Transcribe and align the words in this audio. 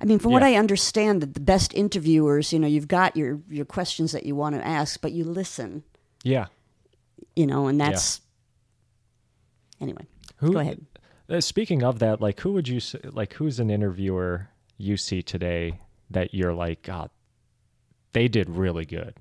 I 0.00 0.06
mean, 0.06 0.18
from 0.18 0.32
what 0.32 0.42
I 0.42 0.54
understand, 0.54 1.20
that 1.20 1.34
the 1.34 1.40
best 1.40 1.74
interviewers, 1.74 2.52
you 2.52 2.58
know, 2.58 2.66
you've 2.66 2.88
got 2.88 3.16
your 3.16 3.40
your 3.50 3.66
questions 3.66 4.12
that 4.12 4.24
you 4.24 4.34
want 4.34 4.54
to 4.56 4.66
ask, 4.66 5.00
but 5.00 5.12
you 5.12 5.24
listen, 5.24 5.82
Yeah. 6.24 6.46
you 7.36 7.46
know, 7.46 7.66
and 7.66 7.78
that's 7.80 8.20
anyway. 9.80 10.06
Who, 10.36 10.52
Go 10.54 10.58
ahead. 10.60 10.86
Uh, 11.28 11.40
speaking 11.40 11.82
of 11.82 11.98
that, 11.98 12.20
like, 12.20 12.40
who 12.40 12.52
would 12.52 12.66
you 12.66 12.80
like? 13.04 13.34
Who's 13.34 13.60
an 13.60 13.70
interviewer 13.70 14.48
you 14.78 14.96
see 14.96 15.22
today 15.22 15.78
that 16.10 16.34
you're 16.34 16.54
like, 16.54 16.82
God, 16.82 17.10
they 18.14 18.26
did 18.26 18.48
really 18.50 18.84
good? 18.86 19.14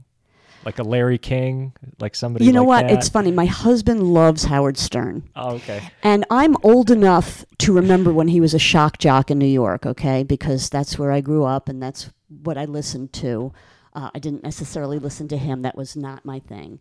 Like 0.65 0.79
a 0.79 0.83
Larry 0.83 1.17
King, 1.17 1.73
like 1.99 2.15
somebody. 2.15 2.45
You 2.45 2.51
know 2.51 2.63
like 2.63 2.83
what? 2.83 2.89
that? 2.89 2.97
It's 2.97 3.09
funny. 3.09 3.31
My 3.31 3.45
husband 3.45 4.03
loves 4.03 4.43
Howard 4.43 4.77
Stern. 4.77 5.29
Oh, 5.35 5.55
okay. 5.55 5.81
And 6.03 6.25
I'm 6.29 6.55
old 6.63 6.91
enough 6.91 7.45
to 7.59 7.73
remember 7.73 8.11
when 8.11 8.27
he 8.27 8.41
was 8.41 8.53
a 8.53 8.59
shock 8.59 8.97
jock 8.97 9.31
in 9.31 9.39
New 9.39 9.45
York, 9.45 9.85
okay? 9.85 10.23
Because 10.23 10.69
that's 10.69 10.99
where 10.99 11.11
I 11.11 11.21
grew 11.21 11.45
up 11.45 11.69
and 11.69 11.81
that's 11.81 12.09
what 12.43 12.57
I 12.57 12.65
listened 12.65 13.13
to. 13.13 13.53
Uh, 13.93 14.09
I 14.13 14.19
didn't 14.19 14.43
necessarily 14.43 14.99
listen 14.99 15.27
to 15.29 15.37
him, 15.37 15.63
that 15.63 15.75
was 15.75 15.95
not 15.95 16.23
my 16.23 16.39
thing. 16.39 16.79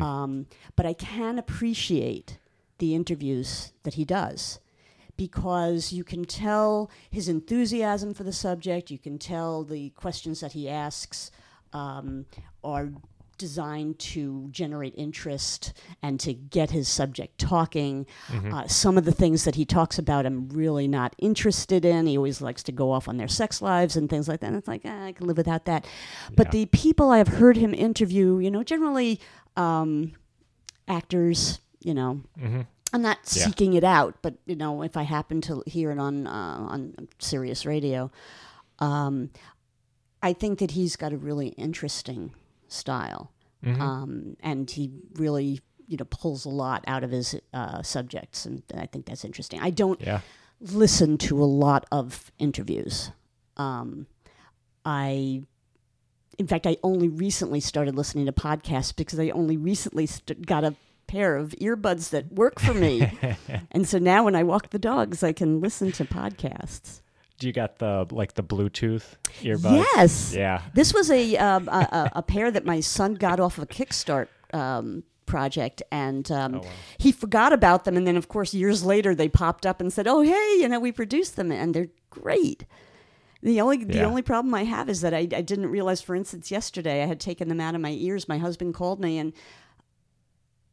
Um, 0.00 0.46
but 0.74 0.86
I 0.86 0.94
can 0.94 1.38
appreciate 1.38 2.38
the 2.78 2.94
interviews 2.94 3.72
that 3.84 3.94
he 3.94 4.04
does 4.04 4.58
because 5.16 5.92
you 5.92 6.04
can 6.04 6.24
tell 6.24 6.90
his 7.10 7.28
enthusiasm 7.28 8.14
for 8.14 8.24
the 8.24 8.32
subject, 8.32 8.90
you 8.90 8.98
can 8.98 9.18
tell 9.18 9.64
the 9.64 9.90
questions 9.90 10.40
that 10.40 10.52
he 10.52 10.68
asks 10.68 11.30
um, 11.72 12.26
are 12.62 12.90
designed 13.38 13.98
to 13.98 14.48
generate 14.50 14.94
interest 14.96 15.72
and 16.02 16.18
to 16.20 16.32
get 16.34 16.70
his 16.70 16.88
subject 16.88 17.38
talking. 17.38 18.06
Uh, 18.52 18.66
some 18.66 18.96
of 18.98 19.04
the 19.04 19.12
things 19.12 19.44
that 19.44 19.54
he 19.54 19.64
talks 19.64 19.98
about, 19.98 20.26
I'm 20.26 20.48
really 20.48 20.88
not 20.88 21.14
interested 21.18 21.84
in. 21.84 22.06
He 22.06 22.16
always 22.16 22.40
likes 22.40 22.62
to 22.64 22.72
go 22.72 22.90
off 22.92 23.08
on 23.08 23.16
their 23.16 23.28
sex 23.28 23.60
lives 23.62 23.96
and 23.96 24.08
things 24.10 24.28
like 24.28 24.40
that. 24.40 24.46
And 24.48 24.56
it's 24.56 24.68
like, 24.68 24.82
ah, 24.84 25.04
I 25.04 25.12
can 25.12 25.26
live 25.26 25.36
without 25.36 25.64
that. 25.66 25.86
But 26.34 26.46
Yeah. 26.48 26.50
the 26.52 26.66
people 26.66 27.10
I 27.10 27.18
have 27.18 27.28
heard 27.28 27.56
him 27.56 27.74
interview, 27.74 28.38
you 28.38 28.50
know, 28.50 28.62
generally 28.62 29.20
um, 29.56 30.12
actors, 30.88 31.60
you 31.80 31.94
know, 31.94 32.20
hmm 32.38 32.62
I'm 32.92 33.02
not 33.02 33.18
Yeah. 33.24 33.44
seeking 33.46 33.74
it 33.74 33.84
out, 33.84 34.14
but 34.22 34.34
you 34.46 34.54
know, 34.54 34.82
if 34.82 34.96
I 34.96 35.02
happen 35.02 35.40
to 35.42 35.62
hear 35.66 35.90
it 35.90 35.98
on 35.98 36.26
uh, 36.26 36.30
on 36.70 37.08
Sirius 37.18 37.66
Radio, 37.66 38.10
um, 38.78 39.30
I 40.22 40.32
think 40.32 40.60
that 40.60 40.70
he's 40.70 40.96
got 40.96 41.12
a 41.12 41.16
really 41.16 41.48
interesting 41.48 42.32
style, 42.68 43.32
Mm-hmm. 43.64 43.80
um, 43.82 44.36
and 44.40 44.70
he 44.70 44.90
really 45.14 45.60
you 45.88 45.96
know 45.96 46.04
pulls 46.04 46.44
a 46.44 46.48
lot 46.50 46.84
out 46.86 47.02
of 47.04 47.10
his 47.10 47.34
uh, 47.54 47.82
subjects, 47.82 48.44
and 48.46 48.62
I 48.76 48.86
think 48.86 49.06
that's 49.06 49.24
interesting. 49.24 49.60
I 49.60 49.70
don't 49.70 50.00
Yeah. 50.00 50.20
listen 50.60 51.16
to 51.18 51.42
a 51.42 51.46
lot 51.46 51.86
of 51.90 52.30
interviews. 52.38 53.10
Um, 53.56 54.06
I, 54.84 55.42
in 56.38 56.46
fact, 56.46 56.66
I 56.66 56.76
only 56.82 57.08
recently 57.08 57.60
started 57.60 57.94
listening 57.96 58.26
to 58.26 58.32
podcasts 58.32 58.94
because 58.94 59.18
I 59.18 59.30
only 59.30 59.56
recently 59.56 60.06
st- 60.06 60.44
got 60.46 60.64
a 60.64 60.74
pair 61.06 61.36
of 61.36 61.50
earbuds 61.60 62.10
that 62.10 62.32
work 62.32 62.60
for 62.60 62.74
me, 62.74 63.10
and 63.72 63.88
so 63.88 63.98
now 63.98 64.24
when 64.24 64.36
I 64.36 64.42
walk 64.42 64.70
the 64.70 64.78
dogs, 64.78 65.22
I 65.22 65.32
can 65.32 65.60
listen 65.60 65.92
to 65.92 66.04
podcasts. 66.04 67.00
Do 67.38 67.46
you 67.46 67.52
got 67.52 67.78
the 67.78 68.06
like 68.10 68.34
the 68.34 68.42
Bluetooth 68.42 69.16
earbuds? 69.42 69.84
Yes, 69.94 70.34
Yeah. 70.34 70.62
this 70.74 70.94
was 70.94 71.10
a, 71.10 71.36
um, 71.36 71.68
a, 71.68 71.88
a 71.92 72.10
a 72.16 72.22
pair 72.22 72.50
that 72.50 72.64
my 72.64 72.80
son 72.80 73.14
got 73.14 73.40
off 73.40 73.58
of 73.58 73.64
a 73.64 73.66
Kickstart 73.66 74.28
um, 74.54 75.02
project, 75.26 75.82
and 75.92 76.30
um, 76.32 76.54
Oh, 76.54 76.58
wow. 76.60 76.70
he 76.98 77.12
forgot 77.12 77.52
about 77.52 77.84
them. 77.84 77.96
And 77.96 78.06
then, 78.06 78.16
of 78.16 78.28
course, 78.28 78.54
years 78.54 78.84
later, 78.84 79.14
they 79.14 79.28
popped 79.28 79.66
up 79.66 79.80
and 79.80 79.92
said, 79.92 80.06
"Oh, 80.08 80.22
hey, 80.22 80.56
you 80.60 80.68
know, 80.68 80.80
we 80.80 80.92
produced 80.92 81.36
them, 81.36 81.52
and 81.52 81.74
they're 81.74 81.88
great." 82.10 82.64
The 83.42 83.60
only 83.60 83.84
the 83.84 83.98
Yeah. 83.98 84.06
only 84.06 84.22
problem 84.22 84.54
I 84.54 84.64
have 84.64 84.88
is 84.88 85.02
that 85.02 85.12
I, 85.12 85.18
I 85.18 85.42
didn't 85.42 85.66
realize, 85.66 86.00
for 86.00 86.16
instance, 86.16 86.50
yesterday 86.50 87.02
I 87.02 87.06
had 87.06 87.20
taken 87.20 87.48
them 87.48 87.60
out 87.60 87.74
of 87.74 87.80
my 87.82 87.90
ears. 87.92 88.28
My 88.28 88.38
husband 88.38 88.74
called 88.74 88.98
me 89.00 89.18
and. 89.18 89.32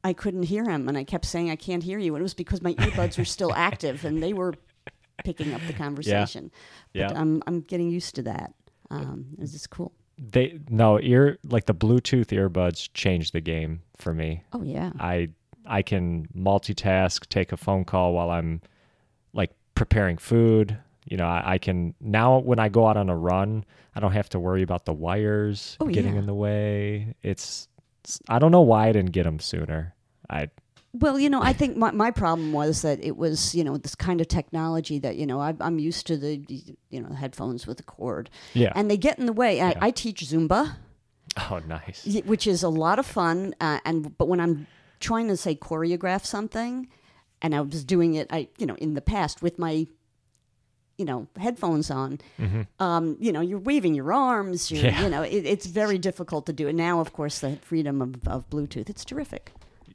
I 0.05 0.11
couldn't 0.11 0.43
hear 0.43 0.65
him, 0.65 0.89
and 0.89 0.97
I 0.97 1.05
kept 1.05 1.23
saying, 1.25 1.49
"I 1.49 1.55
can't 1.55 1.81
hear 1.83 1.97
you." 1.97 2.13
And 2.15 2.21
it 2.21 2.23
was 2.23 2.33
because 2.33 2.61
my 2.61 2.73
earbuds 2.73 3.17
were 3.17 3.23
still 3.25 3.53
active, 3.55 4.03
and 4.03 4.21
they 4.21 4.33
were 4.33 4.53
picking 5.23 5.53
up 5.53 5.61
the 5.67 5.73
conversation. 5.85 6.51
Yeah. 6.93 7.07
But 7.09 7.17
I'm 7.17 7.43
I'm 7.47 7.61
getting 7.61 7.89
used 7.89 8.15
to 8.15 8.21
that. 8.23 8.53
Um, 8.89 9.27
this 9.37 9.65
cool. 9.67 9.91
They 10.17 10.59
no 10.69 10.99
ear 10.99 11.39
like 11.43 11.65
the 11.65 11.73
Bluetooth 11.73 12.27
earbuds 12.27 12.89
changed 12.93 13.33
the 13.33 13.41
game 13.41 13.81
for 13.97 14.13
me. 14.13 14.43
Oh 14.53 14.61
yeah. 14.63 14.91
I 14.99 15.29
I 15.65 15.81
can 15.81 16.27
multitask, 16.37 17.27
take 17.27 17.51
a 17.51 17.57
phone 17.57 17.85
call 17.85 18.13
while 18.13 18.29
I'm 18.29 18.61
like 19.33 19.51
preparing 19.75 20.17
food. 20.17 20.77
You 21.05 21.17
know, 21.17 21.25
I, 21.25 21.53
I 21.53 21.57
can 21.57 21.95
now 21.99 22.37
when 22.39 22.59
I 22.59 22.69
go 22.69 22.87
out 22.87 22.97
on 22.97 23.09
a 23.09 23.15
run, 23.15 23.65
I 23.95 23.99
don't 23.99 24.11
have 24.13 24.29
to 24.29 24.39
worry 24.39 24.61
about 24.61 24.85
the 24.85 24.93
wires 24.93 25.77
Oh, 25.79 25.87
getting 25.87 26.13
yeah. 26.13 26.19
in 26.19 26.25
the 26.27 26.33
way. 26.35 27.15
It's 27.23 27.67
I 28.29 28.37
don't 28.39 28.51
know 28.51 28.61
why 28.61 28.89
I 28.89 28.91
didn't 28.91 29.11
get 29.11 29.23
them 29.23 29.39
sooner. 29.39 29.95
I 30.29 30.49
Well, 30.95 31.19
you 31.19 31.27
know, 31.29 31.41
I 31.41 31.53
think 31.53 31.75
my, 31.75 31.89
my 31.91 32.11
problem 32.11 32.53
was 32.53 32.83
that 32.83 33.03
it 33.03 33.17
was, 33.17 33.55
you 33.55 33.63
know, 33.63 33.77
this 33.77 33.95
kind 33.95 34.21
of 34.21 34.27
technology 34.27 34.99
that, 34.99 35.15
you 35.15 35.25
know, 35.25 35.39
I, 35.39 35.55
I'm 35.59 35.79
used 35.79 36.05
to 36.07 36.17
the, 36.17 36.45
you 36.91 37.01
know, 37.01 37.09
headphones 37.15 37.65
with 37.65 37.79
a 37.79 37.83
cord. 37.83 38.29
yeah. 38.53 38.71
And 38.75 38.91
they 38.91 38.97
get 38.97 39.17
in 39.17 39.25
the 39.25 39.33
way. 39.33 39.59
I, 39.59 39.69
Yeah. 39.71 39.79
I 39.81 39.89
teach 39.91 40.21
Zumba, 40.21 40.75
oh, 41.49 41.61
nice. 41.67 42.05
which 42.25 42.45
is 42.45 42.61
a 42.61 42.69
lot 42.69 42.99
of 42.99 43.07
fun. 43.07 43.55
Uh, 43.59 43.79
and 43.85 44.15
But 44.17 44.27
when 44.27 44.39
I'm 44.39 44.67
trying 44.99 45.29
to, 45.29 45.35
say, 45.37 45.55
choreograph 45.55 46.25
something, 46.25 46.87
and 47.41 47.55
I 47.55 47.61
was 47.61 47.83
doing 47.83 48.13
it, 48.13 48.27
I, 48.31 48.47
you 48.59 48.67
know, 48.67 48.75
in 48.75 48.93
the 48.93 49.01
past 49.01 49.41
with 49.41 49.57
my, 49.57 49.87
you 50.99 51.05
know, 51.05 51.25
headphones 51.39 51.89
on, 51.89 52.19
um, 52.79 53.17
you 53.19 53.31
know, 53.31 53.41
you're 53.41 53.57
waving 53.57 53.95
your 53.95 54.13
arms, 54.13 54.69
you're, 54.71 54.83
Yeah. 54.83 55.01
you 55.03 55.09
know, 55.09 55.23
it, 55.23 55.43
it's 55.45 55.65
very 55.65 55.97
difficult 55.97 56.45
to 56.45 56.53
do. 56.53 56.67
And 56.67 56.77
now, 56.77 56.99
of 56.99 57.13
course, 57.13 57.39
the 57.39 57.55
freedom 57.63 57.99
of, 57.99 58.27
of 58.27 58.47
Bluetooth, 58.51 58.91
it's 58.91 59.03
terrific. 59.03 59.51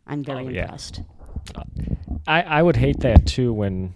I'm 0.08 0.24
very 0.24 0.46
Oh, 0.46 0.48
yeah. 0.48 0.62
impressed. 0.62 1.02
I, 2.26 2.42
I 2.42 2.62
would 2.62 2.76
hate 2.76 3.00
that 3.00 3.26
too 3.26 3.52
when 3.52 3.94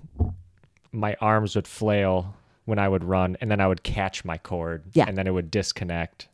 my 0.93 1.17
arms 1.21 1.57
would 1.57 1.67
flail 1.67 2.35
when 2.65 2.79
I 2.79 2.89
would 2.89 3.03
run 3.05 3.37
and 3.41 3.51
then 3.51 3.61
I 3.61 3.67
would 3.67 3.83
catch 3.83 4.25
my 4.25 4.39
cord 4.39 4.85
Yeah. 4.93 5.07
and 5.09 5.17
then 5.19 5.27
it 5.27 5.33
would 5.33 5.51
disconnect. 5.51 6.29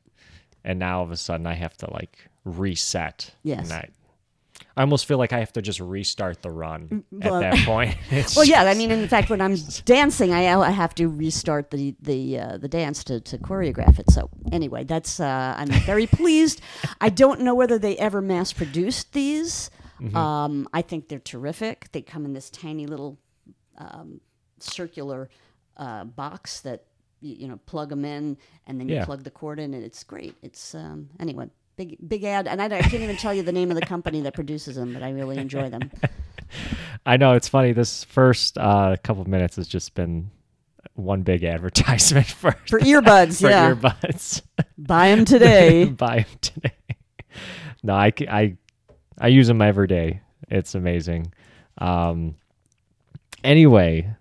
And 0.65 0.79
now 0.79 0.99
all 0.99 1.05
of 1.05 1.11
a 1.11 1.17
sudden 1.17 1.47
I 1.47 1.55
have 1.55 1.77
to 1.79 1.91
like 1.93 2.19
reset. 2.45 3.33
Yes. 3.43 3.71
And 3.71 3.73
I, 3.73 3.89
I 4.79 4.83
almost 4.83 5.07
feel 5.07 5.19
like 5.19 5.33
I 5.33 5.41
have 5.41 5.53
to 5.55 5.63
just 5.63 5.81
restart 5.81 6.41
the 6.43 6.51
run 6.51 7.05
well- 7.11 7.43
at 7.43 7.51
that 7.57 7.67
point. 7.67 7.97
Well, 8.37 8.45
yeah. 8.45 8.63
I 8.63 8.75
mean, 8.75 8.91
in 8.93 9.09
fact, 9.09 9.29
when 9.29 9.41
I'm 9.41 9.57
dancing, 9.85 10.33
I, 10.33 10.55
I 10.57 10.71
have 10.71 10.95
to 10.97 11.09
restart 11.09 11.71
the 11.71 11.95
the 12.01 12.39
uh, 12.39 12.57
the 12.59 12.69
dance 12.69 13.03
to, 13.05 13.21
to 13.21 13.39
choreograph 13.39 13.99
it. 13.99 14.09
So 14.11 14.31
anyway, 14.53 14.85
that's 14.85 15.19
uh, 15.19 15.55
I'm 15.57 15.69
very 15.85 16.07
pleased. 16.21 16.61
I 17.01 17.09
don't 17.09 17.41
know 17.41 17.55
whether 17.57 17.79
they 17.79 17.97
ever 17.99 18.21
mass 18.21 18.53
produced 18.53 19.13
these. 19.13 19.71
Mm-hmm. 20.01 20.17
Um, 20.17 20.69
I 20.73 20.83
think 20.83 21.09
they're 21.09 21.19
terrific. 21.19 21.89
They 21.91 22.03
come 22.03 22.25
in 22.25 22.33
this 22.33 22.49
tiny 22.51 22.87
little 22.87 23.19
um, 23.79 24.21
circular 24.61 25.29
uh, 25.77 26.05
box 26.05 26.61
that 26.61 26.85
you, 27.21 27.35
you 27.35 27.49
know 27.49 27.59
plug 27.67 27.89
them 27.89 28.05
in, 28.05 28.37
and 28.67 28.79
then 28.79 28.89
you 28.89 28.95
Yeah. 28.97 29.05
plug 29.05 29.25
the 29.25 29.31
cord 29.31 29.59
in, 29.59 29.75
and 29.75 29.85
it's 29.85 30.05
great. 30.05 30.35
It's 30.43 30.75
um, 30.75 31.11
anyway. 31.19 31.49
Big, 31.79 31.97
big 32.09 32.25
ad, 32.25 32.49
and 32.49 32.61
I, 32.61 32.65
I 32.65 32.83
can't 32.83 33.05
even 33.05 33.17
tell 33.17 33.33
you 33.33 33.45
the 33.45 33.53
name 33.53 33.71
of 33.71 33.77
the 33.77 33.87
company 33.87 34.21
that 34.23 34.35
produces 34.35 34.75
them, 34.75 34.93
but 34.95 35.05
I 35.05 35.11
really 35.11 35.39
enjoy 35.39 35.71
them. 35.71 35.93
I 37.07 37.17
know 37.17 37.35
it's 37.35 37.47
funny. 37.47 37.71
This 37.71 38.03
first 38.03 38.59
uh, 38.59 38.97
couple 39.05 39.23
of 39.23 39.29
minutes 39.29 39.55
has 39.55 39.69
just 39.69 39.95
been 39.95 40.33
one 40.95 41.23
big 41.23 41.45
advertisement 41.45 42.27
for, 42.27 42.51
For 42.69 42.81
earbuds, 42.81 43.41
for 43.41 43.49
yeah. 43.49 43.73
earbuds. 43.73 44.43
Buy 44.77 45.15
them 45.15 45.25
today. 45.25 45.85
Buy 45.85 46.27
them 46.29 46.39
today. 46.41 46.73
no, 47.85 47.95
I, 47.95 48.13
I 48.29 48.57
I 49.21 49.29
use 49.29 49.47
them 49.47 49.63
every 49.63 49.87
day. 49.87 50.23
It's 50.51 50.75
amazing. 50.75 51.33
Um, 51.79 52.35
anyway, 53.45 54.17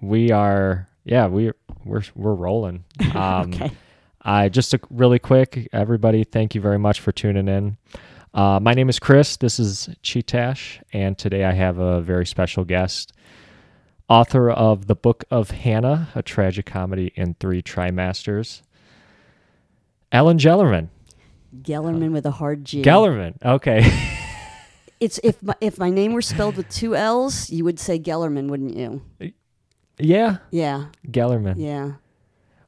we 0.00 0.30
are, 0.30 0.88
yeah, 1.04 1.26
we 1.26 1.52
we're, 1.84 2.04
we're 2.14 2.34
rolling. 2.34 2.84
Um, 3.14 3.52
okay. 3.52 3.70
I 4.26 4.48
just 4.48 4.74
a, 4.74 4.80
really 4.90 5.20
quick, 5.20 5.68
everybody, 5.72 6.24
thank 6.24 6.56
you 6.56 6.60
very 6.60 6.80
much 6.80 6.98
for 6.98 7.12
tuning 7.12 7.46
in. 7.46 7.76
Uh, 8.34 8.58
my 8.60 8.74
name 8.74 8.88
is 8.88 8.98
Chris. 8.98 9.36
This 9.36 9.60
is 9.60 9.88
Chee-Tash, 10.02 10.80
and 10.92 11.16
today 11.16 11.44
I 11.44 11.52
have 11.52 11.78
a 11.78 12.00
very 12.00 12.26
special 12.26 12.64
guest, 12.64 13.12
author 14.08 14.50
of 14.50 14.88
the 14.88 14.96
Book 14.96 15.22
of 15.30 15.52
Hannah, 15.52 16.08
a 16.16 16.24
tragic 16.24 16.66
comedy 16.66 17.12
in 17.14 17.34
three 17.38 17.62
trimesters, 17.62 18.62
Ellen 20.10 20.38
Gelerman. 20.38 20.88
Gelerman 21.62 22.10
with 22.10 22.26
a 22.26 22.32
hard 22.32 22.64
G. 22.64 22.82
Gelerman. 22.82 23.34
Okay. 23.44 24.12
It's 24.98 25.20
if 25.22 25.42
my, 25.42 25.54
if 25.60 25.78
my 25.78 25.90
name 25.90 26.14
were 26.14 26.22
spelled 26.22 26.56
with 26.56 26.70
two 26.70 26.96
L's, 26.96 27.50
you 27.50 27.64
would 27.64 27.78
say 27.78 27.98
Gellerman, 27.98 28.48
wouldn't 28.48 28.78
you? 28.78 29.02
yeah, 29.98 30.38
Yeah, 30.50 30.86
Gellerman. 31.10 31.56
yeah. 31.58 31.96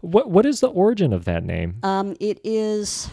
What 0.01 0.31
What 0.31 0.47
is 0.47 0.61
the 0.61 0.69
origin 0.69 1.13
of 1.13 1.25
that 1.25 1.45
name? 1.45 1.79
Um, 1.83 2.17
it 2.21 2.41
is. 2.45 3.11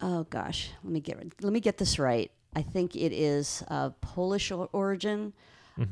Oh 0.00 0.24
gosh, 0.24 0.70
let 0.82 0.92
me 0.92 1.00
get 1.00 1.18
let 1.42 1.52
me 1.52 1.60
get 1.60 1.76
this 1.78 1.98
right. 1.98 2.30
I 2.56 2.62
think 2.62 2.96
it 2.96 3.12
is 3.12 3.62
uh, 3.68 3.90
Polish 4.00 4.50
or- 4.50 4.68
origin. 4.72 5.32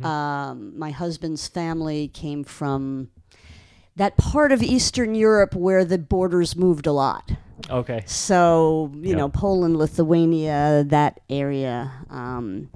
Um, 0.05 0.79
my 0.79 0.91
husband's 0.91 1.49
family 1.49 2.09
came 2.09 2.45
from 2.45 3.09
that 3.97 4.19
part 4.19 4.53
of 4.53 4.63
Eastern 4.63 5.15
Europe 5.15 5.55
where 5.55 5.83
the 5.83 5.97
borders 5.97 6.55
moved 6.57 6.87
a 6.87 6.93
lot. 6.93 7.33
Okay. 7.71 8.03
So, 8.05 8.91
you 8.97 9.11
Yep. 9.11 9.17
know, 9.17 9.29
Poland, 9.31 9.79
Lithuania, 9.79 10.85
that 10.89 11.21
area. 11.31 11.91
Um, 12.11 12.69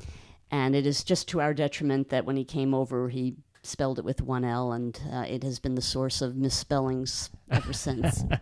and 0.51 0.75
it 0.75 0.87
is 0.87 1.05
just 1.05 1.29
to 1.29 1.41
our 1.43 1.53
detriment 1.53 2.09
that 2.09 2.25
when 2.25 2.37
he 2.39 2.45
came 2.45 2.73
over, 2.73 3.11
he 3.11 3.37
spelled 3.63 3.99
it 3.99 4.05
with 4.05 4.21
one 4.23 4.45
L, 4.45 4.73
and 4.73 5.01
uh, 5.13 5.25
it 5.29 5.43
has 5.43 5.59
been 5.59 5.75
the 5.75 5.83
source 5.83 6.21
of 6.21 6.37
misspellings 6.37 7.31
ever 7.51 7.73
since. 7.73 8.25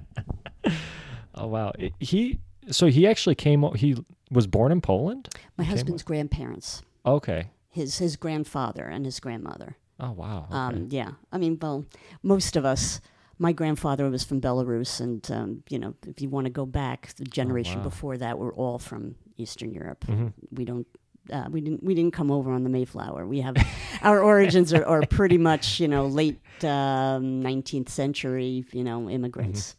Oh 1.34 1.46
wow. 1.46 1.72
He 1.98 2.40
so 2.70 2.86
he 2.86 3.06
actually 3.06 3.34
came. 3.34 3.62
He 3.74 3.96
was 4.30 4.46
born 4.46 4.72
in 4.72 4.80
Poland. 4.80 5.28
My 5.56 5.64
Came 5.64 5.70
husband's 5.70 6.02
grandparents, 6.02 6.82
Okay. 7.06 7.50
his 7.68 7.98
his 7.98 8.16
grandfather 8.16 8.84
and 8.84 9.04
his 9.04 9.20
grandmother. 9.20 9.76
Oh 9.98 10.12
wow. 10.12 10.46
Okay. 10.46 10.54
Um, 10.54 10.88
yeah, 10.90 11.12
I 11.32 11.38
mean, 11.38 11.58
well, 11.60 11.86
most 12.22 12.56
of 12.56 12.64
us. 12.64 13.00
My 13.38 13.52
grandfather 13.52 14.10
was 14.10 14.22
from 14.22 14.38
Belarus, 14.42 15.00
and 15.00 15.26
um, 15.30 15.62
you 15.70 15.78
know, 15.78 15.94
if 16.06 16.20
you 16.20 16.28
want 16.28 16.44
to 16.44 16.50
go 16.50 16.66
back, 16.66 17.14
the 17.16 17.24
generation 17.24 17.78
wow. 17.78 17.84
before 17.84 18.18
that 18.18 18.38
were 18.38 18.52
all 18.52 18.78
from 18.78 19.14
Eastern 19.38 19.72
Europe. 19.72 20.04
Mhm. 20.06 20.34
We 20.52 20.66
don't. 20.66 20.86
Uh, 21.30 21.46
we 21.50 21.60
didn't. 21.60 21.82
We 21.82 21.94
didn't 21.94 22.12
come 22.12 22.30
over 22.30 22.50
on 22.50 22.64
the 22.64 22.70
Mayflower. 22.70 23.26
We 23.26 23.40
have 23.40 23.56
our 24.02 24.20
origins 24.20 24.72
are, 24.72 24.84
are 24.84 25.02
pretty 25.06 25.38
much 25.38 25.80
you 25.80 25.88
know 25.88 26.06
late 26.06 26.40
nineteenth 26.62 27.88
century 27.88 28.64
you 28.72 28.84
know 28.84 29.08
immigrants. 29.08 29.76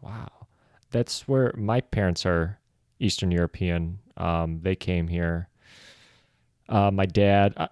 Wow. 0.00 0.28
That's 0.90 1.26
where 1.26 1.52
my 1.56 1.80
parents 1.80 2.24
are 2.24 2.58
Eastern 3.00 3.30
European. 3.30 3.98
Um, 4.16 4.60
they 4.62 4.76
came 4.76 5.08
here. 5.08 5.48
Uh, 6.68 6.90
my 6.90 7.04
dad, 7.04 7.52
uh, 7.56 7.66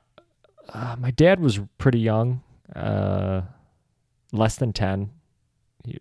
uh, 0.69 0.97
my 0.99 1.11
dad 1.13 1.41
was 1.41 1.61
pretty 1.79 2.01
young, 2.01 2.43
uh, 2.75 3.43
less 4.33 4.57
than 4.57 4.73
10, 4.73 5.11
He- 5.85 5.99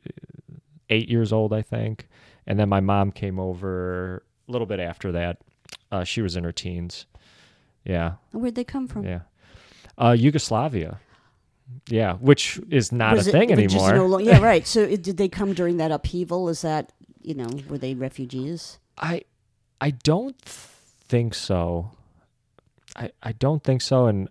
eight 0.89 1.09
years 1.09 1.31
old, 1.31 1.53
I 1.53 1.61
think. 1.61 2.07
And 2.47 2.59
then 2.59 2.69
my 2.69 2.79
mom 2.81 3.11
came 3.11 3.39
over 3.39 4.23
a 4.47 4.51
little 4.51 4.67
bit 4.67 4.79
after 4.79 5.11
that. 5.13 5.37
Uh, 5.91 6.03
she 6.03 6.21
was 6.21 6.35
in 6.35 6.43
her 6.43 6.51
teens. 6.51 7.05
Yeah. 7.85 8.13
Where'd 8.31 8.55
they 8.55 8.63
come 8.63 8.87
from? 8.87 9.05
Yeah. 9.05 9.21
Uh, 9.97 10.11
Yugoslavia. 10.17 10.99
Yeah. 11.89 12.13
Which 12.15 12.59
is 12.69 12.91
not 12.91 13.15
Was 13.15 13.27
a 13.27 13.29
it- 13.29 13.31
thing 13.33 13.49
was 13.49 13.73
just 13.73 13.85
anymore. 13.85 13.93
no 13.95 14.05
lo- 14.05 14.19
yeah, 14.19 14.39
right. 14.51 14.65
So 14.67 14.81
it, 14.81 15.01
did 15.03 15.17
they 15.17 15.27
come 15.29 15.53
during 15.53 15.77
that 15.77 15.91
upheaval? 15.91 16.49
Is 16.49 16.61
that 16.61 16.91
you 17.21 17.33
know 17.33 17.47
were 17.69 17.77
they 17.77 17.93
refugees? 17.95 18.79
I 18.97 19.23
I 19.79 19.91
don't 19.91 20.39
think 20.45 21.33
so. 21.33 21.91
I 22.95 23.11
I 23.23 23.31
don't 23.31 23.63
think 23.63 23.81
so 23.81 24.07
and 24.07 24.29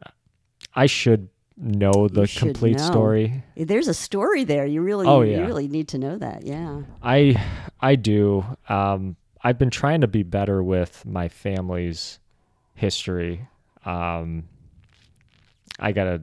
I 0.75 0.87
should 0.87 1.29
know 1.57 2.09
the 2.09 2.27
should 2.27 2.41
complete 2.41 2.77
know. 2.79 2.85
story. 2.87 3.43
There's 3.57 3.89
a 3.89 3.95
story 3.95 4.45
there. 4.45 4.65
You 4.67 4.81
really, 4.83 5.07
Oh, 5.07 5.23
you 5.23 5.33
yeah. 5.33 5.47
really 5.47 5.67
need 5.69 5.89
to 5.89 5.99
know 5.99 6.17
that. 6.19 6.47
Yeah. 6.47 6.83
I 7.03 7.37
I 7.81 7.97
do. 7.97 8.45
Um 8.69 9.17
I've 9.43 9.59
been 9.59 9.71
trying 9.71 10.03
to 10.03 10.07
be 10.09 10.23
better 10.23 10.63
with 10.63 11.05
my 11.07 11.29
family's 11.29 12.20
history. 12.81 13.47
Um 13.85 14.45
I 15.79 15.93
got 15.93 16.05
to 16.05 16.23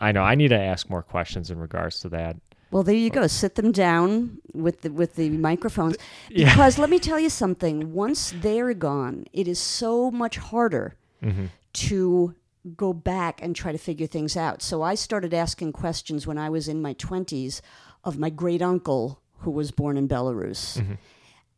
I 0.00 0.12
know 0.12 0.22
I 0.22 0.34
need 0.34 0.48
to 0.48 0.58
ask 0.58 0.90
more 0.90 1.02
questions 1.02 1.50
in 1.50 1.58
regards 1.58 2.00
to 2.00 2.08
that. 2.10 2.36
Well, 2.70 2.82
there 2.82 2.94
you 2.96 3.10
go. 3.10 3.26
Sit 3.28 3.54
them 3.54 3.70
down 3.72 4.38
with 4.52 4.82
the 4.82 4.90
with 4.90 5.14
the 5.14 5.30
microphones. 5.30 5.96
Yeah. 6.30 6.50
Because 6.50 6.78
let 6.78 6.90
me 6.90 6.98
tell 6.98 7.20
you 7.20 7.30
something. 7.30 7.92
Once 7.94 8.34
they're 8.42 8.74
gone, 8.74 9.24
it 9.32 9.46
is 9.48 9.58
so 9.60 10.10
much 10.10 10.36
harder 10.38 10.96
Mhm. 11.22 11.48
to 11.88 12.34
go 12.76 12.92
back 12.92 13.40
and 13.42 13.54
try 13.54 13.70
to 13.72 13.78
figure 13.78 14.06
things 14.08 14.36
out. 14.36 14.62
So 14.62 14.82
I 14.82 14.94
started 14.96 15.32
asking 15.34 15.72
questions 15.72 16.26
when 16.26 16.38
I 16.38 16.48
was 16.50 16.66
in 16.68 16.82
my 16.82 16.94
twenties 16.94 17.62
of 18.02 18.18
my 18.18 18.30
great 18.30 18.62
uncle 18.62 19.20
who 19.42 19.50
was 19.50 19.70
born 19.70 19.96
in 19.96 20.08
Belarus. 20.08 20.82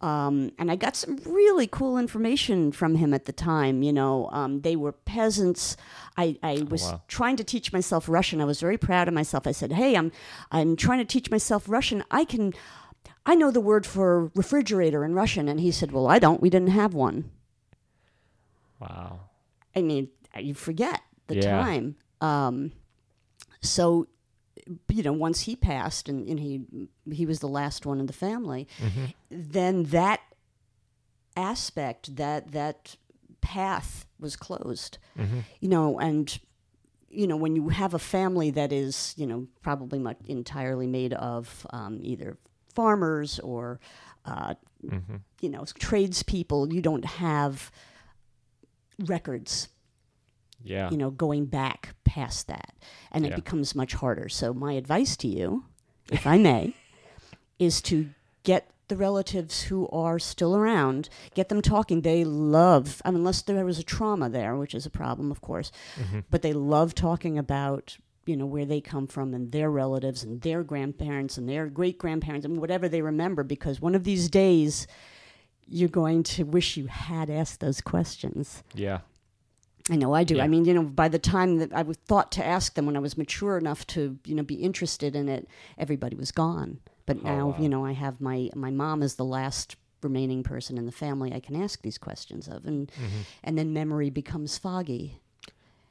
Um, 0.02 0.52
and 0.58 0.70
I 0.70 0.76
got 0.76 0.94
some 0.94 1.18
really 1.24 1.66
cool 1.66 1.96
information 1.96 2.70
from 2.70 2.96
him 2.96 3.14
at 3.14 3.24
the 3.24 3.32
time. 3.32 3.82
You 3.82 3.92
know, 3.92 4.28
um, 4.30 4.60
they 4.60 4.76
were 4.76 4.92
peasants. 4.92 5.76
I, 6.18 6.36
I 6.42 6.66
was 6.68 6.82
wow. 6.82 7.02
trying 7.08 7.36
to 7.36 7.44
teach 7.44 7.72
myself 7.72 8.08
Russian. 8.08 8.40
I 8.40 8.44
was 8.44 8.60
very 8.60 8.76
proud 8.76 9.08
of 9.08 9.14
myself. 9.14 9.46
I 9.46 9.52
said, 9.52 9.72
"Hey, 9.72 9.96
I'm 9.96 10.12
I'm 10.50 10.76
trying 10.76 10.98
to 10.98 11.04
teach 11.04 11.30
myself 11.30 11.64
Russian. 11.66 12.04
I 12.10 12.24
can, 12.24 12.52
I 13.24 13.34
know 13.34 13.50
the 13.50 13.60
word 13.60 13.86
for 13.86 14.30
refrigerator 14.34 15.02
in 15.04 15.14
Russian." 15.14 15.48
And 15.48 15.60
he 15.60 15.70
said, 15.70 15.92
"Well, 15.92 16.08
I 16.08 16.18
don't. 16.18 16.42
We 16.42 16.50
didn't 16.50 16.70
have 16.70 16.92
one." 16.92 17.30
Wow. 18.78 19.20
I 19.74 19.82
mean, 19.82 20.08
you 20.38 20.54
forget 20.54 21.00
the 21.28 21.36
Yeah. 21.36 21.62
time. 21.62 21.96
Um, 22.20 22.72
so, 23.62 24.08
you 24.88 25.02
know, 25.02 25.12
once 25.12 25.42
he 25.42 25.56
passed 25.56 26.08
and, 26.08 26.26
and 26.28 26.40
he 26.40 26.62
he 27.12 27.24
was 27.26 27.40
the 27.40 27.48
last 27.48 27.86
one 27.86 28.00
in 28.00 28.06
the 28.06 28.12
family, 28.12 28.66
Mhm. 28.80 29.14
then 29.30 29.84
that 29.84 30.20
aspect 31.36 32.16
that 32.16 32.52
that 32.52 32.96
path 33.40 34.06
was 34.18 34.36
closed. 34.36 34.98
Mhm. 35.16 35.44
You 35.60 35.68
know, 35.68 35.98
and 35.98 36.38
you 37.10 37.26
know 37.26 37.36
when 37.36 37.54
you 37.56 37.68
have 37.68 37.94
a 37.94 37.98
family 37.98 38.50
that 38.50 38.72
is 38.72 39.14
you 39.16 39.26
know 39.26 39.46
probably 39.62 39.98
much 39.98 40.18
entirely 40.26 40.86
made 40.86 41.12
of 41.14 41.66
um, 41.70 42.00
either 42.02 42.36
farmers 42.74 43.38
or 43.40 43.78
uh, 44.24 44.54
Mhm. 44.84 45.20
you 45.40 45.48
know 45.48 45.64
tradespeople, 45.78 46.72
you 46.72 46.82
don't 46.82 47.04
have 47.04 47.70
records 49.06 49.68
Yeah. 50.66 50.90
you 50.90 50.96
know, 50.96 51.10
going 51.10 51.46
back 51.46 51.94
past 52.04 52.48
that. 52.48 52.74
And 53.12 53.24
it 53.24 53.34
becomes 53.36 53.74
much 53.74 53.94
harder. 53.94 54.28
So, 54.28 54.52
my 54.52 54.72
advice 54.74 55.16
to 55.18 55.28
you, 55.28 55.64
if 56.10 56.26
I 56.26 56.36
may, 56.38 56.74
is 57.58 57.80
to 57.82 58.10
get 58.42 58.68
the 58.88 58.96
relatives 58.96 59.62
who 59.64 59.88
are 59.88 60.18
still 60.18 60.54
around, 60.54 61.08
get 61.34 61.48
them 61.48 61.60
talking. 61.62 62.02
They 62.02 62.22
love, 62.24 63.02
I 63.04 63.10
mean, 63.10 63.18
unless 63.20 63.42
there 63.42 63.64
was 63.64 63.78
a 63.78 63.82
trauma 63.82 64.28
there, 64.28 64.54
which 64.56 64.74
is 64.74 64.86
a 64.86 64.90
problem, 64.90 65.30
of 65.32 65.40
course, 65.40 65.72
Mhm. 65.98 66.24
but 66.30 66.42
they 66.42 66.52
love 66.52 66.94
talking 66.94 67.38
about. 67.38 67.96
You 68.28 68.36
know 68.36 68.46
where 68.46 68.64
they 68.66 68.80
come 68.80 69.06
from 69.06 69.34
and 69.34 69.52
their 69.52 69.70
relatives 69.70 70.24
and 70.24 70.40
their 70.40 70.64
grandparents 70.64 71.38
and 71.38 71.48
their 71.48 71.68
great 71.68 71.96
grandparents 71.96 72.44
and 72.44 72.60
whatever 72.60 72.88
they 72.88 73.00
remember 73.00 73.44
because 73.44 73.80
one 73.80 73.94
of 73.94 74.02
these 74.02 74.28
days 74.28 74.88
you're 75.68 75.88
going 75.88 76.24
to 76.24 76.42
wish 76.44 76.76
you 76.76 76.86
had 76.88 77.30
asked 77.30 77.60
those 77.60 77.80
questions. 77.80 78.64
Yeah. 78.74 79.02
I 79.90 79.96
know 79.96 80.12
I 80.14 80.24
do. 80.24 80.36
Yeah. 80.36 80.44
I 80.44 80.48
mean, 80.48 80.64
you 80.64 80.74
know, 80.74 80.82
by 80.82 81.08
the 81.08 81.18
time 81.18 81.58
that 81.58 81.72
I 81.72 81.82
was 81.82 81.96
thought 82.06 82.32
to 82.32 82.44
ask 82.44 82.74
them 82.74 82.86
when 82.86 82.96
I 82.96 83.00
was 83.00 83.16
mature 83.16 83.56
enough 83.56 83.86
to, 83.88 84.18
you 84.24 84.34
know, 84.34 84.42
be 84.42 84.56
interested 84.56 85.14
in 85.14 85.28
it, 85.28 85.48
everybody 85.78 86.16
was 86.16 86.32
gone. 86.32 86.80
But 87.06 87.18
Oh, 87.18 87.22
now, 87.22 87.46
wow. 87.50 87.56
you 87.60 87.68
know, 87.68 87.84
I 87.86 87.92
have 87.92 88.20
my 88.20 88.50
my 88.54 88.70
mom 88.70 89.02
is 89.02 89.14
the 89.14 89.24
last 89.24 89.76
remaining 90.02 90.42
person 90.42 90.76
in 90.76 90.86
the 90.86 90.92
family 90.92 91.32
I 91.32 91.40
can 91.40 91.54
ask 91.60 91.82
these 91.82 91.98
questions 91.98 92.48
of, 92.48 92.64
and 92.66 92.88
Mhm. 92.88 93.24
and 93.44 93.56
then 93.58 93.72
memory 93.72 94.10
becomes 94.10 94.58
foggy, 94.58 95.20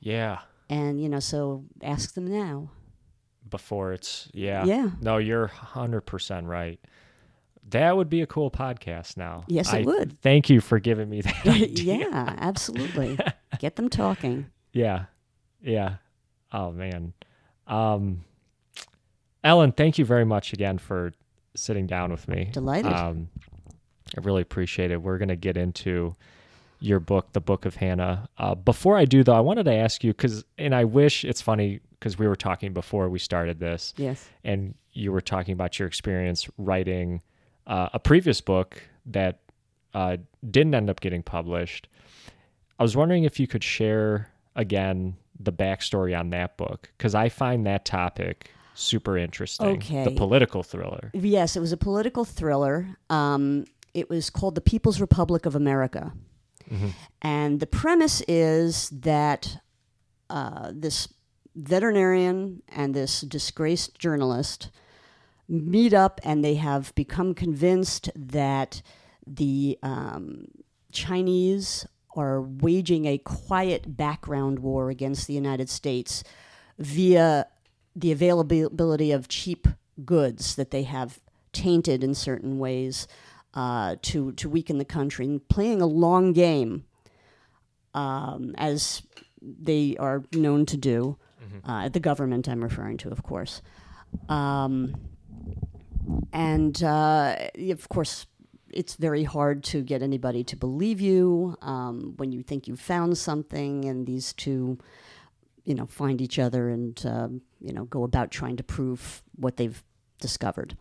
Yeah. 0.01 0.39
and 0.69 1.01
you 1.01 1.07
know, 1.09 1.19
so 1.21 1.63
ask 1.81 2.13
them 2.15 2.27
now. 2.27 2.69
Before 3.49 3.93
it's 3.93 4.27
yeah. 4.33 4.65
Yeah. 4.65 4.91
No, 5.01 5.17
you're 5.17 5.47
hundred 5.47 6.01
percent 6.01 6.47
right. 6.47 6.79
That 7.69 7.97
would 7.97 8.09
be 8.09 8.21
a 8.21 8.27
cool 8.27 8.51
podcast 8.51 9.17
now. 9.17 9.43
Yes, 9.47 9.73
it 9.73 9.77
I 9.77 9.81
would. 9.81 10.21
Thank 10.21 10.49
you 10.49 10.61
for 10.61 10.79
giving 10.79 11.09
me 11.09 11.21
that. 11.21 11.45
yeah, 11.79 12.35
absolutely. 12.37 13.17
Get 13.59 13.75
them 13.75 13.89
talking. 13.89 14.45
Yeah. 14.71 15.05
Yeah. 15.61 15.95
Oh 16.51 16.71
man. 16.71 17.13
Um 17.67 18.23
Ellen, 19.43 19.71
thank 19.71 19.97
you 19.97 20.05
very 20.05 20.25
much 20.25 20.53
again 20.53 20.77
for 20.77 21.13
sitting 21.55 21.87
down 21.87 22.11
with 22.11 22.27
me. 22.27 22.49
Delighted. 22.51 22.91
Um 22.93 23.29
I 24.15 24.21
really 24.21 24.41
appreciate 24.41 24.91
it. 24.91 25.01
We're 25.01 25.17
gonna 25.17 25.35
get 25.35 25.57
into 25.57 26.15
your 26.79 26.99
book, 26.99 27.31
The 27.33 27.39
Book 27.41 27.65
of 27.65 27.75
Hannah. 27.75 28.29
Uh, 28.37 28.53
before 28.53 28.97
I 28.97 29.05
do 29.05 29.23
though, 29.23 29.33
I 29.33 29.39
wanted 29.39 29.63
to 29.63 29.73
ask 29.73 30.03
you 30.03 30.13
because 30.13 30.45
and 30.57 30.75
I 30.75 30.83
wish 30.83 31.25
it's 31.25 31.41
funny 31.41 31.79
because 31.99 32.19
we 32.19 32.27
were 32.27 32.35
talking 32.35 32.73
before 32.73 33.09
we 33.09 33.17
started 33.17 33.59
this 33.59 33.93
Yes. 33.97 34.29
and 34.43 34.75
you 34.93 35.11
were 35.11 35.21
talking 35.21 35.53
about 35.53 35.79
your 35.79 35.87
experience 35.87 36.47
writing 36.57 37.21
uh, 37.67 37.89
a 37.93 37.99
previous 37.99 38.41
book 38.41 38.81
that 39.05 39.39
uh, 39.93 40.17
didn't 40.49 40.75
end 40.75 40.89
up 40.89 40.99
getting 40.99 41.23
published. 41.23 41.87
I 42.79 42.83
was 42.83 42.95
wondering 42.95 43.23
if 43.23 43.39
you 43.39 43.47
could 43.47 43.63
share 43.63 44.31
again 44.55 45.15
the 45.39 45.51
backstory 45.51 46.17
on 46.17 46.29
that 46.31 46.57
book 46.57 46.91
because 46.97 47.15
I 47.15 47.29
find 47.29 47.65
that 47.65 47.85
topic 47.85 48.51
super 48.73 49.17
interesting. 49.17 49.67
Okay. 49.77 50.03
The 50.03 50.11
political 50.11 50.63
thriller. 50.63 51.11
Yes, 51.13 51.55
it 51.55 51.61
was 51.61 51.71
a 51.71 51.77
political 51.77 52.25
thriller. 52.25 52.97
Um, 53.09 53.65
it 53.93 54.09
was 54.09 54.29
called 54.29 54.55
The 54.55 54.61
People's 54.61 54.99
Republic 54.99 55.45
of 55.45 55.55
America. 55.55 56.11
Mhm. 56.69 56.91
And 57.21 57.59
the 57.59 57.67
premise 57.67 58.21
is 58.27 58.89
that 58.89 59.57
uh, 60.29 60.71
this 60.73 61.07
veterinarian 61.55 62.61
and 62.67 62.93
this 62.93 63.21
disgraced 63.21 63.97
journalist 63.97 64.71
meet 65.47 65.93
up 65.93 66.19
and 66.23 66.43
they 66.43 66.55
have 66.55 66.93
become 66.95 67.33
convinced 67.33 68.09
that 68.15 68.81
the 69.25 69.77
um, 69.83 70.47
Chinese 70.91 71.85
are 72.15 72.41
waging 72.41 73.05
a 73.05 73.17
quiet 73.17 73.97
background 73.97 74.59
war 74.59 74.89
against 74.89 75.27
the 75.27 75.33
United 75.33 75.69
States 75.69 76.23
via 76.79 77.47
the 77.95 78.11
availability 78.11 79.11
of 79.11 79.27
cheap 79.27 79.67
goods 80.03 80.55
that 80.55 80.71
they 80.71 80.83
have 80.83 81.19
tainted 81.53 82.03
in 82.03 82.13
certain 82.13 82.59
ways 82.59 83.07
uh, 83.53 83.95
to 84.01 84.33
to 84.33 84.49
weaken 84.49 84.77
the 84.77 84.85
country 84.85 85.25
and 85.25 85.47
playing 85.47 85.81
a 85.81 85.85
long 85.85 86.33
game, 86.33 86.83
um, 87.93 88.53
as 88.57 89.01
they 89.41 89.95
are 89.97 90.23
known 90.33 90.65
to 90.65 90.77
do. 90.77 91.17
Uh, 91.63 91.87
the 91.89 91.99
government 91.99 92.49
I'm 92.49 92.61
referring 92.61 92.97
to, 92.97 93.09
of 93.09 93.23
course. 93.23 93.61
Um, 94.27 94.95
and 96.33 96.81
uh, 96.83 97.35
of 97.69 97.89
course, 97.89 98.27
it's 98.71 98.95
very 98.95 99.23
hard 99.23 99.63
to 99.65 99.81
get 99.81 100.01
anybody 100.01 100.43
to 100.43 100.55
believe 100.55 100.99
you 100.99 101.55
um, 101.61 102.13
when 102.17 102.31
you 102.31 102.43
think 102.43 102.67
you've 102.67 102.79
found 102.79 103.17
something, 103.17 103.85
and 103.85 104.05
these 104.05 104.33
two, 104.33 104.77
you 105.63 105.73
know, 105.75 105.85
find 105.85 106.21
each 106.21 106.37
other 106.39 106.69
and 106.69 107.01
um, 107.05 107.41
you 107.61 107.73
know 107.73 107.85
go 107.85 108.03
about 108.03 108.31
trying 108.31 108.57
to 108.57 108.63
prove 108.63 109.23
what 109.35 109.57
they've 109.57 109.83
discovered. 110.19 110.77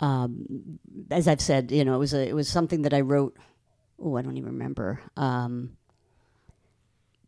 Um, 0.00 0.78
as 1.10 1.28
I've 1.28 1.40
said, 1.40 1.70
you 1.70 1.84
know, 1.84 1.94
it 1.94 1.98
was 1.98 2.14
a, 2.14 2.28
it 2.28 2.34
was 2.34 2.48
something 2.48 2.82
that 2.82 2.94
I 2.94 3.00
wrote. 3.00 3.36
Oh, 4.02 4.16
I 4.16 4.22
don't 4.22 4.36
even 4.36 4.52
remember. 4.52 5.00
Um, 5.16 5.76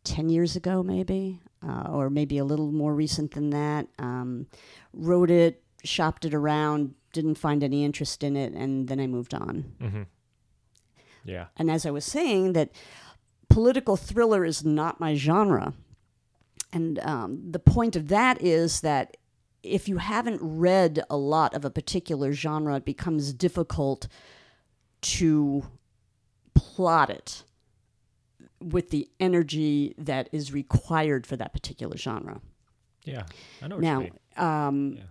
ten 0.02 0.28
years 0.28 0.56
ago, 0.56 0.82
maybe, 0.82 1.40
uh, 1.66 1.88
or 1.90 2.10
maybe 2.10 2.38
a 2.38 2.44
little 2.44 2.72
more 2.72 2.94
recent 2.94 3.32
than 3.32 3.50
that. 3.50 3.86
Um, 3.98 4.46
wrote 4.92 5.30
it, 5.30 5.62
shopped 5.84 6.24
it 6.24 6.34
around, 6.34 6.94
didn't 7.14 7.36
find 7.36 7.64
any 7.64 7.82
interest 7.84 8.22
in 8.22 8.36
it, 8.36 8.52
and 8.52 8.88
then 8.88 9.00
I 9.00 9.06
moved 9.06 9.32
on. 9.32 9.72
Mm-hmm. 9.80 10.02
Yeah. 11.24 11.46
And 11.56 11.70
as 11.70 11.86
I 11.86 11.90
was 11.90 12.04
saying, 12.04 12.52
that 12.52 12.70
political 13.48 13.96
thriller 13.96 14.44
is 14.44 14.62
not 14.64 15.00
my 15.00 15.14
genre. 15.14 15.72
And 16.72 16.98
um, 16.98 17.50
the 17.50 17.58
point 17.58 17.96
of 17.96 18.08
that 18.08 18.42
is 18.42 18.82
that 18.82 19.16
if 19.62 19.88
you 19.88 19.96
haven't 19.98 20.40
read 20.42 21.02
a 21.08 21.16
lot 21.16 21.54
of 21.54 21.64
a 21.64 21.70
particular 21.70 22.32
genre, 22.32 22.76
it 22.76 22.84
becomes 22.84 23.32
difficult 23.32 24.08
to 25.02 25.64
plot 26.54 27.08
it 27.10 27.44
with 28.60 28.90
the 28.90 29.08
energy 29.20 29.94
that 29.96 30.28
is 30.32 30.52
required 30.52 31.26
for 31.26 31.36
that 31.36 31.52
particular 31.52 31.96
genre. 31.96 32.40
Yeah. 33.04 33.24
I 33.62 33.68
know 33.68 33.76
what 33.76 33.82
Now, 33.82 34.00
you 34.00 34.04
mean. 34.04 34.44
um, 34.48 34.92
Yeah. 34.98 35.02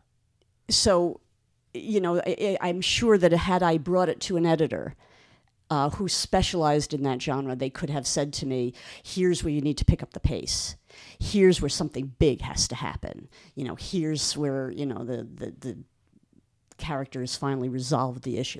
so 0.69 1.21
you 1.73 1.99
know, 2.01 2.21
I, 2.25 2.57
I'm 2.61 2.81
sure 2.81 3.17
that 3.17 3.31
had 3.31 3.63
I 3.63 3.77
brought 3.77 4.09
it 4.09 4.19
to 4.21 4.37
an 4.37 4.45
editor 4.45 4.95
uh, 5.69 5.89
who 5.91 6.07
specialized 6.07 6.93
in 6.93 7.03
that 7.03 7.21
genre, 7.21 7.55
they 7.55 7.69
could 7.69 7.89
have 7.89 8.05
said 8.05 8.33
to 8.33 8.45
me, 8.45 8.73
"Here's 9.01 9.43
where 9.43 9.51
you 9.51 9.61
need 9.61 9.77
to 9.77 9.85
pick 9.85 10.03
up 10.03 10.13
the 10.13 10.19
pace. 10.19 10.75
Here's 11.19 11.61
where 11.61 11.69
something 11.69 12.13
big 12.19 12.41
has 12.41 12.67
to 12.67 12.75
happen. 12.75 13.27
You 13.55 13.65
know, 13.65 13.75
here's 13.75 14.37
where 14.37 14.71
you 14.71 14.85
know 14.85 15.03
the 15.03 15.23
the." 15.23 15.53
the 15.59 15.77
characters 16.79 17.37
finally 17.37 17.69
resolved 17.69 18.23
the 18.23 18.37
issue. 18.37 18.59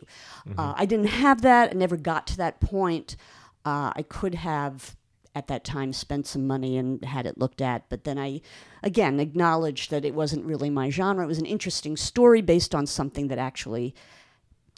Uh, 0.58 0.74
I 0.78 0.86
didn't 0.86 1.08
have 1.08 1.42
that. 1.42 1.72
I 1.72 1.74
never 1.74 1.98
got 1.98 2.28
to 2.28 2.38
that 2.38 2.62
point. 2.62 3.18
Uh, 3.66 3.92
I 3.96 4.04
could 4.08 4.36
have 4.36 4.96
at 5.36 5.48
that 5.48 5.64
time 5.64 5.92
spent 5.94 6.28
some 6.28 6.46
money 6.46 6.78
and 6.78 7.04
had 7.04 7.26
it 7.26 7.38
looked 7.40 7.62
at, 7.62 7.90
but 7.90 8.04
then 8.04 8.20
I, 8.20 8.42
again, 8.84 9.20
acknowledged 9.20 9.90
that 9.92 10.06
it 10.06 10.14
wasn't 10.14 10.46
really 10.46 10.70
my 10.70 10.90
genre. 10.92 11.24
It 11.24 11.28
was 11.28 11.40
an 11.40 11.46
interesting 11.48 11.98
story 11.98 12.42
based 12.42 12.76
on 12.76 12.86
something 12.86 13.30
that 13.30 13.40
actually 13.40 13.96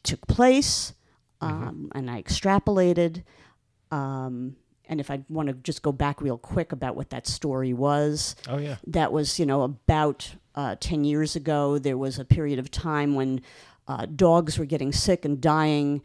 took 0.03 0.25
place, 0.27 0.93
um, 1.41 1.91
and 1.93 2.09
I 2.09 2.21
extrapolated. 2.21 3.23
Um, 3.91 4.55
and 4.87 4.99
if 4.99 5.09
I 5.09 5.23
want 5.29 5.47
to 5.49 5.53
just 5.55 5.81
go 5.81 5.91
back 5.91 6.21
real 6.21 6.37
quick 6.37 6.71
about 6.71 6.95
what 6.95 7.09
that 7.09 7.27
story 7.27 7.73
was, 7.73 8.35
Oh 8.47 8.57
yeah. 8.57 8.77
that 8.87 9.11
was 9.11 9.39
you 9.39 9.45
know 9.45 9.63
about 9.63 10.35
uh, 10.53 10.75
10 10.79 11.03
years 11.03 11.35
ago 11.35 11.77
there 11.77 11.97
was 11.97 12.17
a 12.17 12.23
period 12.25 12.59
of 12.59 12.71
time 12.71 13.13
when 13.15 13.41
uh, 13.87 14.05
dogs 14.05 14.57
were 14.57 14.65
getting 14.65 14.91
sick 14.93 15.25
and 15.25 15.41
dying 15.41 16.01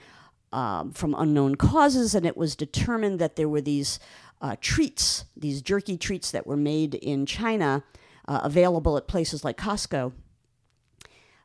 um, 0.53 0.91
from 0.93 1.15
unknown 1.17 1.55
causes 1.55 2.15
and 2.17 2.27
it 2.27 2.37
was 2.37 2.57
determined 2.57 3.19
that 3.21 3.37
there 3.37 3.49
were 3.49 3.61
these 3.61 4.01
uh, 4.41 4.57
treats 4.61 5.25
these 5.37 5.63
jerky 5.63 5.97
treats 5.97 6.31
that 6.31 6.47
were 6.47 6.57
made 6.57 6.95
in 6.95 7.27
china 7.27 7.83
uh, 8.27 8.41
available 8.43 8.97
at 8.97 9.09
places 9.09 9.45
like 9.45 9.57
costco 9.57 10.13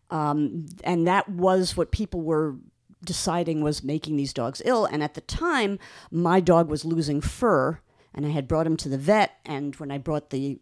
um, 0.09 0.67
and 0.83 1.07
that 1.07 1.29
was 1.29 1.75
what 1.75 1.91
people 1.91 2.21
were 2.21 2.55
deciding 3.03 3.61
was 3.61 3.83
making 3.83 4.17
these 4.17 4.33
dogs 4.33 4.61
ill. 4.65 4.85
And 4.85 5.03
at 5.03 5.13
the 5.13 5.21
time, 5.21 5.79
my 6.11 6.39
dog 6.39 6.69
was 6.69 6.85
losing 6.85 7.21
fur, 7.21 7.79
and 8.13 8.25
I 8.25 8.29
had 8.29 8.47
brought 8.47 8.67
him 8.67 8.77
to 8.77 8.89
the 8.89 8.97
vet. 8.97 9.31
And 9.45 9.75
when 9.75 9.91
I 9.91 9.97
brought 9.97 10.29
the 10.29 10.59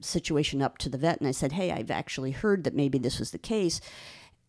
situation 0.00 0.62
up 0.62 0.78
to 0.78 0.88
the 0.88 0.98
vet, 0.98 1.18
and 1.18 1.28
I 1.28 1.32
said, 1.32 1.52
"Hey, 1.52 1.72
I've 1.72 1.90
actually 1.90 2.32
heard 2.32 2.64
that 2.64 2.74
maybe 2.74 2.98
this 2.98 3.18
was 3.18 3.30
the 3.30 3.38
case," 3.38 3.80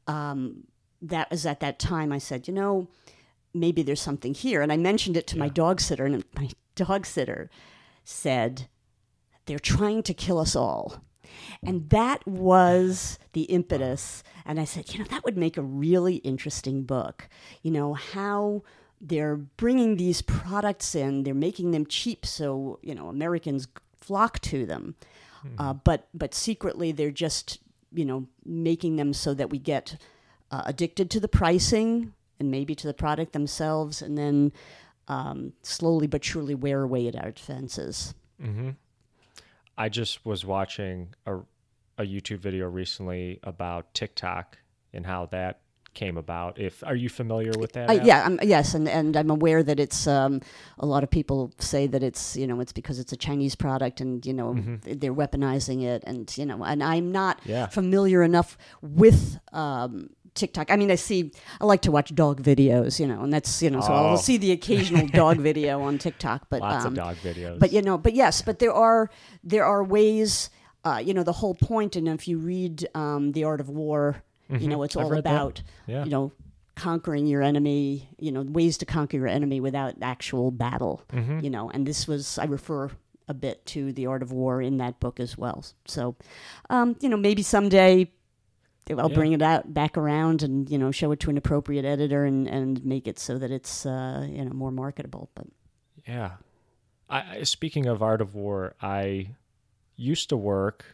um, 0.08 0.66
that 1.02 1.32
was 1.32 1.46
at 1.46 1.62
that 1.62 1.80
time. 1.80 2.12
I 2.12 2.20
said, 2.20 2.48
"You 2.48 2.54
know." 2.54 2.88
Maybe 3.56 3.82
there's 3.82 4.02
something 4.02 4.34
here. 4.34 4.62
And 4.62 4.72
I 4.72 4.78
mentioned 4.78 5.18
it 5.18 5.28
to 5.28 5.38
my 5.38 5.50
dog 5.50 5.80
sitter, 5.80 6.06
and 6.06 6.24
my 6.36 6.50
dog 6.76 7.06
sitter 7.06 7.50
said, 8.04 8.68
They're 9.46 9.60
trying 9.60 10.04
to 10.04 10.14
kill 10.14 10.40
us 10.40 10.56
all. 10.56 11.02
And 11.64 11.90
that 11.90 12.26
was 12.28 13.20
the 13.34 13.44
impetus. 13.44 14.24
And 14.46 14.60
I 14.60 14.66
said, 14.66 14.94
you 14.94 15.00
know, 15.00 15.06
that 15.06 15.24
would 15.26 15.38
make 15.38 15.58
a 15.58 15.62
really 15.62 16.18
interesting 16.18 16.84
book. 16.84 17.28
You 17.62 17.72
know, 17.72 17.94
how 17.94 18.64
they're 19.02 19.36
bringing 19.36 19.98
these 19.98 20.22
products 20.22 20.96
in, 20.96 21.24
they're 21.24 21.34
making 21.34 21.72
them 21.72 21.86
cheap 21.86 22.26
so, 22.26 22.80
you 22.82 22.96
know, 22.96 23.08
Americans 23.10 23.68
flock 24.00 24.40
to 24.42 24.66
them. 24.66 24.96
Uh, 25.60 25.74
but, 25.74 26.08
but 26.14 26.34
secretly, 26.34 26.92
they're 26.92 27.12
just, 27.12 27.60
you 27.94 28.06
know, 28.06 28.28
making 28.44 28.96
them 28.96 29.14
so 29.14 29.34
that 29.34 29.50
we 29.52 29.60
get 29.60 30.02
uh, 30.50 30.64
addicted 30.66 31.10
to 31.12 31.20
the 31.20 31.28
pricing 31.28 32.14
and 32.40 32.52
maybe 32.52 32.76
to 32.76 32.88
the 32.88 32.94
product 32.94 33.34
themselves, 33.34 34.02
and 34.02 34.18
then 34.18 34.52
um, 35.08 35.54
slowly 35.62 36.08
but 36.08 36.24
surely 36.24 36.56
wear 36.56 36.82
away 36.84 37.08
at 37.08 37.16
our 37.16 37.32
defenses. 37.32 38.14
Mm-hmm. 38.42 38.72
I 39.78 39.90
just 39.90 40.26
was 40.26 40.46
watching 40.46 41.14
a, 41.26 41.38
a 41.98 42.04
YouTube 42.04 42.40
video 42.40 42.68
recently 42.68 43.40
about 43.44 43.94
TikTok 43.94 44.58
and 44.94 45.06
how 45.06 45.26
that 45.28 45.60
came 45.94 46.18
about. 46.18 46.60
If 46.60 46.84
are 46.84 46.96
you 46.96 47.08
familiar 47.10 47.52
with 47.58 47.74
that? 47.74 47.90
Uh, 47.90 47.94
yeah, 48.04 48.26
I'm, 48.26 48.40
yes, 48.44 48.74
and, 48.74 48.88
and 48.88 49.16
I'm 49.16 49.30
aware 49.30 49.64
that 49.64 49.80
it's 49.80 50.08
um, 50.08 50.42
a 50.78 50.86
lot 50.86 51.04
of 51.04 51.10
people 51.10 51.52
say 51.60 51.88
that 51.88 52.04
it's 52.04 52.36
you 52.36 52.48
know 52.48 52.60
it's 52.60 52.74
because 52.74 53.00
it's 53.00 53.14
a 53.14 53.18
Chinese 53.18 53.56
product 53.56 54.02
and 54.02 54.26
you 54.26 54.34
know 54.34 54.56
they're 54.84 55.14
weaponizing 55.14 55.84
it 55.84 56.04
and 56.06 56.38
you 56.38 56.46
know 56.46 56.64
and 56.64 56.84
I'm 56.84 57.12
not 57.12 57.40
Yeah. 57.46 57.68
familiar 57.68 58.24
enough 58.24 58.58
with 58.82 59.40
um, 59.54 60.10
TikTok. 60.36 60.70
I 60.72 60.76
mean, 60.76 60.92
I 60.92 60.96
see 60.96 61.32
I 61.60 61.66
like 61.66 61.82
to 61.84 61.92
watch 61.92 62.14
dog 62.14 62.44
videos, 62.44 63.00
you 63.00 63.08
know, 63.08 63.24
and 63.24 63.34
that's 63.34 63.62
you 63.64 63.70
know 63.70 63.82
so 63.82 63.88
Oh. 63.92 63.96
I'll 64.10 64.18
see 64.18 64.38
the 64.38 64.52
occasional 64.52 65.08
dog 65.22 65.38
video 65.38 65.82
on 65.82 65.98
TikTok, 65.98 66.48
but 66.50 66.62
Lots 66.62 66.86
um, 66.86 66.94
of 66.94 66.96
dog 66.98 67.16
videos. 67.18 67.58
but 67.60 67.72
you 67.74 67.82
know, 67.82 67.98
but 67.98 68.14
yes, 68.14 68.42
but 68.42 68.60
there 68.60 68.74
are 68.74 69.10
there 69.44 69.66
are 69.66 69.84
ways. 69.84 70.50
Uh, 70.84 71.00
you 71.04 71.16
know, 71.16 71.24
the 71.24 71.34
whole 71.34 71.56
point, 71.56 71.96
and 71.96 72.08
if 72.08 72.28
you 72.28 72.38
read 72.38 72.88
um, 72.94 73.32
the 73.32 73.44
Art 73.44 73.60
of 73.60 73.70
War, 73.70 74.22
you 74.50 74.68
know, 74.68 74.84
it's 74.84 74.94
Mm-hmm. 74.96 75.06
I've 75.08 75.12
all 75.14 75.18
about 75.18 75.64
Yeah. 75.88 76.04
you 76.04 76.12
know 76.12 76.32
conquering 76.76 77.26
your 77.26 77.42
enemy. 77.42 78.10
You 78.20 78.32
know, 78.32 78.42
ways 78.44 78.78
to 78.80 78.86
conquer 78.86 79.18
your 79.18 79.28
enemy 79.28 79.60
without 79.60 79.96
actual 80.02 80.52
battle. 80.52 81.02
Mm-hmm. 81.12 81.40
You 81.40 81.50
know, 81.50 81.70
and 81.72 81.88
this 81.88 82.08
was 82.08 82.38
I 82.38 82.46
refer 82.46 82.92
a 83.28 83.34
bit 83.34 83.66
to 83.66 83.92
the 83.94 84.06
Art 84.06 84.22
of 84.22 84.32
War 84.32 84.62
in 84.62 84.78
that 84.78 85.00
book 85.00 85.20
as 85.20 85.36
well. 85.36 85.66
So, 85.88 86.16
um, 86.70 86.96
you 87.02 87.10
know, 87.10 87.18
maybe 87.18 87.42
someday. 87.42 88.12
I'll 88.90 89.10
Yeah. 89.10 89.16
bring 89.16 89.32
it 89.34 89.42
out 89.42 89.74
back 89.74 89.98
around 89.98 90.44
and 90.44 90.70
you 90.70 90.78
know 90.78 90.92
show 90.92 91.12
it 91.12 91.20
to 91.22 91.30
an 91.30 91.38
appropriate 91.38 91.86
editor 91.86 92.24
and, 92.26 92.48
and 92.48 92.84
make 92.86 93.08
it 93.08 93.18
so 93.20 93.38
that 93.38 93.52
it's 93.52 93.86
uh, 93.86 94.28
you 94.30 94.44
know 94.46 94.52
more 94.52 94.72
marketable. 94.72 95.30
But 95.36 95.48
Yeah. 96.08 96.32
I, 97.10 97.44
speaking 97.44 97.86
of 97.86 98.02
art 98.02 98.20
of 98.22 98.34
war, 98.36 98.76
I 98.82 99.30
used 99.96 100.30
to 100.30 100.38
work. 100.38 100.86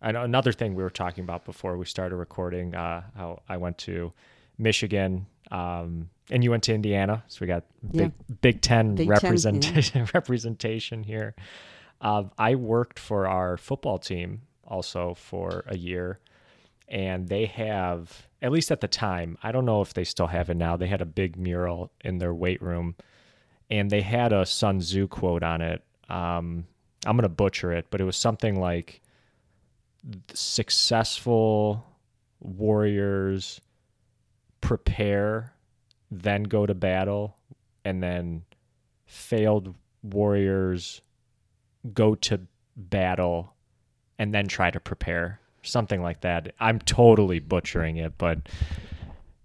I 0.00 0.10
know 0.12 0.22
another 0.22 0.50
thing 0.52 0.74
we 0.74 0.82
were 0.82 0.90
talking 0.90 1.24
about 1.24 1.44
before 1.44 1.76
we 1.76 1.84
started 1.84 2.16
recording. 2.16 2.74
Uh, 2.74 3.02
how 3.16 3.42
I 3.48 3.58
went 3.58 3.76
to 3.78 4.12
Michigan, 4.58 5.26
um, 5.50 6.08
and 6.30 6.42
you 6.42 6.50
went 6.50 6.62
to 6.64 6.74
Indiana, 6.74 7.22
so 7.28 7.38
we 7.42 7.46
got 7.46 7.64
big 7.90 8.12
Big 8.40 8.60
Ten 8.62 8.94
Big 8.94 9.08
Ten, 9.08 9.14
representation 9.22 10.06
representation 10.14 11.02
here. 11.02 11.34
Uh, 12.00 12.24
I 12.38 12.54
worked 12.56 12.98
for 12.98 13.26
our 13.28 13.56
football 13.56 13.98
team 13.98 14.42
also 14.66 15.14
for 15.14 15.64
a 15.68 15.76
year, 15.76 16.18
and 16.88 17.28
they 17.28 17.46
have 17.46 18.26
at 18.40 18.52
least 18.52 18.70
at 18.70 18.80
the 18.80 18.88
time. 18.88 19.38
I 19.42 19.52
don't 19.52 19.64
know 19.64 19.82
if 19.82 19.94
they 19.94 20.04
still 20.04 20.26
have 20.26 20.50
it 20.50 20.56
now. 20.56 20.76
They 20.76 20.88
had 20.88 21.00
a 21.00 21.06
big 21.06 21.36
mural 21.36 21.92
in 22.00 22.18
their 22.18 22.34
weight 22.34 22.60
room 22.60 22.96
and 23.72 23.90
they 23.90 24.02
had 24.02 24.34
a 24.34 24.44
Sun 24.44 24.80
Tzu 24.80 25.08
quote 25.08 25.42
on 25.42 25.62
it. 25.62 25.82
Um, 26.08 26.66
I'm 27.06 27.16
gonna 27.16 27.30
butcher 27.30 27.72
it, 27.72 27.86
but 27.90 28.02
it 28.02 28.04
was 28.04 28.18
something 28.18 28.60
like 28.60 29.00
"Successful 30.34 31.86
warriors 32.38 33.62
prepare, 34.60 35.54
then 36.10 36.42
go 36.42 36.66
to 36.66 36.74
battle, 36.74 37.38
and 37.84 38.02
then 38.02 38.42
failed 39.06 39.74
warriors 40.02 41.00
go 41.94 42.14
to 42.14 42.40
battle 42.76 43.54
and 44.18 44.34
then 44.34 44.48
try 44.48 44.70
to 44.70 44.80
prepare." 44.80 45.40
Something 45.62 46.02
like 46.02 46.20
that. 46.22 46.54
I'm 46.60 46.78
totally 46.78 47.38
butchering 47.38 47.96
it, 47.96 48.14
but 48.18 48.48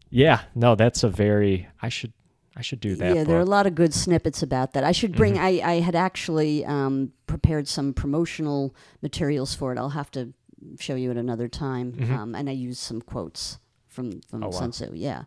yeah, 0.09 0.41
no, 0.55 0.75
that's 0.75 1.03
a 1.03 1.09
very 1.09 1.67
I 1.81 1.89
should 1.89 2.13
I 2.55 2.61
should 2.61 2.79
do 2.79 2.95
that. 2.95 3.15
Yeah, 3.15 3.23
there 3.23 3.37
are 3.37 3.41
a 3.41 3.45
lot 3.45 3.67
of 3.67 3.75
good 3.75 3.93
snippets 3.93 4.41
about 4.41 4.73
that. 4.73 4.83
I 4.83 4.91
should 4.91 5.15
bring. 5.15 5.37
I, 5.37 5.61
I 5.63 5.79
had 5.79 5.95
actually 5.95 6.65
um, 6.65 7.11
prepared 7.27 7.67
some 7.67 7.93
promotional 7.93 8.75
materials 9.03 9.53
for 9.53 9.71
it. 9.71 9.77
I'll 9.77 9.89
have 9.89 10.09
to 10.11 10.33
show 10.79 10.95
you 10.95 11.11
at 11.11 11.17
another 11.17 11.47
time. 11.47 11.93
Um, 12.11 12.33
and 12.33 12.49
I 12.49 12.53
used 12.53 12.79
some 12.79 12.99
quotes 12.99 13.59
from 13.87 14.21
from 14.29 14.43
Oh. 14.43 14.51
Sun 14.51 14.71
Tzu. 14.71 14.91
Yeah, 14.95 15.23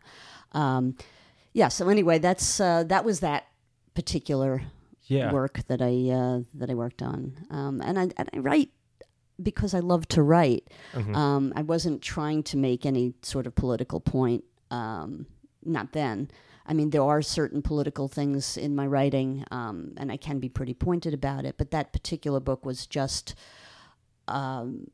um, 0.52 0.96
yeah. 1.52 1.68
So 1.68 1.88
anyway, 1.88 2.18
that's 2.18 2.58
uh, 2.58 2.82
that 2.84 3.04
was 3.04 3.20
that 3.20 3.46
particular 3.94 4.62
yeah. 5.04 5.32
work 5.32 5.60
that 5.68 5.80
I 5.80 6.10
uh, 6.10 6.40
that 6.54 6.68
I 6.68 6.74
worked 6.74 7.00
on. 7.00 7.46
Um, 7.50 7.80
and 7.80 7.96
I 7.96 8.08
and 8.16 8.28
I 8.32 8.38
write 8.38 8.70
because 9.42 9.74
I 9.74 9.80
love 9.80 10.06
to 10.08 10.22
write. 10.22 10.68
Mhm. 10.94 11.14
Um, 11.16 11.52
I 11.56 11.62
wasn't 11.62 12.02
trying 12.02 12.42
to 12.44 12.56
make 12.56 12.84
any 12.86 13.14
sort 13.22 13.46
of 13.46 13.54
political 13.54 14.00
point. 14.00 14.44
Um, 14.70 15.26
not 15.64 15.92
then. 15.92 16.30
I 16.66 16.72
mean, 16.74 16.90
there 16.90 17.02
are 17.02 17.22
certain 17.22 17.62
political 17.62 18.06
things 18.06 18.56
in 18.56 18.76
my 18.76 18.86
writing, 18.86 19.44
um, 19.50 19.94
and 19.96 20.12
I 20.12 20.16
can 20.16 20.38
be 20.38 20.48
pretty 20.48 20.74
pointed 20.74 21.12
about 21.14 21.44
it. 21.44 21.56
But 21.58 21.70
that 21.72 21.92
particular 21.92 22.38
book 22.40 22.64
was 22.64 22.86
just 22.86 23.34
um, 24.28 24.86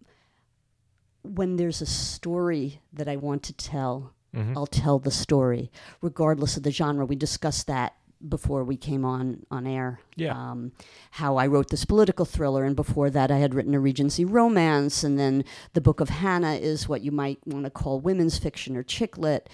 when 1.22 1.56
there's 1.56 1.82
a 1.82 1.86
story 1.86 2.80
that 2.92 3.08
I 3.08 3.16
want 3.16 3.42
to 3.44 3.52
tell, 3.52 4.12
Mhm. 4.34 4.56
I'll 4.56 4.66
tell 4.66 4.98
the 4.98 5.10
story, 5.10 5.70
regardless 6.00 6.56
of 6.56 6.62
the 6.62 6.70
genre. 6.70 7.04
We 7.04 7.16
discussed 7.16 7.66
that 7.66 7.94
before 8.26 8.64
we 8.64 8.76
came 8.76 9.04
on 9.04 9.44
on 9.50 9.66
air. 9.66 10.00
Yeah. 10.16 10.32
Um, 10.34 10.72
how 11.12 11.36
I 11.36 11.46
wrote 11.46 11.70
this 11.70 11.84
political 11.84 12.24
thriller, 12.24 12.64
and 12.64 12.74
before 12.76 13.10
that, 13.10 13.30
I 13.30 13.38
had 13.38 13.54
written 13.54 13.74
a 13.74 13.80
Regency 13.80 14.24
romance, 14.24 15.04
and 15.04 15.18
then 15.18 15.44
the 15.74 15.80
Book 15.80 16.00
of 16.00 16.08
Hannah 16.08 16.54
is 16.54 16.88
what 16.88 17.02
you 17.02 17.10
might 17.12 17.38
want 17.46 17.64
to 17.64 17.70
call 17.70 18.00
women's 18.00 18.38
fiction 18.38 18.76
or 18.76 18.82
chick 18.82 19.18
lit. 19.18 19.48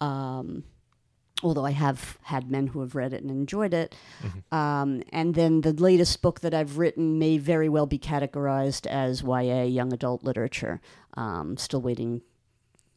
Um, 0.00 0.64
although 1.44 1.64
I 1.64 1.72
have 1.72 2.18
had 2.22 2.50
men 2.50 2.68
who 2.68 2.80
have 2.82 2.94
read 2.94 3.12
it 3.12 3.22
and 3.22 3.30
enjoyed 3.30 3.74
it. 3.74 3.96
Um, 4.52 5.02
and 5.12 5.34
then 5.34 5.62
the 5.62 5.72
latest 5.72 6.22
book 6.22 6.40
that 6.40 6.54
I've 6.54 6.78
written 6.78 7.18
may 7.18 7.36
very 7.38 7.68
well 7.68 7.86
be 7.86 7.98
categorized 7.98 8.86
as 8.86 9.22
YA, 9.22 9.62
young 9.64 9.92
adult 9.92 10.22
literature. 10.22 10.80
Um, 11.14 11.56
still 11.56 11.82
waiting 11.82 12.22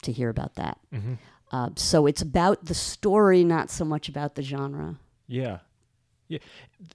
to 0.03 0.11
hear 0.11 0.29
about 0.29 0.55
that. 0.55 0.77
Mhm. 0.93 1.17
Uh, 1.51 1.69
so 1.75 2.05
it's 2.05 2.21
about 2.21 2.65
the 2.65 2.73
story, 2.75 3.43
not 3.43 3.71
so 3.71 3.83
much 3.85 4.09
about 4.09 4.35
the 4.35 4.43
genre. 4.43 4.99
Yeah. 5.27 5.59
Yeah. 6.27 6.39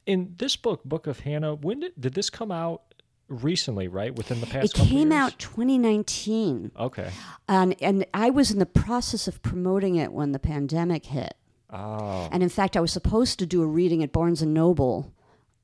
In 0.07 0.35
this 0.39 0.57
book, 0.57 0.83
Book 0.85 1.07
of 1.07 1.21
Hannah, 1.21 1.55
when 1.55 1.81
did 1.81 1.93
did 1.99 2.15
this 2.15 2.31
come 2.31 2.51
out 2.51 2.83
recently, 3.29 3.87
right? 3.87 4.15
Within 4.17 4.41
the 4.41 4.47
past 4.47 4.65
It 4.67 4.73
couple 4.73 4.87
came 4.89 5.13
years? 5.13 5.23
out 5.23 5.39
2019, 5.39 6.73
Okay. 6.79 7.11
and 7.49 7.77
and 7.81 8.07
I 8.13 8.31
was 8.31 8.51
in 8.51 8.59
the 8.59 8.67
process 8.67 9.29
of 9.29 9.41
promoting 9.43 9.97
it 9.97 10.13
when 10.13 10.33
the 10.33 10.39
pandemic 10.39 11.07
hit. 11.07 11.35
Oh. 11.73 12.29
And 12.33 12.43
in 12.43 12.49
fact, 12.49 12.77
I 12.77 12.81
was 12.81 12.93
supposed 12.93 13.39
to 13.39 13.47
do 13.47 13.63
a 13.63 13.67
reading 13.67 14.03
at 14.03 14.11
Barnes 14.11 14.43
and 14.43 14.53
Noble 14.53 15.13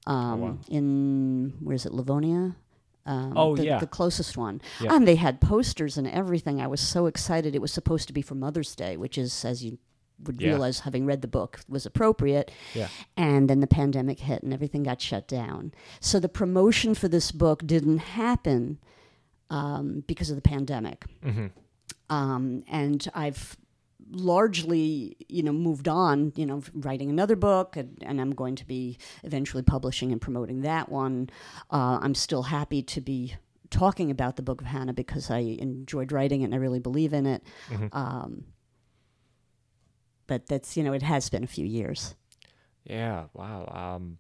um, 0.07 0.41
wow. 0.41 0.59
in 0.69 1.55
where's 1.61 1.85
it, 1.85 1.93
Livonia? 1.93 2.55
Um, 3.05 3.33
Oh, 3.37 3.57
the, 3.57 3.65
yeah. 3.65 3.79
the 3.79 3.87
closest 3.89 4.37
one. 4.37 4.61
Yeah. 4.81 4.95
And 4.95 5.07
they 5.07 5.17
had 5.17 5.41
posters 5.41 5.97
and 5.99 6.07
everything. 6.09 6.61
I 6.61 6.67
was 6.69 6.81
so 6.81 7.07
excited. 7.07 7.55
It 7.57 7.61
was 7.61 7.73
supposed 7.73 8.07
to 8.09 8.13
be 8.13 8.23
for 8.23 8.35
Mother's 8.37 8.75
Day, 8.77 8.97
which 8.97 9.17
is, 9.19 9.45
as 9.45 9.65
you 9.65 9.79
would 10.25 10.41
Yeah. 10.41 10.51
realize, 10.51 10.81
having 10.81 11.05
read 11.07 11.21
the 11.23 11.29
book, 11.29 11.61
was 11.69 11.85
appropriate. 11.87 12.51
Yeah. 12.75 12.89
And 13.17 13.49
then 13.51 13.61
the 13.61 13.67
pandemic 13.67 14.21
hit 14.21 14.43
and 14.43 14.53
everything 14.53 14.83
got 14.83 15.01
shut 15.01 15.29
down. 15.29 15.73
So 16.01 16.19
the 16.21 16.29
promotion 16.29 16.95
for 16.95 17.09
this 17.09 17.33
book 17.33 17.67
didn't 17.67 17.99
happen 17.99 18.79
um, 19.51 20.03
because 20.07 20.29
of 20.31 20.37
the 20.37 20.43
pandemic 20.43 21.05
Mhm. 21.25 21.51
um, 22.11 22.65
and 22.69 23.07
I've 23.15 23.57
largely, 24.11 25.17
you 25.29 25.43
know, 25.43 25.53
moved 25.53 25.89
on, 25.89 26.33
you 26.37 26.47
know, 26.47 26.63
writing 26.75 27.11
another 27.11 27.37
book, 27.37 27.77
and, 27.77 27.97
and 28.03 28.21
I'm 28.21 28.31
going 28.33 28.57
to 28.57 28.67
be 28.67 28.99
eventually 29.25 29.63
publishing 29.63 30.13
and 30.13 30.21
promoting 30.21 30.63
that 30.63 30.89
one. 30.91 31.29
Uh, 31.71 31.99
I'm 32.01 32.15
still 32.15 32.45
happy 32.45 32.83
to 32.83 33.01
be 33.01 33.35
talking 33.71 34.11
about 34.11 34.37
the 34.37 34.43
Book 34.43 34.61
of 34.61 34.67
Hannah 34.69 34.93
because 34.93 35.31
I 35.31 35.39
enjoyed 35.39 36.13
writing 36.13 36.43
it 36.43 36.45
and 36.47 36.55
I 36.55 36.59
really 36.59 36.79
believe 36.79 37.13
in 37.13 37.27
it. 37.27 37.43
Um, 37.93 38.45
but 40.27 40.47
that's, 40.47 40.77
you 40.77 40.83
know, 40.83 40.93
it 40.93 41.03
has 41.03 41.29
been 41.29 41.45
a 41.45 41.49
few 41.49 41.67
years. 41.67 42.15
Yeah. 42.85 43.25
Wow. 43.35 43.95
Um. 43.97 44.19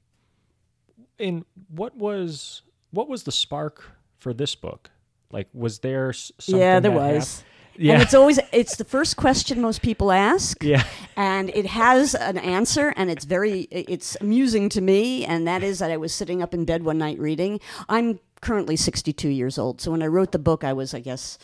And 1.18 1.44
what 1.68 1.96
was 1.96 2.62
what 2.90 3.08
was 3.08 3.22
the 3.22 3.32
spark 3.32 3.84
for 4.18 4.34
this 4.34 4.54
book? 4.54 4.90
Like, 5.32 5.48
was 5.52 5.80
there 5.80 6.12
something? 6.12 6.58
yeah, 6.60 6.80
there 6.80 6.90
was. 6.92 7.44
Yeah. 7.78 7.94
And 7.94 8.02
it's 8.02 8.14
always 8.14 8.38
it's 8.52 8.76
the 8.76 8.84
first 8.84 9.16
question 9.16 9.60
most 9.60 9.82
people 9.82 10.10
ask. 10.10 10.62
yeah. 10.62 10.84
and 11.16 11.50
it 11.50 11.66
has 11.66 12.14
an 12.14 12.38
answer 12.38 12.92
and 12.96 13.10
it's 13.10 13.24
very 13.24 13.62
it's 13.70 14.16
amusing 14.20 14.68
to 14.70 14.80
me 14.80 15.24
and 15.26 15.46
that 15.46 15.62
is 15.62 15.78
that 15.80 15.90
i 15.90 15.96
was 15.96 16.14
sitting 16.14 16.42
up 16.42 16.54
in 16.54 16.64
bed 16.64 16.84
one 16.84 16.96
night 16.98 17.18
reading 17.18 17.60
i'm 17.88 18.18
currently 18.40 18.76
62 18.76 19.28
years 19.28 19.58
old 19.58 19.80
so 19.80 19.90
when 19.90 20.02
i 20.02 20.06
wrote 20.06 20.32
the 20.32 20.38
book 20.38 20.64
i 20.64 20.72
was 20.72 20.94
i 20.94 21.00
guess 21.00 21.38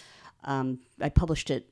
um, 0.45 0.79
i 1.01 1.09
published 1.09 1.51
it 1.51 1.69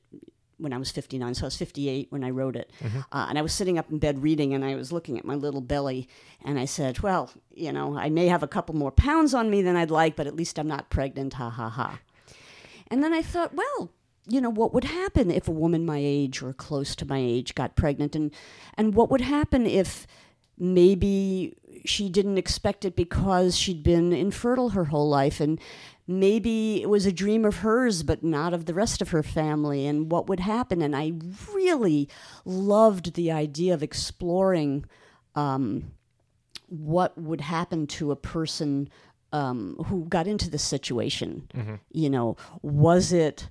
when 0.61 0.73
i 0.73 0.77
was 0.77 0.91
59 0.91 1.33
so 1.35 1.43
i 1.43 1.47
was 1.47 1.57
58 1.57 2.07
when 2.11 2.23
i 2.23 2.29
wrote 2.29 2.55
it. 2.55 2.71
Uh, 3.11 3.25
and 3.29 3.37
i 3.37 3.41
was 3.41 3.53
sitting 3.53 3.77
up 3.77 3.89
in 3.91 3.97
bed 3.97 4.21
reading 4.21 4.53
and 4.53 4.63
i 4.63 4.75
was 4.75 4.91
looking 4.91 5.17
at 5.17 5.25
my 5.25 5.35
little 5.35 5.61
belly 5.61 6.07
and 6.45 6.59
i 6.59 6.65
said 6.65 6.99
well 6.99 7.31
you 7.53 7.71
know 7.71 7.97
i 7.97 8.09
may 8.09 8.27
have 8.27 8.43
a 8.43 8.47
couple 8.47 8.75
more 8.75 8.91
pounds 8.91 9.33
on 9.33 9.49
me 9.49 9.61
than 9.61 9.75
i'd 9.75 9.91
like 9.91 10.15
but 10.15 10.27
at 10.27 10.35
least 10.35 10.57
i'm 10.59 10.67
not 10.67 10.89
pregnant 10.89 11.33
ha 11.33 11.49
ha 11.49 11.69
ha. 11.69 11.99
And 12.91 13.01
then 13.01 13.13
I 13.13 13.21
thought, 13.21 13.53
well, 13.53 13.89
you 14.27 14.41
know, 14.41 14.49
what 14.49 14.73
would 14.73 14.83
happen 14.83 15.31
if 15.31 15.47
a 15.47 15.51
woman 15.51 15.85
my 15.85 15.97
age 15.97 16.41
or 16.43 16.51
close 16.51 16.93
to 16.97 17.05
my 17.05 17.17
age 17.19 17.55
got 17.55 17.77
pregnant, 17.77 18.17
and 18.17 18.31
and 18.77 18.93
what 18.95 19.09
would 19.09 19.21
happen 19.21 19.65
if 19.65 20.05
maybe 20.57 21.55
she 21.85 22.09
didn't 22.09 22.37
expect 22.37 22.85
it 22.85 22.95
because 22.95 23.57
she'd 23.57 23.81
been 23.81 24.11
infertile 24.13 24.69
her 24.71 24.85
whole 24.85 25.07
life, 25.09 25.39
and 25.39 25.59
maybe 26.19 26.81
it 26.81 26.89
was 26.89 27.05
a 27.05 27.11
dream 27.11 27.45
of 27.45 27.57
hers 27.57 28.03
but 28.03 28.23
not 28.23 28.53
of 28.53 28.65
the 28.65 28.73
rest 28.73 29.01
of 29.01 29.09
her 29.09 29.23
family, 29.23 29.85
and 29.85 30.11
what 30.11 30.27
would 30.27 30.39
happen? 30.39 30.81
And 30.81 30.95
I 30.95 31.13
really 31.53 32.09
loved 32.45 33.13
the 33.13 33.31
idea 33.31 33.73
of 33.73 33.83
exploring. 33.83 34.85
Um, 35.35 35.91
what 36.67 37.17
would 37.17 37.41
happen 37.41 37.85
to 37.85 38.11
a 38.11 38.15
person 38.15 38.89
um, 39.33 39.75
who 39.87 40.05
got 40.05 40.25
into 40.27 40.49
this 40.49 40.63
situation? 40.63 41.49
You 41.91 42.09
know, 42.09 42.37
was 42.61 43.11
it 43.11 43.49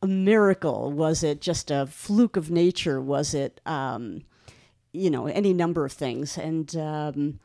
a 0.00 0.06
miracle? 0.06 0.92
Was 0.92 1.22
it 1.24 1.40
just 1.40 1.70
a 1.70 1.86
fluke 1.86 2.36
of 2.36 2.50
nature? 2.50 3.00
Was 3.00 3.34
it, 3.34 3.60
um, 3.66 4.22
you 4.92 5.10
know, 5.10 5.26
any 5.26 5.52
number 5.52 5.84
of 5.84 5.92
things? 5.92 6.38
And 6.38 6.74
um, 6.76 7.40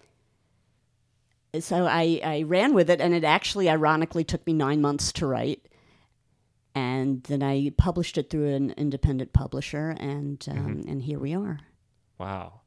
so 1.60 1.86
I, 1.86 2.20
I 2.24 2.44
ran 2.44 2.74
with 2.74 2.90
it, 2.90 3.02
and 3.02 3.14
it 3.14 3.24
actually, 3.24 3.70
ironically, 3.70 4.24
took 4.24 4.46
me 4.46 4.54
nine 4.54 4.82
months 4.82 5.12
to 5.14 5.28
write. 5.28 5.68
And 6.76 7.24
then 7.24 7.42
I 7.42 7.72
published 7.78 8.18
it 8.18 8.30
through 8.30 8.54
an 8.54 8.72
independent 8.78 9.34
publisher, 9.34 9.96
and 10.00 10.46
um, 10.50 10.84
and 10.88 11.02
here 11.02 11.18
we 11.18 11.34
are. 11.34 11.60
Wow. 12.20 12.62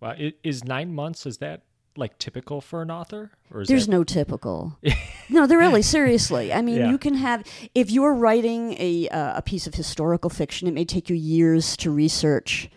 Wow. 0.00 0.14
Is 0.44 0.62
nine 0.64 0.94
months? 0.94 1.24
Is 1.24 1.38
that 1.38 1.62
like 1.96 2.18
typical 2.18 2.60
for 2.60 2.82
an 2.82 2.90
author, 2.90 3.30
or 3.50 3.62
is 3.62 3.68
There's 3.68 3.86
that, 3.86 3.92
no 3.92 4.04
typical. 4.04 4.78
no, 5.30 5.46
they're 5.46 5.56
really 5.58 5.80
seriously. 5.80 6.52
I 6.52 6.60
mean, 6.60 6.76
Yeah. 6.80 6.90
you 6.90 6.98
can 6.98 7.14
have 7.14 7.44
if 7.74 7.90
you're 7.90 8.12
writing 8.14 8.74
a 8.78 9.08
uh, 9.08 9.38
a 9.38 9.42
piece 9.42 9.66
of 9.66 9.74
historical 9.74 10.28
fiction, 10.28 10.68
it 10.68 10.74
may 10.74 10.84
take 10.84 11.08
you 11.08 11.16
years 11.16 11.76
to 11.78 11.90
research. 11.90 12.68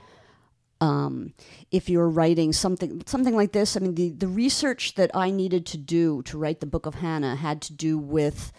Um, 0.82 1.34
if 1.72 1.89
you're 1.89 2.10
writing 2.10 2.54
something 2.54 3.04
something 3.06 3.36
like 3.36 3.52
this, 3.52 3.76
I 3.76 3.82
mean, 3.82 3.96
the 3.96 4.10
the 4.10 4.28
research 4.28 4.96
that 4.96 5.12
I 5.13 5.30
needed 5.30 5.65
to 5.68 5.78
do 5.78 6.22
to 6.24 6.38
write 6.38 6.62
the 6.62 6.65
Book 6.65 6.86
of 6.86 6.96
Hannah 6.96 7.36
had 7.36 7.62
to 7.63 7.74
do 7.74 7.98
with 7.98 8.54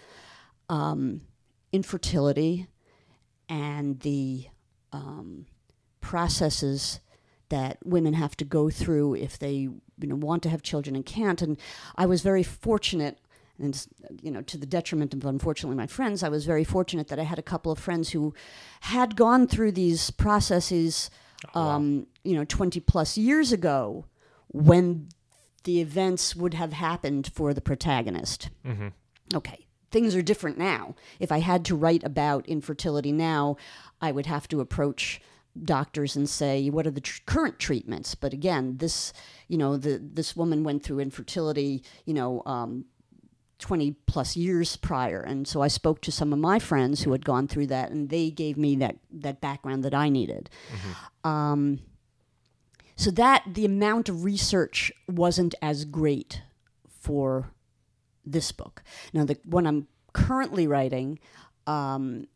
um, 0.69 1.21
infertility 1.71 2.67
and 3.49 3.99
the 4.01 4.47
um, 4.93 5.45
processes 5.99 6.99
that 7.49 7.77
women 7.83 8.13
have 8.13 8.37
to 8.37 8.45
go 8.45 8.69
through 8.69 9.15
if 9.15 9.37
they 9.37 9.53
you 9.53 9.81
know 9.99 10.15
want 10.15 10.43
to 10.43 10.49
have 10.49 10.61
children 10.61 10.95
and 10.95 11.05
can't. 11.05 11.41
And 11.41 11.57
I 11.95 12.05
was 12.05 12.21
very 12.21 12.43
fortunate 12.43 13.19
and 13.59 13.87
you 14.21 14.31
know 14.31 14.41
to 14.41 14.57
the 14.57 14.65
detriment 14.65 15.13
of 15.13 15.25
unfortunately 15.25 15.77
my 15.77 15.87
friends 15.87 16.23
I 16.23 16.29
was 16.29 16.45
very 16.45 16.63
fortunate 16.63 17.09
that 17.09 17.19
I 17.19 17.23
had 17.23 17.37
a 17.37 17.43
couple 17.43 17.71
of 17.71 17.77
friends 17.77 18.09
who 18.09 18.33
had 18.81 19.15
gone 19.15 19.47
through 19.47 19.73
these 19.73 20.09
processes 20.11 21.09
um, 21.53 22.07
you 22.23 22.35
know 22.35 22.45
20 22.45 22.79
plus 22.81 23.17
years 23.17 23.51
ago 23.51 24.05
when 24.49 25.09
the 25.63 25.79
events 25.81 26.35
would 26.35 26.53
have 26.53 26.73
happened 26.73 27.31
for 27.33 27.53
the 27.53 27.61
protagonist. 27.61 28.49
Okay 29.33 29.67
things 29.91 30.15
are 30.15 30.21
different 30.21 30.57
now. 30.57 30.95
If 31.19 31.31
i 31.31 31.39
had 31.39 31.65
to 31.65 31.75
write 31.75 32.03
about 32.03 32.47
infertility 32.47 33.11
now 33.11 33.57
i 34.01 34.11
would 34.11 34.25
have 34.25 34.47
to 34.47 34.61
approach 34.61 35.21
doctors 35.65 36.15
and 36.15 36.29
say 36.29 36.69
what 36.69 36.87
are 36.87 36.91
the 36.91 37.01
tr- 37.01 37.21
current 37.25 37.59
treatments? 37.59 38.15
But 38.15 38.31
again 38.33 38.77
this 38.77 39.11
you 39.49 39.57
know 39.57 39.77
the 39.77 39.99
this 40.01 40.35
woman 40.35 40.63
went 40.63 40.83
through 40.83 40.99
infertility 41.01 41.83
you 42.05 42.13
know 42.13 42.41
um, 42.45 42.85
20 43.61 43.91
plus 44.07 44.35
years 44.35 44.75
prior. 44.75 45.21
And 45.21 45.47
so 45.47 45.61
I 45.61 45.69
spoke 45.69 46.01
to 46.01 46.11
some 46.11 46.33
of 46.33 46.39
my 46.39 46.59
friends 46.59 47.03
who 47.03 47.11
had 47.13 47.23
gone 47.23 47.47
through 47.47 47.67
that, 47.67 47.91
and 47.91 48.09
they 48.09 48.29
gave 48.29 48.57
me 48.57 48.75
that, 48.77 48.97
that 49.11 49.39
background 49.39 49.83
that 49.85 49.93
I 49.93 50.09
needed. 50.09 50.49
Um, 51.23 51.79
so 52.95 53.09
that 53.11 53.43
the 53.47 53.65
amount 53.65 54.09
of 54.09 54.23
research 54.23 54.91
wasn't 55.07 55.55
as 55.61 55.85
great 55.85 56.41
for 56.99 57.51
this 58.25 58.51
book. 58.51 58.83
Now, 59.13 59.25
the 59.25 59.37
one 59.45 59.65
I'm 59.65 59.87
currently 60.13 60.67
writing, 60.67 61.17
um, 61.65 62.27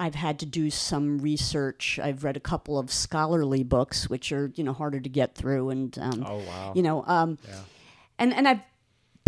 I've 0.00 0.14
had 0.14 0.38
to 0.38 0.46
do 0.46 0.70
some 0.70 1.18
research. 1.18 1.98
I've 2.02 2.22
read 2.24 2.36
a 2.36 2.40
couple 2.40 2.78
of 2.78 2.90
scholarly 2.92 3.64
books, 3.64 4.08
which 4.08 4.30
are 4.32 4.50
you 4.54 4.62
know 4.64 4.72
harder 4.72 5.00
to 5.00 5.08
get 5.08 5.34
through, 5.34 5.70
and 5.70 5.98
um, 5.98 6.24
Oh 6.26 6.38
wow. 6.38 6.72
you 6.74 6.82
know, 6.82 7.04
um, 7.06 7.36
Yeah. 7.46 7.60
and 8.18 8.32
and 8.32 8.46
I've 8.48 8.60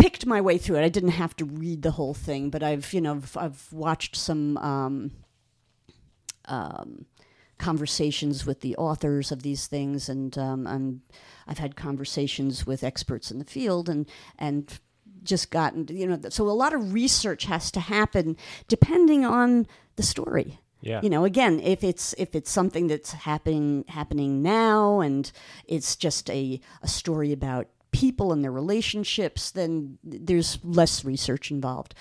picked 0.01 0.25
my 0.25 0.41
way 0.41 0.57
through 0.57 0.77
it. 0.77 0.83
I 0.83 0.89
didn't 0.89 1.11
have 1.11 1.35
to 1.37 1.45
read 1.45 1.81
the 1.81 1.91
whole 1.91 2.13
thing, 2.13 2.49
but 2.49 2.63
I've 2.63 2.91
you 2.93 3.01
know 3.01 3.13
I've, 3.13 3.37
I've 3.37 3.67
watched 3.71 4.15
some 4.15 4.57
um, 4.57 5.11
um, 6.45 7.05
conversations 7.57 8.45
with 8.45 8.61
the 8.61 8.75
authors 8.77 9.31
of 9.31 9.43
these 9.43 9.67
things, 9.67 10.09
and 10.09 10.37
um, 10.37 10.67
and 10.67 11.01
I've 11.47 11.59
had 11.59 11.75
conversations 11.75 12.65
with 12.65 12.83
experts 12.83 13.31
in 13.31 13.39
the 13.39 13.45
field, 13.45 13.87
and 13.89 14.09
and 14.37 14.79
just 15.23 15.51
gotten 15.51 15.85
you 15.89 16.07
know 16.07 16.19
so 16.29 16.49
a 16.49 16.51
lot 16.51 16.73
of 16.73 16.93
research 16.93 17.45
has 17.45 17.69
to 17.71 17.79
happen 17.79 18.35
depending 18.67 19.23
on 19.23 19.67
the 19.95 20.01
story 20.01 20.59
Yeah. 20.81 20.99
you 21.03 21.11
know 21.11 21.25
again 21.25 21.59
if 21.59 21.83
it's 21.83 22.15
if 22.17 22.33
it's 22.33 22.49
something 22.49 22.87
that's 22.87 23.11
happening 23.11 23.85
happening 23.87 24.41
now 24.41 24.99
and 24.99 25.31
it's 25.67 25.95
just 25.95 26.27
a, 26.31 26.59
a 26.81 26.87
story 26.87 27.31
about 27.31 27.67
people 27.91 28.31
and 28.31 28.43
their 28.43 28.51
relationships 28.51 29.51
then 29.51 29.97
there's 30.03 30.59
less 30.63 31.03
research 31.03 31.51
involved. 31.51 31.93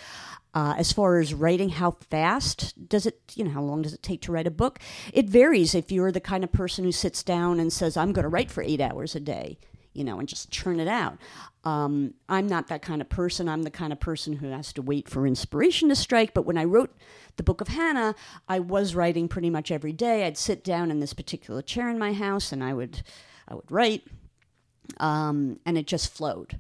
Uh, 0.53 0.75
as 0.77 0.93
far 0.93 1.21
as 1.21 1.33
writing 1.33 1.69
how 1.69 1.93
fast 1.93 2.89
does 2.89 3.07
it 3.07 3.21
you 3.35 3.45
know 3.45 3.51
how 3.51 3.63
long 3.63 3.83
does 3.83 3.95
it 3.95 4.03
take 4.03 4.21
to 4.21 4.33
write 4.33 4.47
a 4.47 4.51
book? 4.51 4.79
It 5.13 5.29
varies 5.29 5.75
if 5.75 5.93
you're 5.93 6.13
the 6.13 6.21
kind 6.21 6.43
of 6.43 6.51
person 6.51 6.85
who 6.85 6.93
sits 6.93 7.23
down 7.23 7.61
and 7.61 7.73
says 7.73 7.97
i'm 7.97 8.13
going 8.13 8.25
to 8.25 8.29
write 8.29 8.51
for 8.51 8.63
eight 8.63 8.81
hours 8.81 9.15
a 9.15 9.21
day 9.21 9.59
you 9.93 10.05
know 10.05 10.19
and 10.19 10.29
just 10.29 10.51
churn 10.51 10.81
it 10.81 10.89
out. 10.89 11.19
Um, 11.65 12.15
i'm 12.29 12.47
not 12.47 12.69
that 12.69 12.83
kind 12.83 13.01
of 13.01 13.09
person. 13.09 13.49
I'm 13.49 13.63
the 13.63 13.71
kind 13.71 13.93
of 13.93 14.01
person 14.01 14.35
who 14.35 14.49
has 14.51 14.73
to 14.75 14.83
wait 14.83 15.09
for 15.09 15.27
inspiration 15.27 15.89
to 15.89 15.95
strike 15.97 16.35
but 16.35 16.47
when 16.47 16.59
i 16.59 16.65
wrote 16.65 16.97
the 17.37 17.43
book 17.43 17.61
of 17.61 17.69
hannah 17.69 18.15
i 18.49 18.59
was 18.59 18.95
writing 18.95 19.29
pretty 19.29 19.51
much 19.51 19.71
every 19.71 19.93
day. 19.93 20.27
I'd 20.27 20.39
sit 20.39 20.65
down 20.65 20.91
in 20.91 21.01
this 21.01 21.13
particular 21.15 21.63
chair 21.63 21.89
in 21.89 21.99
my 21.99 22.13
house 22.13 22.51
and 22.53 22.63
i 22.65 22.73
would 22.75 23.03
i 23.49 23.55
would 23.55 23.71
write 23.71 24.05
um, 24.99 25.59
and 25.67 25.77
it 25.79 25.87
just 25.87 26.13
flowed 26.13 26.59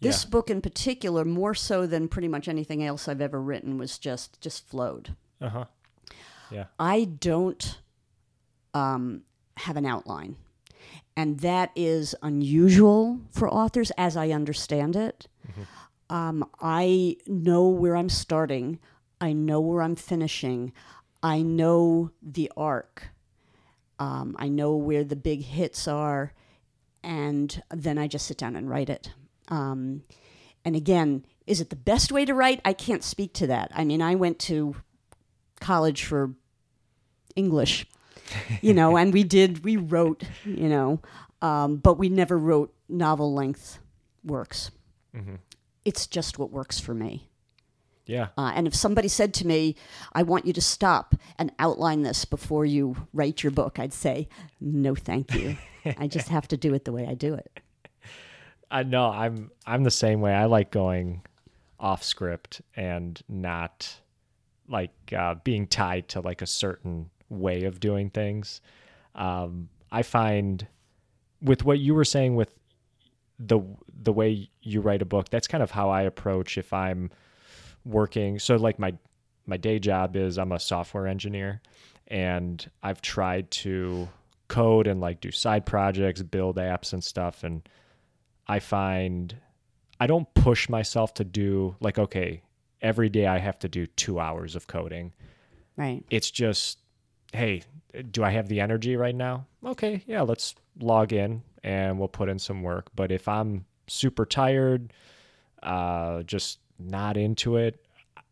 this 0.00 0.24
Yeah. 0.24 0.30
book 0.30 0.50
in 0.50 0.60
particular 0.60 1.24
more 1.24 1.54
so 1.54 1.86
than 1.86 2.08
pretty 2.08 2.28
much 2.28 2.48
anything 2.48 2.82
else 2.84 3.08
i've 3.08 3.20
ever 3.20 3.40
written 3.40 3.78
was 3.78 3.98
just 3.98 4.40
just 4.40 4.66
flowed 4.66 5.14
Uh 5.40 5.48
huh. 5.48 5.64
Yeah. 6.50 6.64
I 6.78 7.04
don't 7.04 7.78
um, 8.74 9.22
have 9.56 9.76
an 9.76 9.86
outline. 9.86 10.36
And 11.16 11.40
that 11.40 11.70
is 11.76 12.14
unusual 12.22 13.20
for 13.30 13.48
authors, 13.48 13.90
as 13.98 14.16
I 14.16 14.30
understand 14.30 14.96
it. 14.96 15.28
Um, 16.10 16.44
I 16.60 17.16
know 17.26 17.68
where 17.68 17.96
I'm 17.96 18.08
starting, 18.10 18.78
I 19.20 19.32
know 19.32 19.60
where 19.60 19.82
I'm 19.82 19.96
finishing, 19.96 20.72
I 21.22 21.40
know 21.42 22.10
the 22.22 22.50
arc, 22.56 23.08
um, 23.98 24.36
I 24.38 24.48
know 24.48 24.74
where 24.76 25.04
the 25.04 25.16
big 25.16 25.42
hits 25.42 25.88
are, 25.88 26.32
and 27.02 27.62
then 27.70 27.98
I 27.98 28.06
just 28.06 28.26
sit 28.26 28.38
down 28.38 28.56
and 28.56 28.68
write 28.68 28.88
it. 28.90 29.10
Um, 29.48 30.02
and 30.64 30.76
again, 30.76 31.24
is 31.46 31.60
it 31.60 31.70
the 31.70 31.76
best 31.76 32.12
way 32.12 32.24
to 32.24 32.34
write? 32.34 32.60
I 32.64 32.72
can't 32.72 33.02
speak 33.02 33.32
to 33.34 33.46
that. 33.48 33.70
I 33.74 33.84
mean, 33.84 34.00
I 34.00 34.14
went 34.14 34.38
to 34.40 34.76
college 35.60 36.04
for 36.04 36.32
English, 37.34 37.86
you 38.60 38.72
know, 38.74 38.96
and 39.00 39.12
we 39.12 39.24
did, 39.24 39.64
we 39.64 39.76
wrote, 39.76 40.22
you 40.44 40.68
know, 40.68 41.00
um, 41.40 41.76
but 41.76 41.98
we 41.98 42.08
never 42.08 42.38
wrote 42.38 42.72
novel 42.88 43.34
length 43.34 43.78
works. 44.24 44.70
Mhm. 45.14 45.38
It's 45.84 46.06
just 46.06 46.38
what 46.38 46.50
works 46.52 46.78
for 46.78 46.94
me. 46.94 47.28
Yeah. 48.06 48.28
Uh, 48.36 48.52
and 48.54 48.66
if 48.66 48.74
somebody 48.74 49.08
said 49.08 49.32
to 49.34 49.46
me, 49.46 49.76
I 50.12 50.22
want 50.22 50.46
you 50.46 50.52
to 50.54 50.60
stop 50.60 51.14
and 51.38 51.52
outline 51.58 52.02
this 52.02 52.24
before 52.24 52.64
you 52.64 52.96
write 53.12 53.42
your 53.42 53.52
book, 53.52 53.78
I'd 53.78 53.92
say, 53.92 54.28
no, 54.60 54.94
thank 54.94 55.34
you. 55.34 55.56
I 55.98 56.06
just 56.08 56.28
have 56.28 56.48
to 56.48 56.56
do 56.56 56.74
it 56.74 56.84
the 56.84 56.92
way 56.92 57.06
I 57.06 57.14
do 57.14 57.34
it. 57.34 57.60
I 58.70 58.82
know 58.84 59.06
I'm 59.06 59.50
I'm 59.66 59.84
the 59.84 59.90
same 59.90 60.20
way. 60.20 60.32
I 60.32 60.46
like 60.46 60.70
going 60.70 61.22
off 61.78 62.02
script 62.02 62.62
and 62.74 63.20
not 63.28 64.00
like 64.68 64.92
uh, 65.16 65.34
being 65.44 65.66
tied 65.66 66.08
to 66.08 66.20
like 66.20 66.40
a 66.40 66.46
certain 66.46 67.10
way 67.28 67.64
of 67.64 67.80
doing 67.80 68.08
things. 68.08 68.60
Um, 69.14 69.68
I 69.90 70.02
find 70.02 70.66
with 71.42 71.64
what 71.64 71.80
you 71.80 71.94
were 71.94 72.04
saying 72.04 72.34
with 72.34 72.50
the 73.38 73.60
the 74.02 74.12
way 74.12 74.48
you 74.62 74.80
write 74.80 75.02
a 75.02 75.04
book, 75.06 75.28
that's 75.28 75.46
kind 75.46 75.62
of 75.62 75.72
how 75.72 75.90
I 75.90 76.02
approach 76.02 76.56
if 76.56 76.72
I'm 76.72 77.10
working. 77.84 78.38
So 78.38 78.56
like 78.56 78.78
my 78.78 78.94
my 79.46 79.56
day 79.56 79.78
job 79.78 80.16
is 80.16 80.38
I'm 80.38 80.52
a 80.52 80.60
software 80.60 81.06
engineer 81.06 81.60
and 82.08 82.70
I've 82.82 83.02
tried 83.02 83.50
to 83.50 84.08
code 84.48 84.86
and 84.86 85.00
like 85.00 85.20
do 85.20 85.30
side 85.30 85.66
projects, 85.66 86.22
build 86.22 86.56
apps 86.56 86.92
and 86.92 87.02
stuff 87.02 87.42
and 87.44 87.68
I 88.46 88.58
find 88.60 89.34
I 90.00 90.06
don't 90.06 90.32
push 90.34 90.68
myself 90.68 91.14
to 91.14 91.24
do 91.24 91.76
like 91.80 91.98
okay, 91.98 92.42
every 92.80 93.08
day 93.08 93.26
I 93.26 93.38
have 93.38 93.58
to 93.60 93.68
do 93.68 93.86
2 93.86 94.20
hours 94.20 94.56
of 94.56 94.66
coding. 94.66 95.12
Right. 95.76 96.04
It's 96.10 96.30
just 96.30 96.78
hey, 97.32 97.62
do 98.10 98.22
I 98.22 98.30
have 98.30 98.48
the 98.48 98.60
energy 98.60 98.96
right 98.96 99.14
now? 99.14 99.46
Okay, 99.64 100.02
yeah, 100.06 100.20
let's 100.22 100.54
log 100.78 101.12
in 101.12 101.42
and 101.64 101.98
we'll 101.98 102.08
put 102.08 102.28
in 102.28 102.38
some 102.38 102.62
work. 102.62 102.90
But 102.94 103.10
if 103.10 103.26
I'm 103.28 103.64
super 103.88 104.26
tired, 104.26 104.92
uh 105.62 106.22
just 106.24 106.58
not 106.78 107.16
into 107.16 107.56
it, 107.56 107.84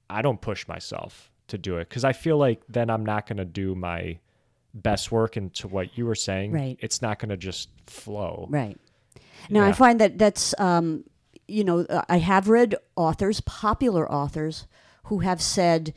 I 0.09 0.23
don't 0.23 0.41
push 0.41 0.67
myself 0.67 1.31
to 1.49 1.59
do 1.59 1.79
it 1.79 1.91
cuz 1.91 2.05
I 2.05 2.13
feel 2.13 2.39
like 2.39 2.63
then 2.69 2.91
I'm 2.91 3.05
not 3.05 3.27
going 3.27 3.39
to 3.39 3.45
do 3.45 3.75
my 3.75 4.19
best 4.73 5.11
work 5.11 5.37
into 5.37 5.69
what 5.69 5.99
you 5.99 6.07
were 6.07 6.15
saying. 6.15 6.53
Right. 6.53 6.77
It's 6.81 7.03
not 7.03 7.19
going 7.19 7.31
to 7.31 7.37
just 7.37 7.69
flow. 7.87 8.47
Right. 8.49 8.79
Now, 9.49 9.65
I 9.65 9.73
find 9.73 10.01
that 10.01 10.19
that's, 10.19 10.55
um, 10.59 11.05
you 11.49 11.65
know, 11.65 11.81
uh, 11.81 12.03
I 12.09 12.19
have 12.19 12.49
read 12.49 12.77
authors, 12.95 13.41
popular 13.41 14.11
authors, 14.11 14.67
who 15.05 15.21
have 15.21 15.41
said, 15.43 15.95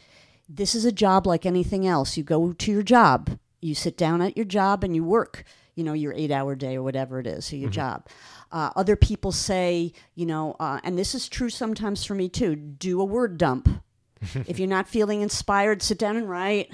this 0.49 0.73
is 0.73 0.85
a 0.85 0.91
job 0.91 1.27
like 1.27 1.45
anything 1.45 1.85
else. 1.85 2.17
You 2.17 2.23
go 2.23 2.53
to 2.53 2.71
your 2.71 2.83
job, 2.83 3.37
you 3.61 3.75
sit 3.75 3.97
down 3.97 4.21
at 4.21 4.35
your 4.37 4.45
job, 4.45 4.83
and 4.83 4.95
you 4.95 5.03
work, 5.03 5.43
you 5.75 5.83
know, 5.83 5.93
your 5.93 6.13
eight 6.13 6.31
hour 6.31 6.55
day 6.55 6.75
or 6.75 6.83
whatever 6.83 7.19
it 7.19 7.27
is, 7.27 7.45
so 7.45 7.55
your 7.55 7.69
job. 7.69 8.07
Uh, 8.51 8.69
other 8.75 8.95
people 8.95 9.31
say, 9.31 9.91
you 10.15 10.25
know, 10.25 10.55
uh, 10.59 10.79
and 10.83 10.97
this 10.97 11.15
is 11.15 11.27
true 11.27 11.49
sometimes 11.49 12.03
for 12.05 12.13
me 12.15 12.29
too 12.29 12.55
do 12.55 13.01
a 13.01 13.05
word 13.05 13.37
dump. 13.37 13.67
if 14.47 14.59
you're 14.59 14.67
not 14.67 14.87
feeling 14.87 15.21
inspired, 15.21 15.81
sit 15.81 15.97
down 15.97 16.15
and 16.17 16.29
write. 16.29 16.71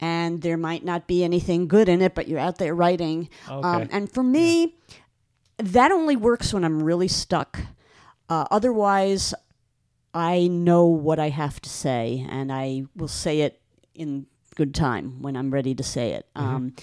And 0.00 0.42
there 0.42 0.56
might 0.56 0.84
not 0.84 1.08
be 1.08 1.24
anything 1.24 1.66
good 1.66 1.88
in 1.88 2.02
it, 2.02 2.14
but 2.14 2.28
you're 2.28 2.38
out 2.38 2.58
there 2.58 2.72
writing. 2.74 3.28
Um, 3.48 3.64
Okay. 3.64 3.88
and 3.90 4.12
for 4.12 4.22
me, 4.22 4.76
that 5.56 5.90
only 5.90 6.14
works 6.14 6.52
when 6.54 6.64
I'm 6.64 6.80
really 6.82 7.08
stuck. 7.08 7.58
Uh, 8.28 8.44
otherwise, 8.50 9.34
I 10.14 10.46
know 10.46 10.84
what 10.86 11.18
I 11.18 11.30
have 11.30 11.60
to 11.62 11.68
say, 11.68 12.24
and 12.28 12.52
I 12.52 12.84
will 12.94 13.08
say 13.08 13.40
it 13.40 13.60
in 13.94 14.26
good 14.54 14.72
time 14.74 15.20
when 15.20 15.36
I'm 15.36 15.50
ready 15.52 15.74
to 15.74 15.82
say 15.82 16.12
it. 16.12 16.26
Um, 16.36 16.74
uh, 16.76 16.80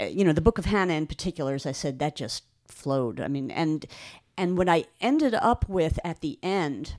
Uh, 0.00 0.04
you 0.04 0.24
know, 0.24 0.32
the 0.32 0.40
Book 0.40 0.58
of 0.58 0.66
Hannah 0.66 0.94
in 0.94 1.06
particular, 1.06 1.54
as 1.54 1.66
I 1.66 1.72
said, 1.72 1.98
that 1.98 2.16
just 2.16 2.44
flowed. 2.66 3.20
I 3.20 3.28
mean, 3.28 3.50
and 3.50 3.86
and 4.36 4.56
what 4.56 4.68
I 4.68 4.84
ended 5.00 5.34
up 5.34 5.68
with 5.68 5.98
at 6.04 6.20
the 6.20 6.38
end. 6.42 6.96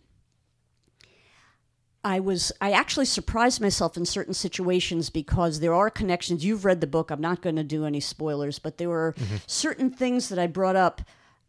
I 2.01 2.21
was 2.21 2.53
I 2.61 2.71
actually 2.71 3.05
surprised 3.05 3.59
myself 3.59 3.97
in 3.97 4.05
certain 4.05 4.33
situations 4.33 5.09
because 5.09 5.59
there 5.59 5.73
are 5.73 5.89
connections. 5.89 6.45
You've 6.45 6.63
read 6.63 6.79
the 6.79 6.87
book. 6.87 7.11
I'm 7.11 7.19
not 7.19 7.41
going 7.41 7.57
to 7.57 7.63
do 7.63 7.85
any 7.85 7.99
spoilers, 7.99 8.57
but 8.57 8.77
there 8.77 8.87
were 8.87 9.15
mm-hmm. 9.17 9.35
certain 9.47 9.89
things 9.89 10.29
that 10.29 10.39
I 10.39 10.47
brought 10.47 10.77
up 10.77 11.01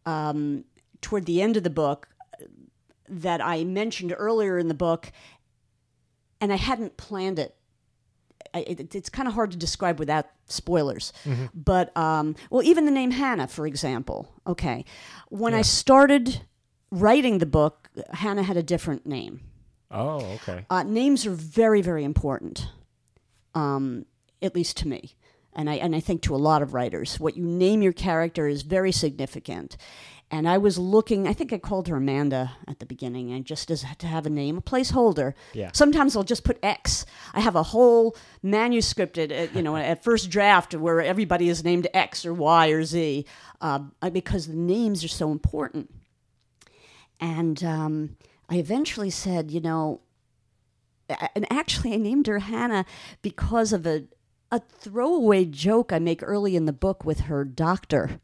um, 0.06 0.64
toward 1.00 1.26
the 1.26 1.40
end 1.40 1.56
of 1.56 1.62
the 1.62 1.70
book 1.70 2.08
uh, 2.34 2.46
that 3.08 3.40
I 3.40 3.62
mentioned 3.62 4.12
earlier 4.16 4.58
in 4.58 4.66
the 4.66 4.74
book, 4.74 5.12
and 6.40 6.52
I 6.52 6.56
hadn't 6.56 6.96
planned 6.96 7.38
it. 7.38 7.56
It 8.54 8.94
it's 8.94 9.08
kind 9.08 9.28
of 9.28 9.34
hard 9.34 9.50
to 9.52 9.56
describe 9.56 9.98
without 9.98 10.26
spoilers. 10.46 11.12
But, 11.54 11.96
um, 11.96 12.36
well, 12.50 12.62
even 12.62 12.84
the 12.84 12.90
name 12.90 13.12
Hannah, 13.12 13.46
for 13.46 13.66
example. 13.66 14.28
Okay. 14.46 14.84
When 15.28 15.54
I 15.54 15.62
started 15.62 16.42
writing 16.90 17.38
the 17.38 17.46
book, 17.46 17.88
Hannah 18.12 18.42
had 18.42 18.56
a 18.56 18.62
different 18.62 19.06
name. 19.06 19.40
Oh, 19.90 20.20
okay. 20.34 20.64
Uh, 20.70 20.84
names 20.84 21.26
are 21.26 21.32
very, 21.32 21.82
very 21.82 22.04
important, 22.04 22.68
um, 23.54 24.06
at 24.40 24.54
least 24.54 24.76
to 24.78 24.88
me, 24.88 25.16
and 25.52 25.68
I 25.68 25.74
and 25.74 25.96
I 25.96 26.00
think 26.00 26.22
to 26.22 26.34
a 26.34 26.38
lot 26.38 26.62
of 26.62 26.74
writers. 26.74 27.18
What 27.18 27.36
you 27.36 27.44
name 27.44 27.82
your 27.82 27.92
character 27.92 28.46
is 28.46 28.62
very 28.62 28.92
significant, 28.92 29.76
And 30.32 30.48
I 30.48 30.58
was 30.58 30.78
looking, 30.78 31.26
I 31.26 31.32
think 31.32 31.52
I 31.52 31.58
called 31.58 31.88
her 31.88 31.96
Amanda 31.96 32.52
at 32.68 32.78
the 32.78 32.86
beginning, 32.86 33.32
and 33.32 33.44
just 33.44 33.70
as 33.70 33.84
to 33.98 34.06
have 34.06 34.26
a 34.26 34.30
name, 34.30 34.58
a 34.58 34.62
placeholder. 34.62 35.34
Yeah. 35.52 35.70
Sometimes 35.72 36.16
I'll 36.16 36.22
just 36.22 36.44
put 36.44 36.58
X. 36.62 37.04
I 37.34 37.40
have 37.40 37.56
a 37.56 37.64
whole 37.64 38.16
manuscript 38.42 39.18
at, 39.18 39.32
at 39.32 39.56
you 39.56 39.62
know 39.62 39.76
at 39.76 40.04
first 40.04 40.30
draft 40.30 40.74
where 40.74 41.00
everybody 41.00 41.48
is 41.48 41.64
named 41.64 41.88
X 41.92 42.24
or 42.24 42.32
Y 42.32 42.68
or 42.68 42.84
Z 42.84 43.26
uh, 43.60 43.80
because 44.12 44.46
the 44.46 44.54
names 44.54 45.02
are 45.02 45.08
so 45.08 45.32
important. 45.32 45.92
And 47.18 47.62
um, 47.64 48.16
I 48.48 48.56
eventually 48.56 49.10
said, 49.10 49.50
you 49.50 49.60
know, 49.60 50.00
and 51.34 51.44
actually 51.50 51.92
I 51.92 51.96
named 51.96 52.28
her 52.28 52.38
Hannah 52.38 52.84
because 53.20 53.72
of 53.72 53.84
a 53.84 54.04
a 54.52 54.60
throwaway 54.60 55.44
joke 55.44 55.92
I 55.92 55.98
make 55.98 56.22
early 56.22 56.56
in 56.56 56.66
the 56.66 56.72
book 56.72 57.04
with 57.04 57.20
her 57.20 57.44
doctor. 57.44 58.20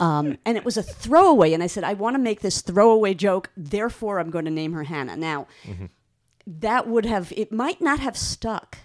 Um, 0.00 0.38
and 0.44 0.56
it 0.56 0.64
was 0.64 0.76
a 0.76 0.82
throwaway, 0.82 1.52
and 1.52 1.62
I 1.62 1.66
said, 1.66 1.82
I 1.82 1.94
want 1.94 2.14
to 2.14 2.20
make 2.20 2.40
this 2.40 2.60
throwaway 2.60 3.14
joke, 3.14 3.50
therefore 3.56 4.20
I'm 4.20 4.30
going 4.30 4.44
to 4.44 4.50
name 4.50 4.72
her 4.72 4.84
Hannah. 4.84 5.16
Now, 5.16 5.48
that 6.46 6.86
would 6.86 7.04
have, 7.04 7.32
it 7.36 7.50
might 7.50 7.80
not 7.80 7.98
have 7.98 8.16
stuck, 8.16 8.78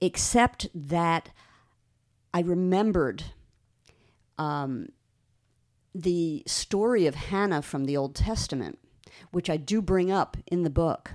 except 0.00 0.68
that 0.74 1.30
I 2.32 2.40
remembered 2.40 3.24
um, 4.38 4.90
the 5.94 6.42
story 6.46 7.06
of 7.06 7.14
Hannah 7.16 7.62
from 7.62 7.84
the 7.86 7.96
Old 7.96 8.14
Testament, 8.14 8.78
which 9.32 9.50
I 9.50 9.56
do 9.56 9.82
bring 9.82 10.10
up 10.12 10.36
in 10.46 10.62
the 10.62 10.70
book. 10.70 11.12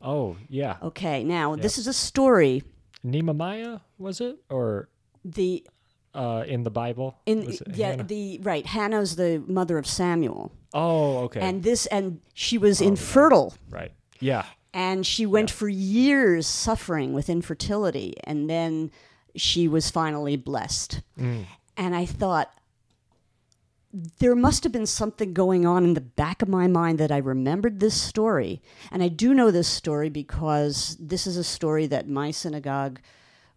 Oh, 0.00 0.36
yeah. 0.48 0.76
Okay, 0.82 1.22
now 1.24 1.54
this 1.56 1.78
is 1.78 1.86
a 1.86 1.92
story. 1.92 2.62
Nehemiah, 3.02 3.80
was 3.98 4.20
it? 4.20 4.36
Or 4.50 4.88
The 5.24 5.66
uh, 6.14 6.44
in 6.46 6.62
the 6.64 6.70
Bible? 6.70 7.16
in 7.26 7.46
Was 7.46 7.62
yeah 7.74 7.90
Hannah? 7.90 8.04
the 8.04 8.38
right 8.42 8.66
Hannah's 8.66 9.16
the 9.16 9.42
mother 9.46 9.78
of 9.78 9.86
Samuel, 9.86 10.52
Oh, 10.74 11.18
okay. 11.24 11.40
and 11.40 11.62
this 11.62 11.86
and 11.86 12.20
she 12.34 12.58
was 12.58 12.80
infertile, 12.80 13.54
right. 13.70 13.92
Yeah. 14.20 14.44
and 14.74 15.06
she 15.06 15.26
went 15.26 15.50
for 15.50 15.68
years 15.68 16.46
suffering 16.46 17.12
with 17.12 17.28
infertility, 17.28 18.14
and 18.24 18.48
then 18.48 18.90
she 19.36 19.68
was 19.68 19.90
finally 19.90 20.36
blessed. 20.36 21.00
And 21.76 21.96
I 21.96 22.04
thought 22.04 22.52
there 24.20 24.34
must 24.34 24.62
have 24.64 24.72
been 24.72 24.86
something 24.86 25.34
going 25.34 25.66
on 25.66 25.84
in 25.84 25.92
the 25.94 26.00
back 26.00 26.40
of 26.40 26.48
my 26.48 26.66
mind 26.66 26.98
that 26.98 27.12
I 27.12 27.18
remembered 27.18 27.78
this 27.78 27.94
story. 28.00 28.62
And 28.90 29.02
I 29.02 29.08
do 29.08 29.34
know 29.34 29.50
this 29.50 29.68
story 29.68 30.08
because 30.08 30.96
this 30.98 31.26
is 31.26 31.36
a 31.36 31.44
story 31.44 31.86
that 31.88 32.08
my 32.08 32.30
synagogue 32.30 33.00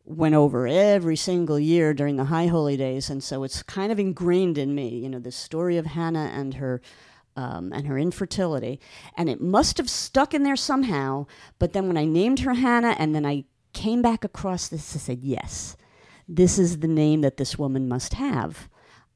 went 0.06 0.36
over 0.36 0.68
every 0.68 1.16
single 1.16 1.60
year 1.60 1.94
during 1.94 2.16
the 2.16 2.26
high 2.26 2.48
holy 2.48 2.78
days. 2.78 3.10
And 3.10 3.24
so 3.24 3.44
it's 3.44 3.64
kind 3.64 3.92
of 3.92 4.00
ingrained 4.00 4.58
in 4.58 4.76
me, 4.76 4.90
you 5.00 5.10
know, 5.10 5.20
the 5.20 5.32
story 5.32 5.78
of 5.78 5.86
Hannah 5.86 6.32
and 6.34 6.56
her. 6.56 6.82
Um, 7.38 7.74
and 7.74 7.86
her 7.88 7.98
infertility, 7.98 8.80
and 9.18 9.28
it 9.28 9.42
must 9.42 9.78
have 9.78 9.90
stuck 9.90 10.34
in 10.34 10.44
there 10.44 10.56
somehow. 10.56 11.26
But 11.60 11.74
then 11.74 11.90
when 11.90 11.98
I 11.98 12.06
named 12.06 12.40
her 12.40 12.54
Hannah, 12.54 12.96
and 12.98 13.14
then 13.14 13.26
I 13.26 13.44
came 13.74 14.02
back 14.02 14.24
across 14.24 14.70
this, 14.70 14.96
I 14.96 15.00
said, 15.00 15.20
"Yes, 15.22 15.76
this 16.30 16.58
is 16.58 16.80
the 16.80 16.88
name 16.88 17.20
that 17.22 17.36
this 17.36 17.58
woman 17.58 17.90
must 17.90 18.14
have 18.14 18.70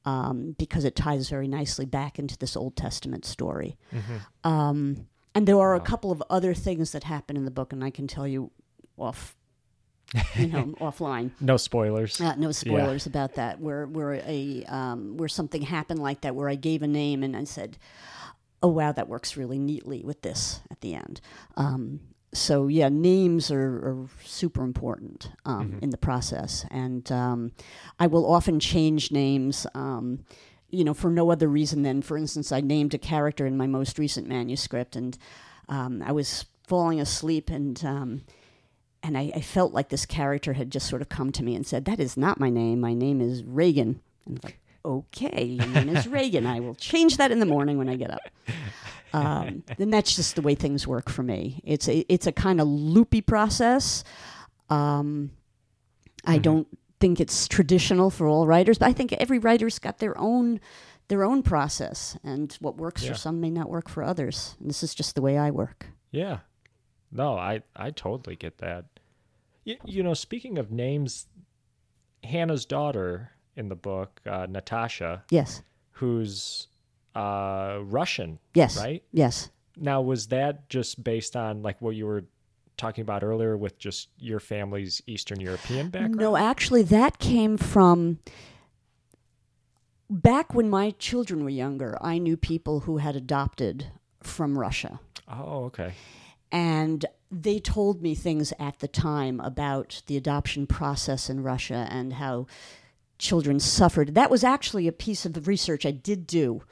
um, 0.06 0.56
because 0.58 0.86
it 0.86 0.95
ties 0.95 1.30
very 1.30 1.47
nicely 1.47 1.86
back 1.86 2.19
into 2.19 2.38
this 2.38 2.56
Old 2.56 2.75
Testament 2.75 3.25
story. 3.25 3.78
Um, 4.43 5.08
and 5.36 5.47
there 5.47 5.60
are 5.60 5.75
a 5.75 5.80
couple 5.80 6.12
of 6.12 6.23
other 6.30 6.54
things 6.54 6.91
that 6.91 7.04
happen 7.04 7.38
in 7.38 7.45
the 7.45 7.52
book, 7.52 7.71
and 7.71 7.84
I 7.84 7.89
can 7.89 8.08
tell 8.08 8.28
you 8.28 8.52
off, 8.97 9.36
you 10.35 10.47
know, 10.47 10.63
offline. 10.81 11.31
No 11.39 11.57
spoilers. 11.57 12.19
Uh, 12.19 12.35
no 12.35 12.51
spoilers 12.51 13.05
about 13.05 13.35
that. 13.35 13.59
Where 13.59 13.85
where 13.85 14.13
a 14.25 14.63
um, 14.67 15.17
where 15.17 15.29
something 15.29 15.61
happened 15.61 15.99
like 15.99 16.21
that, 16.21 16.35
where 16.35 16.49
I 16.49 16.55
gave 16.55 16.81
a 16.81 16.87
name 16.87 17.23
and 17.23 17.35
I 17.35 17.43
said, 17.43 17.77
"Oh 18.61 18.69
wow, 18.69 18.91
that 18.91 19.07
works 19.07 19.37
really 19.37 19.59
neatly 19.59 20.03
with 20.03 20.21
this 20.21 20.61
at 20.71 20.81
the 20.81 20.95
end." 20.95 21.21
Um, 21.57 21.99
so 22.33 22.67
yeah, 22.67 22.89
names 22.89 23.49
are, 23.51 23.59
are 23.59 24.07
super 24.23 24.63
important 24.63 25.31
um, 25.45 25.79
in 25.81 25.89
the 25.89 25.97
process, 25.97 26.65
and 26.69 27.11
um, 27.11 27.51
I 27.99 28.07
will 28.07 28.31
often 28.31 28.59
change 28.59 29.11
names. 29.11 29.65
Um, 29.73 30.25
you 30.71 30.83
know, 30.83 30.93
for 30.93 31.09
no 31.09 31.31
other 31.31 31.47
reason 31.47 31.81
than, 31.81 32.03
for 32.03 32.15
instance, 32.15 32.51
I 32.51 32.61
named 32.61 32.93
a 32.93 32.99
character 32.99 33.47
in 33.47 33.57
my 33.57 33.65
most 33.65 33.97
recent 33.97 34.27
manuscript, 34.27 34.95
and 34.95 35.17
um, 35.67 36.03
I 36.05 36.11
was 36.11 36.45
falling 36.67 36.99
asleep, 36.99 37.49
and 37.49 37.83
um, 37.83 38.21
and 39.03 39.17
I, 39.17 39.31
I 39.35 39.41
felt 39.41 39.73
like 39.73 39.89
this 39.89 40.05
character 40.05 40.53
had 40.53 40.71
just 40.71 40.88
sort 40.88 41.01
of 41.01 41.09
come 41.09 41.31
to 41.33 41.43
me 41.43 41.55
and 41.55 41.65
said, 41.65 41.85
"That 41.85 41.99
is 41.99 42.17
not 42.17 42.39
my 42.39 42.49
name. 42.49 42.79
My 42.79 42.93
name 42.93 43.21
is 43.21 43.43
Reagan." 43.43 44.01
And 44.25 44.38
I 44.38 44.38
was 44.38 44.43
like, 44.43 44.59
"Okay, 44.85 45.43
your 45.45 45.67
name 45.67 45.89
is 45.89 46.07
Reagan. 46.07 46.45
I 46.45 46.59
will 46.59 46.75
change 46.75 47.17
that 47.17 47.31
in 47.31 47.39
the 47.39 47.45
morning 47.45 47.77
when 47.77 47.89
I 47.89 47.95
get 47.95 48.12
up." 48.12 48.21
Um, 49.12 49.63
and 49.79 49.91
that's 49.91 50.15
just 50.15 50.35
the 50.35 50.41
way 50.43 50.53
things 50.53 50.85
work 50.85 51.09
for 51.09 51.23
me. 51.23 51.62
It's 51.63 51.88
a 51.88 51.99
it's 52.13 52.27
a 52.27 52.31
kind 52.31 52.62
of 52.62 52.67
loopy 52.67 53.21
process. 53.21 54.03
Um, 54.69 55.31
I 56.25 56.38
don't 56.38 56.67
think 56.99 57.19
it's 57.19 57.47
traditional 57.47 58.09
for 58.12 58.27
all 58.27 58.45
writers, 58.45 58.77
but 58.77 58.88
I 58.89 58.93
think 58.93 59.13
every 59.13 59.39
writer's 59.39 59.79
got 59.79 59.97
their 59.99 60.17
own 60.17 60.59
their 61.07 61.23
own 61.23 61.41
process, 61.41 62.17
and 62.23 62.53
what 62.59 62.77
works 62.77 63.01
Yeah. 63.03 63.13
for 63.13 63.15
some 63.17 63.41
may 63.41 63.49
not 63.49 63.67
work 63.69 63.89
for 63.89 64.03
others. 64.03 64.55
And 64.59 64.69
this 64.69 64.83
is 64.83 64.93
just 64.93 65.15
the 65.15 65.21
way 65.23 65.39
I 65.39 65.49
work. 65.49 65.88
Yeah. 66.12 66.39
No, 67.11 67.37
I 67.37 67.61
I 67.75 67.91
totally 67.91 68.35
get 68.35 68.57
that. 68.59 68.85
You, 69.65 69.77
you 69.85 70.03
know, 70.03 70.13
speaking 70.13 70.57
of 70.57 70.71
names, 70.71 71.27
Hannah's 72.23 72.65
daughter 72.65 73.31
in 73.55 73.69
the 73.69 73.75
book, 73.75 74.21
uh, 74.25 74.47
Natasha, 74.49 75.23
Yes, 75.29 75.61
who's 75.91 76.67
uh, 77.15 77.79
Russian, 77.83 78.39
yes, 78.53 78.77
right? 78.77 79.03
yes. 79.11 79.49
Now, 79.75 80.01
was 80.01 80.27
that 80.27 80.69
just 80.69 81.03
based 81.03 81.35
on 81.35 81.61
like 81.61 81.81
what 81.81 81.95
you 81.95 82.05
were 82.05 82.25
talking 82.77 83.01
about 83.01 83.23
earlier 83.23 83.57
with 83.57 83.77
just 83.77 84.09
your 84.19 84.39
family's 84.39 85.01
Eastern 85.07 85.39
European 85.41 85.89
background? 85.89 86.15
No, 86.17 86.37
actually, 86.37 86.83
that 86.83 87.19
came 87.19 87.57
from 87.57 88.19
back 90.09 90.53
when 90.53 90.69
my 90.69 90.91
children 90.91 91.43
were 91.43 91.49
younger. 91.49 91.97
I 92.01 92.17
knew 92.17 92.37
people 92.37 92.81
who 92.81 92.97
had 92.97 93.15
adopted 93.15 93.87
from 94.21 94.57
Russia. 94.57 94.99
Oh, 95.27 95.65
okay. 95.65 95.93
And 96.51 97.05
they 97.31 97.59
told 97.59 98.01
me 98.01 98.15
things 98.15 98.53
at 98.59 98.79
the 98.79 98.88
time 98.88 99.39
about 99.39 100.01
the 100.07 100.17
adoption 100.17 100.65
process 100.65 101.29
in 101.29 101.43
Russia 101.43 101.88
and 101.91 102.13
how 102.13 102.47
children 103.19 103.59
suffered. 103.59 104.15
That 104.15 104.31
was 104.31 104.43
actually 104.43 104.88
a 104.88 104.91
piece 104.91 105.25
of 105.25 105.33
the 105.33 105.41
research 105.41 105.85
I 105.85 105.91
did 105.91 106.25
do 106.25 106.63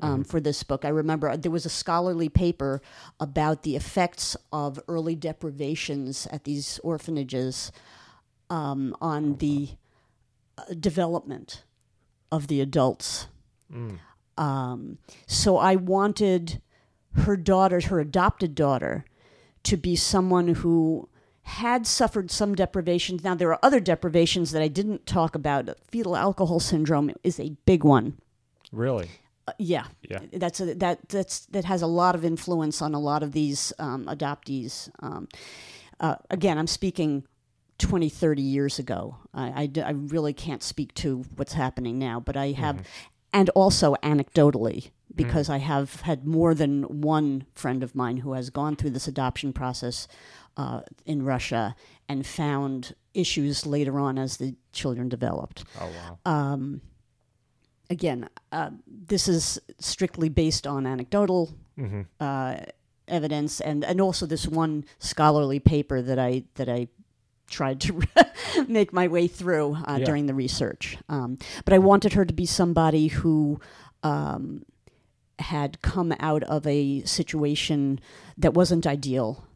um, 0.00 0.24
for 0.24 0.40
this 0.40 0.62
book. 0.62 0.84
I 0.84 0.88
remember 0.88 1.36
there 1.36 1.50
was 1.50 1.66
a 1.66 1.70
scholarly 1.70 2.28
paper 2.28 2.80
about 3.18 3.62
the 3.62 3.76
effects 3.76 4.36
of 4.52 4.78
early 4.88 5.14
deprivations 5.14 6.26
at 6.30 6.44
these 6.44 6.78
orphanages 6.82 7.72
um, 8.48 8.96
on 9.00 9.36
the 9.36 9.70
uh, 10.56 10.74
development 10.78 11.64
of 12.30 12.46
the 12.48 12.60
adults. 12.60 13.26
Um, 14.38 14.98
so 15.26 15.56
I 15.56 15.76
wanted 15.76 16.60
her 17.14 17.36
daughter, 17.36 17.80
her 17.80 18.00
adopted 18.00 18.54
daughter, 18.54 19.04
to 19.66 19.76
be 19.76 19.94
someone 19.96 20.48
who 20.48 21.08
had 21.42 21.86
suffered 21.86 22.30
some 22.30 22.54
deprivations. 22.56 23.22
Now, 23.22 23.34
there 23.36 23.50
are 23.52 23.58
other 23.62 23.78
deprivations 23.80 24.50
that 24.50 24.62
I 24.62 24.68
didn't 24.68 25.06
talk 25.06 25.34
about. 25.36 25.68
Fetal 25.90 26.16
alcohol 26.16 26.58
syndrome 26.58 27.12
is 27.22 27.38
a 27.38 27.50
big 27.66 27.84
one. 27.84 28.18
Really? 28.72 29.08
Uh, 29.46 29.52
yeah, 29.58 29.86
Yeah. 30.10 30.20
that's 30.32 30.58
a, 30.60 30.74
that 30.74 31.08
that's 31.08 31.46
that 31.46 31.64
has 31.64 31.80
a 31.82 31.86
lot 31.86 32.16
of 32.16 32.24
influence 32.24 32.82
on 32.82 32.94
a 32.94 32.98
lot 32.98 33.22
of 33.22 33.30
these 33.30 33.72
um, 33.78 34.06
adoptees. 34.06 34.90
Um, 34.98 35.28
uh, 36.00 36.16
again, 36.30 36.58
I'm 36.58 36.66
speaking 36.66 37.22
20, 37.78 38.08
30 38.08 38.42
years 38.42 38.78
ago. 38.80 39.18
I, 39.32 39.62
I 39.62 39.66
d- 39.66 39.82
I 39.82 39.90
really 39.90 40.32
can't 40.32 40.64
speak 40.64 40.94
to 40.94 41.24
what's 41.36 41.52
happening 41.52 41.96
now, 41.98 42.18
but 42.18 42.36
I 42.36 42.52
have, 42.52 42.84
and 43.32 43.48
also 43.50 43.94
anecdotally, 44.02 44.90
because 45.16 45.48
I 45.48 45.58
have 45.58 46.00
had 46.02 46.26
more 46.26 46.54
than 46.54 46.82
one 47.02 47.46
friend 47.54 47.82
of 47.82 47.94
mine 47.94 48.18
who 48.18 48.32
has 48.34 48.50
gone 48.50 48.76
through 48.76 48.90
this 48.90 49.08
adoption 49.08 49.52
process 49.52 50.06
uh, 50.56 50.80
in 51.04 51.22
Russia 51.24 51.74
and 52.08 52.26
found 52.26 52.94
issues 53.14 53.66
later 53.66 53.98
on 53.98 54.18
as 54.18 54.36
the 54.36 54.54
children 54.72 55.08
developed 55.08 55.64
Oh, 55.80 55.88
wow. 55.88 56.18
again, 57.90 58.28
uh, 58.52 58.70
this 58.86 59.28
is 59.28 59.58
strictly 59.78 60.28
based 60.28 60.66
on 60.66 60.86
anecdotal 60.86 61.54
uh, 62.20 62.56
evidence, 63.08 63.60
and, 63.60 63.84
and 63.84 64.00
also 64.00 64.24
this 64.26 64.46
one 64.48 64.84
scholarly 64.98 65.60
paper 65.60 66.00
that 66.02 66.18
I 66.18 66.44
that 66.54 66.68
I 66.68 66.88
tried 67.48 67.80
to 67.82 68.00
make 68.68 68.92
my 68.92 69.06
way 69.08 69.28
through 69.28 69.76
uh, 69.86 69.96
Yeah. 70.00 70.04
during 70.06 70.26
the 70.26 70.34
research. 70.34 70.96
Um, 71.08 71.38
but 71.64 71.74
I 71.74 71.78
wanted 71.78 72.14
her 72.14 72.24
to 72.24 72.32
be 72.34 72.46
somebody 72.46 73.08
who. 73.08 73.60
Um, 74.02 74.62
had 75.38 75.80
come 75.82 76.14
out 76.18 76.42
of 76.44 76.66
a 76.66 77.02
situation 77.04 78.00
that 78.38 78.54
wasn't 78.54 78.86
ideal 78.86 79.46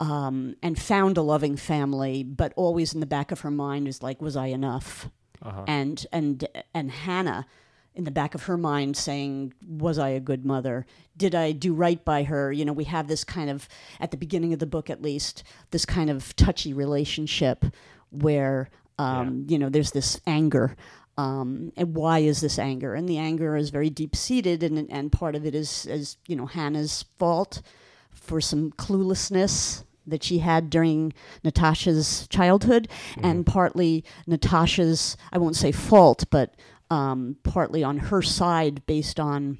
um, 0.00 0.56
and 0.62 0.78
found 0.78 1.18
a 1.18 1.22
loving 1.22 1.56
family, 1.56 2.22
but 2.22 2.52
always 2.56 2.94
in 2.94 3.00
the 3.00 3.06
back 3.06 3.30
of 3.30 3.40
her 3.40 3.50
mind 3.50 3.86
is 3.86 4.02
like, 4.02 4.22
was 4.22 4.36
I 4.36 4.46
enough? 4.46 5.10
Uh-huh. 5.42 5.64
And 5.66 6.06
and 6.12 6.46
and 6.74 6.90
Hannah 6.90 7.46
in 7.94 8.04
the 8.04 8.10
back 8.10 8.34
of 8.34 8.44
her 8.44 8.56
mind 8.56 8.96
saying, 8.96 9.52
Was 9.66 9.98
I 9.98 10.10
a 10.10 10.20
good 10.20 10.44
mother? 10.44 10.86
Did 11.16 11.34
I 11.34 11.52
do 11.52 11.74
right 11.74 12.02
by 12.04 12.22
her? 12.24 12.52
You 12.52 12.64
know, 12.64 12.72
we 12.72 12.84
have 12.84 13.08
this 13.08 13.24
kind 13.24 13.50
of, 13.50 13.68
at 13.98 14.10
the 14.10 14.16
beginning 14.16 14.52
of 14.52 14.58
the 14.58 14.66
book 14.66 14.90
at 14.90 15.02
least, 15.02 15.42
this 15.70 15.84
kind 15.84 16.08
of 16.08 16.34
touchy 16.36 16.72
relationship 16.72 17.64
where, 18.10 18.70
um, 18.98 19.46
you 19.48 19.58
know, 19.58 19.68
there's 19.68 19.90
this 19.90 20.20
anger. 20.26 20.76
Um, 21.20 21.72
and 21.76 21.94
why 21.94 22.20
is 22.20 22.40
this 22.40 22.58
anger? 22.58 22.94
And 22.94 23.08
the 23.08 23.18
anger 23.18 23.56
is 23.56 23.70
very 23.70 23.90
deep 23.90 24.14
seated, 24.16 24.62
and, 24.62 24.90
and 24.90 25.12
part 25.12 25.34
of 25.34 25.44
it 25.44 25.54
is, 25.54 25.86
is, 25.86 26.16
you 26.26 26.36
know, 26.36 26.46
Hannah's 26.46 27.04
fault 27.18 27.62
for 28.10 28.40
some 28.40 28.70
cluelessness 28.72 29.84
that 30.06 30.22
she 30.24 30.38
had 30.38 30.70
during 30.70 31.12
Natasha's 31.44 32.26
childhood, 32.28 32.88
and 33.22 33.44
partly 33.44 34.04
Natasha's, 34.26 35.16
I 35.32 35.38
won't 35.38 35.56
say 35.56 35.72
fault, 35.72 36.24
but 36.30 36.54
um, 36.90 37.36
partly 37.42 37.84
on 37.84 37.98
her 37.98 38.22
side 38.22 38.84
based 38.86 39.20
on 39.20 39.58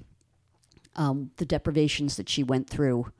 um, 0.96 1.30
the 1.36 1.44
deprivations 1.44 2.16
that 2.16 2.28
she 2.28 2.42
went 2.42 2.68
through 2.68 3.12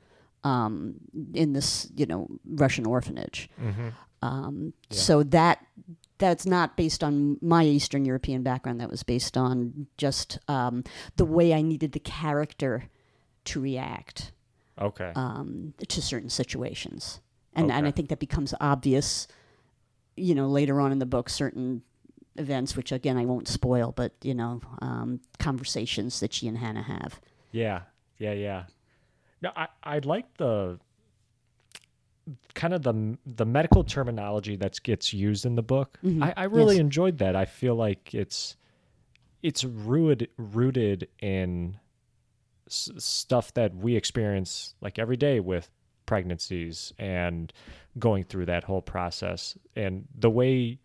um, 0.43 0.95
in 1.33 1.53
this, 1.53 1.89
you 1.95 2.05
know, 2.05 2.27
Russian 2.45 2.85
orphanage. 2.85 3.49
Um, 4.23 4.73
So 4.91 5.23
that 5.23 5.65
that's 6.21 6.45
not 6.45 6.77
based 6.77 7.03
on 7.03 7.37
my 7.41 7.65
Eastern 7.65 8.05
European 8.05 8.43
background. 8.43 8.79
That 8.79 8.89
was 8.89 9.03
based 9.03 9.35
on 9.35 9.87
just 9.97 10.39
um, 10.47 10.83
the 11.17 11.25
way 11.25 11.53
I 11.53 11.61
needed 11.61 11.91
the 11.91 11.99
character 11.99 12.85
to 13.45 13.59
react 13.59 14.31
Okay. 14.79 15.11
um, 15.15 15.73
to 15.85 16.01
certain 16.01 16.29
situations, 16.29 17.19
and 17.53 17.71
and 17.71 17.85
I 17.87 17.91
think 17.91 18.09
that 18.09 18.19
becomes 18.19 18.53
obvious, 18.61 19.27
you 20.15 20.33
know, 20.35 20.47
later 20.47 20.79
on 20.79 20.91
in 20.91 20.99
the 20.99 21.05
book, 21.05 21.27
certain 21.27 21.81
events, 22.37 22.77
which 22.77 22.91
again 22.91 23.17
I 23.17 23.25
won't 23.25 23.47
spoil, 23.47 23.91
but 23.91 24.13
you 24.21 24.33
know, 24.35 24.61
um, 24.81 25.19
conversations 25.39 26.19
that 26.21 26.33
she 26.33 26.47
and 26.47 26.57
Hannah 26.57 26.83
have. 26.83 27.19
Yeah, 27.51 27.81
yeah, 28.19 28.33
yeah. 28.33 28.63
No, 29.41 29.51
I 29.55 29.67
I 29.83 29.99
like 29.99 30.37
the 30.37 30.79
kind 32.53 32.73
of 32.73 32.81
the 32.83 33.17
the 33.25 33.45
medical 33.45 33.83
terminology 33.83 34.55
that 34.57 34.81
gets 34.83 35.13
used 35.13 35.45
in 35.45 35.55
the 35.55 35.63
book. 35.63 35.97
I, 36.21 36.33
I 36.37 36.43
really 36.45 36.75
Yes. 36.75 36.81
enjoyed 36.81 37.17
that. 37.19 37.35
I 37.35 37.45
feel 37.45 37.75
like 37.75 38.13
it's 38.13 38.55
it's 39.41 39.63
rooted 39.63 40.29
rooted 40.37 41.07
in 41.19 41.77
s- 42.67 42.89
stuff 42.97 43.53
that 43.55 43.75
we 43.75 43.95
experience 43.95 44.75
like 44.81 44.99
every 44.99 45.17
day 45.17 45.39
with 45.39 45.69
pregnancies 46.05 46.93
and 46.99 47.51
going 47.97 48.23
through 48.23 48.45
that 48.45 48.63
whole 48.65 48.81
process 48.81 49.57
and 49.75 50.07
the 50.17 50.29
way 50.29 50.77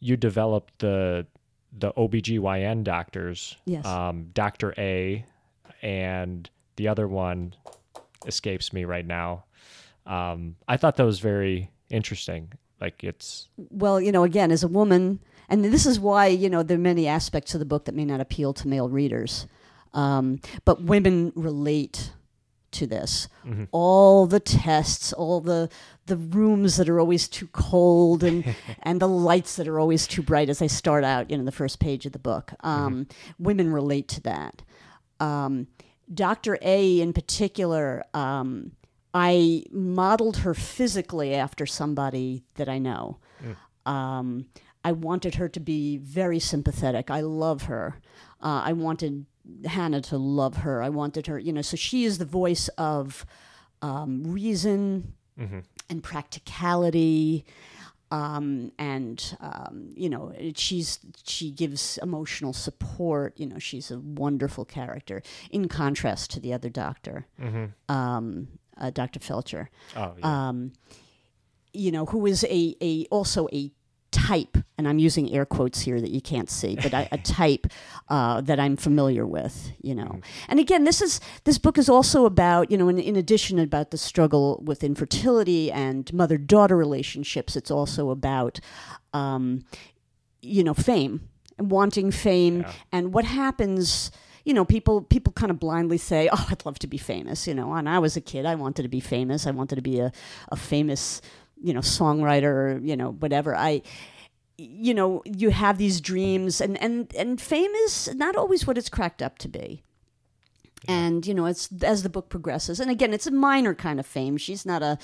you 0.00 0.16
develop 0.16 0.70
the 0.78 1.26
the 1.76 1.92
OBGYN 1.92 2.82
doctors 2.84 3.56
Yes. 3.64 3.84
um, 3.86 4.30
Dr. 4.34 4.74
A 4.78 5.24
and 5.82 6.48
the 6.76 6.88
other 6.88 7.06
one 7.08 7.54
escapes 8.26 8.72
me 8.72 8.84
right 8.84 9.06
now. 9.06 9.43
Um, 10.06 10.56
I 10.68 10.76
thought 10.76 10.96
that 10.96 11.06
was 11.06 11.20
very 11.20 11.70
interesting. 11.90 12.52
Like 12.80 13.04
it's 13.04 13.48
Well, 13.56 14.00
you 14.00 14.12
know, 14.12 14.24
again, 14.24 14.50
as 14.50 14.62
a 14.62 14.68
woman, 14.68 15.20
and 15.48 15.64
this 15.64 15.86
is 15.86 16.00
why 16.00 16.26
you 16.26 16.50
know 16.50 16.62
there 16.62 16.76
are 16.76 16.80
many 16.80 17.06
aspects 17.06 17.54
of 17.54 17.60
the 17.60 17.64
book 17.64 17.84
that 17.86 17.94
may 17.94 18.04
not 18.04 18.20
appeal 18.20 18.52
to 18.54 18.68
male 18.68 18.88
readers, 18.88 19.46
um, 19.92 20.40
but 20.64 20.82
women 20.82 21.32
relate 21.34 22.12
to 22.72 22.86
this. 22.86 23.28
All 23.70 24.26
the 24.26 24.40
tests, 24.40 25.12
all 25.12 25.40
the 25.40 25.70
the 26.06 26.16
rooms 26.16 26.76
that 26.76 26.88
are 26.88 27.00
always 27.00 27.28
too 27.28 27.46
cold, 27.48 28.22
and 28.22 28.54
and 28.82 29.00
the 29.00 29.08
lights 29.08 29.56
that 29.56 29.68
are 29.68 29.80
always 29.80 30.06
too 30.06 30.22
bright. 30.22 30.48
As 30.48 30.60
I 30.60 30.66
start 30.66 31.04
out, 31.04 31.30
you 31.30 31.38
know, 31.38 31.44
the 31.44 31.52
first 31.52 31.78
page 31.80 32.04
of 32.04 32.12
the 32.12 32.18
book, 32.18 32.52
um, 32.60 33.06
women 33.38 33.72
relate 33.72 34.08
to 34.08 34.20
that. 34.22 34.62
Um, 35.20 35.68
Dr. 36.12 36.58
A 36.60 37.00
in 37.00 37.12
particular, 37.12 38.04
um, 38.12 38.72
I 39.14 39.62
modeled 39.70 40.38
her 40.38 40.54
physically 40.54 41.34
after 41.34 41.64
somebody 41.66 42.42
that 42.56 42.68
I 42.68 42.78
know. 42.78 43.18
Um, 43.86 44.46
I 44.82 44.92
wanted 44.92 45.36
her 45.36 45.48
to 45.48 45.60
be 45.60 45.98
very 45.98 46.38
sympathetic. 46.40 47.10
I 47.10 47.20
love 47.20 47.62
her. 47.64 48.00
Uh, 48.42 48.62
I 48.64 48.72
wanted 48.72 49.24
Hannah 49.64 50.00
to 50.02 50.18
love 50.18 50.56
her. 50.58 50.82
I 50.82 50.88
wanted 50.88 51.26
her, 51.28 51.38
you 51.38 51.52
know, 51.52 51.62
so 51.62 51.76
she 51.76 52.04
is 52.04 52.18
the 52.18 52.24
voice 52.26 52.68
of 52.76 53.24
um, 53.82 54.24
reason 54.24 55.14
and 55.90 56.02
practicality. 56.02 57.44
Um, 58.10 58.70
and 58.78 59.36
um, 59.40 59.90
you 59.96 60.08
know 60.08 60.32
she's 60.54 61.00
she 61.24 61.50
gives 61.50 61.98
emotional 62.02 62.52
support. 62.52 63.38
You 63.40 63.46
know 63.46 63.58
she's 63.58 63.90
a 63.90 63.98
wonderful 63.98 64.64
character 64.64 65.22
in 65.50 65.66
contrast 65.68 66.30
to 66.32 66.40
the 66.40 66.52
other 66.52 66.68
doctor, 66.68 67.26
um, 67.88 68.48
uh, 68.78 68.90
Dr. 68.90 69.20
Felcher 69.20 69.68
oh 69.96 70.14
yeah. 70.18 70.48
um, 70.48 70.72
you 71.72 71.90
know, 71.90 72.06
who 72.06 72.24
is 72.26 72.44
a, 72.44 72.76
a 72.80 73.04
also 73.10 73.48
a 73.52 73.70
type, 74.12 74.56
and 74.78 74.86
I'm 74.86 75.00
using 75.00 75.32
air 75.34 75.44
quotes 75.44 75.80
here 75.80 76.00
that 76.00 76.10
you 76.10 76.20
can't 76.20 76.48
see, 76.48 76.76
but 76.76 76.94
I, 76.94 77.08
a 77.10 77.18
type 77.40 77.66
uh, 78.08 78.40
that 78.42 78.60
I'm 78.60 78.76
familiar 78.76 79.26
with, 79.26 79.72
you 79.82 79.92
know. 79.92 80.20
And 80.48 80.60
again, 80.60 80.84
this 80.84 81.02
is 81.02 81.18
this 81.42 81.58
book 81.58 81.76
is 81.78 81.88
also 81.88 82.26
about, 82.26 82.70
you 82.70 82.78
know, 82.78 82.88
in, 82.88 82.98
in 83.00 83.16
addition 83.16 83.58
about 83.58 83.90
the 83.90 83.98
struggle 83.98 84.62
with 84.64 84.84
infertility 84.84 85.72
and 85.72 86.12
mother-daughter 86.14 86.76
relationships, 86.76 87.56
it's 87.56 87.72
also 87.72 88.10
about, 88.10 88.60
um, 89.12 89.64
you 90.42 90.62
know, 90.62 90.74
fame 90.74 91.28
and 91.58 91.72
wanting 91.72 92.12
fame 92.12 92.60
Yeah. 92.60 92.72
and 92.92 93.12
what 93.12 93.24
happens 93.24 94.12
you 94.44 94.54
know 94.54 94.64
people 94.64 95.02
people 95.02 95.32
kind 95.32 95.50
of 95.50 95.58
blindly 95.58 95.98
say 95.98 96.28
oh 96.32 96.46
i'd 96.50 96.64
love 96.64 96.78
to 96.78 96.86
be 96.86 96.98
famous 96.98 97.46
you 97.46 97.54
know 97.54 97.68
when 97.68 97.86
i 97.86 97.98
was 97.98 98.16
a 98.16 98.20
kid 98.20 98.46
i 98.46 98.54
wanted 98.54 98.82
to 98.82 98.88
be 98.88 99.00
famous 99.00 99.46
i 99.46 99.50
wanted 99.50 99.76
to 99.76 99.82
be 99.82 99.98
a, 99.98 100.12
a 100.50 100.56
famous 100.56 101.20
you 101.64 101.72
know 101.72 101.80
songwriter 101.80 102.44
or 102.44 102.80
you 102.82 102.96
know 102.96 103.12
whatever. 103.12 103.56
I 103.56 103.82
you 104.56 104.94
know 104.94 105.22
you 105.24 105.50
have 105.50 105.78
these 105.78 106.00
dreams 106.00 106.60
and 106.60 106.80
and 106.80 107.12
and 107.16 107.40
fame 107.40 107.72
is 107.86 108.14
not 108.14 108.36
always 108.36 108.66
what 108.66 108.78
it's 108.78 108.88
cracked 108.88 109.22
up 109.22 109.38
to 109.38 109.48
be. 109.48 109.82
And 110.86 111.26
you 111.26 111.32
know 111.32 111.46
it's 111.46 111.70
as 111.82 112.02
the 112.02 112.10
book 112.10 112.28
progresses 112.28 112.78
and 112.78 112.90
again 112.90 113.14
it's 113.14 113.26
a 113.26 113.30
minor 113.30 113.74
kind 113.74 113.98
of 113.98 114.06
fame. 114.06 114.36
She's 114.36 114.66
not 114.66 114.82
a 114.82 114.98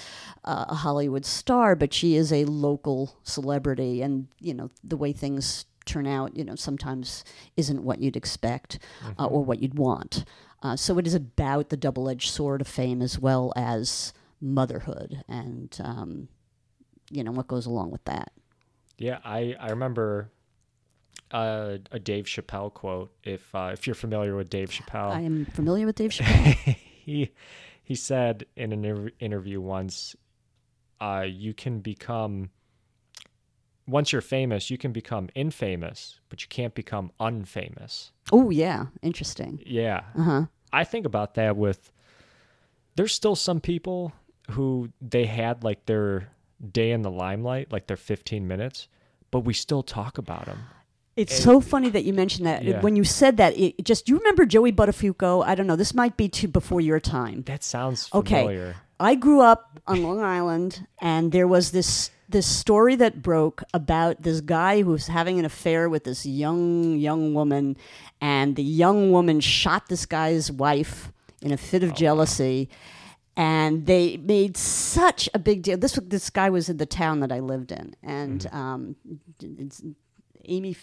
a 0.45 0.75
hollywood 0.75 1.25
star 1.25 1.75
but 1.75 1.95
she 1.95 2.15
is 2.15 2.33
a 2.33 2.45
local 2.45 3.17
celebrity 3.23 4.03
and 4.03 4.29
you 4.39 4.53
know 4.53 4.71
the 4.85 4.99
way 4.99 5.13
things 5.13 5.65
turn 5.85 6.07
out 6.07 6.37
you 6.37 6.45
know 6.45 6.55
sometimes 6.55 7.25
isn't 7.57 7.83
what 7.83 8.01
you'd 8.01 8.17
expect 8.17 8.79
uh, 9.19 9.27
or 9.27 9.45
what 9.45 9.61
you'd 9.63 9.79
want. 9.79 10.25
Uh, 10.63 10.77
so 10.77 10.99
it 10.99 11.07
is 11.07 11.15
about 11.15 11.71
the 11.71 11.77
double-edged 11.77 12.31
sword 12.31 12.61
of 12.61 12.69
fame 12.69 13.01
as 13.01 13.19
well 13.19 13.53
as 13.57 14.13
motherhood 14.43 15.23
and 15.29 15.79
um, 15.83 16.29
you 17.11 17.25
know 17.25 17.33
what 17.33 17.49
goes 17.49 17.67
along 17.67 17.91
with 17.91 18.05
that. 18.05 18.33
Yeah, 18.99 19.19
I 19.25 19.57
I 19.59 19.71
remember 19.71 20.31
uh, 21.31 21.79
a 21.91 21.99
Dave 21.99 22.25
Chappelle 22.27 22.73
quote. 22.73 23.13
If 23.25 23.55
uh, 23.55 23.71
if 23.73 23.87
you're 23.87 23.95
familiar 23.95 24.37
with 24.37 24.51
Dave 24.51 24.71
Chappelle, 24.71 25.11
i 25.11 25.21
am 25.21 25.47
familiar 25.47 25.87
with 25.87 25.97
dave 25.97 26.11
chappelle. 26.13 26.77
He 27.05 27.33
he 27.83 27.95
said 27.95 28.47
in 28.57 28.73
an 28.73 29.11
interview 29.19 29.61
once, 29.61 30.15
uh, 31.01 31.25
you 31.27 31.55
can 31.55 31.81
become 31.81 32.51
once 33.87 34.13
you're 34.13 34.23
famous, 34.23 34.71
you 34.71 34.79
can 34.79 34.93
become 34.93 35.29
infamous, 35.35 36.21
but 36.29 36.43
you 36.43 36.49
can't 36.49 36.75
become 36.75 37.11
unfamous. 37.21 38.11
oh 38.33 38.51
yeah 38.51 38.87
interesting 39.03 39.61
Yeah, 39.67 40.03
uh-huh 40.17 40.47
I 40.73 40.85
think 40.85 41.05
about 41.07 41.35
that 41.35 41.57
with 41.57 41.91
there's 42.97 43.13
still 43.15 43.35
some 43.37 43.61
people 43.61 44.13
who 44.51 44.91
they 45.01 45.27
had 45.27 45.65
like 45.65 45.87
their 45.87 46.29
day 46.73 46.91
in 46.93 47.03
the 47.03 47.11
limelight, 47.11 47.73
like 47.73 47.87
their 47.87 47.97
15 47.97 48.47
minutes, 48.47 48.89
but 49.31 49.41
we 49.41 49.53
still 49.55 49.83
talk 49.83 50.19
about 50.19 50.47
them. 50.47 50.59
It's 51.17 51.37
so 51.43 51.61
funny 51.61 51.91
that 51.91 52.05
you 52.05 52.13
mentioned 52.13 52.47
that. 52.47 52.63
Yeah. 52.65 52.81
When 52.81 52.97
you 52.97 53.05
said 53.05 53.37
that, 53.39 53.57
it 53.59 53.85
just 53.85 54.09
you 54.09 54.17
remember 54.19 54.47
Joey 54.47 54.73
Buttafuoco? 54.73 55.45
I 55.45 55.55
don't 55.55 55.67
know. 55.67 55.77
This 55.77 55.95
might 55.95 56.17
be 56.17 56.29
too 56.29 56.49
before 56.49 56.81
your 56.81 57.01
time. 57.01 57.43
That 57.47 57.63
sounds 57.65 58.09
Okay. 58.15 58.37
familiar. 58.43 58.77
I 58.99 59.15
grew 59.17 59.41
up 59.41 59.81
on 59.87 60.03
Long 60.03 60.21
Island, 60.21 60.87
and 61.01 61.33
there 61.33 61.49
was 61.49 61.73
this 61.73 62.11
this 62.31 62.47
story 62.47 62.97
that 62.97 63.23
broke 63.23 63.63
about 63.75 64.23
this 64.23 64.41
guy 64.41 64.83
who 64.83 64.91
was 64.91 65.07
having 65.07 65.39
an 65.39 65.45
affair 65.45 65.89
with 65.89 66.05
this 66.05 66.25
young 66.25 66.97
young 66.99 67.35
woman, 67.35 67.77
and 68.21 68.57
the 68.57 68.63
young 68.63 69.11
woman 69.11 69.41
shot 69.41 69.89
this 69.89 70.07
guy's 70.07 70.51
wife 70.51 71.13
in 71.43 71.53
a 71.53 71.57
fit 71.57 71.83
of 71.83 71.95
jealousy. 71.95 72.69
And 73.37 73.87
they 73.87 74.17
made 74.19 74.57
such 74.57 75.29
a 75.33 75.39
big 75.39 75.63
deal. 75.63 75.79
This 75.79 75.99
this 76.03 76.31
guy 76.31 76.51
was 76.51 76.69
in 76.69 76.77
the 76.77 76.87
town 76.87 77.21
that 77.21 77.33
I 77.33 77.41
lived 77.41 77.73
in, 77.73 77.95
and 78.03 78.47
um, 78.53 78.97
it's 79.41 79.83
Amy. 80.45 80.77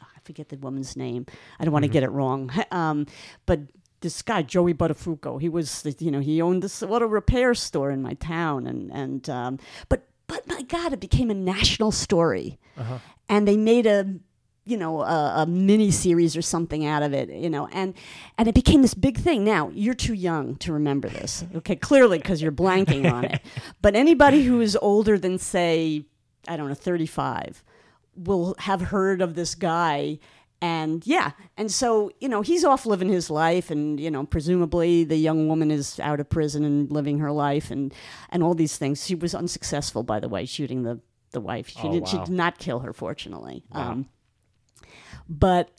I 0.00 0.20
forget 0.24 0.48
the 0.48 0.56
woman's 0.56 0.96
name. 0.96 1.26
I 1.58 1.64
don't 1.64 1.72
want 1.72 1.84
to 1.84 1.90
get 1.90 2.02
it 2.02 2.10
wrong. 2.10 2.50
Um, 2.70 3.06
but 3.46 3.60
this 4.00 4.22
guy 4.22 4.42
Joey 4.42 4.72
Buttafuoco, 4.72 5.40
he 5.40 5.48
was 5.48 5.84
you 5.98 6.10
know 6.10 6.20
he 6.20 6.40
owned 6.40 6.62
this 6.62 6.82
auto 6.82 7.06
repair 7.06 7.54
store 7.54 7.90
in 7.90 8.02
my 8.02 8.14
town, 8.14 8.66
and 8.66 8.90
and 8.92 9.28
um, 9.28 9.58
but 9.88 10.09
but 10.30 10.46
my 10.46 10.62
God, 10.62 10.92
it 10.92 11.00
became 11.00 11.28
a 11.28 11.34
national 11.34 11.90
story, 11.90 12.60
uh-huh. 12.76 12.98
and 13.28 13.48
they 13.48 13.56
made 13.56 13.84
a 13.84 14.14
you 14.64 14.76
know 14.76 15.00
a, 15.00 15.42
a 15.42 15.46
mini 15.46 15.90
series 15.90 16.36
or 16.36 16.42
something 16.42 16.84
out 16.86 17.02
of 17.02 17.14
it 17.14 17.30
you 17.30 17.48
know 17.48 17.66
and 17.72 17.94
and 18.38 18.46
it 18.46 18.54
became 18.54 18.82
this 18.82 18.94
big 18.94 19.18
thing. 19.18 19.42
Now 19.44 19.70
you're 19.74 19.94
too 19.94 20.14
young 20.14 20.54
to 20.56 20.72
remember 20.72 21.08
this 21.08 21.44
okay? 21.56 21.74
Clearly 21.74 22.18
because 22.18 22.40
you're 22.40 22.52
blanking 22.52 23.10
on 23.12 23.24
it. 23.24 23.40
But 23.82 23.96
anybody 23.96 24.44
who 24.44 24.60
is 24.60 24.78
older 24.80 25.18
than 25.18 25.38
say 25.38 26.04
i 26.46 26.56
don't 26.56 26.68
know 26.68 26.74
35 26.74 27.64
will 28.14 28.54
have 28.58 28.80
heard 28.80 29.20
of 29.20 29.34
this 29.34 29.54
guy 29.54 30.18
and 30.62 31.06
yeah 31.06 31.30
and 31.56 31.72
so 31.72 32.10
you 32.20 32.28
know 32.28 32.42
he's 32.42 32.64
off 32.64 32.84
living 32.84 33.08
his 33.08 33.30
life 33.30 33.70
and 33.70 33.98
you 33.98 34.10
know 34.10 34.24
presumably 34.26 35.04
the 35.04 35.16
young 35.16 35.48
woman 35.48 35.70
is 35.70 35.98
out 36.00 36.20
of 36.20 36.28
prison 36.28 36.64
and 36.64 36.90
living 36.92 37.18
her 37.18 37.32
life 37.32 37.70
and 37.70 37.94
and 38.28 38.42
all 38.42 38.54
these 38.54 38.76
things. 38.76 39.06
She 39.06 39.14
was 39.14 39.34
unsuccessful 39.34 40.02
by 40.02 40.20
the 40.20 40.28
way 40.28 40.44
shooting 40.44 40.82
the 40.82 41.00
the 41.32 41.40
wife. 41.40 41.68
She 41.68 41.78
Oh, 41.88 41.92
did 41.92 42.08
she 42.08 42.18
did 42.18 42.28
not 42.28 42.58
kill 42.58 42.80
her 42.80 42.92
fortunately. 42.92 43.64
Wow. 43.74 43.90
um 43.92 44.08
but 45.28 45.70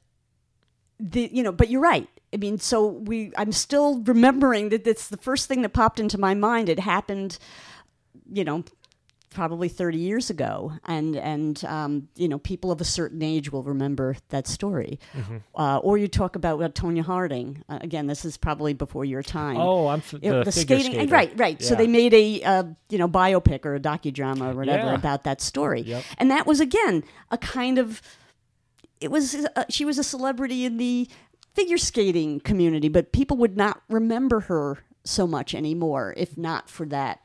the 0.99 1.29
you 1.31 1.43
know 1.43 1.51
but 1.51 1.69
you're 1.69 1.81
right. 1.81 2.07
I 2.33 2.37
mean 2.37 2.57
so 2.59 2.87
we 2.87 3.33
i'm 3.37 3.51
still 3.51 3.99
remembering 4.03 4.69
that 4.69 4.83
that's 4.85 5.09
the 5.09 5.17
first 5.17 5.47
thing 5.47 5.61
that 5.63 5.73
popped 5.73 5.99
into 5.99 6.17
my 6.17 6.33
mind. 6.33 6.69
It 6.69 6.79
happened 6.79 7.37
you 8.31 8.43
know 8.43 8.63
probably 9.31 9.69
30 9.69 9.97
years 9.97 10.29
ago 10.29 10.73
and 10.85 11.15
and 11.15 11.63
um, 11.65 12.09
you 12.15 12.27
know 12.27 12.37
people 12.37 12.69
of 12.71 12.81
a 12.81 12.83
certain 12.83 13.21
age 13.23 13.51
will 13.51 13.63
remember 13.63 14.15
that 14.29 14.45
story 14.45 14.99
Mm-hmm. 15.15 15.37
uh, 15.55 15.77
or 15.77 15.97
you 15.97 16.07
talk 16.07 16.35
about 16.35 16.61
uh, 16.61 16.67
tonya 16.69 17.01
harding 17.01 17.63
uh, 17.69 17.79
again 17.81 18.07
this 18.07 18.25
is 18.25 18.35
probably 18.37 18.73
before 18.73 19.05
your 19.05 19.23
time 19.23 19.57
Oh, 19.57 19.87
I'm 19.87 19.99
f- 19.99 20.11
the, 20.11 20.19
the 20.19 20.51
figure 20.51 20.51
skating, 20.79 20.91
skater. 20.93 21.13
right, 21.13 21.31
right. 21.37 21.61
So 21.63 21.75
they 21.75 21.87
made 21.87 22.13
a 22.13 22.43
uh, 22.43 22.63
you 22.89 22.97
know 22.97 23.07
biopic 23.07 23.65
or 23.65 23.75
a 23.75 23.79
docudrama 23.79 24.53
or 24.53 24.55
whatever 24.57 24.87
Yeah. 24.87 24.95
about 24.95 25.23
that 25.23 25.39
story, 25.41 25.81
Yep. 25.81 26.03
and 26.17 26.29
that 26.29 26.45
was 26.45 26.59
again 26.59 27.03
a 27.31 27.37
kind 27.37 27.77
of 27.79 28.01
it 28.99 29.09
was 29.11 29.33
uh, 29.55 29.63
she 29.69 29.85
was 29.85 29.97
a 29.97 30.03
celebrity 30.03 30.65
in 30.65 30.77
the 30.77 31.09
figure 31.55 31.77
skating 31.77 32.39
community, 32.41 32.89
but 32.89 33.11
people 33.11 33.37
would 33.37 33.55
not 33.57 33.81
remember 33.89 34.41
her 34.41 34.79
so 35.03 35.25
much 35.25 35.55
anymore 35.55 36.13
if 36.17 36.37
not 36.37 36.69
for 36.69 36.85
that 36.85 37.21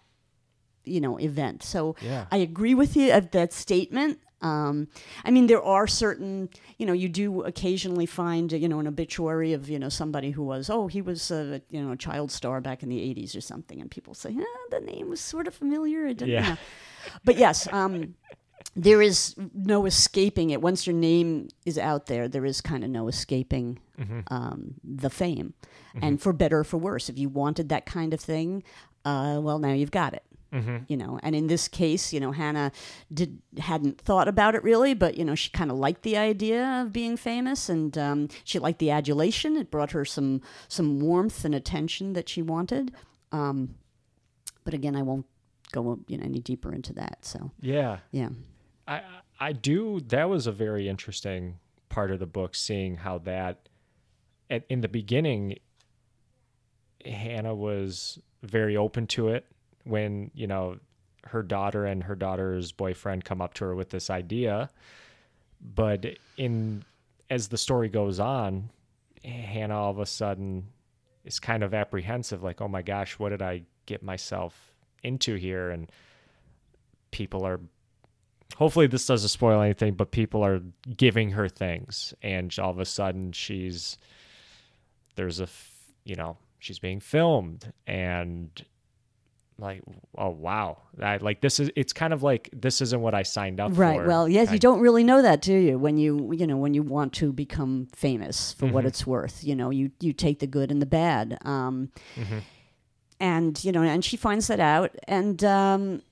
you 0.86 1.00
know 1.00 1.18
event. 1.18 1.62
So 1.62 1.96
Yeah. 2.00 2.26
I 2.30 2.38
agree 2.38 2.74
with 2.74 2.96
you 2.96 3.12
of 3.12 3.30
that 3.32 3.52
statement. 3.52 4.20
Um, 4.42 4.88
I 5.24 5.30
mean, 5.30 5.46
there 5.46 5.62
are 5.62 5.86
certain, 5.86 6.50
you 6.78 6.84
know, 6.86 6.92
you 6.92 7.08
do 7.08 7.42
occasionally 7.42 8.04
find, 8.06 8.52
you 8.52 8.68
know, 8.68 8.78
an 8.78 8.86
obituary 8.86 9.54
of, 9.54 9.68
you 9.70 9.78
know, 9.78 9.88
somebody 9.88 10.30
who 10.30 10.42
was, 10.44 10.68
oh, 10.68 10.88
he 10.88 11.00
was, 11.00 11.30
a, 11.30 11.62
you 11.70 11.82
know, 11.82 11.92
a 11.92 11.96
child 11.96 12.30
star 12.30 12.60
back 12.60 12.82
in 12.82 12.90
the 12.90 12.98
80s 12.98 13.34
or 13.34 13.40
something. 13.40 13.80
And 13.80 13.90
people 13.90 14.12
say, 14.12 14.36
ah, 14.38 14.66
the 14.70 14.80
name 14.80 15.08
was 15.08 15.20
sort 15.20 15.46
of 15.46 15.54
familiar. 15.54 16.08
Yeah. 16.08 16.40
know. 16.50 16.56
But 17.24 17.38
yes, 17.38 17.66
um, 17.72 18.14
there 18.76 19.00
is 19.00 19.34
no 19.54 19.86
escaping 19.86 20.50
it. 20.50 20.60
Once 20.60 20.86
your 20.86 20.94
name 20.94 21.48
is 21.64 21.78
out 21.78 22.06
there, 22.06 22.28
there 22.28 22.44
is 22.44 22.60
kind 22.60 22.84
of 22.84 22.90
no 22.90 23.08
escaping 23.08 23.78
Mm-hmm. 23.98 24.20
um, 24.30 24.74
the 24.84 25.08
fame. 25.08 25.54
And 26.02 26.20
for 26.20 26.34
better 26.34 26.58
or 26.58 26.64
for 26.64 26.76
worse, 26.76 27.08
if 27.08 27.16
you 27.18 27.30
wanted 27.30 27.70
that 27.70 27.86
kind 27.86 28.12
of 28.12 28.20
thing, 28.20 28.62
uh, 29.06 29.40
well, 29.42 29.58
now 29.58 29.72
you've 29.72 29.90
got 29.90 30.12
it 30.12 30.22
Mm-hmm. 30.52 30.76
you 30.88 30.96
know 30.96 31.18
and 31.24 31.34
in 31.34 31.48
this 31.48 31.66
case 31.66 32.12
you 32.12 32.20
know 32.20 32.30
hannah 32.30 32.70
did 33.12 33.42
hadn't 33.58 34.00
thought 34.00 34.28
about 34.28 34.54
it 34.54 34.62
really 34.62 34.94
but 34.94 35.16
you 35.16 35.24
know 35.24 35.34
she 35.34 35.50
kind 35.50 35.72
of 35.72 35.76
liked 35.76 36.02
the 36.02 36.16
idea 36.16 36.82
of 36.82 36.92
being 36.92 37.16
famous 37.16 37.68
and 37.68 37.98
um, 37.98 38.28
she 38.44 38.58
liked 38.60 38.78
the 38.78 38.90
adulation 38.90 39.56
it 39.56 39.70
brought 39.72 39.90
her 39.90 40.04
some 40.04 40.40
some 40.68 41.00
warmth 41.00 41.44
and 41.44 41.52
attention 41.54 42.12
that 42.12 42.28
she 42.28 42.42
wanted 42.42 42.92
um, 43.32 43.74
but 44.64 44.72
again 44.72 44.94
i 44.94 45.02
won't 45.02 45.26
go 45.72 45.98
you 46.06 46.16
know 46.16 46.24
any 46.24 46.38
deeper 46.40 46.72
into 46.72 46.92
that 46.92 47.18
so 47.22 47.50
Yeah. 47.60 47.98
yeah 48.12 48.28
I 48.86 49.02
I 49.40 49.52
do. 49.52 50.00
That 50.00 50.30
was 50.30 50.46
a 50.46 50.52
very 50.52 50.88
interesting 50.88 51.58
part 51.88 52.10
of 52.12 52.20
the 52.20 52.26
book, 52.26 52.54
seeing 52.54 52.96
how 52.98 53.18
that 53.18 53.68
at, 54.48 54.64
in 54.68 54.80
the 54.80 54.88
beginning, 54.88 55.58
Hannah 57.04 57.54
was 57.54 58.18
very 58.42 58.76
open 58.76 59.06
to 59.08 59.28
it 59.28 59.44
when 59.86 60.30
you 60.34 60.46
know 60.46 60.76
her 61.24 61.42
daughter 61.42 61.86
and 61.86 62.04
her 62.04 62.14
daughter's 62.14 62.72
boyfriend 62.72 63.24
come 63.24 63.40
up 63.40 63.54
to 63.54 63.64
her 63.64 63.74
with 63.74 63.90
this 63.90 64.10
idea, 64.10 64.70
but 65.74 66.06
in 66.36 66.84
as 67.30 67.48
the 67.48 67.58
story 67.58 67.88
goes 67.88 68.20
on, 68.20 68.70
Hannah 69.24 69.76
all 69.76 69.90
of 69.90 69.98
a 69.98 70.06
sudden 70.06 70.68
is 71.24 71.40
kind 71.40 71.62
of 71.62 71.74
apprehensive, 71.74 72.42
like, 72.42 72.60
oh 72.60 72.68
my 72.68 72.82
gosh, 72.82 73.18
what 73.18 73.30
did 73.30 73.42
I 73.42 73.62
get 73.86 74.02
myself 74.02 74.72
into 75.02 75.34
here? 75.34 75.70
And 75.70 75.90
people 77.10 77.44
are 77.44 77.60
hopefully 78.56 78.86
this 78.86 79.06
doesn't 79.06 79.28
spoil 79.28 79.60
anything, 79.60 79.94
but 79.94 80.10
people 80.10 80.44
are 80.44 80.60
giving 80.96 81.30
her 81.30 81.48
things, 81.48 82.14
and 82.22 82.56
all 82.58 82.70
of 82.70 82.78
a 82.78 82.84
sudden 82.84 83.32
she's 83.32 83.98
there's 85.16 85.40
a 85.40 85.48
you 86.04 86.14
know 86.14 86.36
she's 86.58 86.78
being 86.78 87.00
filmed, 87.00 87.72
and 87.86 88.64
like 89.58 89.82
oh 90.18 90.30
wow, 90.30 90.78
I, 91.02 91.16
like 91.16 91.40
this 91.40 91.58
is 91.60 91.70
it's 91.76 91.92
kind 91.92 92.12
of 92.12 92.22
like 92.22 92.50
this 92.52 92.80
isn't 92.82 93.00
what 93.00 93.14
I 93.14 93.22
signed 93.22 93.58
up 93.60 93.70
right 93.74 93.94
for. 93.94 94.00
Right 94.00 94.06
well 94.08 94.28
yes 94.28 94.52
you 94.52 94.58
don't 94.58 94.80
really 94.80 95.02
know 95.04 95.22
that 95.22 95.40
do 95.40 95.54
you 95.54 95.78
when 95.78 95.96
you 95.96 96.32
you 96.34 96.46
know 96.46 96.56
when 96.58 96.74
you 96.74 96.82
want 96.82 97.12
to 97.14 97.32
become 97.32 97.88
famous 97.94 98.52
for 98.52 98.66
what 98.66 98.84
Mhm. 98.84 98.88
it's 98.88 99.06
worth 99.06 99.42
you 99.42 99.54
know 99.56 99.70
you 99.70 99.90
you 100.00 100.12
take 100.12 100.40
the 100.40 100.46
good 100.46 100.70
and 100.70 100.82
the 100.82 100.86
bad 100.86 101.38
um, 101.44 101.90
Mhm. 102.16 102.42
and 103.18 103.64
you 103.64 103.72
know 103.72 103.82
and 103.82 104.04
she 104.04 104.16
finds 104.16 104.46
that 104.48 104.60
out 104.60 104.94
and 105.08 105.42
um 105.44 106.02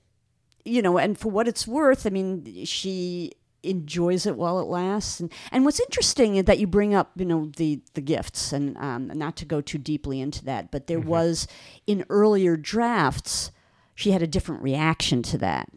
you 0.63 0.81
know 0.81 0.97
and 0.97 1.17
for 1.19 1.29
what 1.29 1.47
it's 1.47 1.67
worth 1.67 2.07
i 2.07 2.09
mean 2.09 2.65
she 2.65 3.31
enjoys 3.65 4.25
it 4.25 4.35
while 4.35 4.59
it 4.59 4.65
lasts. 4.67 5.19
And 5.19 5.31
and 5.51 5.65
what's 5.65 5.79
interesting 5.79 6.35
is 6.35 6.45
that 6.45 6.59
you 6.59 6.67
bring 6.67 6.93
up 6.93 7.11
you 7.15 7.25
know 7.25 7.51
the 7.57 7.81
the 7.93 8.01
gifts 8.01 8.53
and 8.53 8.77
um 8.77 9.07
not 9.07 9.35
to 9.37 9.45
go 9.45 9.61
too 9.61 9.77
deeply 9.77 10.21
into 10.21 10.43
that 10.45 10.71
but 10.71 10.87
there 10.87 10.99
was 10.99 11.47
in 11.87 12.05
earlier 12.09 12.55
drafts 12.57 13.51
she 13.93 14.11
had 14.11 14.21
a 14.21 14.27
different 14.27 14.61
reaction 14.61 15.21
to 15.23 15.37
that. 15.39 15.69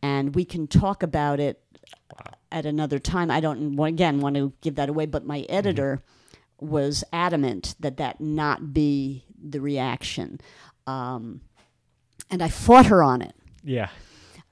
And 0.00 0.34
we 0.34 0.44
can 0.44 0.66
talk 0.66 1.02
about 1.02 1.40
it 1.40 1.62
at 2.50 2.66
another 2.66 2.98
time. 2.98 3.30
I 3.30 3.40
don't 3.40 3.78
again 3.80 4.20
want 4.20 4.36
to 4.36 4.52
give 4.60 4.76
that 4.76 4.88
away 4.88 5.06
but 5.06 5.26
my 5.26 5.40
editor 5.48 6.02
was 6.60 7.02
adamant 7.12 7.74
that 7.80 7.96
that 7.96 8.20
not 8.20 8.72
be 8.72 9.24
the 9.42 9.60
reaction. 9.60 10.40
Um, 10.86 11.40
and 12.30 12.42
i 12.42 12.48
fought 12.48 12.86
her 12.86 13.02
on 13.02 13.22
it. 13.22 13.34
Yeah 13.62 13.88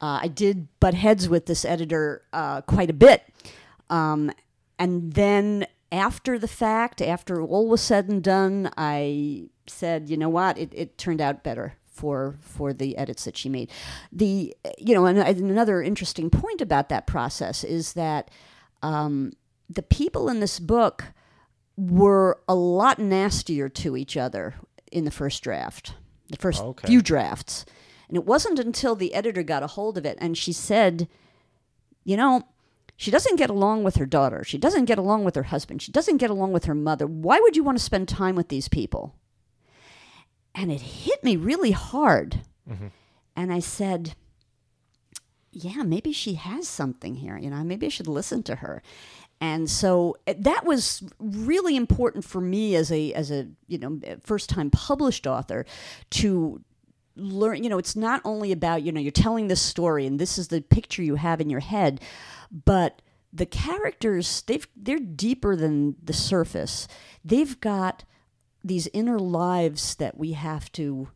uh, 0.00 0.20
I 0.22 0.28
did 0.28 0.68
butt 0.80 0.94
heads 0.94 1.28
with 1.28 1.46
this 1.46 1.64
editor 1.64 2.22
uh, 2.32 2.62
quite 2.62 2.90
a 2.90 2.94
bit. 2.94 3.22
Um, 3.88 4.30
and 4.78 5.12
then 5.12 5.66
after 5.92 6.38
the 6.38 6.48
fact, 6.48 7.02
after 7.02 7.42
all 7.42 7.68
was 7.68 7.80
said 7.80 8.08
and 8.08 8.22
done, 8.22 8.70
I 8.76 9.48
said, 9.66 10.08
you 10.08 10.16
know 10.16 10.28
what, 10.28 10.56
it, 10.58 10.72
it 10.74 10.96
turned 10.98 11.20
out 11.20 11.42
better 11.44 11.74
for 11.86 12.38
for 12.40 12.72
the 12.72 12.96
edits 12.96 13.24
that 13.24 13.36
she 13.36 13.48
made. 13.48 13.70
The 14.10 14.56
you 14.78 14.94
know, 14.94 15.04
and 15.06 15.18
another 15.18 15.82
interesting 15.82 16.30
point 16.30 16.60
about 16.60 16.88
that 16.88 17.06
process 17.06 17.62
is 17.62 17.92
that 17.92 18.30
um, 18.82 19.32
the 19.68 19.82
people 19.82 20.28
in 20.28 20.40
this 20.40 20.58
book 20.58 21.06
were 21.76 22.40
a 22.48 22.54
lot 22.54 22.98
nastier 22.98 23.68
to 23.68 23.96
each 23.96 24.16
other 24.16 24.54
in 24.90 25.04
the 25.04 25.10
first 25.10 25.42
draft, 25.42 25.94
the 26.28 26.36
first 26.36 26.62
Okay. 26.62 26.86
few 26.86 27.02
drafts. 27.02 27.66
And 28.10 28.16
it 28.16 28.26
wasn't 28.26 28.58
until 28.58 28.96
the 28.96 29.14
editor 29.14 29.44
got 29.44 29.62
a 29.62 29.68
hold 29.68 29.96
of 29.96 30.04
it 30.04 30.18
and 30.20 30.36
she 30.36 30.52
said, 30.52 31.06
you 32.02 32.16
know, 32.16 32.42
she 32.96 33.12
doesn't 33.12 33.36
get 33.36 33.50
along 33.50 33.84
with 33.84 33.94
her 33.96 34.04
daughter. 34.04 34.42
She 34.42 34.58
doesn't 34.58 34.86
get 34.86 34.98
along 34.98 35.22
with 35.22 35.36
her 35.36 35.44
husband. 35.44 35.80
She 35.80 35.92
doesn't 35.92 36.16
get 36.16 36.28
along 36.28 36.52
with 36.52 36.64
her 36.64 36.74
mother. 36.74 37.06
Why 37.06 37.38
would 37.38 37.54
you 37.54 37.62
want 37.62 37.78
to 37.78 37.84
spend 37.84 38.08
time 38.08 38.34
with 38.34 38.48
these 38.48 38.68
people? 38.68 39.14
And 40.56 40.72
it 40.72 40.80
hit 40.80 41.22
me 41.22 41.36
really 41.36 41.70
hard. 41.70 42.40
And 43.36 43.52
I 43.52 43.60
said, 43.60 44.16
yeah, 45.52 45.84
maybe 45.84 46.12
she 46.12 46.34
has 46.34 46.66
something 46.66 47.14
here. 47.14 47.38
You 47.38 47.50
know, 47.50 47.62
maybe 47.62 47.86
I 47.86 47.90
should 47.90 48.08
listen 48.08 48.42
to 48.42 48.56
her. 48.56 48.82
And 49.40 49.70
so 49.70 50.16
uh, 50.26 50.34
that 50.38 50.66
was 50.66 51.02
really 51.20 51.76
important 51.76 52.24
for 52.24 52.40
me 52.40 52.74
as 52.74 52.92
a 52.92 53.12
as 53.14 53.30
a 53.30 53.48
you 53.68 53.78
know 53.78 54.00
first 54.20 54.50
time 54.50 54.70
published 54.70 55.26
author 55.26 55.64
to 56.10 56.60
learn. 57.16 57.62
You 57.62 57.70
know, 57.70 57.78
it's 57.78 57.96
not 57.96 58.20
only 58.24 58.52
about 58.52 58.82
you 58.82 58.92
know 58.92 59.00
you're 59.00 59.10
telling 59.10 59.48
this 59.48 59.62
story 59.62 60.06
and 60.06 60.18
this 60.18 60.38
is 60.38 60.48
the 60.48 60.60
picture 60.60 61.02
you 61.02 61.16
have 61.16 61.40
in 61.40 61.50
your 61.50 61.60
head, 61.60 62.00
but 62.64 63.02
the 63.32 63.46
characters 63.46 64.42
they've 64.42 64.66
they're 64.76 64.98
deeper 64.98 65.56
than 65.56 65.96
the 66.02 66.12
surface. 66.12 66.88
They've 67.24 67.58
got 67.60 68.04
these 68.62 68.88
inner 68.92 69.18
lives 69.18 69.94
that 69.96 70.16
we 70.16 70.32
have 70.32 70.70
to 70.72 71.08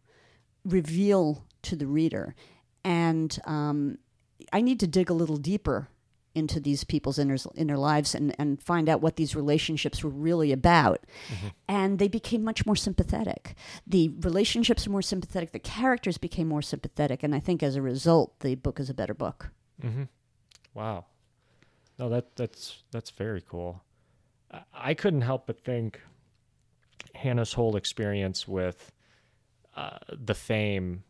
reveal 0.64 1.44
to 1.62 1.76
the 1.76 1.86
reader. 1.86 2.34
And 2.82 3.38
um, 3.44 3.98
I 4.52 4.60
need 4.60 4.80
to 4.80 4.86
dig 4.86 5.10
a 5.10 5.14
little 5.14 5.36
deeper 5.36 5.88
into 6.34 6.60
these 6.60 6.84
people's 6.84 7.18
inner, 7.18 7.36
inner 7.54 7.76
lives 7.76 8.14
and, 8.14 8.34
and 8.38 8.62
find 8.62 8.88
out 8.88 9.00
what 9.00 9.16
these 9.16 9.36
relationships 9.36 10.02
were 10.02 10.10
really 10.10 10.52
about. 10.52 11.00
And 11.68 11.98
they 11.98 12.08
became 12.08 12.42
much 12.42 12.66
more 12.66 12.76
sympathetic. 12.76 13.54
The 13.86 14.10
relationships 14.20 14.86
were 14.86 14.92
more 14.92 15.02
sympathetic, 15.02 15.52
the 15.52 15.58
characters 15.58 16.18
became 16.18 16.48
more 16.48 16.62
sympathetic. 16.62 17.22
And 17.22 17.34
I 17.34 17.40
think 17.40 17.62
as 17.62 17.76
a 17.76 17.82
result, 17.82 18.40
the 18.40 18.54
book 18.56 18.80
is 18.80 18.90
a 18.90 18.94
better 18.94 19.14
book. 19.14 19.50
Mm-hmm. 19.82 20.04
Wow. 20.74 21.06
No, 21.98 22.08
that 22.08 22.34
that's 22.36 22.82
that's 22.90 23.10
very 23.10 23.40
cool. 23.40 23.82
I, 24.50 24.60
I 24.74 24.94
couldn't 24.94 25.20
help 25.22 25.46
but 25.46 25.60
think 25.64 26.00
Hannah's 27.14 27.52
whole 27.52 27.76
experience 27.76 28.48
with 28.48 28.92
uh, 29.76 29.98
the 30.10 30.34
fame 30.34 31.04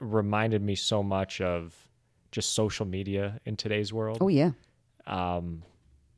reminded 0.00 0.62
me 0.62 0.74
so 0.74 1.02
much 1.02 1.40
of 1.40 1.87
just 2.30 2.52
social 2.52 2.86
media 2.86 3.40
in 3.44 3.56
today's 3.56 3.92
world. 3.92 4.18
Oh 4.20 4.28
yeah. 4.28 4.52
Um, 5.06 5.62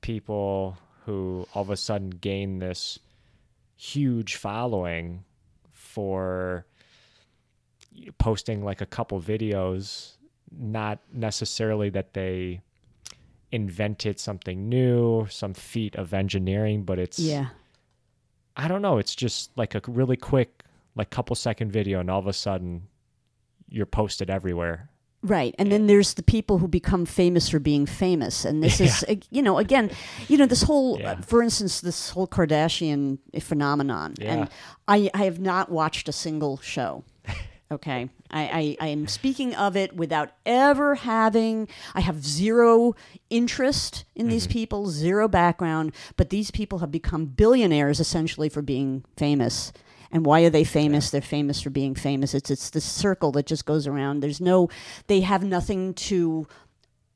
people 0.00 0.76
who 1.06 1.46
all 1.54 1.62
of 1.62 1.70
a 1.70 1.76
sudden 1.76 2.10
gain 2.10 2.58
this 2.58 2.98
huge 3.76 4.36
following 4.36 5.24
for 5.70 6.66
posting 8.18 8.64
like 8.64 8.80
a 8.80 8.86
couple 8.86 9.20
videos, 9.20 10.12
not 10.50 10.98
necessarily 11.12 11.90
that 11.90 12.14
they 12.14 12.60
invented 13.52 14.20
something 14.20 14.68
new, 14.68 15.26
some 15.28 15.54
feat 15.54 15.96
of 15.96 16.14
engineering, 16.14 16.84
but 16.84 16.98
it's 16.98 17.18
Yeah. 17.18 17.48
I 18.56 18.68
don't 18.68 18.82
know, 18.82 18.98
it's 18.98 19.14
just 19.14 19.56
like 19.56 19.74
a 19.74 19.80
really 19.86 20.16
quick 20.16 20.64
like 20.96 21.10
couple 21.10 21.34
second 21.36 21.72
video 21.72 22.00
and 22.00 22.10
all 22.10 22.18
of 22.18 22.26
a 22.26 22.32
sudden 22.32 22.88
you're 23.68 23.86
posted 23.86 24.28
everywhere. 24.28 24.89
Right. 25.22 25.54
And 25.58 25.70
then 25.70 25.86
there's 25.86 26.14
the 26.14 26.22
people 26.22 26.58
who 26.58 26.66
become 26.68 27.04
famous 27.04 27.48
for 27.50 27.58
being 27.58 27.84
famous. 27.84 28.44
And 28.46 28.62
this 28.62 28.80
is, 28.86 29.04
uh, 29.08 29.16
you 29.30 29.42
know, 29.42 29.58
again, 29.58 29.90
you 30.28 30.38
know, 30.38 30.46
this 30.46 30.62
whole, 30.62 30.96
uh, 30.96 31.00
Yeah. 31.00 31.20
for 31.20 31.42
instance, 31.42 31.80
this 31.82 32.10
whole 32.10 32.26
Kardashian 32.26 33.18
phenomenon. 33.40 34.14
Yeah. 34.18 34.32
And 34.32 34.48
I, 34.88 35.10
I 35.12 35.24
have 35.24 35.38
not 35.38 35.70
watched 35.70 36.08
a 36.08 36.12
single 36.12 36.58
show. 36.58 37.04
Okay. 37.72 38.08
I, 38.32 38.76
I, 38.80 38.86
I 38.86 38.88
am 38.88 39.06
speaking 39.06 39.54
of 39.54 39.76
it 39.76 39.94
without 39.94 40.30
ever 40.44 40.96
having, 40.96 41.68
I 41.94 42.00
have 42.00 42.26
zero 42.26 42.96
interest 43.30 44.04
in 44.16 44.26
these 44.26 44.48
people, 44.48 44.88
zero 44.88 45.28
background, 45.28 45.94
but 46.16 46.30
these 46.30 46.50
people 46.50 46.80
have 46.80 46.90
become 46.90 47.26
billionaires 47.26 48.00
essentially 48.00 48.48
for 48.48 48.60
being 48.60 49.04
famous. 49.16 49.72
And 50.12 50.26
why 50.26 50.40
are 50.42 50.50
they 50.50 50.64
famous? 50.64 51.10
They're 51.10 51.20
famous 51.20 51.60
for 51.60 51.70
being 51.70 51.94
famous. 51.94 52.34
It's 52.34 52.50
it's 52.50 52.70
this 52.70 52.84
circle 52.84 53.30
that 53.32 53.46
just 53.46 53.64
goes 53.64 53.86
around. 53.86 54.20
There's 54.20 54.40
no, 54.40 54.68
they 55.06 55.20
have 55.20 55.44
nothing 55.44 55.94
to 55.94 56.46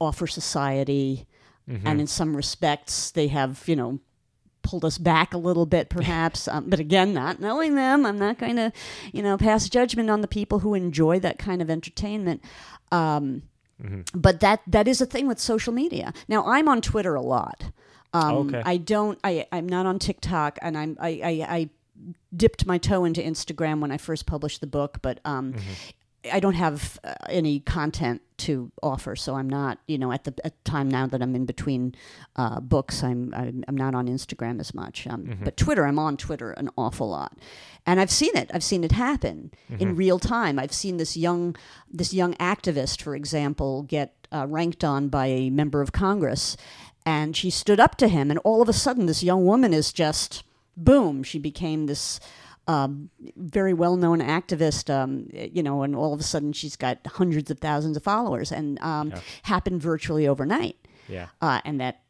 offer 0.01 0.27
society, 0.27 1.27
and 1.67 2.01
in 2.01 2.07
some 2.07 2.37
respects, 2.37 3.11
they 3.11 3.29
have 3.29 3.63
you 3.67 3.75
know 3.77 3.99
pulled 4.63 4.85
us 4.85 4.97
back 4.99 5.35
a 5.35 5.39
little 5.39 5.67
bit, 5.67 5.89
perhaps. 5.99 6.47
um, 6.49 6.69
but 6.71 6.79
again, 6.81 7.13
not 7.13 7.41
knowing 7.41 7.75
them, 7.75 8.07
I'm 8.07 8.19
not 8.19 8.39
going 8.39 8.57
to 8.57 8.73
you 9.13 9.23
know 9.23 9.37
pass 9.39 9.69
judgment 9.69 10.09
on 10.11 10.21
the 10.21 10.29
people 10.29 10.61
who 10.61 10.75
enjoy 10.75 11.19
that 11.21 11.39
kind 11.39 11.61
of 11.63 11.69
entertainment. 11.71 12.43
Um, 12.93 13.43
But 14.15 14.39
that 14.41 14.61
that 14.69 14.87
is 14.87 15.01
a 15.01 15.07
thing 15.07 15.27
with 15.27 15.41
social 15.41 15.73
media. 15.73 16.13
Now 16.29 16.45
I'm 16.47 16.69
on 16.69 16.81
Twitter 16.81 17.15
a 17.17 17.23
lot. 17.23 17.73
Um, 18.13 18.37
Okay. 18.49 18.63
I 18.65 18.77
don't. 18.77 19.19
I 19.25 19.47
I'm 19.51 19.69
not 19.69 19.85
on 19.87 19.99
TikTok, 19.99 20.59
and 20.63 20.79
I'm 20.79 20.97
I 21.01 21.09
I. 21.25 21.57
I 21.59 21.71
dipped 22.37 22.67
my 22.67 22.79
toe 22.79 23.05
into 23.05 23.21
Instagram 23.23 23.81
when 23.81 23.91
I 23.91 23.97
first 23.97 24.27
published 24.27 24.61
the 24.61 24.67
book, 24.67 24.99
but 25.03 25.21
um, 25.25 25.55
I 26.33 26.41
don't 26.41 26.55
have 26.55 26.99
uh, 27.05 27.15
any 27.29 27.61
content 27.61 28.23
to 28.39 28.73
offer, 28.83 29.15
so 29.15 29.37
I'm 29.37 29.49
not, 29.49 29.79
you 29.87 29.99
know, 29.99 30.11
at 30.11 30.25
the 30.25 30.35
at 30.45 30.65
time 30.65 30.89
now 30.89 31.07
that 31.07 31.21
I'm 31.23 31.35
in 31.37 31.45
between 31.45 31.95
uh, 32.37 32.61
books, 32.61 33.03
I'm, 33.05 33.33
I'm 33.35 33.63
I'm 33.69 33.77
not 33.77 33.95
on 33.95 34.09
Instagram 34.09 34.59
as 34.59 34.73
much. 34.75 35.07
Um, 35.07 35.39
But 35.45 35.57
Twitter, 35.57 35.87
I'm 35.87 35.99
on 35.99 36.17
Twitter 36.17 36.51
an 36.53 36.71
awful 36.79 37.11
lot, 37.11 37.37
and 37.87 38.01
I've 38.01 38.11
seen 38.11 38.35
it. 38.37 38.51
I've 38.55 38.65
seen 38.65 38.85
it 38.85 38.93
happen 38.93 39.53
in 39.79 39.95
real 39.97 40.19
time. 40.19 40.59
I've 40.59 40.73
seen 40.73 40.97
this 40.97 41.15
young 41.17 41.55
this 41.93 42.13
young 42.15 42.35
activist, 42.37 43.03
for 43.03 43.15
example, 43.15 43.83
get 43.83 44.15
uh, 44.33 44.47
ranked 44.49 44.83
on 44.83 45.09
by 45.09 45.27
a 45.27 45.51
member 45.51 45.83
of 45.83 45.93
Congress, 45.93 46.57
and 47.05 47.37
she 47.37 47.51
stood 47.51 47.79
up 47.79 47.97
to 47.97 48.09
him, 48.09 48.31
and 48.31 48.41
all 48.45 48.63
of 48.63 48.69
a 48.69 48.73
sudden, 48.73 49.07
this 49.07 49.23
young 49.23 49.45
woman 49.45 49.73
is 49.75 49.93
just 49.93 50.43
boom, 50.77 51.23
she 51.23 51.39
became 51.39 51.87
this 51.87 52.21
um, 52.67 53.11
very 53.37 53.75
well 53.75 53.97
known 53.97 54.21
activist, 54.21 54.89
um, 54.89 55.29
you 55.33 55.63
know, 55.63 55.83
and 55.83 55.95
all 55.95 56.15
of 56.15 56.21
a 56.21 56.23
sudden 56.23 56.53
she's 56.53 56.77
got 56.77 56.99
hundreds 57.07 57.51
of 57.51 57.59
thousands 57.59 57.97
of 57.97 58.03
followers 58.03 58.51
and 58.53 58.79
um, 58.81 59.13
happened 59.43 59.83
virtually 59.83 60.27
overnight. 60.27 60.77
Yeah. 61.09 61.29
Uh, 61.41 61.61
and 61.65 61.81
that 61.81 62.01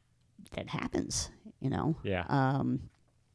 that 0.53 0.69
happens, 0.69 1.31
you 1.61 1.71
know. 1.71 1.97
Yeah. 2.05 2.25
Um, 2.29 2.89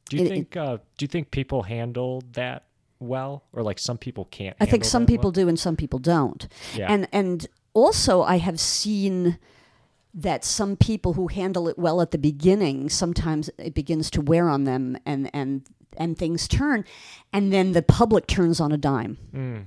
Do 0.09 0.17
you 0.17 0.23
It- 0.25 0.29
think 0.29 0.55
uh, 0.57 0.77
do 0.97 1.03
you 1.03 1.07
think 1.07 1.31
people 1.31 1.63
handle 1.63 2.23
that 2.33 2.63
well, 2.99 3.43
or 3.53 3.63
like 3.63 3.79
some 3.79 3.97
people 3.97 4.25
can't? 4.31 4.55
I 4.61 4.65
think 4.65 4.85
some 4.85 5.05
people 5.05 5.31
do 5.31 5.47
and 5.49 5.59
some 5.59 5.75
people 5.75 5.99
don't. 5.99 6.47
Yeah. 6.75 6.91
And 6.91 7.07
and 7.11 7.47
also 7.73 8.21
I 8.23 8.37
have 8.37 8.59
seen 8.59 9.37
that 10.13 10.43
some 10.43 10.75
people 10.75 11.13
who 11.13 11.27
handle 11.27 11.67
it 11.67 11.77
well 11.77 12.01
at 12.01 12.11
the 12.11 12.17
beginning 12.17 12.89
sometimes 12.89 13.49
it 13.59 13.73
begins 13.73 14.09
to 14.09 14.21
wear 14.21 14.49
on 14.49 14.63
them 14.63 14.97
and 15.05 15.29
and 15.33 15.67
and 15.97 16.17
things 16.17 16.47
turn 16.47 16.83
and 17.33 17.51
then 17.53 17.73
the 17.73 17.81
public 17.81 18.25
turns 18.27 18.59
on 18.59 18.71
a 18.71 18.77
dime. 18.77 19.17
Mm. 19.33 19.65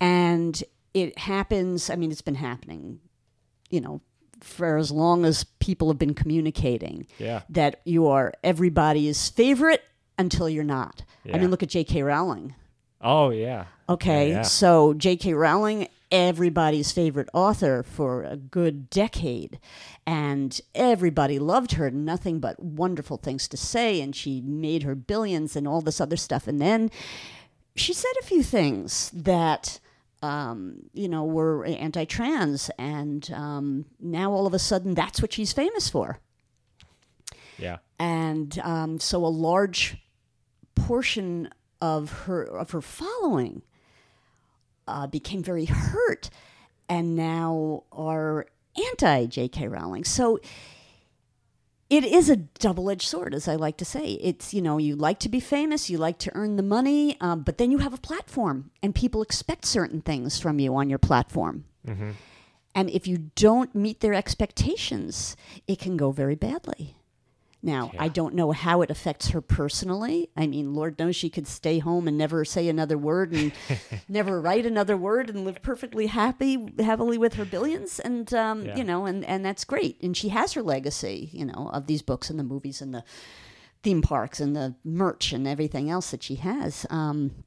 And 0.00 0.62
it 0.94 1.18
happens, 1.18 1.90
I 1.90 1.96
mean 1.96 2.10
it's 2.10 2.22
been 2.22 2.34
happening, 2.34 3.00
you 3.70 3.80
know, 3.80 4.00
for 4.40 4.76
as 4.76 4.90
long 4.90 5.24
as 5.24 5.44
people 5.60 5.88
have 5.88 5.98
been 5.98 6.14
communicating 6.14 7.06
Yeah. 7.18 7.42
that 7.48 7.80
you 7.84 8.08
are 8.08 8.32
everybody's 8.42 9.28
favorite 9.28 9.82
until 10.18 10.48
you're 10.48 10.64
not. 10.64 11.04
I 11.32 11.38
mean 11.38 11.50
look 11.50 11.62
at 11.62 11.68
J.K. 11.68 12.02
Rowling. 12.02 12.54
Oh 13.00 13.30
yeah. 13.30 13.66
Okay, 13.88 14.28
Yeah, 14.30 14.34
yeah. 14.36 14.42
so 14.42 14.94
J.K. 14.94 15.34
Rowling, 15.34 15.88
everybody's 16.12 16.92
favorite 16.92 17.28
author 17.32 17.82
for 17.82 18.22
a 18.22 18.36
good 18.36 18.88
decade, 18.90 19.58
and 20.06 20.60
everybody 20.74 21.40
loved 21.40 21.72
her. 21.72 21.90
Nothing 21.90 22.38
but 22.38 22.62
wonderful 22.62 23.16
things 23.16 23.48
to 23.48 23.56
say, 23.56 24.00
and 24.00 24.14
she 24.14 24.40
made 24.42 24.84
her 24.84 24.94
billions 24.94 25.56
and 25.56 25.66
all 25.66 25.80
this 25.80 26.00
other 26.00 26.16
stuff. 26.16 26.46
And 26.46 26.60
then 26.60 26.90
she 27.74 27.92
said 27.92 28.12
a 28.20 28.24
few 28.24 28.44
things 28.44 29.10
that. 29.12 29.80
Um, 30.24 30.84
you 30.92 31.08
know, 31.08 31.24
were 31.24 31.64
anti-trans, 31.64 32.70
and 32.78 33.28
um, 33.34 33.86
now 33.98 34.30
all 34.30 34.46
of 34.46 34.54
a 34.54 34.58
sudden, 34.60 34.94
that's 34.94 35.20
what 35.20 35.32
she's 35.32 35.52
famous 35.52 35.88
for 35.88 36.20
Yeah. 37.58 37.78
and 37.98 38.56
um, 38.60 39.00
so 39.00 39.24
a 39.24 39.26
large 39.26 39.96
portion 40.76 41.50
of 41.80 42.12
her 42.26 42.44
of 42.44 42.70
her 42.70 42.80
following 42.80 43.62
uh, 44.92 45.06
became 45.06 45.42
very 45.42 45.64
hurt, 45.64 46.30
and 46.88 47.16
now 47.16 47.84
are 47.92 48.46
anti 48.76 49.26
J.K. 49.26 49.68
Rowling. 49.68 50.04
So 50.04 50.38
it 51.90 52.04
is 52.04 52.30
a 52.30 52.36
double 52.36 52.90
edged 52.90 53.06
sword, 53.06 53.34
as 53.34 53.48
I 53.48 53.56
like 53.56 53.76
to 53.78 53.84
say. 53.84 54.12
It's 54.20 54.54
you 54.54 54.62
know 54.62 54.78
you 54.78 54.96
like 54.96 55.18
to 55.20 55.28
be 55.28 55.40
famous, 55.40 55.90
you 55.90 55.98
like 55.98 56.18
to 56.20 56.30
earn 56.34 56.56
the 56.56 56.62
money, 56.62 57.16
um, 57.20 57.42
but 57.42 57.58
then 57.58 57.70
you 57.70 57.78
have 57.78 57.92
a 57.94 57.98
platform, 57.98 58.70
and 58.82 58.94
people 58.94 59.22
expect 59.22 59.64
certain 59.66 60.00
things 60.00 60.38
from 60.38 60.58
you 60.58 60.74
on 60.76 60.88
your 60.88 60.98
platform. 60.98 61.64
And 62.74 62.88
if 62.88 63.06
you 63.06 63.30
don't 63.34 63.74
meet 63.74 64.00
their 64.00 64.14
expectations, 64.14 65.36
it 65.66 65.78
can 65.78 65.98
go 65.98 66.10
very 66.10 66.34
badly. 66.36 66.96
Now, 67.64 67.92
I 67.96 68.08
don't 68.08 68.34
know 68.34 68.50
how 68.50 68.82
it 68.82 68.90
affects 68.90 69.28
her 69.28 69.40
personally. 69.40 70.30
I 70.36 70.48
mean, 70.48 70.74
Lord 70.74 70.98
knows 70.98 71.14
she 71.14 71.30
could 71.30 71.46
stay 71.46 71.78
home 71.78 72.08
and 72.08 72.18
never 72.18 72.44
say 72.44 72.68
another 72.68 72.98
word 72.98 73.32
and 73.32 73.52
never 74.08 74.40
write 74.40 74.66
another 74.66 74.96
word 74.96 75.30
and 75.30 75.44
live 75.44 75.62
perfectly 75.62 76.08
happy, 76.08 76.72
happily 76.80 77.18
with 77.18 77.34
her 77.34 77.44
billions. 77.44 78.00
And, 78.00 78.34
um, 78.34 78.66
Yeah. 78.66 78.76
you 78.78 78.82
know, 78.84 79.06
and, 79.06 79.24
and 79.24 79.44
that's 79.44 79.64
great. 79.64 80.00
And 80.02 80.16
she 80.16 80.30
has 80.30 80.54
her 80.54 80.62
legacy, 80.62 81.30
you 81.32 81.44
know, 81.44 81.70
of 81.72 81.86
these 81.86 82.02
books 82.02 82.30
and 82.30 82.38
the 82.38 82.42
movies 82.44 82.82
and 82.82 82.92
the 82.92 83.04
theme 83.84 84.02
parks 84.02 84.40
and 84.40 84.56
the 84.56 84.74
merch 84.84 85.32
and 85.32 85.46
everything 85.46 85.88
else 85.88 86.10
that 86.10 86.24
she 86.24 86.34
has. 86.36 86.84
Um, 86.90 87.44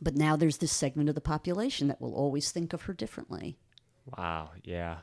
but 0.00 0.14
now 0.14 0.36
there's 0.36 0.58
this 0.58 0.72
segment 0.72 1.08
of 1.08 1.16
the 1.16 1.20
population 1.20 1.88
that 1.88 2.00
will 2.00 2.14
always 2.14 2.52
think 2.52 2.72
of 2.72 2.82
her 2.82 2.92
differently. 2.92 3.58
Wow, 4.16 4.50
yeah. 4.62 4.98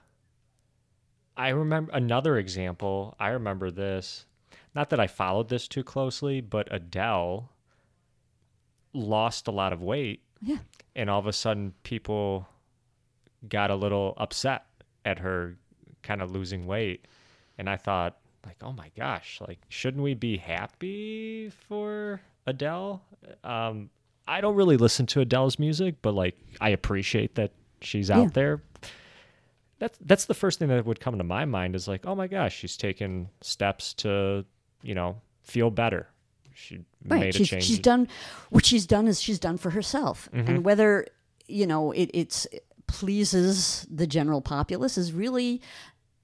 I 1.35 1.49
remember 1.49 1.91
another 1.93 2.37
example. 2.37 3.15
I 3.19 3.29
remember 3.29 3.69
this. 3.71 4.25
Not 4.75 4.89
that 4.91 4.99
I 4.99 5.07
followed 5.07 5.49
this 5.49 5.67
too 5.67 5.83
closely, 5.83 6.41
but 6.41 6.67
Adele 6.71 7.49
lost 8.93 9.47
a 9.47 9.51
lot 9.51 9.73
of 9.73 9.81
weight, 9.81 10.21
Yeah. 10.41 10.59
and 10.95 11.09
all 11.09 11.19
of 11.19 11.27
a 11.27 11.33
sudden 11.33 11.73
people 11.83 12.47
got 13.47 13.69
a 13.71 13.75
little 13.75 14.13
upset 14.17 14.65
at 15.05 15.19
her 15.19 15.57
kind 16.03 16.21
of 16.21 16.31
losing 16.31 16.65
weight. 16.65 17.05
And 17.57 17.69
I 17.69 17.75
thought, 17.77 18.17
like, 18.45 18.57
oh 18.61 18.71
my 18.71 18.91
gosh, 18.95 19.39
like, 19.47 19.59
shouldn't 19.69 20.03
we 20.03 20.13
be 20.13 20.37
happy 20.37 21.49
for 21.49 22.21
Adele? 22.45 23.01
Um, 23.43 23.89
I 24.27 24.41
don't 24.41 24.55
really 24.55 24.77
listen 24.77 25.05
to 25.07 25.21
Adele's 25.21 25.59
music, 25.59 25.95
but 26.01 26.13
like, 26.13 26.37
I 26.61 26.69
appreciate 26.69 27.35
that 27.35 27.51
she's 27.81 28.09
out 28.11 28.23
Yeah. 28.23 28.29
there. 28.33 28.63
That's 29.79 29.97
that's 30.01 30.25
the 30.25 30.33
first 30.33 30.57
thing 30.59 30.69
that 30.69 30.85
would 30.85 30.99
come 30.99 31.17
to 31.19 31.23
my 31.23 31.45
mind 31.45 31.75
is 31.75 31.87
like, 31.87 32.05
oh 32.05 32.15
my 32.15 32.27
gosh, 32.27 32.55
she's 32.55 32.77
taken 32.77 33.29
steps 33.41 33.93
to, 33.95 34.43
you 34.81 34.95
know, 34.95 35.17
feel 35.43 35.69
better. 35.69 36.07
She 36.53 36.81
Right. 37.05 37.19
made 37.21 37.35
a 37.35 37.37
She's, 37.37 37.49
change. 37.49 37.63
she's 37.63 37.79
done 37.79 38.07
what 38.49 38.65
she's 38.65 38.85
done 38.85 39.07
is 39.07 39.21
she's 39.21 39.39
done 39.39 39.57
for 39.57 39.69
herself. 39.69 40.27
And 40.33 40.65
whether, 40.65 41.05
you 41.47 41.65
know, 41.67 41.91
it 41.91 42.09
it's 42.13 42.47
pleases 42.87 43.85
the 43.89 44.07
general 44.07 44.41
populace 44.41 44.97
is 44.97 45.13
really 45.13 45.61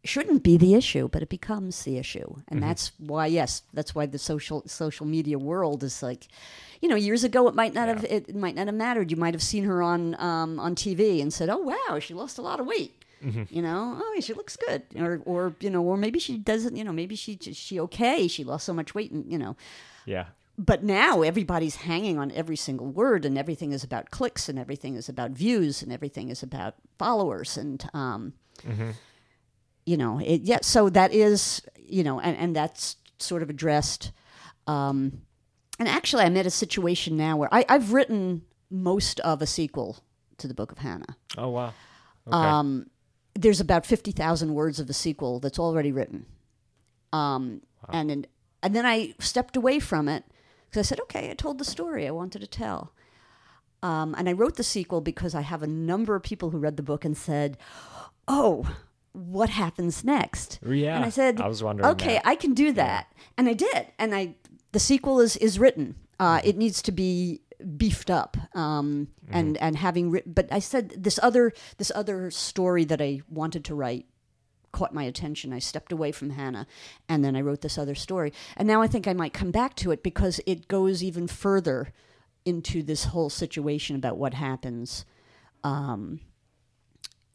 shouldn't 0.03 0.43
be 0.43 0.57
the 0.57 0.73
issue, 0.73 1.07
but 1.07 1.21
it 1.21 1.29
becomes 1.29 1.83
the 1.83 1.97
issue, 1.97 2.35
and 2.49 2.59
Mm-hmm. 2.59 2.67
that's 2.67 2.91
why. 2.97 3.25
Yes, 3.27 3.61
that's 3.73 3.95
why 3.95 4.05
the 4.05 4.17
social 4.17 4.63
social 4.67 5.05
media 5.05 5.39
world 5.39 5.81
is 5.83 6.03
like, 6.03 6.27
you 6.81 6.89
know, 6.89 6.95
years 6.97 7.23
ago 7.23 7.47
it 7.47 7.55
might 7.55 7.73
not 7.73 7.87
have 7.87 8.03
it 8.03 8.35
might 8.35 8.55
not 8.55 8.67
have 8.67 8.75
mattered. 8.75 9.11
You 9.11 9.17
might 9.17 9.33
have 9.33 9.43
seen 9.43 9.63
her 9.63 9.81
on 9.81 10.19
um, 10.19 10.59
on 10.59 10.75
TV 10.75 11.21
and 11.21 11.31
said, 11.31 11.47
"Oh 11.49 11.57
wow, 11.59 11.99
she 11.99 12.13
lost 12.13 12.37
a 12.37 12.41
lot 12.41 12.59
of 12.59 12.65
weight." 12.65 13.02
Mm-hmm. 13.23 13.43
You 13.55 13.61
know, 13.61 13.99
oh, 14.03 14.19
she 14.19 14.33
looks 14.33 14.57
good, 14.57 14.83
or 14.97 15.21
or 15.25 15.55
you 15.61 15.69
know, 15.69 15.81
or 15.81 15.95
maybe 15.97 16.19
she 16.19 16.37
doesn't. 16.37 16.75
You 16.75 16.83
know, 16.83 16.91
maybe 16.93 17.15
she 17.15 17.37
she 17.41 17.79
okay. 17.79 18.27
She 18.27 18.43
lost 18.43 18.65
so 18.65 18.73
much 18.73 18.93
weight, 18.93 19.11
and 19.11 19.31
you 19.31 19.37
know, 19.37 19.55
Yeah. 20.05 20.25
but 20.57 20.83
now 20.83 21.21
everybody's 21.21 21.77
hanging 21.77 22.19
on 22.19 22.31
every 22.31 22.55
single 22.57 22.87
word 22.87 23.25
and 23.25 23.37
everything 23.37 23.71
is 23.71 23.83
about 23.83 24.11
clicks 24.11 24.49
and 24.49 24.59
everything 24.59 24.95
is 24.95 25.07
about 25.09 25.31
views 25.31 25.81
and 25.81 25.91
everything 25.91 26.29
is 26.29 26.43
about 26.43 26.75
followers 26.99 27.57
and 27.57 27.89
um, 27.93 28.33
you 29.85 29.97
know 29.97 30.19
it 30.19 30.41
yeah 30.43 30.59
so 30.61 30.89
that 30.89 31.11
is 31.13 31.61
you 31.77 32.03
know 32.03 32.19
and, 32.19 32.37
and 32.37 32.55
that's 32.55 32.97
sort 33.19 33.41
of 33.43 33.49
addressed 33.49 34.11
um, 34.67 35.21
and 35.79 35.87
actually 35.87 36.23
i'm 36.23 36.37
at 36.37 36.45
a 36.45 36.49
situation 36.51 37.17
now 37.17 37.35
where 37.37 37.49
I, 37.53 37.65
i've 37.69 37.91
written 37.93 38.43
most 38.69 39.19
of 39.21 39.41
a 39.41 39.45
sequel 39.47 40.03
to 40.37 40.47
the 40.47 40.53
book 40.53 40.71
of 40.71 40.77
hannah 40.79 41.17
Oh 41.37 41.49
wow. 41.49 41.73
Okay. 42.27 42.37
um, 42.37 42.87
there's 43.35 43.59
about 43.59 43.85
50,000 43.85 44.53
words 44.53 44.79
of 44.79 44.87
the 44.87 44.93
sequel 44.93 45.39
that's 45.39 45.59
already 45.59 45.91
written. 45.91 46.25
Um, 47.11 47.61
and, 47.89 48.09
then- 48.09 48.25
and 48.61 48.75
then 48.75 48.85
I 48.85 49.13
stepped 49.19 49.55
away 49.57 49.79
from 49.79 50.07
it 50.07 50.23
because 50.69 50.85
I 50.85 50.87
said, 50.87 50.99
okay, 51.01 51.29
I 51.29 51.33
told 51.33 51.57
the 51.57 51.65
story 51.65 52.07
I 52.07 52.11
wanted 52.11 52.39
to 52.39 52.47
tell. 52.47 52.93
Um, 53.81 54.15
and 54.17 54.29
I 54.29 54.33
wrote 54.33 54.55
the 54.55 54.63
sequel 54.63 55.01
because 55.01 55.35
I 55.35 55.41
have 55.41 55.61
a 55.61 55.67
number 55.67 56.15
of 56.15 56.23
people 56.23 56.51
who 56.51 56.57
read 56.57 56.77
the 56.77 56.83
book 56.83 57.03
and 57.03 57.17
said, 57.17 57.57
oh, 58.27 58.65
what 59.11 59.49
happens 59.49 60.03
next? 60.03 60.59
yeah. 60.65 60.95
And 60.95 61.03
I 61.05 61.09
said, 61.09 61.41
I 61.41 61.47
was 61.47 61.61
wondering. 61.61 61.89
okay, 61.91 62.13
that. 62.15 62.25
I 62.27 62.35
can 62.35 62.53
do 62.53 62.71
that, 62.71 63.11
and 63.37 63.47
I 63.49 63.53
did. 63.53 63.87
And 63.99 64.15
I, 64.15 64.35
the 64.71 64.79
sequel 64.79 65.19
is 65.19 65.35
is 65.37 65.59
written. 65.59 65.95
Uh, 66.19 66.37
Mm-hmm. 66.37 66.47
it 66.47 66.57
needs 66.57 66.81
to 66.83 66.91
be 66.91 67.41
beefed 67.77 68.09
up, 68.09 68.37
um, 68.55 69.07
Mm-hmm. 69.25 69.35
and 69.35 69.57
and 69.57 69.77
having 69.77 70.11
written. 70.11 70.33
But 70.33 70.47
I 70.51 70.59
said 70.59 71.03
this 71.03 71.19
other 71.23 71.53
this 71.77 71.91
other 71.95 72.29
story 72.31 72.85
that 72.85 73.01
I 73.01 73.21
wanted 73.29 73.63
to 73.65 73.75
write 73.75 74.05
caught 74.71 74.93
my 74.93 75.03
attention. 75.03 75.53
I 75.53 75.59
stepped 75.59 75.91
away 75.91 76.11
from 76.11 76.31
Hannah, 76.31 76.65
and 77.07 77.23
then 77.23 77.35
I 77.35 77.41
wrote 77.41 77.61
this 77.61 77.77
other 77.77 77.95
story. 77.95 78.33
And 78.57 78.67
now 78.67 78.81
I 78.81 78.87
think 78.87 79.07
I 79.07 79.13
might 79.13 79.33
come 79.33 79.51
back 79.51 79.75
to 79.77 79.91
it 79.91 80.01
because 80.03 80.41
it 80.45 80.67
goes 80.67 81.03
even 81.03 81.27
further 81.27 81.93
into 82.45 82.83
this 82.83 83.05
whole 83.05 83.29
situation 83.29 83.95
about 83.95 84.17
what 84.17 84.33
happens 84.33 85.05
um, 85.63 86.19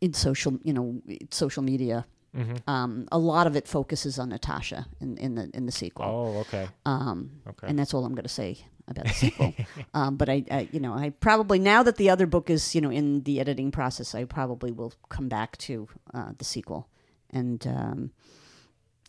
in 0.00 0.12
social, 0.14 0.58
you 0.62 0.72
know, 0.72 1.00
social 1.30 1.62
media. 1.62 2.06
Mm-hmm. 2.36 2.68
Um, 2.70 3.08
a 3.10 3.18
lot 3.18 3.46
of 3.46 3.56
it 3.56 3.66
focuses 3.66 4.18
on 4.18 4.28
Natasha 4.28 4.86
in, 5.00 5.16
in 5.16 5.34
the 5.34 5.50
in 5.54 5.66
the 5.66 5.72
sequel, 5.72 6.04
Oh, 6.04 6.38
okay. 6.40 6.68
um, 6.84 7.30
Okay. 7.48 7.66
and 7.66 7.78
that's 7.78 7.94
all 7.94 8.04
I'm 8.04 8.14
going 8.14 8.24
to 8.24 8.28
say 8.28 8.58
about 8.86 9.06
the 9.06 9.12
sequel. 9.24 9.54
um, 9.94 10.16
but 10.16 10.28
I, 10.28 10.44
I, 10.50 10.68
you 10.70 10.78
know, 10.80 10.92
I 10.92 11.10
probably 11.10 11.58
now 11.58 11.82
that 11.82 11.96
the 11.96 12.10
other 12.10 12.26
book 12.26 12.50
is, 12.50 12.74
you 12.74 12.80
know, 12.82 12.90
in 12.90 13.22
the 13.22 13.40
editing 13.40 13.70
process, 13.70 14.14
I 14.14 14.24
probably 14.24 14.70
will 14.72 14.92
come 15.08 15.28
back 15.28 15.56
to 15.58 15.88
uh, 16.12 16.32
the 16.36 16.44
sequel 16.44 16.86
and 17.30 17.66
um, 17.66 18.10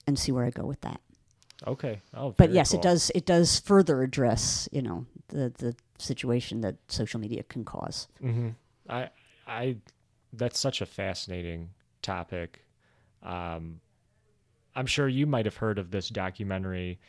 and 0.07 0.17
see 0.17 0.31
where 0.31 0.45
I 0.45 0.49
go 0.49 0.65
with 0.65 0.81
that. 0.81 1.01
Okay. 1.67 2.01
Oh, 2.13 2.31
But 2.37 2.51
yes, 2.51 2.71
cool. 2.71 2.79
it 2.79 2.83
does 2.83 3.11
it 3.13 3.25
does 3.25 3.59
further 3.59 4.01
address, 4.01 4.69
you 4.71 4.81
know, 4.81 5.05
the 5.27 5.49
the 5.57 5.75
situation 5.97 6.61
that 6.61 6.75
social 6.87 7.19
media 7.19 7.43
can 7.43 7.65
cause. 7.65 8.07
Mm-hmm. 8.23 8.49
I, 8.87 9.09
I, 9.45 9.75
that's 10.31 10.57
such 10.57 10.79
a 10.81 10.85
fascinating 10.85 11.71
topic. 12.01 12.63
Um, 13.23 13.79
I'm 14.75 14.85
sure 14.85 15.07
you 15.07 15.25
might 15.25 15.45
have 15.45 15.57
heard 15.57 15.77
of 15.77 15.91
this 15.91 16.09
documentary. 16.09 16.99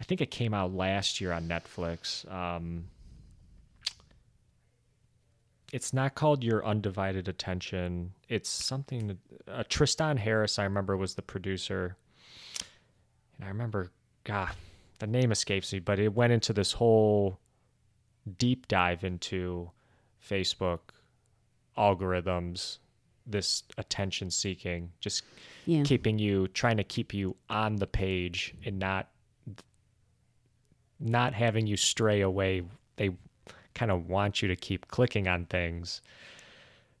I 0.00 0.04
think 0.04 0.20
it 0.20 0.30
came 0.30 0.54
out 0.54 0.74
last 0.74 1.20
year 1.20 1.32
on 1.32 1.48
Netflix. 1.48 2.30
Um, 2.32 2.84
it's 5.72 5.92
not 5.92 6.14
called 6.14 6.44
Your 6.44 6.64
Undivided 6.66 7.28
Attention. 7.28 8.12
It's 8.28 8.48
something. 8.48 9.18
Uh, 9.48 9.64
Tristan 9.68 10.16
Harris, 10.18 10.58
I 10.58 10.64
remember, 10.64 10.96
was 10.96 11.14
the 11.14 11.22
producer, 11.22 11.96
and 13.36 13.44
I 13.44 13.48
remember, 13.48 13.90
God, 14.24 14.50
the 14.98 15.06
name 15.06 15.32
escapes 15.32 15.72
me, 15.72 15.78
but 15.78 15.98
it 15.98 16.14
went 16.14 16.32
into 16.32 16.52
this 16.52 16.72
whole 16.72 17.38
deep 18.38 18.68
dive 18.68 19.02
into 19.02 19.70
Facebook 20.28 20.80
algorithms, 21.76 22.78
this 23.26 23.62
attention 23.78 24.30
seeking, 24.30 24.90
just 25.00 25.22
Yeah. 25.66 25.82
keeping 25.84 26.18
you 26.18 26.48
trying 26.48 26.76
to 26.78 26.84
keep 26.84 27.14
you 27.14 27.36
on 27.48 27.76
the 27.76 27.86
page 27.86 28.54
and 28.64 28.78
not 28.78 29.08
not 31.00 31.34
having 31.34 31.66
you 31.66 31.76
stray 31.76 32.20
away. 32.20 32.62
They 32.96 33.10
kind 33.74 33.90
of 33.90 34.08
want 34.08 34.42
you 34.42 34.48
to 34.48 34.56
keep 34.56 34.88
clicking 34.88 35.26
on 35.28 35.46
things 35.46 36.00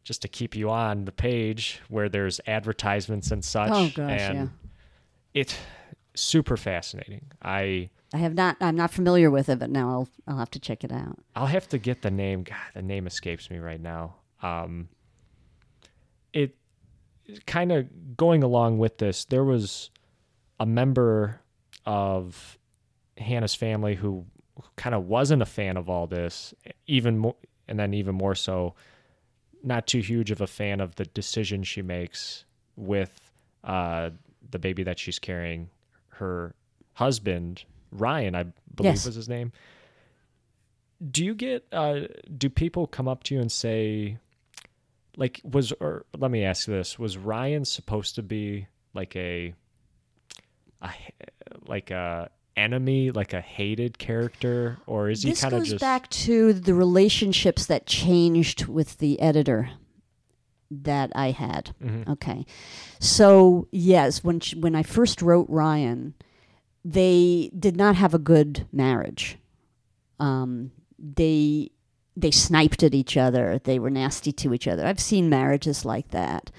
just 0.04 0.22
to 0.22 0.28
keep 0.28 0.56
you 0.56 0.70
on 0.70 1.04
the 1.04 1.12
page 1.12 1.80
where 1.88 2.08
there's 2.08 2.40
advertisements 2.46 3.30
and 3.30 3.44
such. 3.44 3.70
Oh, 3.70 3.88
gosh, 3.94 4.20
and 4.20 4.38
yeah. 4.38 4.46
it's 5.34 5.56
super 6.14 6.56
fascinating. 6.56 7.26
I 7.42 7.90
I 8.12 8.18
have 8.18 8.34
not 8.34 8.56
I'm 8.60 8.76
not 8.76 8.90
familiar 8.90 9.30
with 9.30 9.48
it, 9.48 9.58
but 9.58 9.70
now 9.70 9.88
I'll 9.90 10.08
I'll 10.26 10.38
have 10.38 10.50
to 10.52 10.58
check 10.58 10.82
it 10.84 10.92
out. 10.92 11.18
I'll 11.36 11.46
have 11.46 11.68
to 11.68 11.78
get 11.78 12.02
the 12.02 12.10
name. 12.10 12.42
God, 12.42 12.56
the 12.74 12.82
name 12.82 13.06
escapes 13.06 13.50
me 13.50 13.58
right 13.58 13.80
now. 13.80 14.16
Um, 14.42 14.88
it 16.32 16.56
kind 17.46 17.72
of 17.72 18.16
going 18.16 18.42
along 18.42 18.78
with 18.78 18.98
this. 18.98 19.24
There 19.24 19.44
was 19.44 19.90
a 20.60 20.66
member 20.66 21.40
of 21.86 22.58
Hannah's 23.18 23.54
family 23.54 23.94
who 23.94 24.24
kind 24.76 24.94
of 24.94 25.06
wasn't 25.06 25.42
a 25.42 25.46
fan 25.46 25.76
of 25.76 25.88
all 25.88 26.06
this, 26.06 26.54
even 26.86 27.18
more, 27.18 27.36
and 27.68 27.78
then 27.78 27.94
even 27.94 28.14
more 28.14 28.34
so, 28.34 28.74
not 29.62 29.86
too 29.86 30.00
huge 30.00 30.30
of 30.30 30.40
a 30.40 30.46
fan 30.46 30.80
of 30.80 30.96
the 30.96 31.04
decision 31.06 31.62
she 31.62 31.82
makes 31.82 32.44
with 32.76 33.30
uh, 33.64 34.10
the 34.50 34.58
baby 34.58 34.82
that 34.82 34.98
she's 34.98 35.18
carrying. 35.18 35.70
Her 36.08 36.54
husband, 36.94 37.64
Ryan, 37.90 38.34
I 38.34 38.42
believe 38.74 38.92
Yes. 38.94 39.06
was 39.06 39.14
his 39.14 39.28
name. 39.28 39.52
Do 41.10 41.24
you 41.24 41.34
get? 41.34 41.66
Uh, 41.72 42.02
do 42.38 42.48
people 42.48 42.86
come 42.86 43.08
up 43.08 43.24
to 43.24 43.34
you 43.34 43.40
and 43.40 43.50
say, 43.50 44.18
like, 45.16 45.40
was 45.44 45.72
or 45.72 46.06
let 46.16 46.30
me 46.30 46.44
ask 46.44 46.66
this: 46.66 46.98
Was 46.98 47.16
Ryan 47.16 47.64
supposed 47.64 48.14
to 48.16 48.22
be 48.22 48.66
like 48.94 49.14
a, 49.16 49.54
a 50.80 50.90
like 51.66 51.90
a 51.90 52.30
enemy, 52.56 53.10
like 53.10 53.32
a 53.32 53.40
hated 53.40 53.98
character, 53.98 54.78
or 54.86 55.08
is 55.10 55.22
he 55.22 55.30
this 55.30 55.40
kind 55.40 55.54
of 55.54 55.60
goes 55.60 55.70
just 55.70 55.80
back 55.80 56.08
to 56.10 56.52
the 56.52 56.74
relationships 56.74 57.66
that 57.66 57.86
changed 57.86 58.66
with 58.66 58.98
the 58.98 59.20
editor 59.20 59.70
that 60.70 61.12
I 61.14 61.32
had. 61.32 61.74
Mhm. 61.82 62.08
Okay, 62.08 62.46
so 62.98 63.68
yes, 63.70 64.24
when 64.24 64.40
sh 64.40 64.54
when 64.54 64.74
I 64.74 64.82
first 64.82 65.20
wrote 65.20 65.46
Ryan, 65.48 66.14
they 66.84 67.50
did 67.58 67.76
not 67.76 67.96
have 67.96 68.14
a 68.14 68.18
good 68.18 68.66
marriage. 68.72 69.38
Um, 70.18 70.70
they 70.98 71.71
they 72.16 72.30
sniped 72.30 72.82
at 72.82 72.94
each 72.94 73.16
other. 73.16 73.60
They 73.62 73.78
were 73.78 73.90
nasty 73.90 74.32
to 74.32 74.54
each 74.54 74.68
other. 74.68 74.86
I've 74.86 75.00
seen 75.00 75.28
marriages 75.28 75.84
like 75.84 76.08
that. 76.08 76.50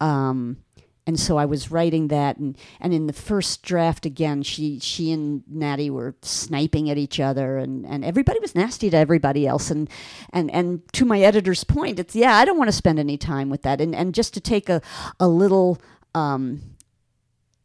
Um, 0.00 0.58
and 1.06 1.18
so 1.18 1.38
I 1.38 1.44
was 1.44 1.70
writing 1.70 2.08
that, 2.08 2.36
and, 2.36 2.56
and 2.78 2.94
in 2.94 3.06
the 3.06 3.12
first 3.12 3.62
draft 3.62 4.06
again, 4.06 4.42
she 4.42 4.78
she 4.78 5.10
and 5.10 5.42
Natty 5.48 5.90
were 5.90 6.14
sniping 6.22 6.88
at 6.90 6.98
each 6.98 7.18
other, 7.18 7.58
and, 7.58 7.84
and 7.86 8.04
everybody 8.04 8.38
was 8.38 8.54
nasty 8.54 8.90
to 8.90 8.96
everybody 8.96 9.46
else. 9.46 9.70
And 9.70 9.90
and 10.32 10.50
and 10.52 10.82
to 10.92 11.04
my 11.04 11.20
editor's 11.20 11.64
point, 11.64 11.98
it's 11.98 12.14
yeah, 12.14 12.36
I 12.36 12.44
don't 12.44 12.58
want 12.58 12.68
to 12.68 12.76
spend 12.76 12.98
any 12.98 13.16
time 13.16 13.50
with 13.50 13.62
that. 13.62 13.80
And 13.80 13.94
and 13.94 14.14
just 14.14 14.34
to 14.34 14.40
take 14.40 14.68
a 14.68 14.82
a 15.18 15.26
little 15.26 15.78
um, 16.14 16.62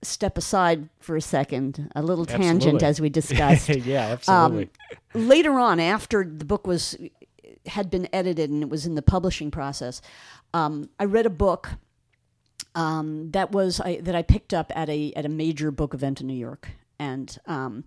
step 0.01 0.37
aside 0.37 0.89
for 0.99 1.15
a 1.15 1.21
second, 1.21 1.91
a 1.95 2.01
little 2.01 2.25
tangent 2.25 2.81
Absolutely. 2.81 2.87
as 2.87 3.01
we 3.01 3.09
discussed 3.09 3.69
yeah, 3.85 4.07
absolutely. 4.07 4.69
later 5.13 5.59
on, 5.59 5.79
after 5.79 6.23
the 6.23 6.45
book 6.45 6.65
was 6.65 6.97
had 7.67 7.89
been 7.89 8.07
edited 8.13 8.49
and 8.49 8.63
it 8.63 8.69
was 8.69 8.85
in 8.85 8.95
the 8.95 9.01
publishing 9.01 9.51
process, 9.51 10.01
um, 10.53 10.89
I 10.99 11.05
read 11.05 11.25
a 11.25 11.29
book 11.31 11.71
um, 12.75 13.31
that 13.31 13.51
was 13.51 13.79
I, 13.79 13.97
that 14.01 14.15
I 14.15 14.21
picked 14.21 14.53
up 14.53 14.71
at 14.75 14.89
a 14.89 15.13
at 15.13 15.25
a 15.25 15.29
major 15.29 15.71
book 15.71 15.93
event 15.93 16.21
in 16.21 16.27
New 16.27 16.33
York, 16.33 16.69
and 16.99 17.35
um, 17.47 17.85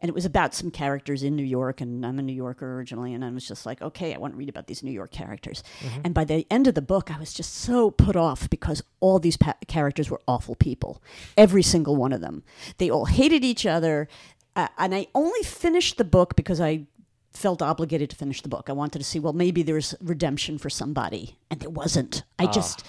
and 0.00 0.08
it 0.08 0.14
was 0.14 0.24
about 0.24 0.54
some 0.54 0.70
characters 0.70 1.22
in 1.22 1.36
New 1.36 1.44
York, 1.44 1.80
and 1.80 2.06
I'm 2.06 2.18
a 2.18 2.22
New 2.22 2.32
Yorker 2.32 2.76
originally, 2.76 3.12
and 3.12 3.24
I 3.24 3.30
was 3.30 3.46
just 3.46 3.66
like, 3.66 3.82
okay, 3.82 4.14
I 4.14 4.18
want 4.18 4.32
to 4.34 4.38
read 4.38 4.48
about 4.48 4.66
these 4.66 4.82
New 4.82 4.92
York 4.92 5.10
characters. 5.10 5.62
And 6.04 6.14
by 6.14 6.24
the 6.24 6.46
end 6.50 6.66
of 6.68 6.74
the 6.74 6.80
book, 6.82 7.10
I 7.10 7.18
was 7.18 7.34
just 7.34 7.54
so 7.54 7.90
put 7.90 8.16
off 8.16 8.48
because 8.48 8.82
all 9.00 9.18
these 9.18 9.36
pa- 9.36 9.56
characters 9.66 10.10
were 10.10 10.20
awful 10.26 10.54
people, 10.54 11.02
every 11.36 11.62
single 11.62 11.96
one 11.96 12.12
of 12.12 12.20
them. 12.20 12.44
They 12.78 12.88
all 12.88 13.06
hated 13.06 13.44
each 13.44 13.66
other, 13.66 14.08
uh, 14.56 14.68
and 14.78 14.94
I 14.94 15.08
only 15.14 15.42
finished 15.42 15.98
the 15.98 16.04
book 16.04 16.34
because 16.36 16.60
I 16.60 16.86
felt 17.32 17.62
obligated 17.62 18.10
to 18.10 18.16
finish 18.16 18.42
the 18.42 18.48
book. 18.48 18.68
I 18.68 18.72
wanted 18.72 18.98
to 18.98 19.04
see, 19.04 19.18
well, 19.18 19.32
maybe 19.32 19.62
there's 19.62 19.94
redemption 20.00 20.58
for 20.58 20.68
somebody, 20.68 21.38
and 21.50 21.60
there 21.60 21.70
wasn't. 21.70 22.24
I 22.38 22.46
ah. 22.46 22.52
just, 22.52 22.84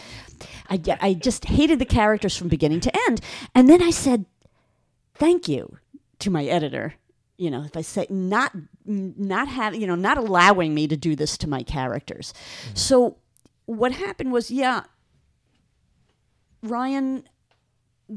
I, 0.69 0.81
I 0.99 1.13
just 1.13 1.45
hated 1.45 1.79
the 1.79 1.85
characters 1.85 2.35
from 2.35 2.47
beginning 2.47 2.79
to 2.81 2.91
end. 3.07 3.21
And 3.53 3.69
then 3.69 3.81
I 3.81 3.91
said, 3.91 4.25
thank 5.15 5.47
you 5.47 5.77
to 6.19 6.29
my 6.29 6.45
editor. 6.45 6.95
You 7.37 7.51
know, 7.51 7.63
if 7.63 7.77
I 7.77 7.81
say 7.81 8.07
not, 8.09 8.55
not 8.85 9.47
have, 9.47 9.75
you 9.75 9.87
know, 9.87 9.95
not 9.95 10.17
allowing 10.17 10.73
me 10.73 10.87
to 10.87 10.97
do 10.97 11.15
this 11.15 11.37
to 11.39 11.49
my 11.49 11.63
characters. 11.63 12.33
Mm-hmm. 12.33 12.75
So 12.75 13.17
what 13.65 13.91
happened 13.91 14.31
was, 14.31 14.51
yeah, 14.51 14.83
Ryan 16.63 17.23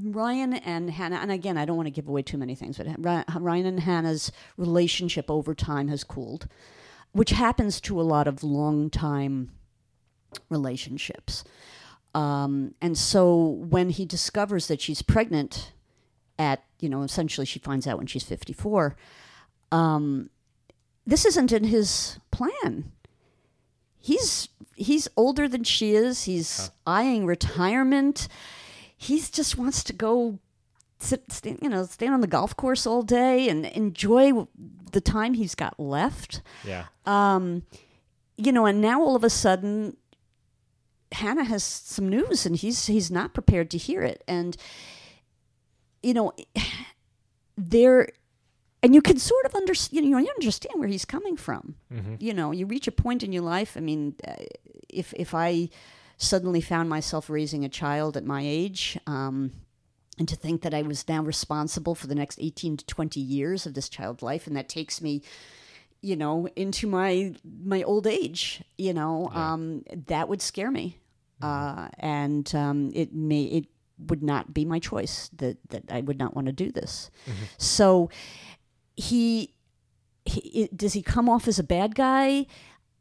Ryan 0.02 0.54
and 0.54 0.90
Hannah, 0.90 1.16
and 1.16 1.30
again, 1.30 1.56
I 1.56 1.64
don't 1.64 1.76
want 1.76 1.86
to 1.86 1.92
give 1.92 2.08
away 2.08 2.22
too 2.22 2.38
many 2.38 2.54
things, 2.54 2.80
but 2.98 3.24
Ryan 3.40 3.66
and 3.66 3.80
Hannah's 3.80 4.32
relationship 4.56 5.30
over 5.30 5.54
time 5.54 5.88
has 5.88 6.02
cooled, 6.02 6.48
which 7.12 7.30
happens 7.30 7.80
to 7.82 8.00
a 8.00 8.02
lot 8.02 8.26
of 8.26 8.42
long 8.42 8.90
time 8.90 9.52
relationships. 10.50 11.44
Um, 12.14 12.74
and 12.80 12.98
so 12.98 13.36
when 13.36 13.90
he 13.90 14.04
discovers 14.04 14.66
that 14.68 14.80
she's 14.80 15.02
pregnant 15.02 15.72
at, 16.38 16.64
you 16.80 16.88
know, 16.88 17.02
essentially 17.02 17.46
she 17.46 17.58
finds 17.60 17.86
out 17.86 17.98
when 17.98 18.06
she's 18.06 18.24
54, 18.24 18.96
um, 19.70 20.30
this 21.06 21.24
isn't 21.24 21.52
in 21.52 21.64
his 21.64 22.18
plan. 22.30 22.92
He's 24.00 24.48
he's 24.76 25.08
older 25.16 25.48
than 25.48 25.64
she 25.64 25.94
is. 25.94 26.24
He's 26.24 26.70
eyeing 26.86 27.26
retirement 27.26 28.28
he 29.04 29.20
just 29.20 29.58
wants 29.58 29.84
to 29.84 29.92
go 29.92 30.38
sit, 30.98 31.30
stand, 31.30 31.58
you 31.60 31.68
know, 31.68 31.84
stand 31.84 32.14
on 32.14 32.20
the 32.20 32.26
golf 32.26 32.56
course 32.56 32.86
all 32.86 33.02
day 33.02 33.48
and 33.48 33.66
enjoy 33.66 34.46
the 34.92 35.00
time 35.00 35.34
he's 35.34 35.54
got 35.54 35.78
left. 35.78 36.40
Yeah. 36.64 36.86
Um, 37.04 37.64
you 38.36 38.50
know, 38.50 38.66
and 38.66 38.80
now 38.80 39.02
all 39.02 39.14
of 39.14 39.22
a 39.22 39.30
sudden, 39.30 39.96
Hannah 41.12 41.44
has 41.44 41.62
some 41.62 42.08
news, 42.08 42.46
and 42.46 42.56
he's 42.56 42.86
he's 42.86 43.10
not 43.10 43.34
prepared 43.34 43.70
to 43.70 43.78
hear 43.78 44.02
it, 44.02 44.24
and 44.26 44.56
you 46.02 46.14
know, 46.14 46.32
there. 47.56 48.08
And 48.82 48.94
you 48.94 49.00
can 49.00 49.16
sort 49.16 49.46
of 49.46 49.54
understand, 49.54 50.04
you 50.04 50.12
know, 50.12 50.18
you 50.18 50.28
understand 50.28 50.78
where 50.78 50.88
he's 50.88 51.06
coming 51.06 51.38
from. 51.38 51.76
Mm-hmm. 51.90 52.16
You 52.18 52.34
know, 52.34 52.52
you 52.52 52.66
reach 52.66 52.86
a 52.86 52.92
point 52.92 53.22
in 53.22 53.32
your 53.32 53.42
life. 53.42 53.78
I 53.78 53.80
mean, 53.80 54.14
uh, 54.28 54.34
if 54.90 55.14
if 55.14 55.34
I 55.34 55.70
suddenly 56.16 56.60
found 56.60 56.88
myself 56.88 57.28
raising 57.30 57.64
a 57.64 57.68
child 57.68 58.16
at 58.16 58.24
my 58.24 58.42
age. 58.44 58.98
Um, 59.06 59.52
and 60.18 60.28
to 60.28 60.36
think 60.36 60.62
that 60.62 60.72
I 60.72 60.82
was 60.82 61.08
now 61.08 61.22
responsible 61.22 61.94
for 61.96 62.06
the 62.06 62.14
next 62.14 62.38
18 62.40 62.76
to 62.76 62.86
20 62.86 63.18
years 63.20 63.66
of 63.66 63.74
this 63.74 63.88
child's 63.88 64.22
life, 64.22 64.46
and 64.46 64.56
that 64.56 64.68
takes 64.68 65.00
me, 65.02 65.22
you 66.02 66.14
know, 66.14 66.46
into 66.54 66.86
my 66.86 67.34
my 67.64 67.82
old 67.82 68.06
age, 68.06 68.62
you 68.78 68.92
know, 68.94 69.28
Yeah. 69.32 69.52
um, 69.54 69.82
that 70.06 70.28
would 70.28 70.40
scare 70.40 70.70
me, 70.70 70.98
uh, 71.42 71.88
and 71.98 72.54
um, 72.54 72.92
it 72.94 73.12
may 73.12 73.42
it 73.44 73.66
would 74.08 74.22
not 74.22 74.54
be 74.54 74.64
my 74.64 74.78
choice 74.78 75.30
that 75.36 75.56
that 75.70 75.82
I 75.90 76.00
would 76.00 76.18
not 76.18 76.34
want 76.34 76.46
to 76.46 76.52
do 76.52 76.70
this. 76.70 77.10
So 77.58 78.08
he, 78.96 79.52
he 80.24 80.68
does 80.74 80.92
he 80.92 81.02
come 81.02 81.28
off 81.28 81.48
as 81.48 81.58
a 81.58 81.64
bad 81.64 81.94
guy? 81.96 82.46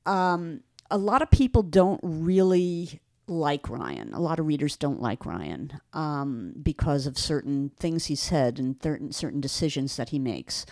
Um, 0.07 0.61
a 0.93 0.97
lot 0.97 1.23
of 1.23 1.31
people 1.31 1.63
don't 1.63 1.99
really 2.03 3.01
like 3.25 3.67
Ryan. 3.67 4.13
A 4.13 4.19
lot 4.19 4.39
of 4.39 4.45
readers 4.45 4.77
don't 4.77 5.01
like 5.01 5.25
Ryan 5.25 5.81
um, 5.91 6.53
because 6.61 7.07
of 7.07 7.17
certain 7.17 7.71
things 7.79 8.05
he 8.05 8.15
said 8.15 8.59
and 8.59 8.75
certain 8.81 9.11
certain 9.11 9.41
decisions 9.41 9.97
that 9.97 10.09
he 10.09 10.19
makes. 10.19 10.67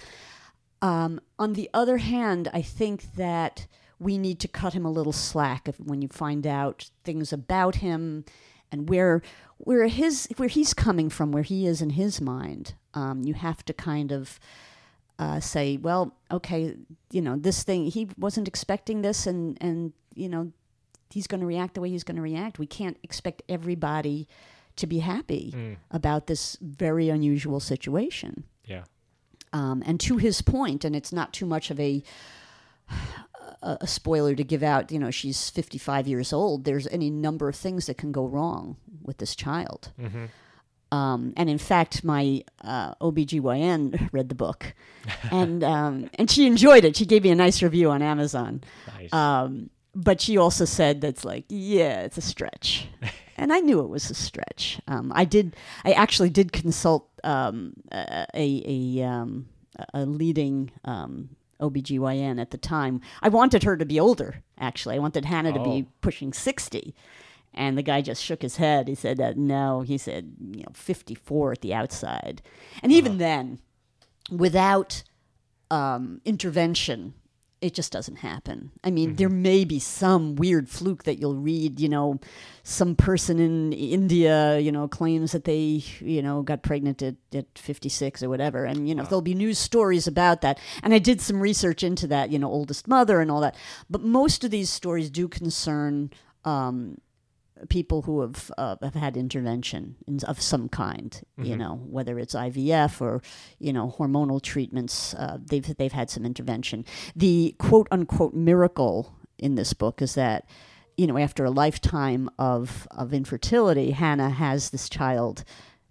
Um, 0.80 1.20
on 1.40 1.54
the 1.54 1.70
other 1.74 1.98
hand, 1.98 2.50
I 2.54 2.62
think 2.62 3.16
that 3.16 3.66
we 4.00 4.20
need 4.20 4.40
to 4.42 4.48
cut 4.48 4.74
him 4.74 4.86
a 4.86 4.92
little 4.92 5.14
slack 5.14 5.68
if, 5.68 5.80
when 5.80 6.04
you 6.04 6.08
find 6.08 6.46
out 6.46 6.92
things 7.04 7.34
about 7.34 7.76
him 7.76 8.24
and 8.72 8.90
where 8.90 9.24
where 9.58 9.88
his 9.88 10.28
where 10.38 10.50
he's 10.50 10.76
coming 10.76 11.10
from, 11.10 11.32
where 11.32 11.44
he 11.44 11.66
is 11.66 11.82
in 11.82 11.92
his 11.92 12.22
mind. 12.22 12.76
Um, 12.94 13.24
you 13.24 13.34
have 13.34 13.66
to 13.66 13.74
kind 13.74 14.12
of 14.12 14.40
uh, 15.18 15.40
say, 15.40 15.78
well, 15.78 16.14
okay, 16.30 16.76
you 17.12 17.22
know, 17.22 17.38
this 17.38 17.64
thing 17.64 17.86
he 17.86 18.10
wasn't 18.20 18.48
expecting 18.48 19.02
this, 19.02 19.26
and 19.26 19.58
and 19.60 19.94
you 20.14 20.30
know, 20.30 20.52
he's 21.10 21.28
going 21.28 21.42
to 21.42 21.48
react 21.48 21.74
the 21.76 21.82
way 21.82 21.90
he's 21.90 22.04
going 22.04 22.16
to 22.18 22.22
react. 22.22 22.60
We 22.60 22.68
can't 22.68 22.98
expect 23.04 23.42
everybody 23.50 24.28
to 24.78 24.88
be 24.88 25.00
happy 25.00 25.54
Mm. 25.56 25.76
about 25.92 26.28
this 26.28 26.58
very 26.62 27.10
unusual 27.10 27.60
situation. 27.60 28.46
Yeah. 28.66 28.84
Um, 29.54 29.84
and 29.86 30.00
to 30.02 30.18
his 30.18 30.42
point, 30.42 30.86
and 30.86 30.96
it's 30.96 31.12
not 31.12 31.34
too 31.34 31.46
much 31.46 31.70
of 31.72 31.80
a, 31.80 32.02
a 33.62 33.78
a 33.82 33.88
spoiler 33.88 34.34
to 34.36 34.44
give 34.44 34.64
out. 34.64 34.92
You 34.92 35.00
know, 35.00 35.12
she's 35.12 35.50
fifty 35.50 35.78
five 35.78 36.08
years 36.08 36.32
old. 36.34 36.64
There's 36.64 36.88
any 36.88 37.10
number 37.10 37.50
of 37.50 37.56
things 37.56 37.86
that 37.88 37.98
can 37.98 38.12
go 38.12 38.26
wrong 38.26 38.78
with 39.04 39.18
this 39.18 39.36
child. 39.36 39.92
Mm-hmm. 40.00 40.26
Um, 40.98 41.34
and 41.38 41.50
in 41.50 41.58
fact, 41.58 42.04
my 42.04 42.44
uh, 42.64 42.96
OBGYN 42.96 44.10
read 44.14 44.30
the 44.30 44.36
book, 44.36 44.74
and 45.32 45.64
um, 45.64 46.10
and 46.16 46.30
she 46.32 46.48
enjoyed 46.48 46.84
it. 46.86 46.96
She 46.96 47.06
gave 47.06 47.24
me 47.24 47.30
a 47.32 47.36
nice 47.36 47.62
review 47.62 47.92
on 47.92 48.02
Amazon. 48.02 48.62
Nice. 48.88 49.12
Um, 49.14 49.70
but 49.96 50.22
she 50.22 50.38
also 50.38 50.66
said 50.66 51.02
that's 51.02 51.26
like, 51.26 51.46
yeah, 51.50 52.02
it's 52.02 52.18
a 52.18 52.22
stretch. 52.22 52.88
and 53.38 53.52
I 53.52 53.60
knew 53.60 53.80
it 53.82 53.90
was 53.90 54.10
a 54.10 54.14
stretch. 54.14 54.80
Um, 54.88 55.12
I 55.16 55.26
did, 55.26 55.56
I 55.84 55.92
actually 55.94 56.30
did 56.30 56.52
consult 56.52 57.10
um, 57.24 57.74
a, 57.92 58.26
a, 58.34 58.64
a, 59.00 59.04
um, 59.06 59.48
a 59.94 60.06
leading 60.06 60.72
um, 60.86 61.30
OBGYN 61.60 62.40
at 62.40 62.52
the 62.52 62.58
time. 62.58 63.02
I 63.22 63.30
wanted 63.30 63.64
her 63.64 63.78
to 63.78 63.86
be 63.86 64.00
older, 64.00 64.44
actually. 64.60 64.96
I 64.96 65.00
wanted 65.00 65.26
Hannah 65.26 65.54
to 65.54 65.60
be 65.64 65.86
Oh. 65.88 65.92
pushing 66.02 66.34
60. 66.34 66.96
And 67.54 67.78
the 67.78 67.84
guy 67.84 68.02
just 68.02 68.24
shook 68.24 68.42
his 68.44 68.56
head. 68.56 68.88
He 68.88 68.96
said, 68.96 69.20
uh, 69.20 69.34
no, 69.36 69.82
he 69.82 69.98
said, 69.98 70.34
you 70.54 70.62
know, 70.64 70.72
54 70.74 71.52
at 71.52 71.62
the 71.62 71.74
outside. 71.74 72.42
And 72.82 72.94
even 72.94 73.18
then, 73.18 73.60
without 74.32 75.04
um, 75.70 76.22
intervention, 76.24 77.14
it 77.62 77.76
just 77.76 77.92
doesn't 77.92 78.18
happen. 78.18 78.72
I 78.84 78.90
mean, 78.90 79.16
there 79.16 79.30
may 79.30 79.66
be 79.66 79.78
some 79.78 80.36
weird 80.36 80.68
fluke 80.68 81.04
that 81.04 81.20
you'll 81.20 81.36
read, 81.36 81.80
you 81.80 81.88
know, 81.88 82.20
some 82.64 82.96
person 82.96 83.40
in 83.40 83.72
India, 83.72 84.58
you 84.58 84.72
know, 84.72 84.88
claims 84.88 85.32
that 85.34 85.46
they, 85.46 85.84
you 86.00 86.24
know, 86.24 86.42
got 86.42 86.64
pregnant 86.64 87.04
at, 87.04 87.16
at 87.34 87.46
56 87.56 88.24
or 88.24 88.30
whatever. 88.30 88.66
And, 88.66 88.90
you 88.90 88.96
know, 88.96 89.04
there'll 89.04 89.22
be 89.22 89.36
news 89.36 89.60
stories 89.60 90.08
about 90.08 90.42
that. 90.42 90.60
And 90.82 90.92
I 90.92 90.98
did 90.98 91.22
some 91.22 91.40
research 91.40 91.84
into 91.84 92.08
that, 92.08 92.32
you 92.32 92.40
know, 92.40 92.50
oldest 92.50 92.88
mother 92.88 93.22
and 93.22 93.30
all 93.30 93.42
that. 93.42 93.56
But 93.90 94.02
most 94.02 94.44
of 94.44 94.50
these 94.50 94.72
stories 94.72 95.12
do 95.12 95.28
concern 95.28 96.10
um, 96.44 96.98
people 97.70 98.04
who 98.04 98.22
have 98.22 98.52
uh, 98.58 98.76
have 98.82 98.96
had 98.96 99.18
intervention 99.18 99.96
in, 100.08 100.20
of 100.28 100.42
some 100.42 100.70
kind. 100.70 101.22
You 101.38 101.58
know, 101.58 101.76
whether 101.90 102.20
it's 102.20 102.36
IVF 102.36 103.02
or 103.02 103.22
you 103.60 103.74
know 103.74 103.94
hormonal 103.98 104.42
treatments, 104.42 105.14
uh, 105.16 105.38
they've 105.44 105.76
they've 105.78 105.92
had 105.92 106.10
some 106.10 106.26
intervention. 106.26 106.86
The 107.16 107.56
quote 107.58 107.88
unquote 107.92 108.34
miracle 108.34 109.14
in 109.38 109.56
this 109.56 109.74
book 109.74 110.02
is 110.02 110.16
that 110.16 110.46
you 110.98 111.08
know 111.08 111.18
after 111.18 111.46
a 111.46 111.52
lifetime 111.52 112.30
of 112.38 112.88
of 112.92 113.14
infertility, 113.14 113.92
Hannah 113.92 114.30
has 114.30 114.70
this 114.70 114.90
child, 114.90 115.44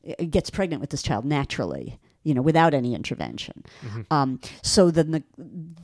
uh, 0.09 0.25
gets 0.31 0.51
pregnant 0.51 0.81
with 0.81 0.91
this 0.91 1.03
child 1.03 1.25
naturally. 1.25 1.99
You 2.31 2.35
know, 2.37 2.43
without 2.45 2.75
any 2.75 2.95
intervention. 2.95 3.65
Um, 4.11 4.39
so 4.63 4.91
then 4.93 5.11
the, 5.11 5.23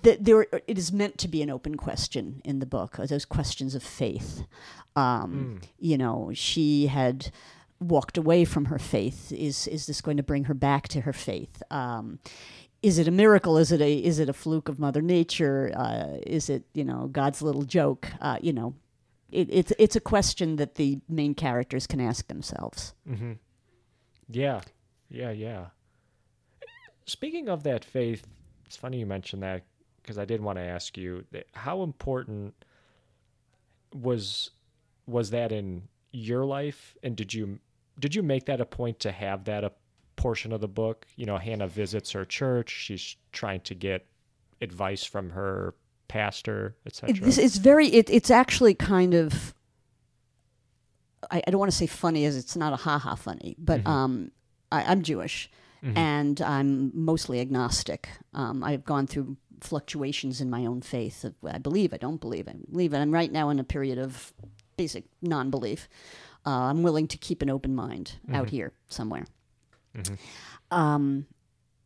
the 0.02 0.16
there 0.26 0.42
it 0.72 0.78
is 0.78 0.92
meant 0.92 1.18
to 1.18 1.28
be 1.28 1.42
an 1.42 1.50
open 1.50 1.74
question 1.76 2.40
in 2.44 2.60
the 2.60 2.66
book. 2.66 2.98
uh, 2.98 3.06
Those 3.06 3.26
questions 3.26 3.74
of 3.74 3.82
faith. 3.82 4.30
Um, 4.94 5.60
You 5.78 5.96
know, 5.98 6.30
she 6.34 6.86
had 6.88 7.30
walked 7.80 8.16
away 8.18 8.44
from 8.46 8.64
her 8.66 8.78
faith. 8.78 9.32
Is 9.32 9.66
is 9.68 9.86
this 9.86 10.00
going 10.00 10.16
to 10.18 10.22
bring 10.22 10.44
her 10.46 10.54
back 10.54 10.88
to 10.88 11.00
her 11.00 11.12
faith? 11.12 11.62
Um, 11.70 12.18
is 12.82 12.98
it 12.98 13.08
a 13.08 13.10
miracle? 13.10 13.60
Is 13.60 13.70
it 13.72 13.80
a 13.80 13.92
is 14.10 14.18
it 14.18 14.28
a 14.28 14.32
fluke 14.32 14.68
of 14.72 14.78
Mother 14.78 15.02
Nature? 15.02 15.72
Uh, 15.76 16.18
is 16.36 16.48
it 16.48 16.62
you 16.74 16.84
know 16.84 17.08
God's 17.12 17.42
little 17.42 17.64
joke? 17.64 18.06
Uh, 18.20 18.38
you 18.46 18.52
know, 18.52 18.74
it, 19.30 19.48
it's 19.50 19.72
it's 19.78 19.96
a 19.96 20.00
question 20.00 20.56
that 20.56 20.74
the 20.74 21.00
main 21.08 21.34
characters 21.34 21.86
can 21.86 22.00
ask 22.00 22.28
themselves. 22.28 22.94
Mm-hmm. 23.08 23.32
Yeah, 24.28 24.60
yeah, 25.10 25.32
yeah. 25.32 25.66
Speaking 27.06 27.48
of 27.48 27.62
that 27.62 27.84
faith, 27.84 28.26
it's 28.66 28.76
funny 28.76 28.98
you 28.98 29.06
mentioned 29.06 29.42
that 29.42 29.62
because 30.02 30.18
I 30.18 30.24
did 30.24 30.40
want 30.40 30.58
to 30.58 30.62
ask 30.62 30.96
you 30.96 31.24
how 31.54 31.82
important 31.82 32.54
was 33.94 34.50
was 35.06 35.30
that 35.30 35.52
in 35.52 35.82
your 36.12 36.44
life, 36.44 36.96
and 37.02 37.16
did 37.16 37.32
you 37.32 37.58
did 37.98 38.14
you 38.14 38.22
make 38.22 38.46
that 38.46 38.60
a 38.60 38.66
point 38.66 39.00
to 39.00 39.12
have 39.12 39.44
that 39.44 39.64
a 39.64 39.72
portion 40.16 40.52
of 40.52 40.60
the 40.60 40.68
book? 40.68 41.06
You 41.16 41.26
know, 41.26 41.38
Hannah 41.38 41.68
visits 41.68 42.12
her 42.12 42.24
church. 42.24 42.70
She's 42.70 43.16
trying 43.32 43.60
to 43.62 43.74
get 43.74 44.06
advice 44.60 45.04
from 45.04 45.30
her 45.30 45.74
pastor, 46.08 46.76
etc. 46.86 47.14
It, 47.14 47.22
this, 47.22 47.38
it's 47.38 47.58
very. 47.58 47.88
It, 47.88 48.10
it's 48.10 48.30
actually 48.30 48.74
kind 48.74 49.14
of. 49.14 49.54
I, 51.30 51.42
I 51.46 51.50
don't 51.50 51.58
want 51.58 51.70
to 51.70 51.76
say 51.76 51.86
funny, 51.86 52.24
as 52.24 52.36
it's 52.36 52.56
not 52.56 52.72
a 52.72 52.76
ha 52.76 52.98
ha 52.98 53.14
funny, 53.14 53.56
but 53.58 53.86
um, 53.86 54.30
I, 54.70 54.82
I'm 54.84 55.02
Jewish, 55.02 55.50
and 55.82 56.40
I'm 56.40 56.90
mostly 56.94 57.40
agnostic. 57.40 58.08
Um, 58.34 58.64
I've 58.64 58.84
gone 58.84 59.06
through 59.06 59.36
fluctuations 59.60 60.40
in 60.40 60.50
my 60.50 60.66
own 60.66 60.80
faith. 60.82 61.24
Of, 61.24 61.34
I 61.44 61.58
believe, 61.58 61.94
I 61.94 61.96
don't 61.96 62.20
believe, 62.20 62.48
I 62.48 62.54
believe, 62.70 62.92
and 62.92 63.02
I'm 63.02 63.12
right 63.12 63.30
now 63.32 63.48
in 63.50 63.58
a 63.58 63.64
period 63.64 63.98
of 63.98 64.32
basic 64.76 65.04
non-belief. 65.22 65.88
Uh, 66.44 66.50
I'm 66.70 66.82
willing 66.82 67.08
to 67.08 67.16
keep 67.18 67.42
an 67.42 67.50
open 67.50 67.74
mind 67.74 68.12
out 68.32 68.50
here 68.50 68.72
somewhere. 68.88 69.26
Um, 70.70 71.26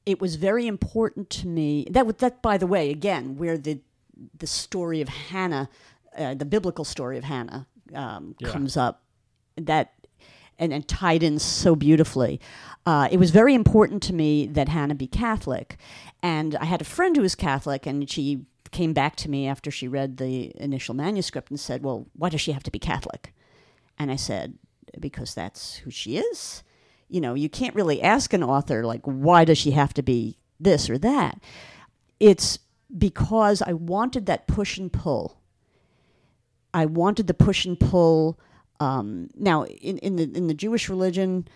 it 0.06 0.20
was 0.20 0.36
very 0.36 0.66
important 0.66 1.30
to 1.30 1.46
me. 1.46 1.86
That 1.90 2.18
that, 2.18 2.42
by 2.42 2.58
the 2.58 2.66
way, 2.66 2.90
again, 2.90 3.36
where 3.36 3.58
the 3.58 3.80
the 4.38 4.46
story 4.46 5.00
of 5.00 5.08
Hannah, 5.08 5.68
uh, 6.16 6.34
the 6.34 6.44
biblical 6.44 6.84
story 6.84 7.16
of 7.18 7.24
Hannah, 7.24 7.66
um, 7.94 8.34
Yeah. 8.38 8.48
comes 8.48 8.76
up. 8.76 9.02
That 9.56 9.92
and, 10.60 10.72
and 10.72 10.86
tied 10.86 11.24
in 11.24 11.40
so 11.40 11.74
beautifully. 11.74 12.40
Uh, 12.86 13.08
it 13.10 13.16
was 13.18 13.30
very 13.30 13.54
important 13.54 14.02
to 14.04 14.12
me 14.12 14.46
that 14.46 14.68
Hannah 14.68 14.94
be 14.94 15.08
Catholic, 15.08 15.76
and 16.22 16.54
I 16.56 16.66
had 16.66 16.80
a 16.80 16.84
friend 16.84 17.16
who 17.16 17.22
was 17.22 17.34
Catholic, 17.34 17.86
and 17.86 18.08
she 18.08 18.46
came 18.70 18.92
back 18.92 19.16
to 19.16 19.28
me 19.30 19.48
after 19.48 19.70
she 19.70 19.88
read 19.88 20.18
the 20.18 20.52
initial 20.62 20.94
manuscript 20.94 21.50
and 21.50 21.58
said, 21.58 21.82
"Well, 21.82 22.06
why 22.14 22.28
does 22.28 22.40
she 22.40 22.52
have 22.52 22.62
to 22.62 22.70
be 22.70 22.78
Catholic?" 22.78 23.34
And 23.98 24.10
I 24.10 24.16
said, 24.16 24.58
"Because 24.98 25.34
that's 25.34 25.76
who 25.76 25.90
she 25.90 26.16
is." 26.16 26.62
You 27.08 27.20
know, 27.20 27.34
you 27.34 27.48
can't 27.48 27.74
really 27.74 28.00
ask 28.00 28.32
an 28.32 28.44
author 28.44 28.84
like, 28.84 29.02
"Why 29.04 29.44
does 29.44 29.58
she 29.58 29.72
have 29.72 29.92
to 29.94 30.02
be 30.02 30.36
this 30.60 30.88
or 30.88 30.98
that?" 30.98 31.40
It's 32.20 32.60
because 32.96 33.62
I 33.62 33.72
wanted 33.72 34.26
that 34.26 34.46
push 34.46 34.78
and 34.78 34.92
pull. 34.92 35.40
I 36.72 36.86
wanted 36.86 37.26
the 37.26 37.34
push 37.34 37.64
and 37.66 37.78
pull. 37.78 38.38
Um, 38.80 39.28
now, 39.36 39.64
in, 39.64 39.98
in 39.98 40.16
the 40.16 40.24
in 40.34 40.46
the 40.46 40.54
Jewish 40.54 40.88
religion, 40.88 41.46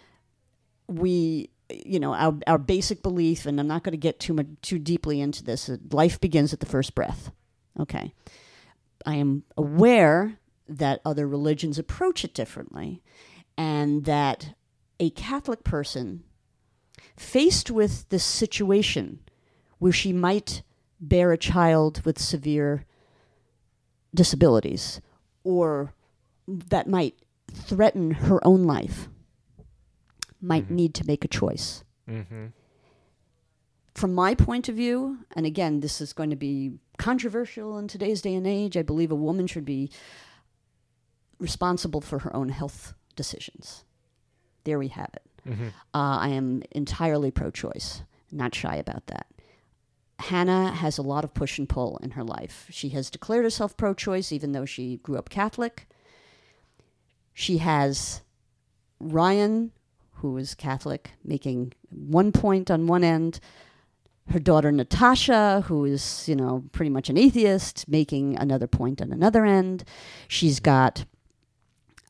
we, 0.86 1.50
you 1.70 1.98
know, 1.98 2.14
our 2.14 2.38
our 2.46 2.58
basic 2.58 3.02
belief, 3.02 3.46
and 3.46 3.58
I'm 3.58 3.66
not 3.66 3.82
going 3.82 3.92
to 3.92 3.98
get 3.98 4.20
too 4.20 4.34
much 4.34 4.46
too 4.60 4.78
deeply 4.78 5.20
into 5.20 5.42
this. 5.42 5.68
uh, 5.68 5.78
Life 5.90 6.20
begins 6.20 6.52
at 6.52 6.60
the 6.60 6.66
first 6.66 6.94
breath. 6.94 7.32
Okay, 7.80 8.12
I 9.06 9.14
am 9.14 9.44
aware 9.56 10.38
that 10.68 11.00
other 11.04 11.26
religions 11.26 11.78
approach 11.78 12.24
it 12.24 12.34
differently, 12.34 13.02
and 13.56 14.04
that 14.04 14.54
a 15.00 15.10
Catholic 15.10 15.64
person 15.64 16.24
faced 17.16 17.70
with 17.70 18.08
this 18.10 18.24
situation 18.24 19.20
where 19.78 19.92
she 19.92 20.12
might 20.12 20.62
bear 21.00 21.32
a 21.32 21.38
child 21.38 22.04
with 22.04 22.18
severe 22.18 22.84
disabilities 24.14 25.00
or 25.42 25.92
that 26.46 26.88
might 26.88 27.14
threaten 27.52 28.10
her 28.12 28.44
own 28.46 28.64
life 28.64 29.08
might 30.40 30.70
need 30.70 30.94
to 30.94 31.06
make 31.06 31.24
a 31.24 31.28
choice. 31.28 31.84
Mm-hmm. 32.08 32.46
From 33.94 34.14
my 34.14 34.34
point 34.34 34.68
of 34.68 34.74
view, 34.74 35.18
and 35.34 35.46
again, 35.46 35.80
this 35.80 36.00
is 36.00 36.12
going 36.12 36.30
to 36.30 36.36
be 36.36 36.72
controversial 36.98 37.78
in 37.78 37.88
today's 37.88 38.20
day 38.20 38.34
and 38.34 38.46
age, 38.46 38.76
I 38.76 38.82
believe 38.82 39.10
a 39.10 39.16
woman 39.16 39.46
should 39.46 39.64
be 39.64 39.90
responsible 41.38 42.00
for 42.00 42.20
her 42.20 42.34
own 42.36 42.50
health 42.50 42.94
decisions. 43.16 43.84
There 44.64 44.78
we 44.78 44.88
have 44.88 45.10
it. 45.14 45.22
Mm-hmm. 45.48 45.68
Uh, 45.94 46.18
I 46.18 46.28
am 46.28 46.62
entirely 46.72 47.30
pro 47.30 47.50
choice, 47.50 48.02
not 48.32 48.54
shy 48.54 48.76
about 48.76 49.06
that. 49.06 49.26
Hannah 50.18 50.70
has 50.70 50.96
a 50.96 51.02
lot 51.02 51.24
of 51.24 51.34
push 51.34 51.58
and 51.58 51.68
pull 51.68 51.98
in 52.02 52.12
her 52.12 52.24
life. 52.24 52.66
She 52.70 52.90
has 52.90 53.10
declared 53.10 53.44
herself 53.44 53.76
pro 53.76 53.94
choice, 53.94 54.32
even 54.32 54.52
though 54.52 54.64
she 54.64 54.98
grew 54.98 55.18
up 55.18 55.28
Catholic. 55.28 55.88
She 57.34 57.58
has 57.58 58.22
Ryan, 59.00 59.72
who 60.14 60.36
is 60.38 60.54
Catholic, 60.54 61.10
making 61.24 61.74
one 61.90 62.32
point 62.32 62.70
on 62.70 62.86
one 62.86 63.04
end. 63.04 63.40
Her 64.30 64.38
daughter 64.38 64.72
Natasha, 64.72 65.64
who 65.66 65.84
is, 65.84 66.26
you 66.28 66.36
know, 66.36 66.64
pretty 66.72 66.88
much 66.88 67.10
an 67.10 67.18
atheist, 67.18 67.86
making 67.88 68.38
another 68.38 68.66
point 68.66 69.02
on 69.02 69.12
another 69.12 69.44
end. 69.44 69.84
She's 70.28 70.60
got 70.60 71.04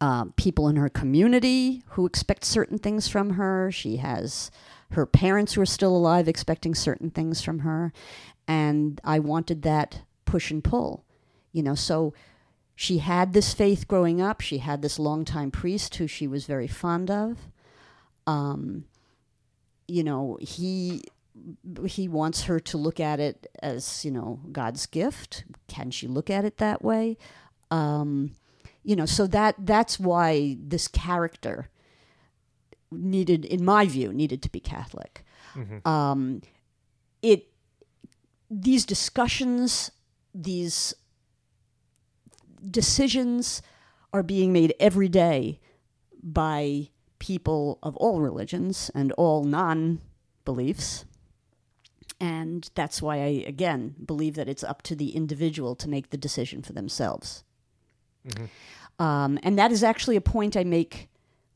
uh, 0.00 0.26
people 0.36 0.68
in 0.68 0.76
her 0.76 0.88
community 0.88 1.82
who 1.88 2.06
expect 2.06 2.44
certain 2.44 2.78
things 2.78 3.08
from 3.08 3.30
her. 3.30 3.72
She 3.72 3.96
has 3.96 4.50
her 4.92 5.06
parents 5.06 5.54
who 5.54 5.60
are 5.62 5.66
still 5.66 5.96
alive 5.96 6.28
expecting 6.28 6.74
certain 6.74 7.10
things 7.10 7.42
from 7.42 7.60
her. 7.60 7.92
And 8.46 9.00
I 9.02 9.18
wanted 9.18 9.62
that 9.62 10.02
push 10.24 10.50
and 10.50 10.62
pull, 10.62 11.04
you 11.52 11.62
know. 11.62 11.74
So 11.74 12.12
she 12.76 12.98
had 12.98 13.32
this 13.32 13.54
faith 13.54 13.86
growing 13.86 14.20
up. 14.20 14.40
She 14.40 14.58
had 14.58 14.82
this 14.82 14.98
longtime 14.98 15.50
priest 15.50 15.94
who 15.96 16.06
she 16.06 16.26
was 16.26 16.46
very 16.46 16.66
fond 16.66 17.10
of. 17.10 17.38
Um, 18.26 18.84
you 19.86 20.02
know, 20.02 20.38
he 20.40 21.04
he 21.86 22.08
wants 22.08 22.44
her 22.44 22.60
to 22.60 22.78
look 22.78 23.00
at 23.00 23.18
it 23.20 23.46
as 23.62 24.04
you 24.04 24.10
know 24.10 24.40
God's 24.50 24.86
gift. 24.86 25.44
Can 25.68 25.90
she 25.90 26.06
look 26.06 26.30
at 26.30 26.44
it 26.44 26.58
that 26.58 26.82
way? 26.82 27.16
Um, 27.70 28.32
you 28.82 28.96
know, 28.96 29.06
so 29.06 29.26
that 29.28 29.54
that's 29.58 29.98
why 29.98 30.56
this 30.60 30.88
character 30.88 31.70
needed, 32.90 33.44
in 33.44 33.64
my 33.64 33.86
view, 33.86 34.12
needed 34.12 34.42
to 34.42 34.50
be 34.50 34.60
Catholic. 34.60 35.24
Um, 35.86 36.42
it 37.22 37.48
these 38.50 38.84
discussions, 38.84 39.90
these 40.34 40.94
decisions 42.70 43.62
are 44.12 44.22
being 44.22 44.52
made 44.52 44.74
every 44.78 45.08
day 45.08 45.60
by 46.22 46.88
people 47.18 47.78
of 47.82 47.96
all 47.96 48.20
religions 48.20 48.90
and 48.94 49.12
all 49.12 49.44
non 49.44 50.00
beliefs. 50.44 51.04
And 52.20 52.70
that's 52.74 53.02
why 53.02 53.16
I, 53.16 53.44
again, 53.46 53.94
believe 54.04 54.34
that 54.36 54.48
it's 54.48 54.64
up 54.64 54.82
to 54.82 54.94
the 54.94 55.10
individual 55.16 55.74
to 55.76 55.88
make 55.88 56.10
the 56.10 56.16
decision 56.16 56.62
for 56.62 56.72
themselves. 56.72 57.44
Um, 58.98 59.38
and 59.42 59.58
that 59.58 59.72
is 59.72 59.82
actually 59.82 60.16
a 60.16 60.20
point 60.20 60.56
I 60.56 60.64
make, 60.64 61.08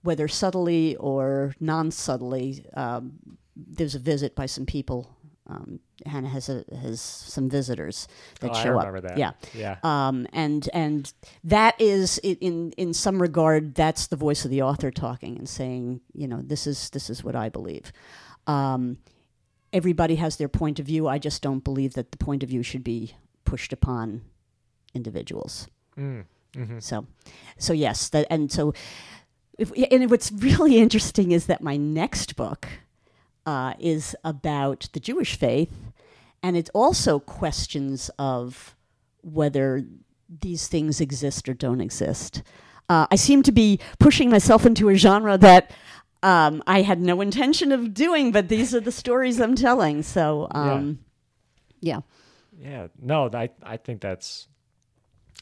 whether 0.03 0.27
subtly 0.27 0.97
or 0.97 1.55
non 1.61 1.91
subtly. 1.91 2.65
Um, 2.75 3.13
there's 3.57 3.95
a 3.95 4.01
visit 4.01 4.35
by 4.35 4.47
some 4.47 4.67
people. 4.67 5.17
Um, 5.51 5.81
Hannah 6.05 6.29
has 6.29 6.49
a, 6.51 6.65
has 6.83 7.01
some 7.01 7.49
visitors 7.49 8.07
that 8.41 8.51
Oh, 8.51 8.55
show 8.55 8.79
up. 8.79 9.03
that. 9.03 9.17
Yeah, 9.17 9.33
Yeah. 9.55 9.77
um, 9.83 10.27
and 10.33 10.69
and 10.75 11.11
that 11.45 11.81
is 11.81 12.19
in 12.19 12.73
in 12.73 12.93
some 12.93 13.21
regard 13.23 13.75
that's 13.75 14.09
the 14.09 14.17
voice 14.17 14.45
of 14.45 14.51
the 14.51 14.61
author 14.63 14.91
talking 14.91 15.39
and 15.39 15.49
saying, 15.49 16.03
you 16.13 16.29
know, 16.29 16.43
this 16.43 16.67
is 16.67 16.91
this 16.91 17.09
is 17.09 17.25
what 17.25 17.35
I 17.35 17.49
believe. 17.49 17.93
Um, 18.47 18.99
everybody 19.73 20.17
has 20.17 20.37
their 20.37 20.49
point 20.49 20.79
of 20.79 20.87
view. 20.87 21.09
I 21.09 21.19
just 21.19 21.43
don't 21.43 21.65
believe 21.65 21.95
that 21.95 22.11
the 22.13 22.19
point 22.19 22.43
of 22.43 22.49
view 22.51 22.63
should 22.63 22.85
be 22.85 23.15
pushed 23.45 23.73
upon 23.73 24.23
individuals. 24.95 25.67
Mm. 25.97 26.25
Mm-hmm. 26.55 26.79
So, 26.81 27.07
so 27.59 27.73
yes, 27.73 28.09
that 28.11 28.27
and 28.31 28.51
so, 28.51 28.73
if, 29.59 29.73
and 29.91 30.11
what's 30.11 30.31
really 30.33 30.79
interesting 30.85 31.33
is 31.33 31.47
that 31.47 31.63
my 31.63 31.77
next 31.77 32.37
book 32.37 32.69
uh, 33.49 33.73
is 33.79 34.15
about 34.25 34.91
the 34.93 35.01
Jewish 35.01 35.35
faith, 35.35 35.73
and 36.43 36.55
it's 36.55 36.69
also 36.75 37.19
questions 37.19 38.11
of 38.19 38.77
whether 39.23 39.87
these 40.29 40.69
things 40.69 41.01
exist 41.01 41.49
or 41.49 41.55
don't 41.55 41.81
exist. 41.81 42.43
Uh, 42.91 43.07
I 43.11 43.17
seem 43.17 43.43
to 43.45 43.53
be 43.53 43.81
pushing 43.99 44.29
myself 44.29 44.67
into 44.67 44.91
a 44.91 44.97
genre 44.97 45.39
that 45.39 45.71
um, 46.23 46.63
I 46.67 46.83
had 46.83 47.01
no 47.01 47.23
intention 47.23 47.73
of 47.73 47.95
doing, 47.95 48.33
but 48.33 48.51
these 48.51 48.75
are 48.75 48.81
the 48.81 48.93
stories 48.93 49.41
I'm 49.41 49.55
telling. 49.55 50.03
So, 50.03 50.49
um, 50.51 50.99
yeah. 51.81 52.01
Yeah, 52.61 52.89
no, 53.01 53.31
I 53.33 53.49
I 53.63 53.79
think 53.79 54.03
that's 54.03 54.47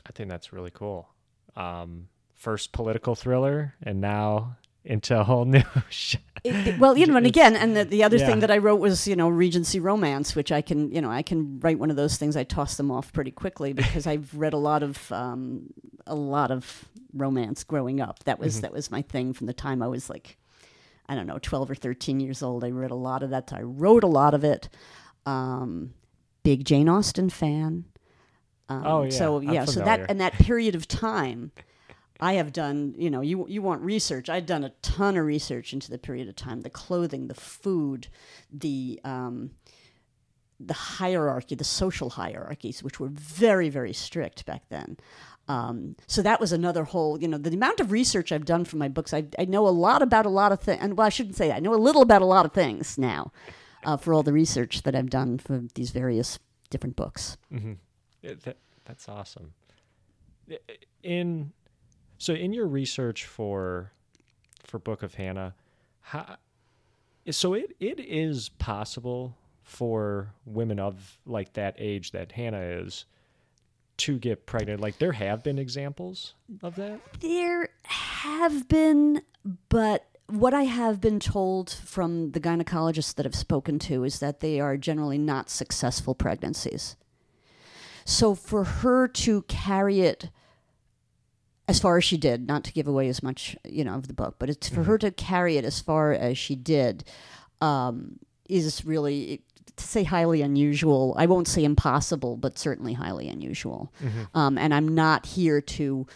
I 0.08 0.12
think 0.12 0.28
that's 0.28 0.52
really 0.52 0.70
cool. 0.72 1.08
Um, 1.56 2.06
first 2.34 2.70
political 2.70 3.16
thriller, 3.16 3.74
and 3.82 4.00
now 4.00 4.58
into 4.84 5.18
a 5.18 5.24
whole 5.24 5.44
new. 5.56 5.64
It- 6.46 6.78
well, 6.78 6.96
you 6.96 7.06
know, 7.06 7.16
and 7.16 7.26
again, 7.26 7.56
and 7.56 7.76
the, 7.76 7.84
the 7.84 8.02
other 8.04 8.16
yeah. 8.16 8.26
thing 8.26 8.40
that 8.40 8.50
I 8.50 8.58
wrote 8.58 8.80
was, 8.80 9.06
you 9.06 9.16
know, 9.16 9.28
Regency 9.28 9.80
romance, 9.80 10.34
which 10.34 10.52
I 10.52 10.62
can, 10.62 10.90
you 10.92 11.00
know, 11.00 11.10
I 11.10 11.22
can 11.22 11.60
write 11.60 11.78
one 11.78 11.90
of 11.90 11.96
those 11.96 12.16
things. 12.16 12.36
I 12.36 12.44
toss 12.44 12.76
them 12.76 12.90
off 12.90 13.12
pretty 13.12 13.30
quickly 13.30 13.72
because 13.82 14.06
I've 14.06 14.34
read 14.34 14.52
a 14.52 14.58
lot 14.58 14.82
of, 14.82 15.10
um, 15.12 15.72
a 16.06 16.14
lot 16.14 16.50
of 16.50 16.84
romance 17.12 17.64
growing 17.64 18.00
up. 18.00 18.22
That 18.24 18.38
was 18.38 18.60
that 18.60 18.72
was 18.72 18.90
my 18.90 19.02
thing 19.02 19.32
from 19.32 19.46
the 19.46 19.52
time 19.52 19.82
I 19.82 19.88
was 19.88 20.08
like, 20.08 20.36
I 21.08 21.14
don't 21.14 21.26
know, 21.26 21.38
twelve 21.40 21.70
or 21.70 21.74
thirteen 21.74 22.20
years 22.20 22.42
old. 22.42 22.64
I 22.64 22.70
read 22.70 22.90
a 22.90 22.96
lot 22.96 23.22
of 23.22 23.30
that. 23.30 23.52
I 23.52 23.62
wrote 23.62 24.04
a 24.04 24.08
lot 24.08 24.34
of 24.34 24.44
it. 24.44 24.68
Um, 25.24 25.94
big 26.42 26.64
Jane 26.64 26.88
Austen 26.88 27.30
fan. 27.30 27.84
Um, 28.68 28.82
Oh, 28.86 29.02
yeah, 29.04 29.10
So 29.10 29.40
yeah, 29.40 29.64
so 29.64 29.80
that 29.80 30.08
and 30.08 30.20
that 30.20 30.34
period 30.34 30.74
of 30.74 30.86
time. 30.86 31.52
I 32.20 32.34
have 32.34 32.52
done, 32.52 32.94
you 32.96 33.10
know, 33.10 33.20
you 33.20 33.46
you 33.48 33.62
want 33.62 33.82
research. 33.82 34.28
I've 34.28 34.46
done 34.46 34.64
a 34.64 34.70
ton 34.82 35.16
of 35.16 35.26
research 35.26 35.72
into 35.72 35.90
the 35.90 35.98
period 35.98 36.28
of 36.28 36.36
time, 36.36 36.62
the 36.62 36.70
clothing, 36.70 37.28
the 37.28 37.34
food, 37.34 38.08
the 38.52 39.00
um, 39.04 39.50
the 40.58 40.74
hierarchy, 40.74 41.54
the 41.54 41.64
social 41.64 42.10
hierarchies, 42.10 42.82
which 42.82 42.98
were 42.98 43.08
very 43.08 43.68
very 43.68 43.92
strict 43.92 44.46
back 44.46 44.62
then. 44.68 44.96
Um, 45.48 45.96
so 46.06 46.22
that 46.22 46.40
was 46.40 46.52
another 46.52 46.84
whole, 46.84 47.20
you 47.20 47.28
know, 47.28 47.38
the 47.38 47.54
amount 47.54 47.78
of 47.78 47.92
research 47.92 48.32
I've 48.32 48.44
done 48.44 48.64
for 48.64 48.76
my 48.76 48.88
books. 48.88 49.14
I, 49.14 49.26
I 49.38 49.44
know 49.44 49.68
a 49.68 49.70
lot 49.70 50.02
about 50.02 50.26
a 50.26 50.30
lot 50.30 50.50
of 50.50 50.60
things, 50.60 50.80
and 50.82 50.96
well, 50.96 51.06
I 51.06 51.10
shouldn't 51.10 51.36
say 51.36 51.48
that. 51.48 51.56
I 51.56 51.60
know 51.60 51.74
a 51.74 51.76
little 51.76 52.02
about 52.02 52.22
a 52.22 52.26
lot 52.26 52.44
of 52.44 52.52
things 52.52 52.98
now, 52.98 53.32
uh, 53.84 53.96
for 53.96 54.12
all 54.12 54.24
the 54.24 54.32
research 54.32 54.82
that 54.82 54.96
I've 54.96 55.10
done 55.10 55.38
for 55.38 55.62
these 55.74 55.90
various 55.90 56.40
different 56.70 56.96
books. 56.96 57.36
Mm-hmm. 57.52 57.74
that, 58.22 58.56
that's 58.84 59.08
awesome. 59.08 59.52
In 61.02 61.52
so 62.18 62.32
in 62.32 62.52
your 62.52 62.66
research 62.66 63.24
for 63.24 63.92
for 64.64 64.78
Book 64.78 65.02
of 65.02 65.14
Hannah, 65.14 65.54
how, 66.00 66.36
so 67.30 67.54
it 67.54 67.76
it 67.80 68.00
is 68.00 68.48
possible 68.48 69.36
for 69.62 70.32
women 70.44 70.78
of 70.78 71.18
like 71.26 71.52
that 71.54 71.74
age 71.78 72.12
that 72.12 72.32
Hannah 72.32 72.60
is 72.60 73.04
to 73.98 74.18
get 74.18 74.46
pregnant. 74.46 74.80
Like 74.80 74.98
there 74.98 75.12
have 75.12 75.42
been 75.42 75.58
examples 75.58 76.34
of 76.62 76.76
that. 76.76 77.00
There 77.20 77.70
have 77.84 78.68
been, 78.68 79.22
but 79.68 80.06
what 80.28 80.54
I 80.54 80.64
have 80.64 81.00
been 81.00 81.20
told 81.20 81.70
from 81.70 82.32
the 82.32 82.40
gynecologists 82.40 83.14
that 83.14 83.26
I've 83.26 83.34
spoken 83.34 83.78
to 83.80 84.04
is 84.04 84.18
that 84.18 84.40
they 84.40 84.60
are 84.60 84.76
generally 84.76 85.18
not 85.18 85.50
successful 85.50 86.14
pregnancies. 86.14 86.96
So 88.04 88.34
for 88.34 88.64
her 88.64 89.08
to 89.08 89.42
carry 89.42 90.00
it 90.00 90.30
as 91.68 91.80
far 91.80 91.96
as 91.96 92.04
she 92.04 92.16
did, 92.16 92.46
not 92.46 92.64
to 92.64 92.72
give 92.72 92.86
away 92.86 93.08
as 93.08 93.22
much, 93.22 93.56
you 93.64 93.84
know, 93.84 93.94
of 93.94 94.08
the 94.08 94.14
book, 94.14 94.36
but 94.38 94.48
it's 94.48 94.68
for 94.68 94.76
mm-hmm. 94.76 94.90
her 94.90 94.98
to 94.98 95.10
carry 95.10 95.56
it 95.56 95.64
as 95.64 95.80
far 95.80 96.12
as 96.12 96.38
she 96.38 96.54
did, 96.54 97.04
um, 97.60 98.18
is 98.48 98.84
really 98.84 99.42
to 99.76 99.84
say 99.84 100.04
highly 100.04 100.42
unusual. 100.42 101.14
I 101.18 101.26
won't 101.26 101.48
say 101.48 101.64
impossible, 101.64 102.36
but 102.36 102.58
certainly 102.58 102.92
highly 102.92 103.28
unusual. 103.28 103.92
Mm-hmm. 104.02 104.38
Um, 104.38 104.58
and 104.58 104.72
I'm 104.72 104.94
not 104.94 105.26
here 105.26 105.60
to 105.60 106.06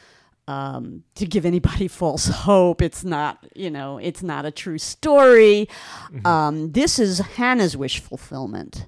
um, 0.48 1.04
to 1.14 1.26
give 1.26 1.46
anybody 1.46 1.88
false 1.88 2.26
hope. 2.26 2.82
It's 2.82 3.04
not, 3.04 3.46
you 3.54 3.70
know, 3.70 3.98
it's 3.98 4.22
not 4.22 4.44
a 4.44 4.50
true 4.50 4.78
story. 4.78 5.68
Mm-hmm. 6.12 6.26
Um, 6.26 6.72
this 6.72 6.98
is 6.98 7.18
Hannah's 7.18 7.76
wish 7.76 8.00
fulfillment, 8.00 8.86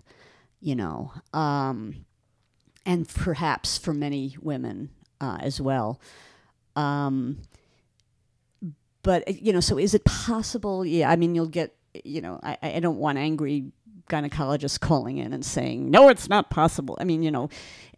you 0.61 0.75
know, 0.75 1.13
um, 1.33 2.05
and 2.85 3.09
perhaps 3.09 3.79
for 3.79 3.95
many 3.95 4.37
women 4.41 4.91
uh, 5.21 5.39
as 5.41 5.61
well. 5.61 6.01
Um, 6.77 7.39
but 9.03 9.43
you 9.43 9.53
know, 9.53 9.61
so 9.61 9.79
is 9.79 9.95
it 9.95 10.05
possible? 10.05 10.85
Yeah, 10.87 11.11
I 11.11 11.17
mean, 11.17 11.35
you'll 11.35 11.49
get, 11.49 11.75
you 12.05 12.21
know, 12.21 12.39
I, 12.43 12.59
I 12.63 12.81
don't 12.81 12.99
want 12.99 13.19
angry 13.19 13.73
gynecologists 14.09 14.79
calling 14.79 15.19
in 15.19 15.33
and 15.33 15.45
saying, 15.45 15.91
no, 15.91 16.09
it's 16.09 16.29
not 16.29 16.51
possible. 16.51 16.97
I 17.01 17.05
mean, 17.05 17.23
you 17.23 17.31
know, 17.31 17.49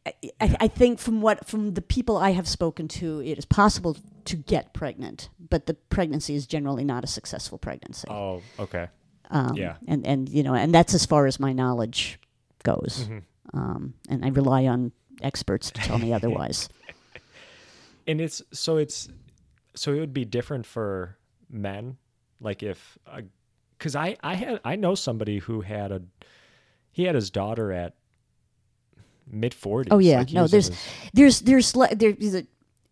I, 0.06 0.56
I, 0.60 0.68
think 0.68 0.98
from 0.98 1.22
what 1.22 1.46
from 1.46 1.74
the 1.74 1.82
people 1.82 2.16
I 2.18 2.30
have 2.30 2.46
spoken 2.46 2.88
to, 2.88 3.20
it 3.20 3.38
is 3.38 3.46
possible 3.46 3.96
to 4.26 4.36
get 4.36 4.74
pregnant, 4.74 5.30
but 5.48 5.66
the 5.66 5.74
pregnancy 5.74 6.34
is 6.34 6.46
generally 6.46 6.84
not 6.84 7.04
a 7.04 7.06
successful 7.06 7.56
pregnancy. 7.56 8.08
Oh, 8.10 8.42
okay. 8.58 8.88
Um, 9.30 9.56
yeah, 9.56 9.76
and 9.88 10.06
and 10.06 10.28
you 10.28 10.42
know, 10.42 10.54
and 10.54 10.74
that's 10.74 10.92
as 10.92 11.06
far 11.06 11.26
as 11.26 11.40
my 11.40 11.54
knowledge 11.54 12.20
goes. 12.62 13.04
Mm-hmm. 13.08 13.58
Um, 13.58 13.94
and 14.08 14.24
I 14.24 14.28
rely 14.28 14.66
on 14.66 14.92
experts 15.22 15.70
to 15.70 15.80
tell 15.80 15.98
me 15.98 16.12
otherwise. 16.12 16.68
And 18.06 18.20
it's 18.20 18.42
so 18.52 18.76
it's 18.76 19.08
so 19.74 19.92
it 19.92 20.00
would 20.00 20.14
be 20.14 20.24
different 20.24 20.66
for 20.66 21.16
men, 21.50 21.96
like 22.40 22.62
if 22.62 22.98
because 23.78 23.96
I 23.96 24.16
I 24.22 24.34
had 24.34 24.60
I 24.64 24.76
know 24.76 24.94
somebody 24.94 25.38
who 25.38 25.60
had 25.60 25.92
a 25.92 26.02
he 26.92 27.04
had 27.04 27.14
his 27.14 27.30
daughter 27.30 27.72
at 27.72 27.94
mid 29.26 29.52
40s. 29.52 29.88
Oh 29.90 29.98
yeah, 29.98 30.18
like 30.18 30.32
no, 30.32 30.46
there's, 30.46 30.70
there's, 31.12 31.40
there's 31.40 31.72
there's 31.72 32.34
a 32.34 32.46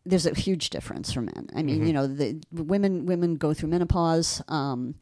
there's 0.04 0.26
a 0.26 0.34
huge 0.34 0.70
difference 0.70 1.12
for 1.12 1.22
men. 1.22 1.48
I 1.54 1.62
mean, 1.62 1.76
mm-hmm. 1.76 1.86
you 1.86 1.92
know, 1.92 2.06
the 2.06 2.40
women 2.50 3.06
women 3.06 3.36
go 3.36 3.54
through 3.54 3.68
menopause. 3.68 4.42
Um, 4.48 4.96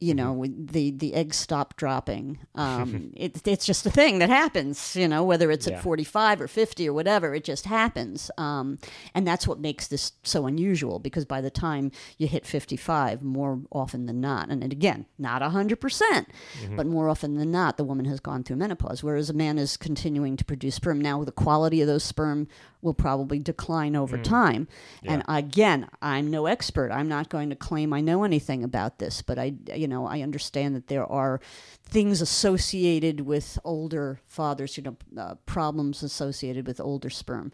you 0.00 0.14
know 0.14 0.34
mm-hmm. 0.34 0.66
the 0.66 0.90
the 0.90 1.14
eggs 1.14 1.36
stop 1.36 1.76
dropping 1.76 2.38
um, 2.54 3.12
it, 3.16 3.46
it's 3.46 3.66
just 3.66 3.84
a 3.86 3.90
thing 3.90 4.18
that 4.18 4.30
happens 4.30 4.96
you 4.96 5.06
know 5.06 5.22
whether 5.22 5.50
it's 5.50 5.66
yeah. 5.66 5.74
at 5.74 5.82
45 5.82 6.40
or 6.40 6.48
50 6.48 6.88
or 6.88 6.92
whatever 6.92 7.34
it 7.34 7.44
just 7.44 7.66
happens 7.66 8.30
um, 8.38 8.78
and 9.14 9.26
that's 9.26 9.46
what 9.46 9.60
makes 9.60 9.86
this 9.88 10.12
so 10.22 10.46
unusual 10.46 10.98
because 10.98 11.24
by 11.24 11.40
the 11.40 11.50
time 11.50 11.92
you 12.18 12.26
hit 12.26 12.46
55 12.46 13.22
more 13.22 13.60
often 13.70 14.06
than 14.06 14.20
not 14.20 14.48
and 14.48 14.62
again 14.64 15.06
not 15.18 15.42
100% 15.42 15.76
mm 15.78 16.26
hmm 16.66 16.76
but 16.80 16.86
more 16.86 17.08
often 17.08 17.34
than 17.34 17.50
not 17.50 17.76
the 17.76 17.84
woman 17.84 18.04
has 18.06 18.20
gone 18.20 18.44
through 18.44 18.56
menopause 18.56 19.02
whereas 19.02 19.28
a 19.28 19.34
man 19.34 19.58
is 19.58 19.76
continuing 19.76 20.36
to 20.36 20.44
produce 20.44 20.76
sperm 20.76 21.00
now 21.00 21.22
the 21.24 21.32
quality 21.32 21.80
of 21.80 21.88
those 21.88 22.04
sperm 22.04 22.46
will 22.82 22.94
probably 22.94 23.38
decline 23.38 23.94
over 23.94 24.16
mm. 24.16 24.24
time. 24.24 24.68
Yeah. 25.02 25.14
And 25.14 25.24
again, 25.28 25.88
I'm 26.00 26.30
no 26.30 26.46
expert. 26.46 26.90
I'm 26.90 27.08
not 27.08 27.28
going 27.28 27.50
to 27.50 27.56
claim 27.56 27.92
I 27.92 28.00
know 28.00 28.24
anything 28.24 28.64
about 28.64 28.98
this, 28.98 29.22
but 29.22 29.38
I, 29.38 29.54
you 29.74 29.86
know, 29.90 30.06
I 30.06 30.22
understand 30.22 30.74
that 30.74 30.86
there 30.86 31.04
are 31.04 31.40
things 31.84 32.22
associated 32.22 33.20
with 33.20 33.58
older 33.64 34.20
fathers, 34.26 34.78
you 34.78 34.82
know, 34.84 34.96
uh, 35.18 35.34
problems 35.44 36.02
associated 36.02 36.66
with 36.66 36.80
older 36.80 37.10
sperm 37.10 37.52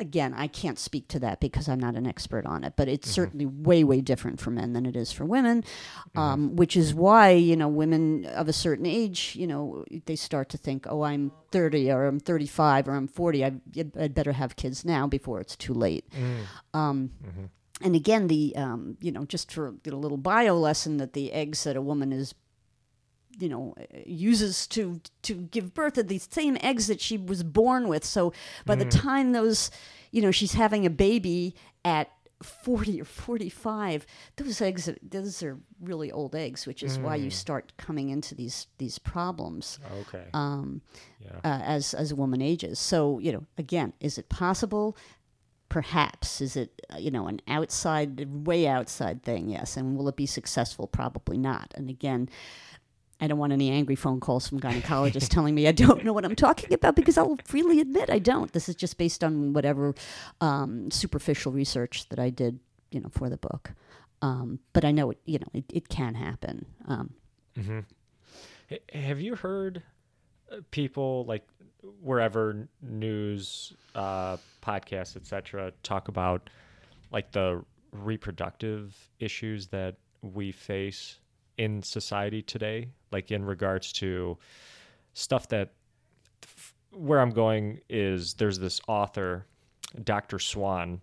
again, 0.00 0.34
I 0.34 0.48
can't 0.48 0.78
speak 0.78 1.06
to 1.08 1.18
that 1.20 1.38
because 1.40 1.68
I'm 1.68 1.78
not 1.78 1.94
an 1.94 2.06
expert 2.06 2.46
on 2.46 2.64
it, 2.64 2.72
but 2.74 2.88
it's 2.88 3.06
mm-hmm. 3.06 3.14
certainly 3.14 3.46
way, 3.46 3.84
way 3.84 4.00
different 4.00 4.40
for 4.40 4.50
men 4.50 4.72
than 4.72 4.86
it 4.86 4.96
is 4.96 5.12
for 5.12 5.24
women, 5.24 5.62
mm-hmm. 5.62 6.18
um, 6.18 6.56
which 6.56 6.76
is 6.76 6.94
why, 6.94 7.30
you 7.30 7.54
know, 7.54 7.68
women 7.68 8.24
of 8.24 8.48
a 8.48 8.52
certain 8.52 8.86
age, 8.86 9.36
you 9.36 9.46
know, 9.46 9.84
they 10.06 10.16
start 10.16 10.48
to 10.48 10.58
think, 10.58 10.86
oh, 10.88 11.02
I'm 11.02 11.30
30 11.52 11.92
or 11.92 12.06
I'm 12.06 12.18
35 12.18 12.88
or 12.88 12.94
I'm 12.94 13.06
40. 13.06 13.44
I, 13.44 13.52
would 13.76 14.14
better 14.14 14.32
have 14.32 14.56
kids 14.56 14.84
now 14.84 15.06
before 15.06 15.40
it's 15.40 15.54
too 15.54 15.74
late. 15.74 16.06
Mm. 16.10 16.76
Um, 16.78 17.10
mm-hmm. 17.22 17.44
And 17.82 17.96
again, 17.96 18.26
the, 18.26 18.54
um, 18.56 18.96
you 19.00 19.10
know, 19.10 19.24
just 19.24 19.50
for 19.52 19.68
a 19.68 19.90
little 19.90 20.18
bio 20.18 20.54
lesson 20.54 20.98
that 20.98 21.14
the 21.14 21.32
eggs 21.32 21.64
that 21.64 21.76
a 21.76 21.80
woman 21.80 22.12
is 22.12 22.34
you 23.38 23.48
know 23.48 23.74
uses 24.06 24.66
to 24.66 25.00
to 25.22 25.34
give 25.34 25.72
birth 25.72 25.94
to 25.94 26.02
the 26.02 26.18
same 26.18 26.56
eggs 26.60 26.88
that 26.88 27.00
she 27.00 27.16
was 27.16 27.42
born 27.42 27.88
with 27.88 28.04
so 28.04 28.32
by 28.66 28.74
mm. 28.74 28.80
the 28.80 28.84
time 28.84 29.32
those 29.32 29.70
you 30.10 30.20
know 30.20 30.30
she's 30.30 30.54
having 30.54 30.84
a 30.84 30.90
baby 30.90 31.54
at 31.84 32.10
40 32.42 33.02
or 33.02 33.04
45 33.04 34.06
those 34.36 34.60
eggs 34.62 34.88
those 35.02 35.42
are 35.42 35.58
really 35.80 36.10
old 36.10 36.34
eggs 36.34 36.66
which 36.66 36.82
is 36.82 36.98
mm. 36.98 37.02
why 37.02 37.14
you 37.14 37.28
mm. 37.28 37.32
start 37.32 37.72
coming 37.76 38.08
into 38.08 38.34
these 38.34 38.66
these 38.78 38.98
problems 38.98 39.78
okay 40.00 40.24
um, 40.32 40.80
yeah. 41.20 41.36
uh, 41.44 41.62
as 41.62 41.92
as 41.92 42.12
a 42.12 42.16
woman 42.16 42.40
ages 42.40 42.78
so 42.78 43.18
you 43.18 43.30
know 43.30 43.44
again 43.58 43.92
is 44.00 44.16
it 44.16 44.28
possible 44.30 44.96
perhaps 45.70 46.42
is 46.42 46.56
it 46.56 46.84
uh, 46.92 46.98
you 46.98 47.10
know 47.10 47.26
an 47.26 47.40
outside 47.48 48.46
way 48.46 48.66
outside 48.66 49.22
thing 49.22 49.48
yes 49.48 49.76
and 49.76 49.96
will 49.96 50.08
it 50.08 50.16
be 50.16 50.26
successful 50.26 50.86
probably 50.86 51.38
not 51.38 51.72
and 51.76 51.88
again 51.88 52.28
I 53.22 53.26
don't 53.26 53.38
want 53.38 53.52
any 53.52 53.70
angry 53.70 53.96
phone 53.96 54.18
calls 54.18 54.48
from 54.48 54.60
gynecologists 54.60 55.28
telling 55.30 55.54
me 55.54 55.68
I 55.68 55.72
don't 55.72 56.04
know 56.04 56.12
what 56.12 56.24
I'm 56.24 56.34
talking 56.34 56.72
about 56.72 56.96
because 56.96 57.18
I'll 57.18 57.36
freely 57.44 57.80
admit 57.80 58.08
I 58.08 58.18
don't. 58.18 58.52
This 58.52 58.68
is 58.68 58.74
just 58.74 58.96
based 58.96 59.22
on 59.22 59.52
whatever 59.52 59.94
um, 60.40 60.90
superficial 60.90 61.52
research 61.52 62.08
that 62.08 62.18
I 62.18 62.30
did, 62.30 62.60
you 62.90 63.00
know, 63.00 63.10
for 63.10 63.28
the 63.28 63.36
book. 63.36 63.72
Um, 64.22 64.60
but 64.72 64.84
I 64.84 64.90
know 64.90 65.10
it, 65.10 65.18
you 65.26 65.38
know, 65.38 65.48
it, 65.52 65.64
it 65.70 65.88
can 65.90 66.14
happen. 66.14 66.64
Um, 66.88 67.14
mm-hmm. 67.58 67.80
Have 68.98 69.20
you 69.20 69.34
heard 69.34 69.82
uh, 70.50 70.56
people 70.70 71.24
like 71.26 71.46
wherever 72.00 72.68
news, 72.82 73.72
uh, 73.94 74.36
podcasts, 74.62 75.16
etc., 75.16 75.72
talk 75.82 76.08
about 76.08 76.50
like 77.10 77.32
the 77.32 77.62
reproductive 77.92 78.96
issues 79.18 79.66
that 79.68 79.96
we 80.22 80.52
face 80.52 81.18
in 81.58 81.82
society 81.82 82.42
today, 82.42 82.88
like 83.10 83.30
in 83.30 83.44
regards 83.44 83.92
to 83.92 84.38
stuff 85.12 85.48
that 85.48 85.72
where 86.92 87.20
I'm 87.20 87.30
going 87.30 87.80
is 87.88 88.34
there's 88.34 88.58
this 88.58 88.80
author, 88.88 89.46
Dr. 90.02 90.38
Swan. 90.38 91.00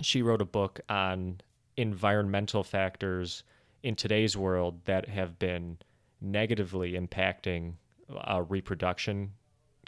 She 0.00 0.22
wrote 0.22 0.40
a 0.40 0.46
book 0.46 0.80
on 0.88 1.40
environmental 1.76 2.64
factors 2.64 3.44
in 3.82 3.94
today's 3.94 4.36
world 4.36 4.80
that 4.86 5.08
have 5.08 5.38
been 5.38 5.78
negatively 6.20 6.92
impacting 6.92 7.74
uh, 8.16 8.42
reproduction 8.48 9.32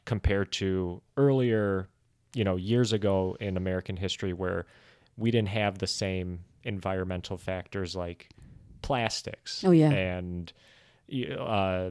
compared 0.07 0.51
to 0.53 1.03
earlier, 1.19 1.89
you 2.35 2.45
know, 2.45 2.57
years 2.57 2.95
ago 2.95 3.37
in 3.39 3.59
American 3.59 3.97
history 3.97 4.33
where 4.33 4.65
we 5.19 5.31
didn't 5.31 5.49
have 5.49 5.79
the 5.79 5.87
same 5.87 6.41
environmental 6.65 7.37
factors 7.37 7.95
like 7.95 8.31
plastics. 8.81 9.63
Oh 9.65 9.71
yeah, 9.73 9.91
and 9.91 10.53
uh, 11.39 11.91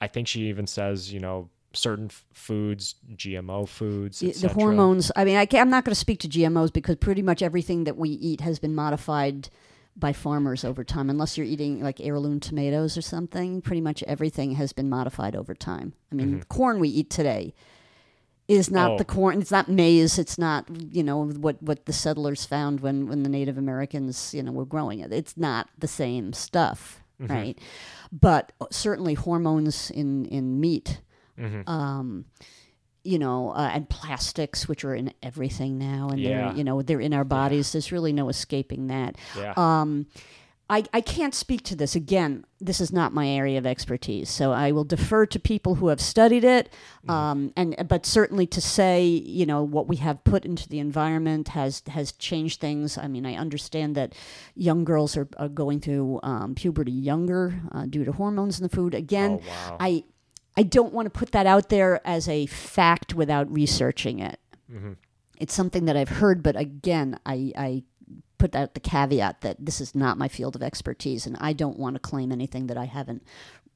I 0.00 0.06
think 0.08 0.28
she 0.28 0.42
even 0.48 0.66
says 0.66 1.12
you 1.12 1.20
know 1.20 1.48
certain 1.72 2.06
f- 2.06 2.24
foods, 2.32 2.96
GMO 3.14 3.68
foods, 3.68 4.20
the 4.20 4.48
hormones. 4.48 5.10
I 5.16 5.24
mean, 5.24 5.36
I 5.36 5.46
am 5.52 5.70
not 5.70 5.84
going 5.84 5.92
to 5.92 5.98
speak 5.98 6.20
to 6.20 6.28
GMOs 6.28 6.72
because 6.72 6.96
pretty 6.96 7.22
much 7.22 7.42
everything 7.42 7.84
that 7.84 7.96
we 7.96 8.10
eat 8.10 8.40
has 8.40 8.58
been 8.58 8.74
modified 8.74 9.48
by 9.96 10.12
farmers 10.12 10.64
over 10.64 10.84
time. 10.84 11.10
Unless 11.10 11.36
you're 11.36 11.46
eating 11.46 11.80
like 11.82 12.00
heirloom 12.00 12.40
tomatoes 12.40 12.96
or 12.96 13.02
something, 13.02 13.60
pretty 13.60 13.80
much 13.80 14.02
everything 14.04 14.52
has 14.52 14.72
been 14.72 14.88
modified 14.88 15.36
over 15.36 15.54
time. 15.54 15.94
I 16.10 16.14
mean, 16.14 16.28
mm-hmm. 16.28 16.40
corn 16.48 16.80
we 16.80 16.88
eat 16.88 17.10
today 17.10 17.54
is 18.48 18.70
not 18.70 18.92
oh. 18.92 18.98
the 18.98 19.04
corn. 19.04 19.40
It's 19.40 19.50
not 19.50 19.68
maize. 19.68 20.18
It's 20.18 20.38
not 20.38 20.66
you 20.92 21.02
know 21.02 21.24
what 21.24 21.62
what 21.62 21.86
the 21.86 21.92
settlers 21.92 22.44
found 22.44 22.80
when 22.80 23.06
when 23.06 23.22
the 23.22 23.28
Native 23.28 23.58
Americans 23.58 24.34
you 24.34 24.42
know 24.42 24.52
were 24.52 24.64
growing 24.64 25.00
it. 25.00 25.12
It's 25.12 25.36
not 25.36 25.68
the 25.78 25.88
same 25.88 26.32
stuff, 26.32 27.00
mm-hmm. 27.20 27.32
right? 27.32 27.58
But 28.12 28.52
certainly 28.70 29.14
hormones 29.14 29.90
in 29.90 30.24
in 30.26 30.60
meat 30.60 31.00
Um, 31.66 32.24
you 33.04 33.18
know, 33.18 33.50
uh, 33.50 33.70
and 33.72 33.88
plastics, 33.88 34.68
which 34.68 34.84
are 34.84 34.94
in 34.94 35.12
everything 35.22 35.78
now, 35.78 36.08
and 36.10 36.20
Yeah. 36.20 36.28
they're 36.48 36.56
you 36.58 36.64
know 36.64 36.82
they're 36.82 37.00
in 37.00 37.14
our 37.14 37.24
bodies. 37.24 37.72
There's 37.72 37.92
really 37.92 38.12
no 38.12 38.28
escaping 38.28 38.88
that. 38.88 39.16
Yeah. 39.36 39.54
Um, 39.56 40.06
I, 40.72 40.84
I 40.94 41.00
can't 41.00 41.34
speak 41.34 41.64
to 41.64 41.74
this. 41.74 41.96
Again, 41.96 42.44
this 42.60 42.80
is 42.80 42.92
not 42.92 43.12
my 43.12 43.28
area 43.28 43.58
of 43.58 43.66
expertise, 43.66 44.30
so 44.30 44.52
I 44.52 44.70
will 44.70 44.84
defer 44.84 45.26
to 45.26 45.40
people 45.40 45.74
who 45.74 45.88
have 45.88 46.00
studied 46.00 46.44
it. 46.44 46.72
Um, 47.08 47.52
and 47.56 47.74
but 47.88 48.06
certainly 48.06 48.46
to 48.46 48.60
say, 48.60 49.04
you 49.04 49.46
know, 49.46 49.64
what 49.64 49.88
we 49.88 49.96
have 49.96 50.22
put 50.22 50.44
into 50.44 50.68
the 50.68 50.78
environment 50.78 51.48
has 51.48 51.82
has 51.88 52.12
changed 52.12 52.60
things. 52.60 52.96
I 52.96 53.08
mean, 53.08 53.26
I 53.26 53.34
understand 53.34 53.96
that 53.96 54.14
young 54.54 54.84
girls 54.84 55.16
are, 55.16 55.26
are 55.38 55.48
going 55.48 55.80
through 55.80 56.20
um, 56.22 56.54
puberty 56.54 56.92
younger 56.92 57.60
uh, 57.72 57.86
due 57.86 58.04
to 58.04 58.12
hormones 58.12 58.60
in 58.60 58.62
the 58.62 58.68
food. 58.76 58.94
Again, 58.94 59.40
Oh, 59.42 59.48
wow. 59.48 59.76
I 59.80 60.04
I 60.60 60.62
don't 60.62 60.92
want 60.92 61.06
to 61.06 61.18
put 61.18 61.32
that 61.32 61.46
out 61.46 61.70
there 61.70 62.06
as 62.06 62.28
a 62.28 62.44
fact 62.44 63.14
without 63.14 63.50
researching 63.50 64.18
it. 64.18 64.38
Mm-hmm. 64.70 64.92
It's 65.38 65.54
something 65.54 65.86
that 65.86 65.96
I've 65.96 66.10
heard, 66.10 66.42
but 66.42 66.54
again, 66.54 67.18
I, 67.24 67.50
I 67.56 67.82
put 68.36 68.54
out 68.54 68.74
the 68.74 68.80
caveat 68.80 69.40
that 69.40 69.56
this 69.58 69.80
is 69.80 69.94
not 69.94 70.18
my 70.18 70.28
field 70.28 70.54
of 70.54 70.62
expertise, 70.62 71.24
and 71.24 71.34
I 71.40 71.54
don't 71.54 71.78
want 71.78 71.94
to 71.94 71.98
claim 71.98 72.30
anything 72.30 72.66
that 72.66 72.76
I 72.76 72.84
haven't 72.84 73.22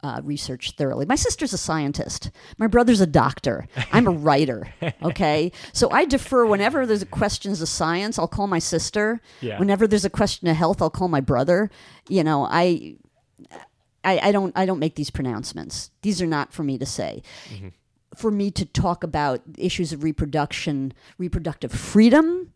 uh, 0.03 0.21
researched 0.23 0.77
thoroughly. 0.77 1.07
My 1.07 1.15
sister's 1.15 1.55
a 1.55 1.59
scientist. 1.59 2.31
My 2.59 2.67
brother's 2.67 3.01
a 3.01 3.07
doctor. 3.07 3.67
I'm 3.91 4.07
a 4.07 4.11
writer. 4.27 4.69
Okay, 5.03 5.53
so 5.73 5.91
I 5.91 6.05
defer 6.05 6.45
whenever 6.45 6.85
there's 6.85 7.03
questions 7.05 7.63
of 7.63 7.69
science. 7.71 8.19
I'll 8.19 8.29
call 8.29 8.47
my 8.47 8.59
sister. 8.59 9.23
Yeah. 9.41 9.59
Whenever 9.59 9.87
there's 9.87 10.05
a 10.05 10.11
question 10.11 10.49
of 10.49 10.57
health, 10.57 10.83
I'll 10.83 10.91
call 10.91 11.09
my 11.09 11.23
brother. 11.23 11.71
You 12.11 12.25
know, 12.25 12.45
I. 12.45 12.97
I, 14.05 14.29
I 14.29 14.33
don't 14.33 14.53
I 14.57 14.67
don't 14.67 14.79
make 14.79 14.95
these 14.95 15.11
pronouncements. 15.11 15.91
These 16.03 16.21
are 16.23 16.27
not 16.27 16.53
for 16.53 16.63
me 16.63 16.79
to 16.79 16.87
say. 16.87 17.23
For 18.15 18.31
me 18.31 18.53
to 18.53 18.65
talk 18.65 19.03
about 19.03 19.43
issues 19.59 19.93
of 19.93 20.05
reproduction, 20.05 20.93
reproductive 21.19 21.73
freedom, 21.73 22.53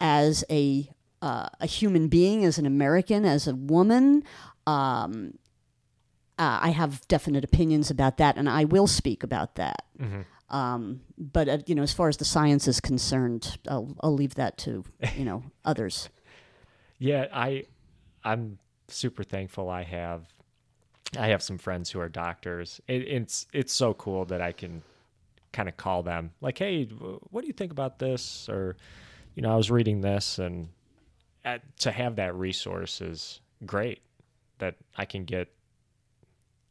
as 0.00 0.44
a 0.50 0.90
uh, 1.22 1.48
a 1.60 1.66
human 1.66 2.08
being, 2.08 2.44
as 2.44 2.58
an 2.58 2.66
American, 2.66 3.24
as 3.24 3.46
a 3.46 3.54
woman, 3.54 4.24
um, 4.66 5.34
uh, 6.38 6.58
I 6.60 6.70
have 6.70 7.06
definite 7.06 7.44
opinions 7.44 7.90
about 7.90 8.16
that, 8.16 8.36
and 8.36 8.48
I 8.50 8.64
will 8.64 8.88
speak 8.88 9.22
about 9.22 9.54
that. 9.54 9.84
Um, 10.50 11.00
but 11.16 11.48
uh, 11.48 11.58
you 11.66 11.74
know, 11.74 11.82
as 11.82 11.92
far 11.92 12.08
as 12.08 12.16
the 12.18 12.24
science 12.24 12.66
is 12.68 12.80
concerned, 12.80 13.56
I'll, 13.68 13.96
I'll 14.00 14.14
leave 14.14 14.34
that 14.34 14.58
to 14.58 14.84
you 15.16 15.24
know 15.24 15.44
others. 15.64 16.10
Yeah, 16.98 17.28
I 17.32 17.64
I'm 18.24 18.58
super 18.88 19.22
thankful 19.22 19.70
I 19.70 19.84
have 19.84 20.26
I 21.18 21.28
have 21.28 21.42
some 21.42 21.58
friends 21.58 21.90
who 21.90 22.00
are 22.00 22.08
doctors. 22.08 22.80
It, 22.88 23.02
it's 23.08 23.46
it's 23.52 23.72
so 23.72 23.94
cool 23.94 24.24
that 24.26 24.40
I 24.40 24.52
can 24.52 24.82
kind 25.52 25.68
of 25.68 25.76
call 25.76 26.02
them 26.02 26.32
like, 26.40 26.58
"Hey, 26.58 26.84
what 26.84 27.42
do 27.42 27.46
you 27.46 27.52
think 27.52 27.72
about 27.72 27.98
this?" 27.98 28.48
or 28.48 28.76
you 29.34 29.42
know, 29.42 29.52
I 29.52 29.56
was 29.56 29.70
reading 29.70 30.00
this 30.00 30.38
and 30.38 30.68
uh, 31.44 31.58
to 31.80 31.90
have 31.90 32.16
that 32.16 32.34
resource 32.34 33.00
is 33.00 33.40
great 33.64 34.00
that 34.58 34.76
I 34.96 35.04
can 35.04 35.24
get 35.24 35.48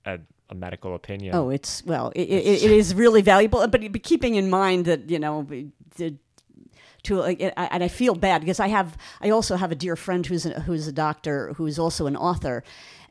a, 0.05 0.19
a 0.49 0.55
medical 0.55 0.95
opinion. 0.95 1.35
Oh, 1.35 1.49
it's 1.49 1.83
well, 1.85 2.11
it, 2.15 2.29
it, 2.29 2.63
it 2.63 2.71
is 2.71 2.93
really 2.95 3.21
valuable, 3.21 3.65
but, 3.67 3.91
but 3.91 4.03
keeping 4.03 4.35
in 4.35 4.49
mind 4.49 4.85
that 4.85 5.09
you 5.09 5.19
know. 5.19 5.47
To 7.03 7.23
and 7.23 7.83
I 7.83 7.87
feel 7.87 8.13
bad 8.15 8.41
because 8.41 8.59
I 8.59 8.67
have 8.67 8.95
I 9.21 9.31
also 9.31 9.55
have 9.55 9.71
a 9.71 9.75
dear 9.75 9.95
friend 9.95 10.25
who's 10.25 10.45
a, 10.45 10.59
who's 10.61 10.87
a 10.87 10.91
doctor 10.91 11.53
who 11.53 11.65
is 11.65 11.79
also 11.79 12.05
an 12.07 12.15
author, 12.15 12.63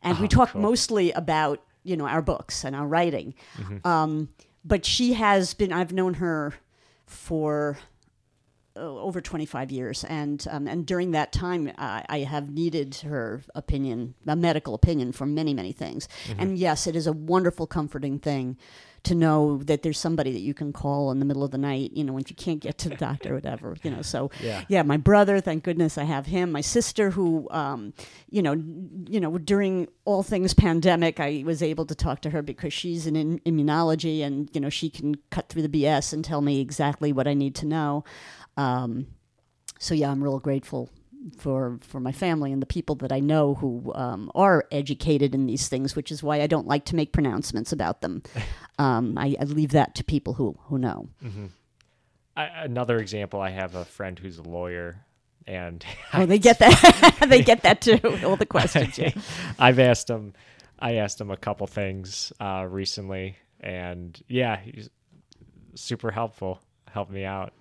and 0.03 0.19
we 0.19 0.27
Oh, 0.27 0.29
talk 0.29 0.55
mostly 0.55 1.11
about 1.13 1.61
you 1.83 1.97
know 1.97 2.07
our 2.07 2.23
books 2.23 2.65
and 2.65 2.77
our 2.77 2.87
writing. 2.87 3.35
Mm-hmm. 3.57 3.87
Um, 3.87 4.29
but 4.65 4.85
she 4.87 5.15
has 5.15 5.55
been 5.55 5.73
I've 5.73 5.93
known 5.93 6.15
her 6.15 6.55
for 7.07 7.79
uh, 8.77 8.81
over 8.81 9.21
25 9.21 9.73
years 9.73 10.05
and 10.05 10.47
um, 10.51 10.69
and 10.69 10.87
during 10.87 11.11
that 11.11 11.33
time 11.33 11.73
I, 11.77 12.05
I 12.09 12.19
have 12.21 12.51
needed 12.53 12.95
her 13.05 13.43
opinion 13.55 14.15
a 14.27 14.37
medical 14.37 14.75
opinion 14.75 15.11
for 15.13 15.27
many 15.27 15.53
many 15.55 15.73
things 15.73 16.07
Mm-hmm. 16.29 16.41
and 16.41 16.59
yes 16.59 16.87
it 16.87 16.95
is 16.95 17.09
a 17.09 17.13
wonderful 17.13 17.67
comforting 17.67 18.21
thing 18.21 18.57
to 19.03 19.15
know 19.15 19.59
that 19.65 19.83
there's 19.83 19.99
somebody 19.99 20.33
that 20.33 20.41
you 20.41 20.53
can 20.55 20.73
call 20.73 21.11
in 21.11 21.19
the 21.19 21.25
middle 21.25 21.43
of 21.43 21.51
the 21.51 21.59
night 21.59 21.91
you 21.95 22.05
know 22.05 22.13
when 22.13 22.25
you 22.29 22.35
can't 22.37 22.61
get 22.61 22.79
to 22.79 22.89
the 22.89 22.97
doctor 22.97 23.33
or 23.33 23.35
whatever 23.35 23.77
you 23.83 23.91
know 23.91 24.03
so 24.03 24.31
Yeah. 24.41 24.65
yeah 24.69 24.83
my 24.83 24.97
brother 24.97 25.41
thank 25.41 25.65
goodness 25.65 25.97
i 25.99 26.05
have 26.05 26.27
him 26.27 26.53
my 26.53 26.61
sister 26.61 27.11
who 27.11 27.49
um, 27.51 27.93
you 28.29 28.43
know 28.43 28.53
you 29.09 29.21
know 29.21 29.39
during 29.39 29.89
all 30.05 30.23
things 30.23 30.55
pandemic 30.55 31.21
i 31.21 31.43
was 31.47 31.63
able 31.63 31.87
to 31.87 31.95
talk 31.95 32.21
to 32.23 32.31
her 32.31 32.43
because 32.43 32.73
she's 32.73 33.07
in, 33.07 33.17
in 33.17 33.39
immunology 33.41 34.23
and 34.23 34.51
you 34.53 34.61
know 34.61 34.71
she 34.71 34.91
can 34.91 35.15
cut 35.31 35.49
through 35.49 35.63
the 35.63 35.69
bs 35.69 36.13
and 36.13 36.25
tell 36.25 36.41
me 36.41 36.61
exactly 36.61 37.13
what 37.13 37.27
i 37.27 37.35
need 37.35 37.55
to 37.55 37.67
know 37.67 38.05
um, 38.57 39.07
so 39.79 39.95
yeah 39.95 40.11
i'm 40.11 40.23
real 40.23 40.39
grateful 40.39 40.91
for 41.39 41.79
for 41.83 42.01
my 42.01 42.13
family 42.13 42.53
and 42.53 42.63
the 42.63 42.67
people 42.67 42.95
that 42.97 43.13
I 43.13 43.21
know 43.21 43.55
who 43.55 43.93
um, 43.95 44.31
are 44.35 44.65
educated 44.73 45.35
in 45.35 45.47
these 45.47 45.69
things, 45.69 45.95
which 45.95 46.11
is 46.11 46.23
why 46.23 46.41
I 46.41 46.47
don't 46.47 46.67
like 46.67 46.87
to 46.87 46.97
make 46.97 47.13
pronouncements 47.13 47.73
about 47.73 48.01
them. 48.01 48.23
Um, 48.79 49.19
I, 49.19 49.37
I 49.39 49.45
leave 49.45 49.73
that 49.73 49.95
to 49.97 50.05
people 50.05 50.33
who 50.33 50.57
who 50.69 50.79
know. 50.79 51.11
I, 52.35 52.45
another 52.65 52.97
example, 52.99 53.39
I 53.39 53.51
have 53.51 53.75
a 53.75 53.85
friend 53.85 54.19
who's 54.19 54.39
a 54.39 54.43
lawyer, 54.43 55.05
and 55.47 55.85
Oh, 56.15 56.25
they 56.25 56.39
get 56.39 56.61
that. 56.61 57.19
they 57.29 57.43
get 57.43 57.63
that 57.65 57.83
too. 57.83 58.01
All 58.25 58.37
the 58.37 58.47
questions. 58.47 58.97
Yeah. 58.97 59.13
I've 59.59 59.79
asked 59.79 60.09
him. 60.09 60.33
I 60.79 60.95
asked 60.95 61.21
him 61.21 61.31
a 61.31 61.37
couple 61.37 61.67
things 61.67 62.33
uh, 62.41 62.67
recently, 62.67 63.37
and 63.61 64.19
yeah, 64.29 64.57
he's 64.59 64.89
super 65.75 66.11
helpful. 66.11 66.63
Helped 66.91 67.13
me 67.13 67.27
out. 67.27 67.53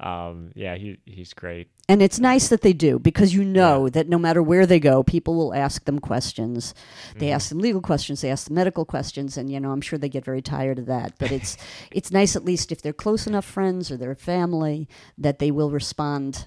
Um, 0.00 0.52
yeah, 0.54 0.76
he 0.76 0.98
he's 1.06 1.34
great. 1.34 1.68
And 1.88 2.02
it's 2.02 2.20
nice 2.20 2.48
that 2.48 2.60
they 2.60 2.72
do 2.72 2.98
because 2.98 3.34
you 3.34 3.42
know 3.42 3.88
that 3.88 4.08
no 4.08 4.18
matter 4.18 4.42
where 4.42 4.66
they 4.66 4.78
go, 4.78 5.02
people 5.02 5.34
will 5.34 5.54
ask 5.54 5.84
them 5.86 5.98
questions. 5.98 6.74
They 7.16 7.32
ask 7.32 7.48
them 7.48 7.58
legal 7.58 7.80
questions, 7.80 8.20
they 8.20 8.30
ask 8.30 8.46
them 8.46 8.54
medical 8.54 8.84
questions, 8.84 9.36
and 9.36 9.50
you 9.50 9.58
know 9.58 9.72
I'm 9.72 9.80
sure 9.80 9.98
they 9.98 10.08
get 10.08 10.24
very 10.24 10.42
tired 10.42 10.78
of 10.78 10.86
that. 10.86 11.14
But 11.18 11.32
it's 11.32 11.56
it's 11.90 12.12
nice 12.12 12.36
at 12.36 12.44
least 12.44 12.70
if 12.70 12.80
they're 12.80 12.92
close 12.92 13.26
enough 13.26 13.44
friends 13.44 13.90
or 13.90 13.96
their 13.96 14.14
family 14.14 14.88
that 15.16 15.40
they 15.40 15.50
will 15.50 15.70
respond, 15.70 16.46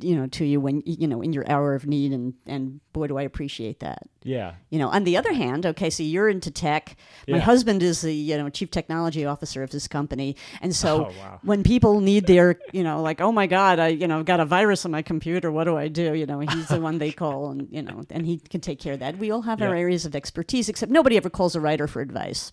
you 0.00 0.16
know, 0.16 0.26
to 0.28 0.44
you 0.44 0.60
when 0.60 0.82
you 0.86 1.06
know 1.08 1.20
in 1.22 1.32
your 1.32 1.48
hour 1.50 1.74
of 1.74 1.86
need. 1.86 2.12
And 2.12 2.34
and 2.46 2.80
boy, 2.92 3.06
do 3.08 3.18
I 3.18 3.22
appreciate 3.22 3.80
that. 3.80 4.02
Yeah, 4.22 4.52
You 4.68 4.78
know, 4.78 4.88
on 4.88 5.04
the 5.04 5.16
other 5.16 5.32
hand, 5.32 5.64
okay, 5.64 5.88
so 5.88 6.02
you're 6.02 6.28
into 6.28 6.50
tech. 6.50 6.96
My 7.26 7.38
Yeah. 7.38 7.42
husband 7.42 7.82
is 7.82 8.02
the 8.02 8.12
you 8.12 8.36
know 8.36 8.48
chief 8.50 8.70
technology 8.70 9.24
officer 9.24 9.62
of 9.62 9.70
this 9.70 9.88
company, 9.88 10.36
and 10.60 10.76
so 10.76 11.06
Oh, 11.06 11.12
wow. 11.20 11.40
when 11.42 11.62
people 11.62 12.00
need 12.00 12.26
their 12.26 12.58
you 12.72 12.82
know 12.84 13.00
like 13.02 13.20
oh 13.20 13.32
my 13.32 13.46
god 13.46 13.78
I 13.78 13.88
you 13.88 14.06
know 14.06 14.18
I've 14.18 14.26
got 14.26 14.40
a 14.40 14.44
virus 14.44 14.84
on 14.84 14.90
my 14.90 15.02
computer, 15.02 15.50
what 15.50 15.64
do 15.64 15.76
I 15.76 15.88
do? 15.88 16.14
You 16.14 16.26
know, 16.26 16.40
he's 16.40 16.68
the 16.68 16.80
one 16.80 16.98
they 16.98 17.12
call, 17.12 17.50
and 17.50 17.68
you 17.70 17.82
know, 17.82 18.02
and 18.10 18.26
he 18.26 18.38
can 18.38 18.60
take 18.60 18.78
care 18.78 18.92
of 18.94 19.00
that. 19.00 19.16
We 19.18 19.30
all 19.30 19.42
have 19.42 19.62
our 19.62 19.74
areas 19.74 20.04
of 20.06 20.14
expertise, 20.14 20.68
except 20.68 20.92
nobody 20.92 21.16
ever 21.16 21.30
calls 21.30 21.54
a 21.56 21.60
writer 21.60 21.86
for 21.86 22.00
advice. 22.02 22.52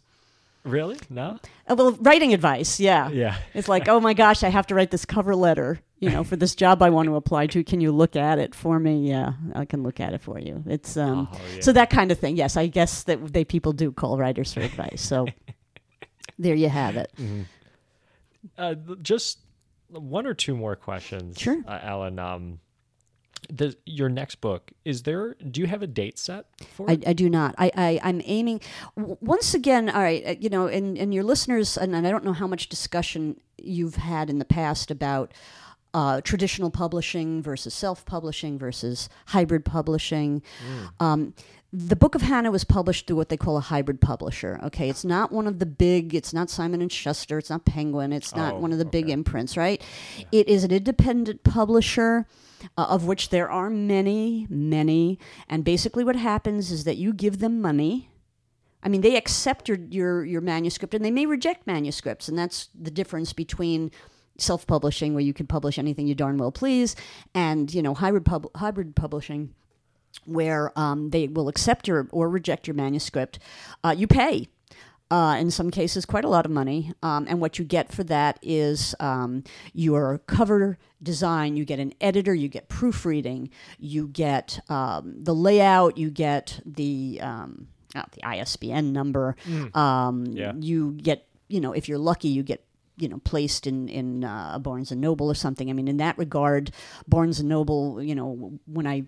really? 0.64 0.98
No? 1.10 1.40
Uh, 1.70 1.76
well, 1.78 1.92
writing 2.02 2.34
advice, 2.34 2.78
yeah. 2.80 3.10
Yeah. 3.10 3.36
It's 3.54 3.70
like, 3.70 3.88
oh 3.88 4.00
my 4.02 4.14
gosh, 4.14 4.44
I 4.44 4.50
have 4.50 4.68
to 4.68 4.76
write 4.76 4.92
this 4.92 5.06
cover 5.06 5.34
letter, 5.34 5.80
you 6.00 6.10
know, 6.10 6.24
for 6.24 6.36
this 6.36 6.54
job 6.56 6.82
I 6.82 6.90
want 6.90 7.08
to 7.08 7.16
apply 7.16 7.48
to. 7.48 7.64
Can 7.64 7.82
you 7.82 7.92
look 7.92 8.16
at 8.16 8.40
it 8.40 8.54
for 8.56 8.80
me? 8.80 9.10
Yeah, 9.10 9.34
I 9.56 9.66
can 9.66 9.84
look 9.84 10.00
at 10.00 10.14
it 10.14 10.22
for 10.22 10.38
you. 10.40 10.64
It's 10.68 10.96
um, 10.98 11.28
Oh, 11.32 11.38
yeah. 11.56 11.62
so 11.62 11.72
that 11.74 11.90
kind 11.90 12.12
of 12.12 12.20
thing. 12.20 12.36
Yes, 12.38 12.56
I 12.58 12.68
guess 12.68 13.04
that 13.04 13.34
they 13.34 13.44
people 13.46 13.74
do 13.74 13.92
call 13.92 14.18
writers 14.18 14.54
for 14.54 14.62
advice. 14.62 15.02
So 15.02 15.26
there 16.40 16.56
you 16.56 16.70
have 16.70 16.98
it. 16.98 17.12
Uh, 18.58 18.76
just 19.02 19.40
one 19.90 20.26
or 20.28 20.34
two 20.34 20.56
more 20.56 20.76
questions. 20.76 21.38
Sure. 21.40 21.58
uh, 21.68 21.80
Ellen. 21.82 22.20
Um, 22.20 22.60
the, 23.50 23.76
your 23.86 24.10
next 24.10 24.42
book 24.42 24.72
is 24.84 25.04
there? 25.04 25.36
Do 25.36 25.62
you 25.62 25.68
have 25.68 25.82
a 25.82 25.88
date 25.88 26.18
set 26.20 26.48
for 26.76 26.90
I, 26.90 26.94
it? 26.94 27.08
I 27.08 27.14
do 27.14 27.30
not. 27.30 27.56
I, 27.58 27.72
I 27.76 28.00
I'm 28.04 28.22
aiming. 28.26 28.62
w- 28.98 29.16
Once 29.22 29.54
again, 29.54 29.90
all 29.90 30.02
right. 30.02 30.24
uh, 30.26 30.36
You 30.40 30.50
know, 30.50 30.68
and 30.68 30.98
and 30.98 31.14
your 31.14 31.24
listeners, 31.24 31.78
and, 31.78 31.96
and 31.96 32.06
I 32.06 32.12
don't 32.12 32.26
know 32.26 32.34
how 32.34 32.48
much 32.48 32.68
discussion 32.68 33.40
you've 33.58 33.96
had 33.96 34.30
in 34.30 34.40
the 34.40 34.46
past 34.46 34.92
about 34.92 35.34
uh, 35.98 36.22
traditional 36.22 36.70
publishing 36.70 37.42
versus 37.42 37.74
self-publishing 37.74 38.60
versus 38.60 39.10
hybrid 39.30 39.66
publishing. 39.66 40.44
Um, 41.00 41.34
the 41.74 41.96
Book 41.96 42.14
of 42.14 42.22
Hannah 42.22 42.52
was 42.52 42.64
published 42.64 43.08
through 43.08 43.16
what 43.16 43.30
they 43.30 43.36
call 43.36 43.58
a 43.58 43.62
hybrid 43.62 44.00
publisher. 44.00 44.60
Okay, 44.66 44.92
it's 44.92 45.04
not 45.04 45.32
one 45.32 45.48
of 45.48 45.58
the 45.58 45.66
big. 45.66 46.14
It's 46.14 46.34
not 46.34 46.52
Simon 46.52 46.84
and 46.84 46.92
Schuster. 46.92 47.40
It's 47.40 47.50
not 47.50 47.66
Penguin. 47.66 48.14
It's 48.14 48.36
not 48.36 48.54
Oh, 48.54 48.60
one 48.60 48.72
of 48.72 48.78
the 48.78 48.86
big 48.86 49.10
imprints. 49.10 49.58
Right? 49.58 49.82
It 50.32 50.48
is 50.48 50.64
an 50.64 50.72
independent 50.72 51.44
publisher. 51.44 52.28
Uh, 52.76 52.88
of 52.90 53.06
which 53.06 53.30
there 53.30 53.52
are 53.52 53.70
many, 53.70 54.48
many, 54.50 55.20
and 55.48 55.64
basically 55.64 56.04
what 56.04 56.16
happens 56.16 56.72
is 56.72 56.86
that 56.86 56.98
you 56.98 57.14
give 57.14 57.38
them 57.38 57.62
money, 57.62 58.10
I 58.82 58.90
mean, 58.90 59.02
they 59.02 59.16
accept 59.16 59.70
your, 59.70 59.78
your, 59.92 60.26
your 60.26 60.42
manuscript 60.42 60.96
and 60.96 61.06
they 61.06 61.12
may 61.12 61.28
reject 61.28 61.68
manuscripts. 61.68 62.28
And 62.28 62.36
that's 62.36 62.70
the 62.74 62.90
difference 62.90 63.32
between 63.32 63.92
self 64.38 64.66
publishing, 64.68 65.14
where 65.14 65.24
you 65.24 65.34
can 65.34 65.48
publish 65.48 65.78
anything 65.80 66.08
you 66.08 66.16
darn 66.16 66.38
well 66.38 66.52
please, 66.52 66.96
and, 67.34 67.74
you 67.74 67.82
know, 67.82 67.94
hybrid, 67.94 68.26
pub- 68.26 68.50
hybrid 68.56 68.96
publishing, 68.96 69.54
where 70.26 70.72
um, 70.78 71.10
they 71.12 71.28
will 71.28 71.48
accept 71.48 71.88
your 71.88 72.08
or 72.12 72.30
reject 72.30 72.68
your 72.68 72.74
manuscript. 72.76 73.40
Uh, 73.84 73.94
you 73.98 74.08
pay. 74.08 74.48
Uh, 75.10 75.38
in 75.40 75.50
some 75.50 75.72
cases, 75.72 76.06
quite 76.06 76.26
a 76.26 76.28
lot 76.28 76.46
of 76.46 76.52
money. 76.52 76.92
Um, 77.02 77.28
and 77.30 77.40
what 77.40 77.58
you 77.58 77.64
get 77.64 77.94
for 77.94 78.04
that 78.04 78.38
is 78.42 78.94
um, 79.00 79.46
your 79.74 80.18
cover 80.28 80.78
design, 81.02 81.56
you 81.56 81.64
get 81.64 81.80
an 81.80 81.94
editor, 82.02 82.36
you 82.36 82.50
get 82.50 82.68
proofreading, 82.68 83.50
you 83.80 84.10
get 84.10 84.60
um, 84.70 85.16
the 85.24 85.34
layout, 85.34 85.98
you 85.98 86.10
get 86.10 86.60
the, 86.66 87.20
um, 87.22 87.70
the 87.94 88.22
ISBN 88.28 88.92
number, 88.92 89.38
um, 89.74 90.26
Yeah. 90.26 90.52
you 90.60 90.92
get, 90.92 91.26
you 91.48 91.62
know, 91.62 91.72
if 91.72 91.88
you're 91.88 91.98
lucky, 92.00 92.28
you 92.28 92.44
get 92.44 92.66
you 92.98 93.08
know 93.08 93.20
placed 93.20 93.68
in 93.68 93.88
in 93.88 94.24
uh, 94.24 94.60
Barnes 94.60 94.92
and 94.92 95.02
Noble 95.02 95.30
or 95.30 95.36
something. 95.36 95.70
I 95.70 95.74
mean, 95.74 95.88
in 95.88 95.98
that 95.98 96.18
regard, 96.18 96.72
Barnes 97.08 97.40
and 97.40 97.50
Noble, 97.50 98.02
you 98.02 98.16
know, 98.16 98.60
when 98.66 98.88
I 98.88 99.06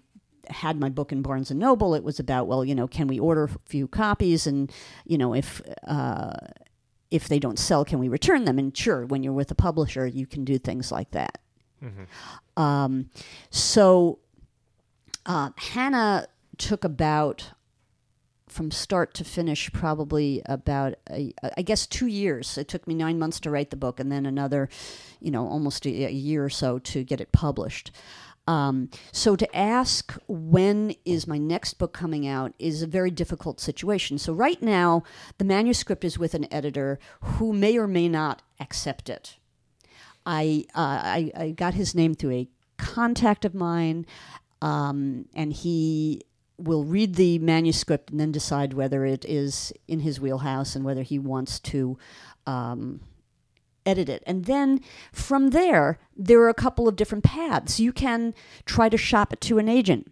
had 0.49 0.79
my 0.79 0.89
book 0.89 1.11
in 1.11 1.21
Barnes 1.21 1.51
and 1.51 1.59
Noble, 1.59 1.93
it 1.93 2.03
was 2.03 2.19
about 2.19 2.47
well, 2.47 2.63
you 2.63 2.75
know, 2.75 2.87
can 2.87 3.07
we 3.07 3.19
order 3.19 3.43
a 3.45 3.49
few 3.65 3.87
copies, 3.87 4.47
and 4.47 4.71
you 5.05 5.17
know, 5.17 5.33
if 5.33 5.61
uh, 5.87 6.33
if 7.11 7.27
they 7.27 7.39
don't 7.39 7.59
sell, 7.59 7.83
can 7.83 7.99
we 7.99 8.07
return 8.07 8.45
them? 8.45 8.59
And 8.59 8.75
sure, 8.75 9.05
when 9.05 9.23
you're 9.23 9.33
with 9.33 9.51
a 9.51 9.55
publisher, 9.55 10.05
you 10.05 10.25
can 10.27 10.45
do 10.45 10.57
things 10.57 10.91
like 10.91 11.11
that. 11.11 11.39
Um, 12.57 13.09
so 13.49 14.19
uh, 15.25 15.51
Hannah 15.55 16.27
took 16.57 16.83
about 16.83 17.51
from 18.51 18.71
start 18.71 19.13
to 19.15 19.23
finish 19.23 19.71
probably 19.71 20.41
about 20.45 20.95
a, 21.09 21.33
I 21.57 21.61
guess 21.61 21.87
two 21.87 22.07
years. 22.07 22.57
It 22.57 22.67
took 22.67 22.87
me 22.87 22.93
nine 22.93 23.19
months 23.19 23.39
to 23.41 23.49
write 23.49 23.69
the 23.69 23.77
book, 23.77 23.99
and 23.99 24.11
then 24.11 24.25
another, 24.25 24.69
you 25.19 25.31
know, 25.31 25.47
almost 25.47 25.85
a, 25.85 26.05
a 26.05 26.11
year 26.11 26.43
or 26.43 26.49
so 26.49 26.79
to 26.79 27.03
get 27.03 27.21
it 27.21 27.31
published. 27.31 27.91
Um, 28.47 28.89
so 29.11 29.35
to 29.35 29.55
ask 29.55 30.17
when 30.27 30.95
is 31.05 31.27
my 31.27 31.37
next 31.37 31.75
book 31.75 31.93
coming 31.93 32.27
out 32.27 32.53
is 32.57 32.81
a 32.81 32.87
very 32.87 33.11
difficult 33.11 33.59
situation. 33.59 34.17
So 34.17 34.33
right 34.33 34.59
now, 34.59 35.03
the 35.37 35.45
manuscript 35.45 36.03
is 36.03 36.17
with 36.17 36.33
an 36.33 36.51
editor 36.51 36.97
who 37.21 37.53
may 37.53 37.77
or 37.77 37.85
may 37.85 38.09
not 38.09 38.41
accept 38.59 39.07
it. 39.07 39.37
I, 40.25 40.65
uh, 40.73 40.79
I, 41.03 41.31
I 41.35 41.51
got 41.51 41.75
his 41.75 41.93
name 41.93 42.15
through 42.15 42.31
a 42.31 42.49
contact 42.77 43.45
of 43.45 43.53
mine, 43.53 44.07
um, 44.61 45.25
and 45.35 45.53
he 45.53 46.23
will 46.59 46.83
read 46.83 47.15
the 47.15 47.39
manuscript 47.39 48.11
and 48.11 48.19
then 48.19 48.31
decide 48.31 48.73
whether 48.73 49.05
it 49.05 49.25
is 49.25 49.71
in 49.87 50.01
his 50.01 50.19
wheelhouse 50.19 50.75
and 50.75 50.83
whether 50.83 51.03
he 51.03 51.17
wants 51.17 51.59
to 51.59 51.97
um, 52.45 52.99
edit 53.85 54.09
it. 54.09 54.23
And 54.25 54.45
then 54.45 54.81
from 55.11 55.49
there, 55.49 55.99
there 56.15 56.41
are 56.41 56.49
a 56.49 56.53
couple 56.53 56.87
of 56.87 56.95
different 56.95 57.23
paths. 57.23 57.79
You 57.79 57.91
can 57.93 58.33
try 58.65 58.89
to 58.89 58.97
shop 58.97 59.33
it 59.33 59.41
to 59.41 59.57
an 59.57 59.69
agent. 59.69 60.11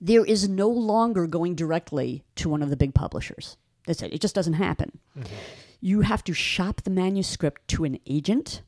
There 0.00 0.24
is 0.24 0.48
no 0.48 0.68
longer 0.68 1.26
going 1.26 1.54
directly 1.54 2.24
to 2.36 2.48
one 2.48 2.62
of 2.62 2.70
the 2.70 2.76
big 2.76 2.94
publishers. 2.94 3.56
That's 3.86 4.02
it. 4.02 4.12
It 4.12 4.20
just 4.20 4.34
doesn't 4.34 4.54
happen. 4.54 4.98
You 5.80 6.00
have 6.00 6.24
to 6.24 6.32
shop 6.32 6.82
the 6.82 6.90
manuscript 6.90 7.68
to 7.68 7.84
an 7.84 7.98
agent. 8.06 8.62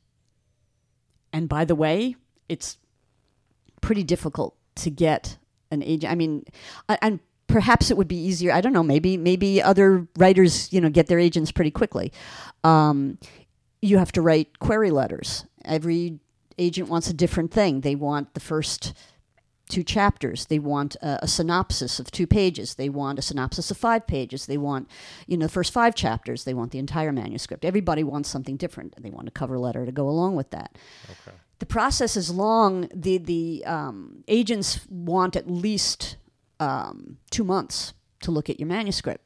And 1.33 1.49
by 1.49 1.65
the 1.65 1.75
way, 1.75 2.15
it's 2.47 2.77
pretty 3.81 4.03
difficult 4.03 4.55
to 4.75 4.89
get 4.89 5.37
an 5.71 5.83
agent. 5.83 6.11
I 6.11 6.15
mean, 6.15 6.45
and 7.01 7.19
perhaps 7.47 7.89
it 7.89 7.97
would 7.97 8.07
be 8.07 8.17
easier. 8.17 8.51
I 8.51 8.61
don't 8.61 8.73
know. 8.73 8.83
Maybe 8.83 9.17
maybe 9.17 9.61
other 9.61 10.07
writers, 10.17 10.71
you 10.71 10.81
know, 10.81 10.89
get 10.89 11.07
their 11.07 11.19
agents 11.19 11.51
pretty 11.51 11.71
quickly. 11.71 12.11
Um, 12.63 13.17
you 13.81 13.97
have 13.97 14.11
to 14.13 14.21
write 14.21 14.59
query 14.59 14.91
letters. 14.91 15.45
Every 15.63 16.19
agent 16.57 16.89
wants 16.89 17.09
a 17.09 17.13
different 17.13 17.51
thing. 17.51 17.81
They 17.81 17.95
want 17.95 18.33
the 18.33 18.39
first 18.39 18.93
two 19.69 19.83
chapters. 19.83 20.45
They 20.45 20.59
want 20.59 20.95
a, 21.01 21.19
a 21.23 21.27
synopsis 21.27 21.99
of 21.99 22.09
two 22.09 22.25
pages. 22.25 22.75
They 22.75 22.89
want 22.89 23.19
a 23.19 23.21
synopsis 23.21 23.69
of 23.69 23.77
five 23.77 24.07
pages. 24.07 24.45
They 24.45 24.57
want, 24.57 24.89
you 25.27 25.37
know, 25.37 25.45
the 25.45 25.51
first 25.51 25.73
five 25.73 25.93
chapters. 25.93 26.45
They 26.45 26.53
want 26.53 26.71
the 26.71 26.79
entire 26.79 27.11
manuscript. 27.11 27.65
Everybody 27.65 28.03
wants 28.03 28.29
something 28.29 28.57
different. 28.57 28.93
And 28.95 29.03
they 29.03 29.09
want 29.09 29.27
a 29.27 29.31
cover 29.31 29.59
letter 29.59 29.85
to 29.85 29.91
go 29.91 30.09
along 30.09 30.35
with 30.35 30.51
that. 30.51 30.77
Okay. 31.05 31.37
The 31.59 31.65
process 31.65 32.15
is 32.15 32.29
long. 32.29 32.89
The 32.93 33.17
the 33.17 33.63
um, 33.65 34.23
agents 34.27 34.85
want 34.89 35.35
at 35.35 35.49
least 35.49 36.17
um, 36.59 37.17
two 37.31 37.43
months 37.43 37.93
to 38.21 38.31
look 38.31 38.49
at 38.49 38.59
your 38.59 38.67
manuscript. 38.67 39.25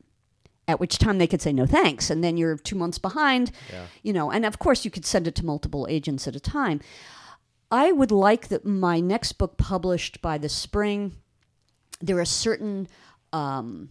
At 0.68 0.80
which 0.80 1.00
time 1.00 1.18
they 1.18 1.28
could 1.28 1.42
say 1.42 1.52
no 1.52 1.66
thanks, 1.66 2.10
and 2.10 2.24
then 2.24 2.38
you're 2.38 2.56
two 2.56 2.78
months 2.78 2.98
behind. 2.98 3.52
Yeah. 3.72 3.86
You 4.04 4.14
know, 4.14 4.32
and 4.32 4.46
of 4.46 4.60
course 4.60 4.86
you 4.86 4.92
could 4.92 5.06
send 5.06 5.28
it 5.28 5.36
to 5.36 5.46
multiple 5.46 5.88
agents 5.90 6.28
at 6.28 6.36
a 6.36 6.40
time. 6.40 6.80
I 7.70 7.92
would 7.92 8.12
like 8.12 8.50
that 8.50 8.66
my 8.66 9.00
next 9.00 9.34
book 9.34 9.58
published 9.58 10.22
by 10.22 10.38
the 10.38 10.50
spring. 10.50 11.16
There 12.00 12.20
are 12.20 12.26
certain 12.26 12.88
um, 13.34 13.90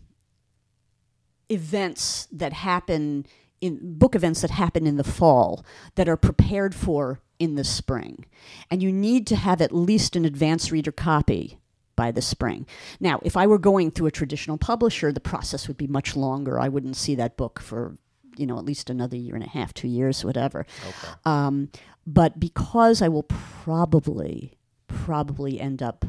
events 1.50 2.28
that 2.32 2.52
happen 2.52 3.26
in 3.60 3.98
book 3.98 4.14
events 4.14 4.40
that 4.40 4.50
happen 4.50 4.86
in 4.86 4.96
the 4.96 5.04
fall 5.04 5.64
that 5.96 6.08
are 6.08 6.16
prepared 6.16 6.74
for 6.74 7.20
in 7.40 7.56
the 7.56 7.64
spring, 7.64 8.26
and 8.70 8.80
you 8.82 8.92
need 8.92 9.26
to 9.26 9.36
have 9.36 9.60
at 9.60 9.74
least 9.74 10.14
an 10.14 10.24
advance 10.24 10.70
reader 10.70 10.92
copy 10.92 11.58
by 11.96 12.12
the 12.12 12.22
spring. 12.22 12.66
Now, 13.00 13.18
if 13.24 13.36
I 13.36 13.46
were 13.46 13.58
going 13.58 13.90
through 13.90 14.06
a 14.06 14.12
traditional 14.12 14.58
publisher, 14.58 15.10
the 15.10 15.20
process 15.20 15.66
would 15.66 15.76
be 15.76 15.86
much 15.88 16.14
longer. 16.14 16.60
I 16.60 16.68
wouldn't 16.68 16.96
see 16.96 17.16
that 17.16 17.36
book 17.36 17.58
for 17.58 17.96
you 18.36 18.46
know 18.46 18.58
at 18.58 18.64
least 18.64 18.88
another 18.88 19.16
year 19.16 19.34
and 19.34 19.44
a 19.44 19.48
half, 19.48 19.74
two 19.74 19.88
years, 19.88 20.24
whatever. 20.24 20.60
Okay. 20.60 21.12
Um, 21.24 21.70
but 22.06 22.38
because 22.38 23.02
I 23.02 23.08
will 23.08 23.24
probably 23.24 24.56
probably 24.86 25.60
end 25.60 25.82
up 25.82 26.04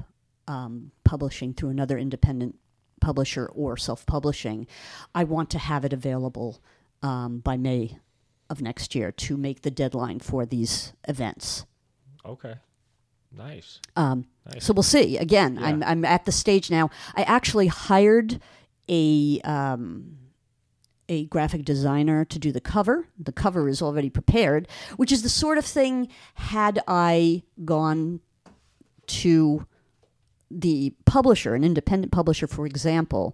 um, 0.48 0.92
publishing 1.04 1.54
through 1.54 1.70
another 1.70 1.98
independent 1.98 2.58
publisher 3.00 3.48
or 3.48 3.78
self-publishing, 3.78 4.68
I 5.16 5.24
want 5.24 5.50
to 5.52 5.60
have 5.60 5.86
it 5.86 5.94
available 5.94 6.62
um, 7.02 7.40
by 7.40 7.58
May 7.58 7.98
of 8.52 8.62
next 8.62 8.94
year 8.94 9.12
to 9.14 9.38
make 9.38 9.62
the 9.62 9.72
deadline 9.72 10.20
for 10.20 10.46
these 10.46 10.94
events. 11.08 11.66
Okay. 12.26 12.56
Nice. 13.36 13.80
Um, 13.96 14.26
Nice. 14.46 14.66
so 14.66 14.74
we'll 14.74 14.84
see. 14.84 15.18
Again, 15.18 15.56
Yeah. 15.56 15.66
I'm 15.68 15.84
I'm 15.84 16.06
at 16.06 16.26
the 16.26 16.32
stage 16.32 16.70
now. 16.70 16.90
I 17.16 17.24
actually 17.24 17.68
hired 17.68 18.40
a 18.90 19.40
um, 19.46 20.18
a 21.08 21.26
graphic 21.28 21.64
designer 21.64 22.26
to 22.26 22.38
do 22.40 22.52
the 22.52 22.60
cover. 22.62 23.08
The 23.18 23.32
cover 23.32 23.70
is 23.70 23.82
already 23.82 24.10
prepared, 24.10 24.68
which 24.98 25.12
is 25.12 25.24
the 25.24 25.30
sort 25.30 25.58
of 25.58 25.66
thing. 25.66 26.10
Had 26.36 26.82
I 26.88 27.44
gone 27.64 28.20
to 29.08 29.66
the 30.50 30.94
publisher, 31.06 31.56
an 31.56 31.64
independent 31.64 32.12
publisher, 32.12 32.48
for 32.48 32.66
example, 32.66 33.34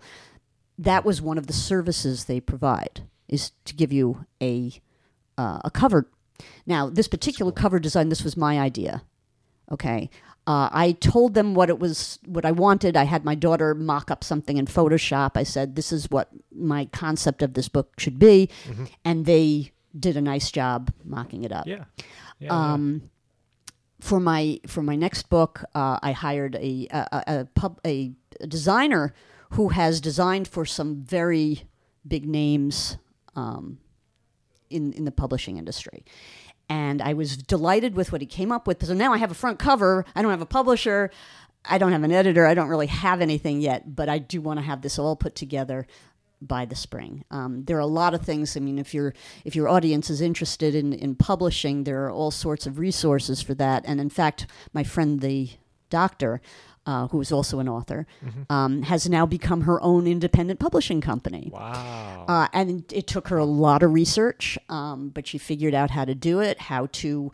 that 0.77 1.03
was 1.05 1.21
one 1.21 1.39
of 1.39 1.47
the 1.47 1.53
services 1.53 2.25
they 2.25 2.39
provide 2.39 3.01
is 3.27 3.51
to 3.65 3.73
give 3.75 3.91
you 3.91 4.25
a 4.41 4.73
uh, 5.37 5.59
a 5.63 5.71
cover. 5.71 6.09
Now, 6.65 6.89
this 6.89 7.07
particular 7.07 7.51
cover 7.51 7.79
design, 7.79 8.09
this 8.09 8.23
was 8.23 8.37
my 8.37 8.59
idea. 8.59 9.03
Okay. 9.71 10.09
Uh, 10.45 10.69
I 10.71 10.93
told 10.93 11.33
them 11.33 11.55
what 11.55 11.69
it 11.69 11.77
was, 11.77 12.19
what 12.25 12.45
I 12.45 12.51
wanted. 12.51 12.95
I 12.95 13.03
had 13.03 13.25
my 13.25 13.35
daughter 13.35 13.75
mock 13.75 14.09
up 14.09 14.23
something 14.23 14.55
in 14.55 14.65
Photoshop. 14.65 15.31
I 15.35 15.43
said, 15.43 15.75
"This 15.75 15.91
is 15.91 16.09
what 16.09 16.29
my 16.55 16.85
concept 16.85 17.41
of 17.41 17.53
this 17.53 17.67
book 17.67 17.99
should 17.99 18.17
be," 18.17 18.49
and 19.03 19.25
they 19.25 19.73
did 19.99 20.15
a 20.15 20.21
nice 20.21 20.49
job 20.49 20.93
mocking 21.03 21.43
it 21.43 21.51
up. 21.51 21.67
Yeah. 21.67 21.83
Yeah. 21.97 22.03
yeah. 22.39 22.73
Um, 22.73 23.09
for 23.99 24.21
my 24.21 24.61
for 24.67 24.81
my 24.81 24.95
next 24.95 25.29
book, 25.29 25.65
uh, 25.75 25.99
I 26.01 26.13
hired 26.13 26.55
a 26.55 26.87
a, 26.91 27.07
a, 27.11 27.23
a, 27.39 27.45
pub, 27.53 27.81
a 27.85 28.13
designer 28.47 29.13
who 29.51 29.69
has 29.69 29.99
designed 29.99 30.47
for 30.47 30.65
some 30.65 31.03
very 31.03 31.63
big 32.07 32.25
names 32.25 32.97
um, 33.35 33.79
in 34.69 34.93
in 34.93 35.05
the 35.05 35.11
publishing 35.11 35.57
industry. 35.57 36.03
And 36.69 37.01
I 37.01 37.13
was 37.13 37.37
delighted 37.37 37.95
with 37.95 38.11
what 38.11 38.21
he 38.21 38.27
came 38.27 38.51
up 38.51 38.67
with. 38.67 38.85
So 38.85 38.93
now 38.93 39.13
I 39.13 39.17
have 39.17 39.31
a 39.31 39.35
front 39.35 39.57
cover. 39.57 40.05
I 40.15 40.21
don't 40.21 40.31
have 40.31 40.41
a 40.41 40.45
publisher. 40.45 41.11
I 41.63 41.77
don't 41.77 41.91
have 41.91 42.03
an 42.03 42.11
editor. 42.11 42.45
I 42.45 42.53
don't 42.53 42.67
really 42.67 42.87
have 42.87 43.21
anything 43.21 43.61
yet, 43.61 43.95
but 43.95 44.09
I 44.09 44.19
do 44.19 44.41
want 44.41 44.59
to 44.59 44.65
have 44.65 44.81
this 44.81 44.99
all 44.99 45.15
put 45.15 45.35
together 45.35 45.87
by 46.41 46.65
the 46.65 46.75
spring. 46.75 47.23
Um, 47.31 47.63
there 47.65 47.77
are 47.77 47.81
a 47.81 47.87
lot 47.87 48.13
of 48.13 48.21
things. 48.21 48.55
I 48.55 48.59
mean, 48.59 48.77
if 48.77 48.93
your 48.93 49.13
if 49.43 49.55
your 49.55 49.67
audience 49.67 50.09
is 50.09 50.21
interested 50.21 50.75
in 50.75 50.93
in 50.93 51.15
publishing, 51.15 51.83
there 51.83 52.05
are 52.05 52.11
all 52.11 52.31
sorts 52.31 52.67
of 52.67 52.79
resources 52.79 53.41
for 53.41 53.53
that. 53.55 53.83
And 53.85 53.99
in 53.99 54.09
fact, 54.09 54.45
my 54.73 54.83
friend 54.83 55.21
the 55.21 55.51
doctor, 55.89 56.41
uh, 56.87 57.07
who 57.09 57.21
is 57.21 57.31
also 57.31 57.59
an 57.59 57.67
author, 57.67 58.07
um, 58.49 58.81
has 58.83 59.07
now 59.09 59.25
become 59.25 59.61
her 59.61 59.79
own 59.83 60.07
independent 60.07 60.59
publishing 60.59 61.01
company. 61.01 61.51
wow. 61.53 62.25
Uh, 62.27 62.47
and 62.53 62.91
it 62.91 63.05
took 63.05 63.27
her 63.27 63.37
a 63.37 63.45
lot 63.45 63.83
of 63.83 63.91
research, 63.93 64.57
um, 64.69 65.09
but 65.09 65.27
she 65.27 65.37
figured 65.37 65.73
out 65.73 65.91
how 65.91 66.05
to 66.05 66.15
do 66.15 66.39
it, 66.39 66.59
how 66.59 66.87
to, 66.93 67.31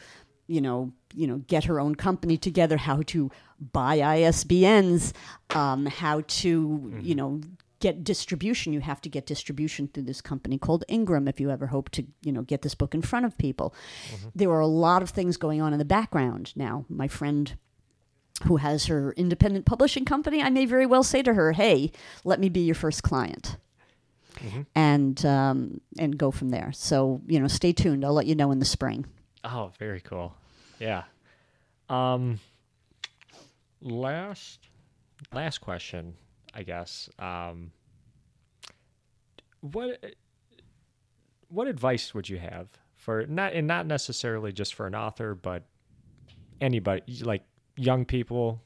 you 0.48 0.60
know, 0.62 0.92
you 1.14 1.28
know, 1.28 1.38
get 1.48 1.66
her 1.66 1.80
own 1.80 1.94
company 1.94 2.36
together, 2.36 2.78
how 2.78 3.04
to 3.04 3.30
buy 3.72 4.00
ISBNs, 4.00 5.14
um, 5.56 5.86
how 5.86 6.22
to, 6.28 7.00
you 7.02 7.14
know, 7.14 7.40
get 7.80 8.04
distribution. 8.04 8.74
You 8.74 8.80
have 8.80 9.02
to 9.02 9.10
get 9.10 9.28
distribution 9.28 9.88
through 9.88 10.04
this 10.04 10.22
company 10.22 10.58
called 10.58 10.84
Ingram 10.88 11.28
if 11.28 11.40
you 11.40 11.52
ever 11.52 11.68
hope 11.68 11.92
to, 11.92 12.06
you 12.24 12.32
know, 12.32 12.42
get 12.42 12.64
this 12.64 12.74
book 12.74 12.96
in 12.96 13.04
front 13.04 13.26
of 13.28 13.38
people. 13.38 13.76
There 14.34 14.50
are 14.50 14.62
a 14.62 14.68
lot 14.68 15.04
of 15.04 15.12
things 15.12 15.38
going 15.38 15.62
on 15.62 15.74
in 15.74 15.80
the 15.80 15.86
background 15.86 16.54
now. 16.56 16.86
My 16.90 17.08
friend 17.08 17.56
who 18.44 18.58
has 18.58 18.86
her 18.86 19.14
independent 19.14 19.66
publishing 19.66 20.06
company, 20.06 20.42
I 20.42 20.50
may 20.50 20.66
very 20.66 20.86
well 20.86 21.04
say 21.04 21.22
to 21.24 21.34
her, 21.34 21.54
"Hey, 21.54 21.92
let 22.24 22.40
me 22.40 22.50
be 22.50 22.62
your 22.62 22.76
first 22.76 23.04
client." 23.04 23.58
and 24.76 25.26
um, 25.26 25.80
and 25.98 26.18
go 26.18 26.32
from 26.32 26.50
there. 26.50 26.72
So 26.74 27.22
you 27.28 27.40
know, 27.40 27.48
stay 27.48 27.72
tuned. 27.72 28.04
I'll 28.04 28.14
let 28.14 28.26
you 28.26 28.36
know 28.36 28.52
in 28.52 28.60
the 28.60 28.66
spring. 28.66 29.06
Oh, 29.44 29.72
very 29.78 30.02
cool. 30.02 30.36
Yeah. 30.80 31.04
Um 31.90 32.40
last 33.82 34.68
last 35.34 35.60
question, 35.60 36.16
I 36.54 36.64
guess. 36.64 37.10
Um 37.20 37.72
what 39.62 40.04
what 41.50 41.68
advice 41.68 42.14
would 42.14 42.28
you 42.30 42.38
have 42.40 42.68
for 42.96 43.26
not 43.28 43.54
and 43.54 43.68
not 43.68 43.86
necessarily 43.86 44.52
just 44.52 44.74
for 44.74 44.88
an 44.88 44.96
author, 44.96 45.36
but 45.36 45.64
anybody 46.60 47.22
like 47.22 47.44
young 47.76 48.06
people, 48.06 48.62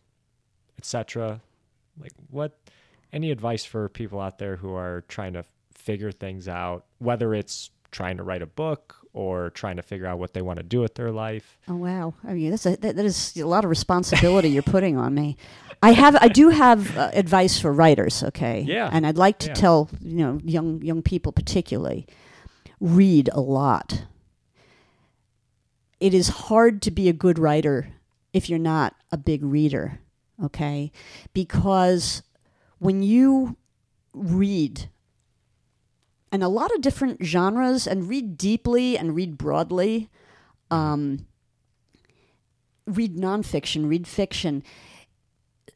etc. 0.78 1.42
Like 2.00 2.14
what 2.30 2.58
any 3.14 3.32
advice 3.32 3.64
for 3.66 3.90
people 3.90 4.20
out 4.20 4.38
there 4.38 4.58
who 4.58 4.74
are 4.76 5.04
trying 5.08 5.34
to 5.34 5.44
figure 5.74 6.12
things 6.12 6.48
out, 6.48 6.86
whether 7.00 7.34
it's 7.34 7.72
trying 7.92 8.18
to 8.18 8.24
write 8.24 8.42
a 8.42 8.46
book 8.48 8.96
or 9.14 9.50
trying 9.52 9.78
to 9.78 9.82
figure 9.82 10.06
out 10.06 10.20
what 10.20 10.34
they 10.34 10.42
want 10.42 10.58
to 10.58 10.64
do 10.64 10.82
with 10.82 10.96
their 10.96 11.12
life. 11.12 11.58
Oh 11.68 11.76
wow! 11.76 12.14
I 12.24 12.34
mean, 12.34 12.52
that's 12.52 12.66
a, 12.66 12.76
that, 12.78 12.96
that 12.98 13.06
is 13.06 13.36
a 13.38 13.48
lot 13.48 13.64
of 13.64 13.70
responsibility 13.70 14.50
you're 14.50 14.62
putting 14.64 14.98
on 14.98 15.14
me. 15.16 15.38
I 15.82 15.92
have, 15.92 16.16
I 16.20 16.28
do 16.28 16.50
have 16.50 16.98
uh, 16.98 17.12
advice 17.14 17.60
for 17.60 17.72
writers. 17.72 18.24
Okay. 18.24 18.66
Yeah. 18.68 18.90
And 18.92 19.06
I'd 19.06 19.18
like 19.18 19.38
to 19.40 19.48
Yeah. 19.50 19.54
tell 19.54 19.90
you 20.02 20.18
know 20.18 20.40
young 20.44 20.82
young 20.82 21.02
people 21.02 21.32
particularly, 21.32 22.06
read 22.82 23.30
a 23.32 23.40
lot. 23.40 24.04
It 26.00 26.14
is 26.14 26.28
hard 26.28 26.82
to 26.84 26.92
be 26.92 27.10
a 27.10 27.14
good 27.14 27.40
writer 27.40 27.88
if 28.34 28.50
you're 28.50 28.60
not 28.60 28.96
a 29.12 29.18
big 29.18 29.44
reader. 29.44 30.00
Okay, 30.44 30.92
because 31.34 32.22
when 32.80 33.02
you 33.02 33.58
read 34.14 34.90
and 36.32 36.44
a 36.44 36.48
lot 36.48 36.74
of 36.76 36.82
different 36.82 37.24
genres 37.24 37.88
and 37.88 38.10
read 38.10 38.38
deeply 38.38 38.98
and 38.98 39.16
read 39.16 39.38
broadly. 39.38 40.10
Um, 40.70 41.26
read 42.86 43.16
nonfiction, 43.16 43.88
read 43.90 44.08
fiction. 44.08 44.64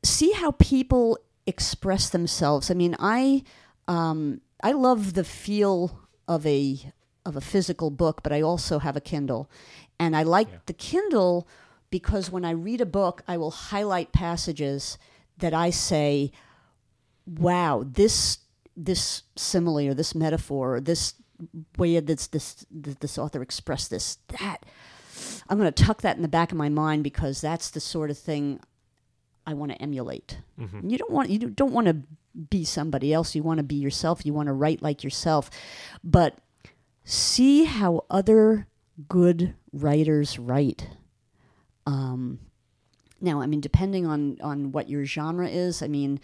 See 0.04 0.32
how 0.34 0.52
people 0.52 1.18
express 1.46 2.10
themselves. 2.10 2.70
I 2.72 2.74
mean, 2.74 2.96
I 3.00 3.44
um, 3.88 4.42
I 4.64 4.72
love 4.74 5.14
the 5.14 5.24
feel 5.24 6.00
of 6.28 6.46
a 6.46 6.80
of 7.26 7.36
a 7.36 7.42
physical 7.42 7.90
book, 7.92 8.22
but 8.24 8.32
I 8.32 8.42
also 8.42 8.80
have 8.80 8.96
a 8.96 9.02
Kindle, 9.02 9.50
and 10.00 10.16
I 10.16 10.24
like 10.24 10.50
Yeah. 10.52 10.58
the 10.66 10.74
Kindle 10.74 11.48
because 11.92 12.32
when 12.32 12.44
I 12.44 12.52
read 12.52 12.82
a 12.82 12.86
book, 12.86 13.22
I 13.28 13.38
will 13.38 13.52
highlight 13.52 14.12
passages 14.12 14.98
that 15.38 15.54
I 15.54 15.70
say, 15.70 16.32
"Wow, 17.28 17.84
this 17.86 18.40
this 18.76 19.24
simile 19.36 19.90
or 19.90 19.94
this 19.94 20.16
metaphor 20.16 20.76
or 20.76 20.82
this 20.82 21.14
way 21.78 22.00
that 22.00 22.08
this 22.08 22.28
this 22.28 22.66
this 22.72 23.18
author 23.18 23.42
expressed 23.42 23.92
this 23.92 24.18
that." 24.40 24.66
I'm 25.50 25.58
going 25.58 25.72
to 25.72 25.84
tuck 25.84 26.02
that 26.02 26.16
in 26.16 26.22
the 26.22 26.28
back 26.28 26.52
of 26.52 26.58
my 26.58 26.70
mind 26.70 27.04
because 27.04 27.42
that's 27.42 27.70
the 27.70 27.82
sort 27.82 28.10
of 28.10 28.18
thing 28.18 28.62
I 29.46 29.54
want 29.54 29.72
to 29.72 29.82
emulate. 29.82 30.40
Mm-hmm. 30.60 30.90
You 30.90 30.98
don't 30.98 31.12
want 31.12 31.30
you 31.30 31.40
don't 31.40 31.74
want 31.74 31.88
to 31.88 31.98
be 32.50 32.64
somebody 32.64 33.14
else. 33.14 33.36
You 33.36 33.44
want 33.44 33.58
to 33.58 33.64
be 33.64 33.76
yourself. 33.76 34.26
You 34.26 34.34
want 34.34 34.48
to 34.48 34.54
write 34.54 34.82
like 34.82 35.04
yourself. 35.04 35.50
But 36.04 36.38
see 37.04 37.66
how 37.66 38.06
other 38.10 38.68
good 39.10 39.56
writers 39.74 40.40
write. 40.40 40.88
Um, 41.86 42.40
now, 43.20 43.42
I 43.42 43.46
mean, 43.46 43.62
depending 43.62 44.06
on 44.06 44.38
on 44.42 44.72
what 44.72 44.90
your 44.90 45.06
genre 45.06 45.48
is, 45.48 45.82
I 45.82 45.88
mean, 45.88 46.20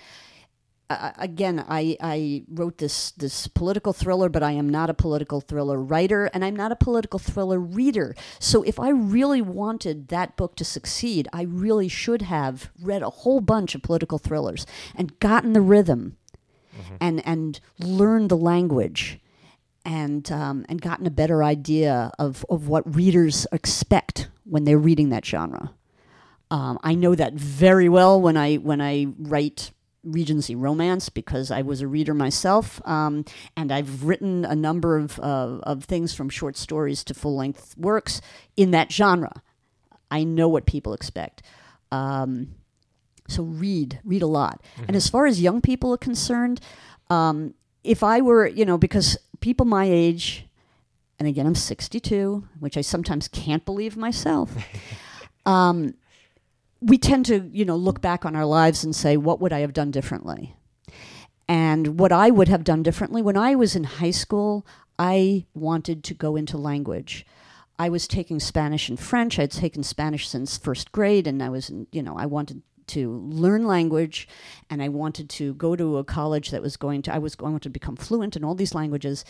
uh, 0.90 1.12
again, 1.18 1.66
I, 1.68 1.98
I 2.02 2.44
wrote 2.50 2.78
this 2.78 3.12
this 3.12 3.48
political 3.48 3.94
thriller, 3.94 4.30
but 4.30 4.42
I 4.42 4.54
am 4.54 4.70
not 4.70 4.90
a 4.90 4.94
political 4.94 5.42
thriller 5.42 5.80
writer, 5.80 6.26
and 6.34 6.46
I'm 6.46 6.56
not 6.56 6.72
a 6.72 6.76
political 6.78 7.20
thriller 7.20 7.60
reader. 7.60 8.16
So, 8.40 8.64
if 8.64 8.80
I 8.80 8.90
really 8.90 9.42
wanted 9.42 10.08
that 10.08 10.38
book 10.38 10.56
to 10.56 10.66
succeed, 10.66 11.28
I 11.34 11.44
really 11.44 11.88
should 11.90 12.24
have 12.24 12.72
read 12.82 13.02
a 13.02 13.10
whole 13.10 13.42
bunch 13.42 13.76
of 13.76 13.82
political 13.84 14.18
thrillers 14.18 14.66
and 14.96 15.20
gotten 15.20 15.54
the 15.54 15.62
rhythm, 15.62 16.18
and 17.02 17.26
and 17.28 17.60
learned 17.80 18.30
the 18.30 18.38
language, 18.38 19.20
and 19.88 20.30
um, 20.34 20.66
and 20.68 20.82
gotten 20.82 21.08
a 21.08 21.10
better 21.10 21.42
idea 21.42 22.12
of 22.20 22.46
of 22.50 22.68
what 22.68 22.96
readers 22.96 23.48
expect 23.54 24.30
when 24.44 24.66
they're 24.66 24.78
reading 24.78 25.10
that 25.10 25.26
genre. 25.26 25.74
Um, 26.52 26.78
I 26.84 26.94
know 26.94 27.16
that 27.16 27.34
very 27.34 27.88
well 27.90 28.22
when 28.22 28.36
I 28.36 28.56
when 28.56 28.82
I 28.82 29.08
write 29.18 29.72
Regency 30.04 30.56
romance 30.56 31.10
because 31.10 31.52
I 31.52 31.62
was 31.62 31.82
a 31.82 31.88
reader 31.88 32.14
myself, 32.14 32.86
um, 32.86 33.24
and 33.56 33.72
I've 33.72 34.04
written 34.04 34.44
a 34.46 34.56
number 34.56 34.98
of 34.98 35.20
uh, 35.20 35.60
of 35.64 35.86
things 35.86 36.14
from 36.14 36.30
short 36.30 36.58
stories 36.58 37.04
to 37.06 37.14
full 37.14 37.36
length 37.36 37.74
works 37.78 38.22
in 38.58 38.72
that 38.72 38.92
genre. 38.92 39.42
I 40.12 40.26
know 40.26 40.50
what 40.50 40.66
people 40.66 40.94
expect. 40.94 41.44
Um, 41.92 42.56
so 43.30 43.44
read, 43.44 44.00
read 44.06 44.22
a 44.22 44.28
lot. 44.28 44.64
And 44.88 44.96
as 44.96 45.10
far 45.10 45.26
as 45.26 45.42
young 45.42 45.60
people 45.60 45.94
are 45.94 45.98
concerned, 45.98 46.62
um, 47.10 47.54
if 47.84 48.04
I 48.04 48.22
were, 48.22 48.48
you 48.48 48.66
know, 48.66 48.78
because 48.78 49.18
people 49.48 49.66
my 49.66 49.86
age, 49.86 50.46
and 51.20 51.26
again, 51.26 51.48
I'm 51.48 51.56
62, 51.56 52.44
which 52.60 52.76
I 52.76 52.82
sometimes 52.82 53.30
can't 53.30 53.64
believe 53.64 53.96
myself. 53.96 54.54
um, 55.46 55.94
we 56.82 56.98
tend 56.98 57.28
to, 57.28 57.50
you 57.54 57.64
know, 57.64 57.78
look 57.78 58.02
back 58.02 58.26
on 58.26 58.36
our 58.36 58.44
lives 58.44 58.84
and 58.84 58.94
say, 58.94 59.16
what 59.16 59.40
would 59.40 59.54
I 59.54 59.60
have 59.60 59.72
done 59.72 59.90
differently? 59.90 60.54
And 61.48 61.98
what 61.98 62.12
I 62.12 62.30
would 62.30 62.50
have 62.50 62.66
done 62.66 62.84
differently 62.84 63.22
when 63.22 63.38
I 63.38 63.56
was 63.56 63.74
in 63.74 63.86
high 63.86 64.12
school, 64.12 64.68
I 65.00 65.46
wanted 65.54 66.04
to 66.04 66.14
go 66.14 66.36
into 66.36 66.58
language. 66.58 67.26
I 67.80 67.88
was 67.88 68.06
taking 68.06 68.42
Spanish 68.42 68.90
and 68.90 69.00
French. 69.00 69.40
I'd 69.40 69.52
taken 69.52 69.82
Spanish 69.82 70.28
since 70.28 70.58
first 70.58 70.92
grade, 70.92 71.26
and 71.26 71.42
I 71.42 71.48
was, 71.48 71.72
you 71.94 72.04
know, 72.04 72.18
I 72.18 72.26
wanted 72.26 72.64
to 72.88 73.20
learn 73.30 73.66
language, 73.66 74.28
and 74.70 74.82
I 74.82 74.90
wanted 74.90 75.30
to 75.32 75.54
go 75.56 75.76
to 75.76 75.98
a 75.98 76.04
college 76.04 76.52
that 76.52 76.62
was 76.62 76.78
going 76.78 77.02
to. 77.04 77.14
I 77.14 77.18
was 77.18 77.36
going 77.36 77.60
to 77.60 77.70
become 77.70 77.96
fluent 77.96 78.36
in 78.36 78.44
all 78.44 78.56
these 78.56 78.76
languages, 78.76 79.26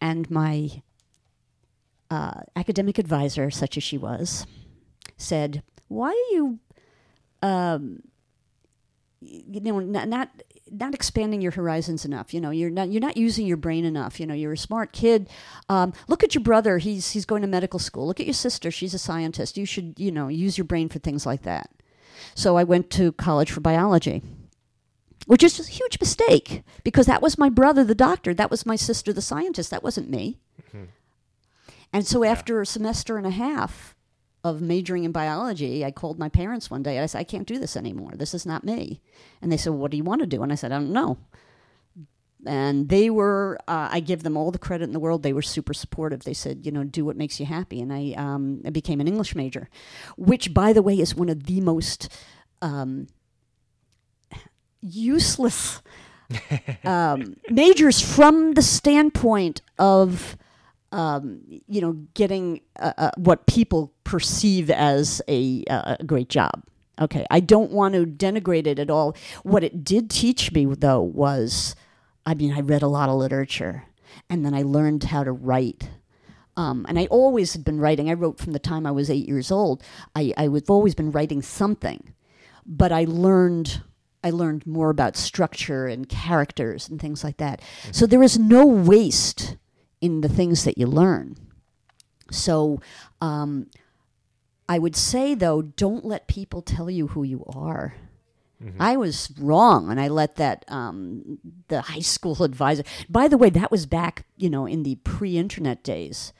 and 0.00 0.30
my 0.30 0.82
uh, 2.10 2.40
academic 2.56 2.98
advisor, 2.98 3.50
such 3.50 3.76
as 3.76 3.82
she 3.82 3.98
was, 3.98 4.46
said, 5.16 5.62
"Why 5.88 6.08
are 6.08 6.34
you, 6.34 6.58
um, 7.42 8.02
you 9.20 9.60
know, 9.60 9.80
not, 9.80 10.08
not 10.08 10.30
not 10.70 10.94
expanding 10.94 11.40
your 11.40 11.52
horizons 11.52 12.04
enough? 12.04 12.32
You 12.32 12.40
know, 12.40 12.50
you're 12.50 12.70
not 12.70 12.90
you're 12.90 13.00
not 13.00 13.16
using 13.16 13.46
your 13.46 13.56
brain 13.56 13.84
enough. 13.84 14.20
You 14.20 14.26
know, 14.26 14.34
you're 14.34 14.52
a 14.52 14.58
smart 14.58 14.92
kid. 14.92 15.28
Um, 15.68 15.92
look 16.08 16.22
at 16.22 16.34
your 16.34 16.44
brother; 16.44 16.78
he's 16.78 17.10
he's 17.10 17.24
going 17.24 17.42
to 17.42 17.48
medical 17.48 17.78
school. 17.78 18.06
Look 18.06 18.20
at 18.20 18.26
your 18.26 18.34
sister; 18.34 18.70
she's 18.70 18.94
a 18.94 18.98
scientist. 18.98 19.56
You 19.56 19.66
should, 19.66 19.94
you 19.98 20.10
know, 20.10 20.28
use 20.28 20.56
your 20.58 20.66
brain 20.66 20.88
for 20.88 20.98
things 20.98 21.26
like 21.26 21.42
that." 21.42 21.70
So 22.34 22.56
I 22.56 22.64
went 22.64 22.90
to 22.90 23.12
college 23.12 23.50
for 23.50 23.60
biology. 23.60 24.22
Which 25.26 25.42
is 25.42 25.58
a 25.58 25.70
huge 25.70 25.98
mistake 26.00 26.62
because 26.82 27.06
that 27.06 27.22
was 27.22 27.38
my 27.38 27.48
brother, 27.48 27.82
the 27.82 27.94
doctor. 27.94 28.34
That 28.34 28.50
was 28.50 28.66
my 28.66 28.76
sister, 28.76 29.12
the 29.12 29.22
scientist. 29.22 29.70
That 29.70 29.82
wasn't 29.82 30.10
me. 30.10 30.38
Mm-hmm. 30.68 30.84
And 31.94 32.06
so 32.06 32.24
after 32.24 32.60
a 32.60 32.66
semester 32.66 33.16
and 33.16 33.26
a 33.26 33.30
half 33.30 33.94
of 34.42 34.60
majoring 34.60 35.04
in 35.04 35.12
biology, 35.12 35.84
I 35.84 35.90
called 35.90 36.18
my 36.18 36.28
parents 36.28 36.70
one 36.70 36.82
day. 36.82 36.96
and 36.96 37.04
I 37.04 37.06
said, 37.06 37.20
I 37.20 37.24
can't 37.24 37.48
do 37.48 37.58
this 37.58 37.76
anymore. 37.76 38.12
This 38.14 38.34
is 38.34 38.44
not 38.44 38.64
me. 38.64 39.00
And 39.40 39.50
they 39.50 39.56
said, 39.56 39.72
What 39.72 39.90
do 39.90 39.96
you 39.96 40.04
want 40.04 40.20
to 40.20 40.26
do? 40.26 40.42
And 40.42 40.52
I 40.52 40.56
said, 40.56 40.72
I 40.72 40.76
don't 40.76 40.92
know. 40.92 41.16
And 42.46 42.88
they 42.88 43.10
were, 43.10 43.58
uh, 43.68 43.88
I 43.90 44.00
give 44.00 44.22
them 44.22 44.36
all 44.36 44.50
the 44.50 44.58
credit 44.58 44.84
in 44.84 44.92
the 44.92 45.00
world. 45.00 45.22
They 45.22 45.32
were 45.32 45.42
super 45.42 45.74
supportive. 45.74 46.24
They 46.24 46.34
said, 46.34 46.64
you 46.66 46.72
know, 46.72 46.84
do 46.84 47.04
what 47.04 47.16
makes 47.16 47.40
you 47.40 47.46
happy. 47.46 47.80
And 47.80 47.92
I, 47.92 48.14
um, 48.16 48.62
I 48.64 48.70
became 48.70 49.00
an 49.00 49.08
English 49.08 49.34
major, 49.34 49.68
which, 50.16 50.52
by 50.52 50.72
the 50.72 50.82
way, 50.82 50.98
is 50.98 51.14
one 51.14 51.28
of 51.28 51.44
the 51.44 51.60
most 51.60 52.08
um, 52.62 53.06
useless 54.80 55.82
um, 56.84 57.36
majors 57.50 58.00
from 58.00 58.52
the 58.52 58.62
standpoint 58.62 59.60
of 59.78 60.36
um, 60.92 61.40
you 61.66 61.80
know 61.80 61.92
getting 62.14 62.60
uh, 62.78 62.92
uh, 62.96 63.10
what 63.16 63.46
people 63.46 63.92
perceive 64.04 64.70
as 64.70 65.20
a, 65.28 65.64
uh, 65.68 65.96
a 65.98 66.04
great 66.04 66.28
job. 66.28 66.62
Okay, 67.00 67.26
I 67.30 67.40
don't 67.40 67.72
want 67.72 67.94
to 67.94 68.06
denigrate 68.06 68.68
it 68.68 68.78
at 68.78 68.88
all. 68.88 69.16
What 69.42 69.64
it 69.64 69.82
did 69.82 70.08
teach 70.08 70.52
me, 70.52 70.64
though, 70.66 71.02
was 71.02 71.74
I 72.26 72.34
mean, 72.34 72.52
I 72.52 72.60
read 72.60 72.82
a 72.82 72.88
lot 72.88 73.08
of 73.08 73.16
literature, 73.16 73.84
and 74.30 74.44
then 74.44 74.54
I 74.54 74.62
learned 74.62 75.04
how 75.04 75.24
to 75.24 75.32
write. 75.32 75.90
Um, 76.56 76.86
and 76.88 76.98
I 76.98 77.06
always 77.06 77.52
had 77.52 77.64
been 77.64 77.80
writing. 77.80 78.08
I 78.08 78.14
wrote 78.14 78.38
from 78.38 78.52
the 78.52 78.58
time 78.58 78.86
I 78.86 78.92
was 78.92 79.10
eight 79.10 79.28
years 79.28 79.50
old. 79.50 79.82
I, 80.14 80.32
I 80.36 80.44
have 80.44 80.70
always 80.70 80.94
been 80.94 81.10
writing 81.10 81.42
something, 81.42 82.14
but 82.64 82.92
I 82.92 83.04
learned 83.04 83.82
I 84.22 84.30
learned 84.30 84.66
more 84.66 84.88
about 84.88 85.18
structure 85.18 85.86
and 85.86 86.08
characters 86.08 86.88
and 86.88 86.98
things 86.98 87.22
like 87.22 87.36
that. 87.36 87.60
So 87.92 88.06
there 88.06 88.22
is 88.22 88.38
no 88.38 88.64
waste 88.64 89.58
in 90.00 90.22
the 90.22 90.30
things 90.30 90.64
that 90.64 90.78
you 90.78 90.86
learn. 90.86 91.36
So 92.30 92.80
um, 93.20 93.66
I 94.66 94.78
would 94.78 94.96
say 94.96 95.34
though, 95.34 95.60
don't 95.60 96.06
let 96.06 96.26
people 96.26 96.62
tell 96.62 96.88
you 96.88 97.08
who 97.08 97.22
you 97.22 97.44
are. 97.54 97.96
I 98.78 98.96
was 98.96 99.32
wrong, 99.38 99.90
and 99.90 100.00
I 100.00 100.08
let 100.08 100.36
that 100.36 100.64
um, 100.68 101.38
the 101.68 101.82
high 101.82 102.00
school 102.00 102.42
advisor. 102.50 102.84
By 103.08 103.28
the 103.28 103.38
way, 103.38 103.50
that 103.50 103.70
was 103.70 103.86
back, 103.86 104.26
you 104.36 104.50
know, 104.50 104.66
in 104.66 104.82
the 104.82 104.96
pre-internet 104.96 105.82
days. 105.82 106.32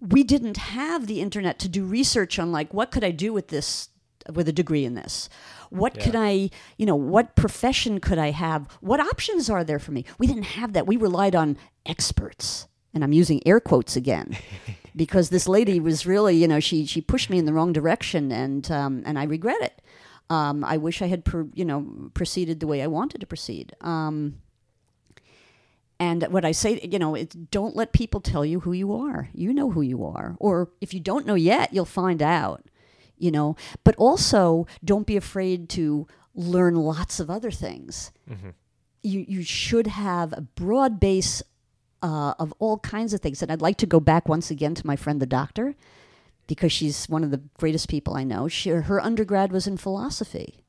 We 0.00 0.24
didn't 0.24 0.56
have 0.56 1.06
the 1.06 1.20
internet 1.20 1.58
to 1.60 1.68
do 1.68 1.84
research 1.84 2.38
on 2.38 2.50
like 2.50 2.74
what 2.74 2.90
could 2.90 3.04
I 3.04 3.12
do 3.12 3.32
with 3.32 3.48
this 3.48 3.88
with 4.32 4.48
a 4.48 4.52
degree 4.52 4.84
in 4.84 4.94
this. 4.94 5.28
What 5.70 5.98
could 5.98 6.14
I, 6.14 6.50
you 6.76 6.86
know, 6.86 6.94
what 6.94 7.34
profession 7.34 7.98
could 7.98 8.18
I 8.18 8.30
have? 8.30 8.66
What 8.80 9.00
options 9.00 9.48
are 9.48 9.64
there 9.64 9.78
for 9.78 9.92
me? 9.92 10.04
We 10.18 10.26
didn't 10.26 10.42
have 10.44 10.74
that. 10.74 10.86
We 10.86 10.96
relied 10.96 11.34
on 11.34 11.56
experts. 11.86 12.68
And 12.94 13.02
I'm 13.02 13.12
using 13.12 13.40
air 13.46 13.58
quotes 13.58 13.96
again 13.96 14.36
because 14.96 15.30
this 15.30 15.48
lady 15.48 15.80
was 15.80 16.04
really, 16.04 16.36
you 16.36 16.46
know, 16.46 16.60
she 16.60 16.84
she 16.84 17.00
pushed 17.00 17.30
me 17.30 17.38
in 17.38 17.46
the 17.46 17.52
wrong 17.54 17.72
direction 17.72 18.30
and 18.30 18.70
um, 18.70 19.02
and 19.06 19.18
I 19.18 19.24
regret 19.24 19.62
it. 19.62 19.80
Um, 20.32 20.64
I 20.64 20.76
wish 20.78 21.02
I 21.02 21.08
had, 21.08 21.24
per, 21.24 21.46
you 21.54 21.64
know, 21.64 22.10
proceeded 22.14 22.60
the 22.60 22.66
way 22.66 22.80
I 22.82 22.86
wanted 22.86 23.20
to 23.20 23.26
proceed. 23.26 23.66
Um, 23.80 24.40
and 26.00 26.22
what 26.34 26.44
I 26.44 26.52
say, 26.52 26.80
you 26.82 26.98
know, 26.98 27.14
it's 27.14 27.34
don't 27.34 27.76
let 27.76 27.92
people 27.92 28.20
tell 28.20 28.44
you 28.44 28.60
who 28.60 28.72
you 28.72 28.94
are. 28.94 29.28
You 29.34 29.52
know 29.52 29.70
who 29.70 29.82
you 29.82 30.04
are. 30.04 30.36
Or 30.38 30.70
if 30.80 30.94
you 30.94 31.00
don't 31.00 31.26
know 31.26 31.34
yet, 31.34 31.72
you'll 31.74 31.84
find 31.84 32.22
out, 32.22 32.64
you 33.16 33.30
know. 33.30 33.56
But 33.84 33.94
also, 33.96 34.66
don't 34.82 35.06
be 35.06 35.16
afraid 35.16 35.68
to 35.70 36.06
learn 36.34 36.74
lots 36.76 37.20
of 37.20 37.28
other 37.28 37.50
things. 37.50 38.10
You, 39.02 39.24
you 39.28 39.42
should 39.42 39.86
have 39.86 40.32
a 40.32 40.40
broad 40.40 40.98
base 40.98 41.42
uh, 42.02 42.34
of 42.38 42.52
all 42.58 42.78
kinds 42.78 43.12
of 43.14 43.20
things. 43.20 43.42
And 43.42 43.52
I'd 43.52 43.60
like 43.60 43.76
to 43.78 43.86
go 43.86 44.00
back 44.00 44.28
once 44.28 44.50
again 44.50 44.74
to 44.74 44.86
my 44.86 44.96
friend, 44.96 45.20
the 45.20 45.26
doctor, 45.26 45.74
because 46.52 46.72
she's 46.72 47.06
one 47.06 47.24
of 47.24 47.30
the 47.30 47.40
greatest 47.58 47.88
people 47.88 48.14
I 48.14 48.24
know. 48.24 48.46
She, 48.46 48.68
her 48.68 49.00
undergrad 49.00 49.52
was 49.52 49.66
in 49.66 49.78
philosophy. 49.78 50.64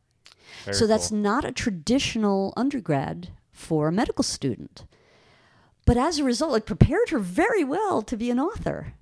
Very 0.64 0.76
so 0.76 0.88
that's 0.88 1.10
cool. 1.10 1.18
not 1.18 1.43
a 1.43 1.51
traditional 1.51 2.53
undergrad 2.55 3.30
for 3.51 3.89
a 3.89 3.91
medical 3.91 4.23
student. 4.23 4.85
But 5.85 5.97
as 5.97 6.19
a 6.19 6.23
result, 6.23 6.55
it 6.55 6.65
prepared 6.65 7.10
her 7.10 7.19
very 7.19 7.65
well 7.65 8.01
to 8.03 8.15
be 8.15 8.31
an 8.31 8.39
author 8.39 8.93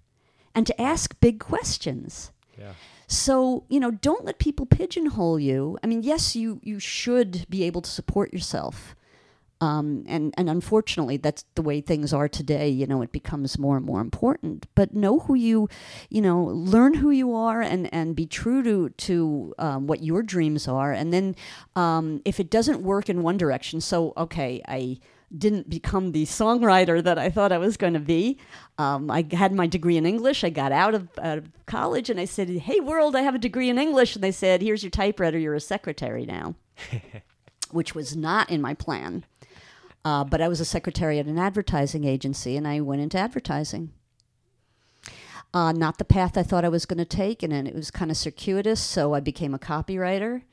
and 0.55 0.65
to 0.65 0.81
ask 0.81 1.19
big 1.19 1.39
questions. 1.39 2.31
yeah. 2.57 2.73
So, 3.07 3.65
you 3.67 3.79
know, 3.79 3.91
don't 3.91 4.23
let 4.23 4.39
people 4.39 4.65
pigeonhole 4.65 5.37
you. 5.37 5.77
I 5.83 5.87
mean, 5.87 6.01
yes, 6.01 6.35
you, 6.35 6.61
you 6.63 6.79
should 6.79 7.45
be 7.49 7.63
able 7.63 7.81
to 7.81 7.89
support 7.89 8.33
yourself. 8.33 8.95
Um, 9.61 10.03
and, 10.07 10.33
and 10.37 10.49
unfortunately, 10.49 11.17
that's 11.17 11.45
the 11.53 11.61
way 11.61 11.81
things 11.81 12.11
are 12.13 12.27
today. 12.27 12.67
You 12.67 12.87
know, 12.87 13.03
it 13.03 13.11
becomes 13.11 13.59
more 13.59 13.77
and 13.77 13.85
more 13.85 14.01
important. 14.01 14.65
But 14.73 14.95
know 14.95 15.19
who 15.19 15.35
you, 15.35 15.69
you 16.09 16.21
know, 16.21 16.43
learn 16.43 16.95
who 16.95 17.11
you 17.11 17.33
are 17.35 17.61
and, 17.61 17.91
and 17.93 18.15
be 18.15 18.25
true 18.25 18.63
to, 18.63 18.89
to 18.89 19.53
um, 19.59 19.87
what 19.87 20.03
your 20.03 20.23
dreams 20.23 20.67
are. 20.67 20.91
And 20.91 21.13
then 21.13 21.35
um, 21.75 22.21
if 22.25 22.39
it 22.39 22.49
doesn't 22.49 22.81
work 22.81 23.07
in 23.07 23.21
one 23.21 23.37
direction, 23.37 23.81
so, 23.81 24.13
okay, 24.17 24.63
I 24.67 24.97
didn't 25.37 25.69
become 25.69 26.11
the 26.11 26.25
songwriter 26.25 27.01
that 27.03 27.17
I 27.17 27.29
thought 27.29 27.51
I 27.51 27.57
was 27.57 27.77
going 27.77 27.93
to 27.93 27.99
be. 27.99 28.37
Um, 28.77 29.09
I 29.09 29.25
had 29.31 29.53
my 29.53 29.67
degree 29.67 29.95
in 29.95 30.05
English. 30.05 30.43
I 30.43 30.49
got 30.49 30.71
out 30.71 30.95
of, 30.95 31.07
out 31.21 31.37
of 31.37 31.51
college 31.67 32.09
and 32.09 32.19
I 32.19 32.25
said, 32.25 32.49
Hey, 32.49 32.79
world, 32.79 33.15
I 33.15 33.21
have 33.21 33.35
a 33.35 33.39
degree 33.39 33.69
in 33.69 33.77
English. 33.77 34.15
And 34.15 34.23
they 34.23 34.31
said, 34.31 34.61
Here's 34.61 34.83
your 34.83 34.89
typewriter. 34.89 35.37
You're 35.37 35.55
a 35.55 35.61
secretary 35.61 36.25
now, 36.25 36.55
which 37.71 37.95
was 37.95 38.15
not 38.15 38.49
in 38.49 38.59
my 38.59 38.73
plan. 38.73 39.23
Uh, 40.03 40.23
but 40.23 40.41
I 40.41 40.47
was 40.47 40.59
a 40.59 40.65
secretary 40.65 41.19
at 41.19 41.27
an 41.27 41.37
advertising 41.37 42.03
agency 42.03 42.57
and 42.57 42.67
I 42.67 42.81
went 42.81 43.01
into 43.01 43.17
advertising. 43.17 43.91
Uh, 45.53 45.71
not 45.71 45.97
the 45.97 46.05
path 46.05 46.37
I 46.37 46.43
thought 46.43 46.63
I 46.63 46.69
was 46.69 46.85
going 46.85 46.97
to 46.97 47.05
take, 47.05 47.43
and 47.43 47.51
it 47.53 47.75
was 47.75 47.91
kind 47.91 48.09
of 48.09 48.15
circuitous. 48.15 48.79
So 48.79 49.13
I 49.13 49.19
became 49.19 49.53
a 49.53 49.59
copywriter, 49.59 50.43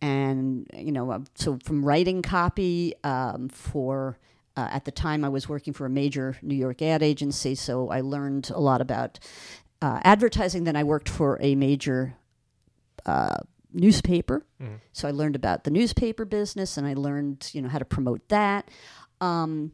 and 0.00 0.66
you 0.74 0.90
know, 0.90 1.10
uh, 1.10 1.18
so 1.34 1.58
from 1.62 1.84
writing 1.84 2.22
copy 2.22 2.94
um, 3.04 3.50
for 3.50 4.18
uh, 4.56 4.68
at 4.70 4.86
the 4.86 4.90
time 4.90 5.22
I 5.22 5.28
was 5.28 5.50
working 5.50 5.74
for 5.74 5.84
a 5.84 5.90
major 5.90 6.38
New 6.40 6.54
York 6.54 6.80
ad 6.80 7.02
agency, 7.02 7.54
so 7.54 7.90
I 7.90 8.00
learned 8.00 8.50
a 8.54 8.58
lot 8.58 8.80
about 8.80 9.18
uh, 9.82 10.00
advertising. 10.02 10.64
Then 10.64 10.76
I 10.76 10.84
worked 10.84 11.10
for 11.10 11.38
a 11.42 11.54
major 11.54 12.14
newspaper, 13.72 14.46
so 14.92 15.08
I 15.08 15.10
learned 15.12 15.36
about 15.36 15.64
the 15.64 15.70
newspaper 15.70 16.24
business, 16.24 16.76
and 16.76 16.86
I 16.86 16.94
learned 16.94 17.50
you 17.52 17.62
know 17.62 17.68
how 17.68 17.78
to 17.78 17.84
promote 17.84 18.28
that. 18.28 18.68
Um, 19.20 19.72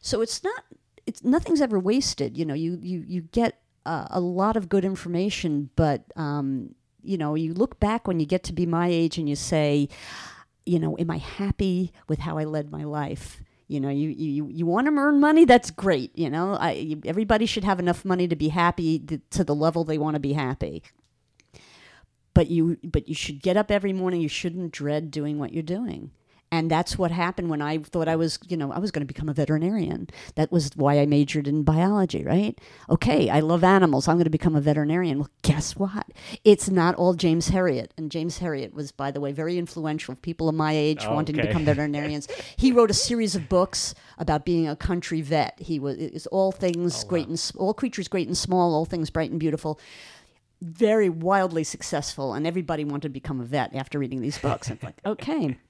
so 0.00 0.20
it's 0.20 0.42
not 0.44 0.64
it's 1.06 1.24
nothing's 1.24 1.60
ever 1.60 1.78
wasted. 1.78 2.36
You 2.36 2.44
know, 2.44 2.54
you 2.54 2.78
you 2.80 3.04
you 3.06 3.22
get 3.22 3.60
uh, 3.86 4.06
a 4.10 4.20
lot 4.20 4.56
of 4.56 4.68
good 4.68 4.84
information, 4.84 5.70
but 5.76 6.04
um, 6.16 6.74
you 7.02 7.18
know, 7.18 7.34
you 7.34 7.52
look 7.54 7.80
back 7.80 8.06
when 8.06 8.20
you 8.20 8.26
get 8.26 8.44
to 8.44 8.52
be 8.52 8.66
my 8.66 8.88
age 8.88 9.18
and 9.18 9.28
you 9.28 9.34
say, 9.36 9.88
you 10.64 10.78
know, 10.78 10.96
am 10.98 11.10
I 11.10 11.18
happy 11.18 11.92
with 12.08 12.20
how 12.20 12.38
I 12.38 12.44
led 12.44 12.70
my 12.70 12.84
life? 12.84 13.42
You 13.66 13.80
know, 13.80 13.88
you 13.88 14.10
you, 14.10 14.48
you 14.48 14.66
want 14.66 14.86
to 14.86 14.92
earn 14.92 15.18
money. 15.18 15.44
That's 15.44 15.70
great. 15.70 16.16
You 16.16 16.30
know, 16.30 16.54
I, 16.54 16.72
you, 16.72 17.00
everybody 17.04 17.46
should 17.46 17.64
have 17.64 17.80
enough 17.80 18.04
money 18.04 18.28
to 18.28 18.36
be 18.36 18.48
happy 18.48 18.98
to 19.30 19.44
the 19.44 19.54
level 19.54 19.82
they 19.82 19.98
want 19.98 20.14
to 20.14 20.20
be 20.20 20.34
happy. 20.34 20.82
But 22.34 22.48
you 22.48 22.78
but 22.82 23.08
you 23.08 23.14
should 23.14 23.42
get 23.42 23.56
up 23.56 23.70
every 23.70 23.92
morning. 23.92 24.20
You 24.20 24.28
shouldn't 24.28 24.72
dread 24.72 25.10
doing 25.10 25.38
what 25.38 25.52
you're 25.52 25.62
doing. 25.62 26.12
And 26.52 26.70
that's 26.70 26.98
what 26.98 27.10
happened 27.10 27.48
when 27.48 27.62
I 27.62 27.78
thought 27.78 28.08
I 28.08 28.16
was, 28.16 28.38
you 28.46 28.58
know, 28.58 28.70
I 28.70 28.78
was 28.78 28.90
going 28.90 29.00
to 29.00 29.06
become 29.06 29.30
a 29.30 29.32
veterinarian. 29.32 30.10
That 30.34 30.52
was 30.52 30.70
why 30.76 30.98
I 30.98 31.06
majored 31.06 31.48
in 31.48 31.62
biology, 31.62 32.24
right? 32.24 32.60
Okay, 32.90 33.30
I 33.30 33.40
love 33.40 33.64
animals. 33.64 34.06
I'm 34.06 34.16
going 34.16 34.24
to 34.24 34.30
become 34.30 34.54
a 34.54 34.60
veterinarian. 34.60 35.18
Well, 35.18 35.30
guess 35.40 35.76
what? 35.76 36.06
It's 36.44 36.68
not 36.68 36.94
all 36.96 37.14
James 37.14 37.48
Herriot. 37.48 37.92
And 37.96 38.10
James 38.10 38.38
Herriot 38.40 38.74
was, 38.74 38.92
by 38.92 39.10
the 39.10 39.18
way, 39.18 39.32
very 39.32 39.56
influential. 39.56 40.14
People 40.16 40.50
of 40.50 40.54
my 40.54 40.72
age 40.72 41.06
wanting 41.06 41.36
to 41.36 41.46
become 41.46 41.64
veterinarians. 41.64 42.28
he 42.58 42.70
wrote 42.70 42.90
a 42.90 42.94
series 42.94 43.34
of 43.34 43.48
books 43.48 43.94
about 44.18 44.44
being 44.44 44.68
a 44.68 44.76
country 44.76 45.22
vet. 45.22 45.58
He 45.58 45.78
was 45.78 46.26
all 46.26 46.52
things 46.52 47.02
oh, 47.02 47.08
great 47.08 47.28
and 47.28 47.52
all 47.56 47.72
creatures 47.72 48.08
great 48.08 48.26
and 48.28 48.36
small, 48.36 48.74
all 48.74 48.84
things 48.84 49.08
bright 49.08 49.30
and 49.30 49.40
beautiful 49.40 49.80
very 50.62 51.08
wildly 51.08 51.64
successful, 51.64 52.32
and 52.34 52.46
everybody 52.46 52.84
wanted 52.84 53.02
to 53.02 53.08
become 53.10 53.40
a 53.40 53.44
vet 53.44 53.74
after 53.74 53.98
reading 53.98 54.20
these 54.22 54.38
books. 54.38 54.70
It's 54.70 54.82
like, 54.82 54.96
okay. 55.04 55.58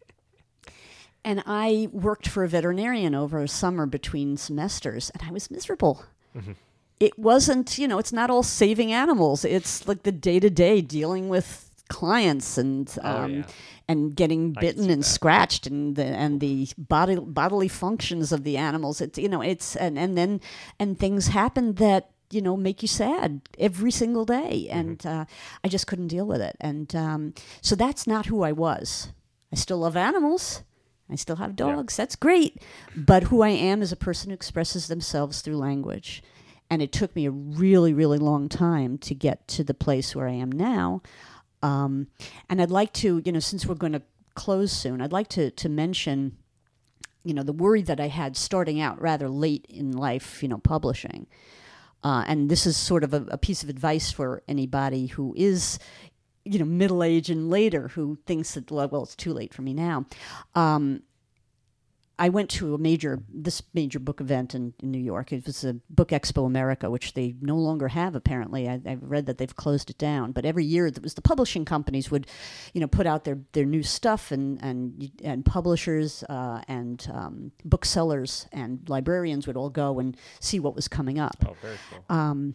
And 1.24 1.42
I 1.46 1.88
worked 1.92 2.26
for 2.26 2.42
a 2.42 2.48
veterinarian 2.48 3.14
over 3.14 3.40
a 3.40 3.46
summer 3.46 3.86
between 3.86 4.36
semesters, 4.36 5.08
and 5.10 5.22
I 5.24 5.30
was 5.30 5.52
miserable. 5.52 6.04
It 6.98 7.16
wasn't, 7.16 7.78
you 7.78 7.86
know, 7.86 7.98
it's 7.98 8.12
not 8.12 8.28
all 8.28 8.42
saving 8.42 8.92
animals. 8.92 9.44
It's 9.44 9.86
like 9.86 10.02
the 10.02 10.10
day 10.10 10.40
to 10.40 10.50
day 10.50 10.80
dealing 10.80 11.28
with 11.28 11.70
clients 11.88 12.58
and 12.58 12.92
Oh, 13.04 13.22
um, 13.24 13.34
yeah. 13.34 13.42
and 13.86 14.16
getting 14.16 14.52
bitten 14.52 14.90
and 14.90 15.02
that. 15.02 15.06
scratched 15.06 15.66
and 15.68 15.94
the 15.94 16.06
and 16.06 16.40
the 16.40 16.68
body 16.76 17.16
bodily 17.20 17.68
functions 17.68 18.32
of 18.32 18.42
the 18.42 18.56
animals. 18.56 19.00
It's 19.00 19.16
you 19.18 19.28
know 19.28 19.42
it's 19.42 19.76
and 19.76 19.96
and 19.98 20.18
then 20.18 20.40
and 20.80 20.98
things 20.98 21.28
happen 21.28 21.74
that 21.74 22.10
you 22.32 22.42
know 22.42 22.56
make 22.56 22.82
you 22.82 22.88
sad 22.88 23.40
every 23.58 23.90
single 23.90 24.24
day, 24.24 24.68
and 24.70 25.04
uh, 25.06 25.24
I 25.62 25.68
just 25.68 25.86
couldn't 25.86 26.08
deal 26.08 26.26
with 26.26 26.40
it. 26.40 26.56
And 26.60 26.94
um, 26.96 27.34
so 27.60 27.74
that's 27.76 28.06
not 28.06 28.26
who 28.26 28.42
I 28.42 28.52
was. 28.52 29.12
I 29.52 29.56
still 29.56 29.78
love 29.78 29.96
animals. 29.96 30.62
I 31.10 31.16
still 31.16 31.36
have 31.36 31.56
dogs. 31.56 31.96
That's 31.96 32.16
great. 32.16 32.62
But 32.96 33.24
who 33.24 33.42
I 33.42 33.50
am 33.50 33.82
is 33.82 33.92
a 33.92 33.96
person 33.96 34.30
who 34.30 34.34
expresses 34.34 34.88
themselves 34.88 35.42
through 35.42 35.56
language. 35.56 36.22
And 36.70 36.80
it 36.80 36.90
took 36.90 37.14
me 37.14 37.26
a 37.26 37.30
really, 37.30 37.92
really 37.92 38.16
long 38.16 38.48
time 38.48 38.96
to 38.98 39.14
get 39.14 39.46
to 39.48 39.62
the 39.62 39.74
place 39.74 40.16
where 40.16 40.26
I 40.26 40.32
am 40.32 40.50
now. 40.50 41.02
Um, 41.62 42.06
and 42.48 42.62
I'd 42.62 42.70
like 42.70 42.94
to, 42.94 43.20
you 43.24 43.30
know, 43.30 43.40
since 43.40 43.66
we're 43.66 43.74
going 43.74 43.92
to 43.92 44.02
close 44.34 44.72
soon, 44.72 45.02
I'd 45.02 45.12
like 45.12 45.28
to, 45.28 45.50
to 45.50 45.68
mention, 45.68 46.38
you 47.24 47.34
know, 47.34 47.42
the 47.42 47.52
worry 47.52 47.82
that 47.82 48.00
I 48.00 48.08
had 48.08 48.34
starting 48.36 48.80
out 48.80 49.00
rather 49.00 49.28
late 49.28 49.66
in 49.68 49.92
life, 49.92 50.42
you 50.42 50.48
know, 50.48 50.58
publishing. 50.58 51.26
Uh, 52.04 52.24
and 52.26 52.50
this 52.50 52.66
is 52.66 52.76
sort 52.76 53.04
of 53.04 53.14
a, 53.14 53.24
a 53.28 53.38
piece 53.38 53.62
of 53.62 53.68
advice 53.68 54.10
for 54.10 54.42
anybody 54.48 55.06
who 55.06 55.34
is, 55.36 55.78
you 56.44 56.58
know, 56.58 56.64
middle 56.64 57.02
age 57.02 57.30
and 57.30 57.50
later 57.50 57.88
who 57.88 58.18
thinks 58.26 58.54
that, 58.54 58.70
well, 58.70 59.02
it's 59.02 59.16
too 59.16 59.32
late 59.32 59.54
for 59.54 59.62
me 59.62 59.72
now. 59.72 60.06
Um, 60.54 61.02
I 62.22 62.28
went 62.28 62.50
to 62.50 62.74
a 62.74 62.78
major 62.78 63.22
this 63.28 63.62
major 63.74 63.98
book 63.98 64.20
event 64.20 64.54
in, 64.54 64.74
in 64.82 64.92
New 64.92 65.00
York. 65.12 65.32
It 65.32 65.44
was 65.44 65.64
a 65.64 65.74
Book 65.90 66.10
Expo 66.10 66.46
America, 66.46 66.88
which 66.88 67.14
they 67.14 67.34
no 67.40 67.56
longer 67.56 67.88
have 67.88 68.14
apparently. 68.14 68.68
I, 68.68 68.80
I've 68.86 69.02
read 69.02 69.26
that 69.26 69.38
they've 69.38 69.56
closed 69.56 69.90
it 69.90 69.98
down. 69.98 70.30
But 70.30 70.44
every 70.44 70.64
year, 70.64 70.86
it 70.86 71.02
was 71.02 71.14
the 71.14 71.22
publishing 71.22 71.64
companies 71.64 72.10
would, 72.12 72.28
you 72.74 72.80
know, 72.80 72.86
put 72.86 73.06
out 73.08 73.24
their, 73.24 73.38
their 73.52 73.64
new 73.66 73.82
stuff, 73.82 74.30
and 74.30 74.62
and 74.62 75.10
and 75.24 75.44
publishers 75.44 76.22
uh, 76.28 76.62
and 76.68 76.98
um, 77.12 77.50
booksellers 77.64 78.46
and 78.52 78.88
librarians 78.88 79.46
would 79.48 79.56
all 79.56 79.70
go 79.70 79.98
and 79.98 80.16
see 80.38 80.60
what 80.60 80.76
was 80.76 80.86
coming 80.88 81.18
up 81.18 81.36
Oh, 81.48 81.56
very 81.60 81.78
cool. 81.90 82.04
um, 82.16 82.54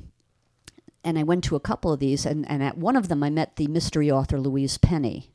and 1.04 1.20
I 1.20 1.24
went 1.24 1.44
to 1.46 1.56
a 1.58 1.60
couple 1.60 1.92
of 1.92 2.00
these, 2.00 2.26
and, 2.26 2.50
and 2.50 2.64
at 2.64 2.78
one 2.78 2.96
of 2.96 3.08
them 3.10 3.22
I 3.22 3.30
met 3.30 3.56
the 3.58 3.68
mystery 3.68 4.10
author 4.12 4.40
Louise 4.40 4.78
Penny. 4.78 5.32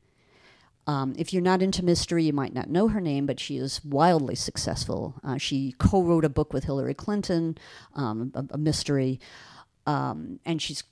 Um, 0.87 1.15
if 1.17 1.33
you're 1.33 1.43
not 1.43 1.63
into 1.63 1.85
mystery, 1.85 2.25
you 2.25 2.33
might 2.33 2.55
not 2.55 2.69
know 2.69 2.89
her 2.89 3.01
name, 3.01 3.27
but 3.27 3.39
she 3.39 3.57
is 3.57 3.85
wildly 3.85 4.35
successful. 4.35 5.15
Uh, 5.23 5.39
she 5.39 5.75
co-wrote 5.79 6.25
a 6.25 6.29
book 6.29 6.53
with 6.53 6.65
Hillary 6.65 6.95
Clinton, 6.95 7.57
um, 7.95 8.33
a, 8.35 8.45
a 8.55 8.59
mystery, 8.59 9.21
um, 9.87 10.41
and 10.45 10.61
she's 10.61 10.83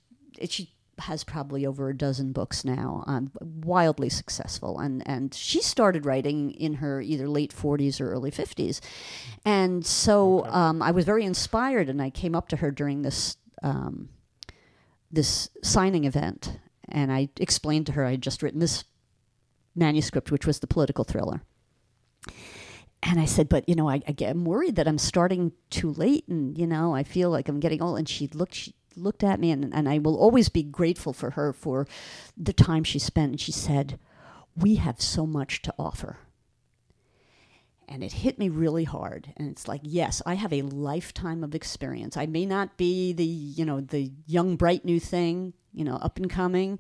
she 0.49 0.73
has 1.01 1.25
probably 1.25 1.67
over 1.67 1.89
a 1.89 1.97
dozen 1.97 2.33
books 2.33 2.65
now, 2.65 3.03
um, 3.07 3.31
wildly 3.41 4.09
successful. 4.09 4.79
And, 4.79 5.03
and 5.07 5.35
she 5.35 5.61
started 5.61 6.07
writing 6.07 6.51
in 6.53 6.75
her 6.75 7.01
either 7.01 7.29
late 7.29 7.55
40s 7.55 8.01
or 8.01 8.11
early 8.11 8.31
50s. 8.31 8.81
And 9.45 9.85
so 9.85 10.45
um, 10.47 10.83
I 10.83 10.91
was 10.91 11.05
very 11.05 11.25
inspired, 11.25 11.89
and 11.89 12.01
I 12.01 12.11
came 12.11 12.35
up 12.35 12.49
to 12.49 12.57
her 12.57 12.71
during 12.71 13.03
this, 13.03 13.37
um, 13.63 14.11
this 15.11 15.51
signing 15.63 16.05
event. 16.05 16.59
And 16.89 17.13
I 17.13 17.29
explained 17.37 17.87
to 17.87 17.93
her 17.93 18.05
I 18.05 18.13
had 18.13 18.23
just 18.23 18.43
written 18.43 18.61
this 18.61 18.85
manuscript, 19.75 20.31
which 20.31 20.47
was 20.47 20.61
the 20.61 20.67
political 20.67 21.05
thriller. 21.05 21.43
And 23.03 23.19
I 23.19 23.25
said, 23.25 23.49
but 23.49 23.69
you 23.69 23.75
know, 23.75 23.89
I, 23.89 24.03
I 24.07 24.13
get, 24.13 24.31
I'm 24.31 24.45
worried 24.45 24.77
that 24.77 24.87
I'm 24.87 24.99
starting 24.99 25.53
too 25.71 25.91
late, 25.93 26.29
and 26.29 26.57
you 26.59 26.67
know, 26.67 26.95
I 26.95 27.03
feel 27.03 27.31
like 27.31 27.49
I'm 27.49 27.61
getting 27.61 27.83
old. 27.83 27.99
And 27.99 28.09
she 28.09 28.29
looked, 28.29 28.55
she 28.55 28.75
looked 28.95 29.25
at 29.25 29.41
me, 29.41 29.51
and, 29.51 29.73
and 29.73 29.89
I 29.89 29.99
will 29.99 30.17
always 30.17 30.49
be 30.49 30.63
grateful 30.63 31.13
for 31.13 31.31
her 31.31 31.53
for 31.53 31.87
the 32.37 32.53
time 32.53 32.85
she 32.85 32.99
spent. 32.99 33.31
And 33.31 33.41
she 33.41 33.53
said, 33.53 33.99
"We 34.55 34.75
have 34.77 35.01
so 35.01 35.27
much 35.27 35.63
to 35.63 35.75
offer." 35.79 36.19
And 37.89 38.05
it 38.05 38.13
hit 38.13 38.39
me 38.39 38.49
really 38.49 38.85
hard. 38.85 39.33
And 39.37 39.51
it's 39.51 39.67
like, 39.67 39.81
yes, 39.83 40.23
I 40.25 40.35
have 40.35 40.53
a 40.53 40.63
lifetime 40.63 41.43
of 41.43 41.57
experience. 41.57 42.17
I 42.17 42.27
may 42.27 42.47
not 42.47 42.77
be 42.77 43.13
the, 43.13 43.25
you 43.25 43.65
know, 43.65 43.81
the 43.81 44.13
young, 44.27 44.55
bright 44.55 44.85
new 44.85 45.01
thing, 45.01 45.55
you 45.73 45.85
know, 45.85 45.97
up 45.97 46.17
and 46.17 46.31
coming, 46.31 46.79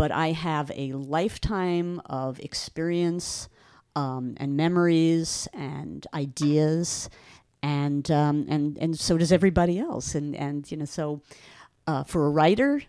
but 0.00 0.10
I 0.10 0.32
have 0.32 0.72
a 0.74 0.92
lifetime 0.94 2.00
of 2.06 2.40
experience 2.40 3.50
um, 3.94 4.32
and 4.38 4.56
memories 4.56 5.46
and 5.52 6.06
ideas, 6.14 7.10
and 7.62 8.10
um, 8.10 8.46
and 8.48 8.78
and 8.78 8.98
so 8.98 9.18
does 9.18 9.30
everybody 9.30 9.78
else. 9.78 10.14
And 10.14 10.34
and 10.34 10.70
you 10.70 10.78
know, 10.78 10.86
so 10.86 11.20
uh, 11.86 12.04
for 12.04 12.24
a 12.24 12.30
writer, 12.30 12.82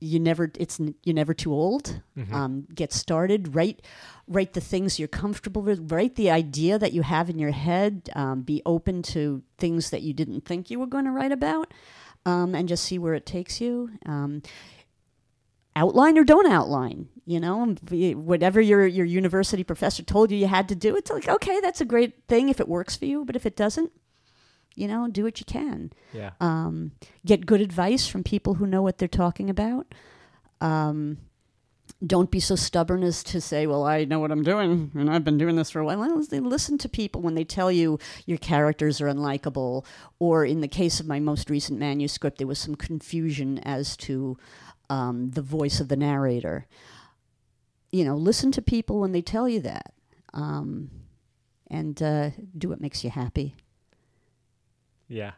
you 0.00 0.20
never 0.20 0.52
it's 0.60 0.78
you're 1.02 1.14
never 1.14 1.32
too 1.32 1.54
old. 1.54 2.02
Mhm. 2.14 2.30
Um, 2.34 2.66
get 2.74 2.92
started. 2.92 3.54
Write 3.54 3.80
write 4.26 4.52
the 4.52 4.60
things 4.60 4.98
you're 4.98 5.08
comfortable 5.08 5.62
with. 5.62 5.90
Write 5.90 6.16
the 6.16 6.30
idea 6.30 6.78
that 6.78 6.92
you 6.92 7.00
have 7.00 7.30
in 7.30 7.38
your 7.38 7.52
head. 7.52 8.10
Um, 8.14 8.42
be 8.42 8.60
open 8.66 9.00
to 9.14 9.42
things 9.56 9.88
that 9.88 10.02
you 10.02 10.12
didn't 10.12 10.44
think 10.44 10.70
you 10.70 10.78
were 10.78 10.86
going 10.94 11.06
to 11.06 11.10
write 11.10 11.32
about, 11.32 11.72
um, 12.26 12.54
and 12.54 12.68
just 12.68 12.84
see 12.84 12.98
where 12.98 13.14
it 13.14 13.24
takes 13.24 13.62
you. 13.62 13.92
Outline 15.78 16.18
or 16.18 16.24
don't 16.24 16.50
outline. 16.50 17.08
You 17.24 17.38
know, 17.38 17.74
whatever 18.16 18.60
your 18.60 18.84
your 18.86 19.06
university 19.06 19.62
professor 19.62 20.02
told 20.02 20.30
you 20.32 20.36
you 20.38 20.48
had 20.48 20.68
to 20.70 20.74
do, 20.74 20.96
it's 20.96 21.10
like 21.10 21.28
okay, 21.28 21.60
that's 21.60 21.80
a 21.80 21.84
great 21.84 22.24
thing 22.26 22.48
if 22.48 22.58
it 22.58 22.66
works 22.68 22.96
for 22.96 23.04
you. 23.04 23.24
But 23.24 23.36
if 23.36 23.46
it 23.46 23.54
doesn't, 23.54 23.92
you 24.74 24.88
know, 24.88 25.06
do 25.08 25.22
what 25.24 25.38
you 25.38 25.46
can. 25.46 25.92
yeah. 26.12 26.30
Um, 26.40 26.92
get 27.24 27.46
good 27.46 27.60
advice 27.60 28.08
from 28.08 28.24
people 28.24 28.54
who 28.54 28.66
know 28.66 28.82
what 28.82 28.98
they're 28.98 29.08
talking 29.08 29.50
about. 29.50 29.86
Um, 30.60 31.18
don't 32.06 32.30
be 32.30 32.40
so 32.40 32.54
stubborn 32.56 33.02
as 33.02 33.22
to 33.24 33.40
say, 33.40 33.66
"Well, 33.66 33.84
I 33.84 34.04
know 34.04 34.20
what 34.20 34.30
I'm 34.30 34.42
doing, 34.42 34.90
and 34.94 35.10
I've 35.10 35.24
been 35.24 35.38
doing 35.38 35.56
this 35.56 35.70
for 35.70 35.80
a 35.80 35.84
while." 35.84 35.98
Well, 35.98 36.42
Listen 36.42 36.78
to 36.78 36.88
people 36.88 37.20
when 37.22 37.34
they 37.34 37.44
tell 37.44 37.70
you 37.70 37.98
your 38.24 38.38
characters 38.38 39.00
are 39.00 39.08
unlikable, 39.08 39.84
or 40.18 40.44
in 40.44 40.60
the 40.60 40.68
case 40.68 41.00
of 41.00 41.06
my 41.06 41.20
most 41.20 41.50
recent 41.50 41.78
manuscript, 41.78 42.38
there 42.38 42.46
was 42.46 42.58
some 42.58 42.74
confusion 42.74 43.58
as 43.58 43.96
to 43.98 44.38
um, 44.90 45.30
the 45.30 45.42
voice 45.42 45.80
of 45.80 45.88
the 45.88 45.96
narrator. 45.96 46.66
You 47.90 48.04
know, 48.04 48.16
listen 48.16 48.52
to 48.52 48.62
people 48.62 49.00
when 49.00 49.12
they 49.12 49.22
tell 49.22 49.48
you 49.48 49.60
that, 49.60 49.94
um, 50.34 50.90
and 51.70 52.00
uh, 52.02 52.30
do 52.56 52.68
what 52.68 52.80
makes 52.80 53.02
you 53.04 53.10
happy. 53.10 53.56
Yeah. 55.08 55.32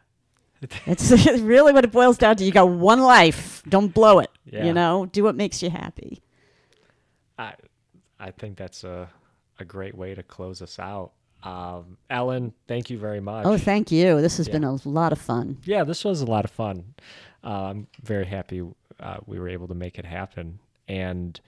It's 0.85 1.11
really 1.41 1.73
what 1.73 1.83
it 1.85 1.91
boils 1.91 2.17
down 2.19 2.35
to. 2.35 2.43
You 2.43 2.51
got 2.51 2.69
one 2.69 2.99
life. 3.01 3.63
Don't 3.67 3.91
blow 3.93 4.19
it. 4.19 4.29
Yeah. 4.45 4.65
You 4.65 4.73
know, 4.73 5.07
do 5.07 5.23
what 5.23 5.35
makes 5.35 5.63
you 5.63 5.69
happy. 5.71 6.21
I 7.39 7.53
I 8.19 8.29
think 8.31 8.57
that's 8.57 8.83
a 8.83 9.09
a 9.59 9.65
great 9.65 9.95
way 9.95 10.13
to 10.13 10.21
close 10.21 10.61
us 10.61 10.77
out. 10.77 11.13
Um, 11.43 11.97
Ellen, 12.11 12.53
thank 12.67 12.91
you 12.91 12.99
very 12.99 13.19
much. 13.19 13.45
Oh, 13.47 13.57
thank 13.57 13.91
you. 13.91 14.21
This 14.21 14.37
has 14.37 14.47
Yeah. 14.47 14.53
been 14.53 14.63
a 14.63 14.75
lot 14.85 15.11
of 15.11 15.19
fun. 15.19 15.57
yeah, 15.65 15.83
this 15.83 16.05
was 16.05 16.21
a 16.21 16.25
lot 16.27 16.45
of 16.45 16.51
fun. 16.51 16.93
Uh, 17.43 17.47
I'm 17.71 17.87
very 18.03 18.25
happy 18.25 18.61
uh, 19.01 19.17
we 19.25 19.39
were 19.39 19.49
able 19.49 19.67
to 19.67 19.75
make 19.75 19.97
it 19.97 20.05
happen. 20.05 20.59
And 20.87 21.39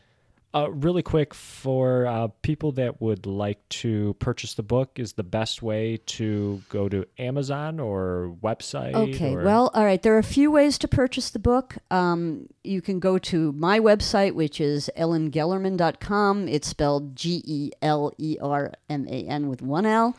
uh, 0.55 0.69
really 0.69 1.01
quick 1.01 1.33
for 1.33 2.05
uh, 2.05 2.27
people 2.43 2.71
that 2.73 3.01
would 3.01 3.25
like 3.25 3.67
to 3.69 4.13
purchase 4.19 4.53
the 4.53 4.61
book, 4.61 4.99
is 4.99 5.13
the 5.13 5.23
best 5.23 5.63
way 5.63 5.97
to 6.05 6.61
go 6.69 6.87
to 6.87 7.05
Amazon 7.17 7.79
or 7.79 8.35
website? 8.43 8.93
Okay. 8.93 9.33
or- 9.33 9.43
Well, 9.43 9.71
all 9.73 9.83
right. 9.83 9.99
There 10.01 10.13
are 10.13 10.19
a 10.19 10.23
few 10.23 10.51
ways 10.51 10.77
to 10.77 10.87
purchase 10.87 11.31
the 11.31 11.39
book. 11.39 11.77
Um, 11.89 12.47
you 12.63 12.81
can 12.83 12.99
go 12.99 13.17
to 13.17 13.51
my 13.53 13.79
website, 13.79 14.33
which 14.35 14.61
is 14.61 14.91
ellengelerman.com. 14.95 16.47
It's 16.47 16.67
spelled 16.67 17.15
G 17.15 17.41
E 17.45 17.71
L 17.81 18.11
E 18.17 18.37
R 18.41 18.71
M 18.89 19.07
A 19.09 19.25
N 19.27 19.47
with 19.49 19.61
one 19.61 19.85
L. 19.85 20.15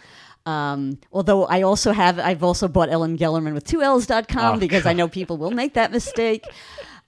Um, 0.46 0.98
although 1.10 1.46
I 1.46 1.62
also 1.62 1.92
have, 1.92 2.18
I've 2.18 2.42
also 2.42 2.68
bought 2.68 2.90
Ellen 2.90 3.16
Gellerman 3.16 3.54
with 3.54 3.64
two 3.64 3.80
L's.com 3.82 4.56
Oh, 4.56 4.58
because 4.58 4.84
I 4.84 4.92
know 4.92 5.08
people 5.08 5.38
will 5.38 5.50
make 5.50 5.74
that 5.74 5.90
mistake. 5.90 6.44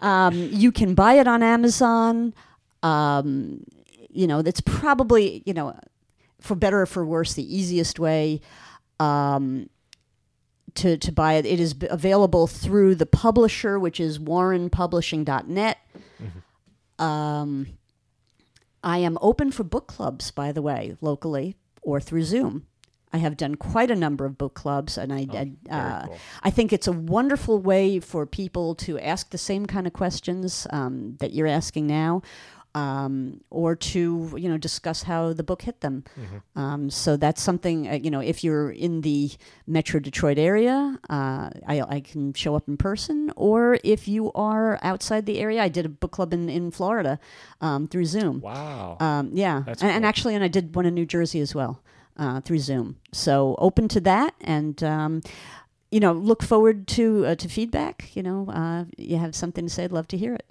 Um, 0.00 0.34
you 0.34 0.72
can 0.72 0.94
buy 0.94 1.14
it 1.14 1.26
on 1.26 1.42
Amazon. 1.42 2.34
Um, 2.82 3.64
you 4.10 4.26
know, 4.26 4.42
that's 4.42 4.60
probably, 4.60 5.42
you 5.46 5.54
know, 5.54 5.78
for 6.40 6.54
better 6.54 6.82
or 6.82 6.86
for 6.86 7.04
worse, 7.04 7.34
the 7.34 7.56
easiest 7.56 7.98
way. 7.98 8.40
Um, 9.00 9.68
to, 10.76 10.96
to 10.98 11.12
buy 11.12 11.34
it. 11.34 11.46
It 11.46 11.58
is 11.58 11.74
b- 11.74 11.86
available 11.90 12.46
through 12.46 12.94
the 12.96 13.06
publisher, 13.06 13.78
which 13.78 13.98
is 13.98 14.18
warrenpublishing.net. 14.18 15.78
Um, 16.98 17.66
I 18.82 18.98
am 18.98 19.18
open 19.20 19.50
for 19.50 19.64
book 19.64 19.86
clubs, 19.86 20.30
by 20.30 20.52
the 20.52 20.62
way, 20.62 20.96
locally 21.00 21.56
or 21.82 22.00
through 22.00 22.24
Zoom. 22.24 22.66
I 23.16 23.18
have 23.18 23.36
done 23.38 23.54
quite 23.54 23.90
a 23.90 23.96
number 23.96 24.26
of 24.26 24.36
book 24.36 24.52
clubs, 24.52 24.98
and 24.98 25.10
I, 25.10 25.26
Oh, 25.30 25.36
I, 25.38 25.74
uh, 25.74 26.06
cool. 26.06 26.18
I 26.42 26.50
think 26.50 26.72
it's 26.72 26.86
a 26.86 26.92
wonderful 26.92 27.58
way 27.58 27.98
for 27.98 28.26
people 28.26 28.74
to 28.86 28.98
ask 28.98 29.30
the 29.30 29.38
same 29.38 29.64
kind 29.64 29.86
of 29.86 29.94
questions 29.94 30.66
um, 30.70 31.16
that 31.20 31.32
you're 31.32 31.46
asking 31.46 31.86
now, 31.86 32.20
um, 32.74 33.40
or 33.48 33.74
to 33.74 34.34
you 34.36 34.48
know 34.50 34.58
discuss 34.58 35.04
how 35.04 35.32
the 35.32 35.42
book 35.42 35.62
hit 35.62 35.80
them. 35.80 36.04
Mm-hmm. 36.20 36.58
Um, 36.60 36.90
so 36.90 37.16
that's 37.16 37.40
something 37.42 37.88
uh, 37.88 37.94
you 37.94 38.10
know. 38.10 38.20
If 38.20 38.44
you're 38.44 38.70
in 38.70 39.00
the 39.00 39.30
Metro 39.66 39.98
Detroit 39.98 40.38
area, 40.38 40.98
uh, 41.08 41.48
I, 41.66 41.80
I 41.88 42.00
can 42.00 42.34
show 42.34 42.54
up 42.54 42.68
in 42.68 42.76
person, 42.76 43.32
or 43.34 43.78
if 43.82 44.06
you 44.06 44.30
are 44.34 44.78
outside 44.82 45.24
the 45.24 45.38
area, 45.38 45.62
I 45.62 45.68
did 45.68 45.86
a 45.86 45.88
book 45.88 46.12
club 46.12 46.34
in 46.34 46.50
in 46.50 46.70
Florida 46.70 47.18
um, 47.62 47.86
through 47.86 48.04
Zoom. 48.04 48.42
Wow. 48.42 48.98
Um, 49.00 49.30
yeah, 49.32 49.62
and, 49.66 49.82
and 49.82 50.04
actually, 50.04 50.34
and 50.34 50.44
I 50.44 50.48
did 50.48 50.76
one 50.76 50.84
in 50.84 50.92
New 50.94 51.06
Jersey 51.06 51.40
as 51.40 51.54
well 51.54 51.80
uh, 52.16 52.40
through 52.40 52.58
Zoom. 52.60 52.96
So 53.12 53.54
open 53.58 53.88
to 53.88 54.00
that, 54.00 54.34
and 54.40 54.82
um, 54.82 55.22
you 55.90 56.00
know, 56.00 56.12
look 56.12 56.42
forward 56.42 56.86
to 56.88 57.26
uh, 57.26 57.34
to 57.36 57.48
feedback. 57.48 58.14
You 58.16 58.22
know, 58.22 58.48
uh, 58.50 58.84
you 58.96 59.16
have 59.18 59.34
something 59.34 59.66
to 59.66 59.70
say, 59.72 59.84
I'd 59.84 59.92
love 59.92 60.08
to 60.08 60.16
hear 60.16 60.34
it. 60.34 60.46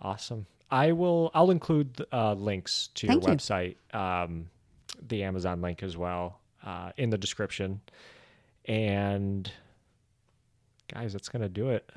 Awesome. 0.00 0.46
I 0.70 0.92
will. 0.92 1.30
I'll 1.34 1.50
include 1.50 2.04
uh, 2.12 2.34
links 2.34 2.88
to 2.96 3.06
Thank 3.06 3.22
your 3.22 3.30
you. 3.32 3.36
website, 3.38 3.76
um, 3.94 4.50
the 5.08 5.22
Amazon 5.22 5.62
link 5.62 5.82
as 5.82 5.96
well, 5.96 6.40
uh, 6.64 6.92
in 6.96 7.10
the 7.10 7.18
description. 7.18 7.80
And 8.66 9.50
guys, 10.92 11.12
that's 11.14 11.28
gonna 11.30 11.48
do 11.48 11.70
it 11.70 11.90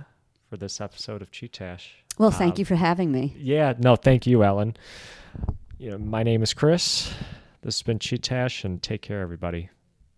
for 0.49 0.57
this 0.57 0.79
episode 0.81 1.21
of 1.21 1.31
Chee-Tash. 1.31 1.95
Well, 2.17 2.31
thank 2.31 2.55
Um, 2.55 2.59
you 2.59 2.65
for 2.65 2.75
having 2.75 3.11
me. 3.11 3.33
Yeah. 3.37 3.73
No, 3.77 3.95
thank 3.95 4.25
you, 4.27 4.43
Ellen. 4.43 4.75
You 5.77 5.91
know, 5.91 5.97
my 5.97 6.23
name 6.23 6.43
is 6.43 6.53
Chris. 6.53 7.11
This 7.63 7.77
has 7.77 7.83
been 7.83 7.99
Chee-Tash, 7.99 8.63
and 8.63 8.81
take 8.81 9.03
care, 9.03 9.21
everybody. 9.21 9.69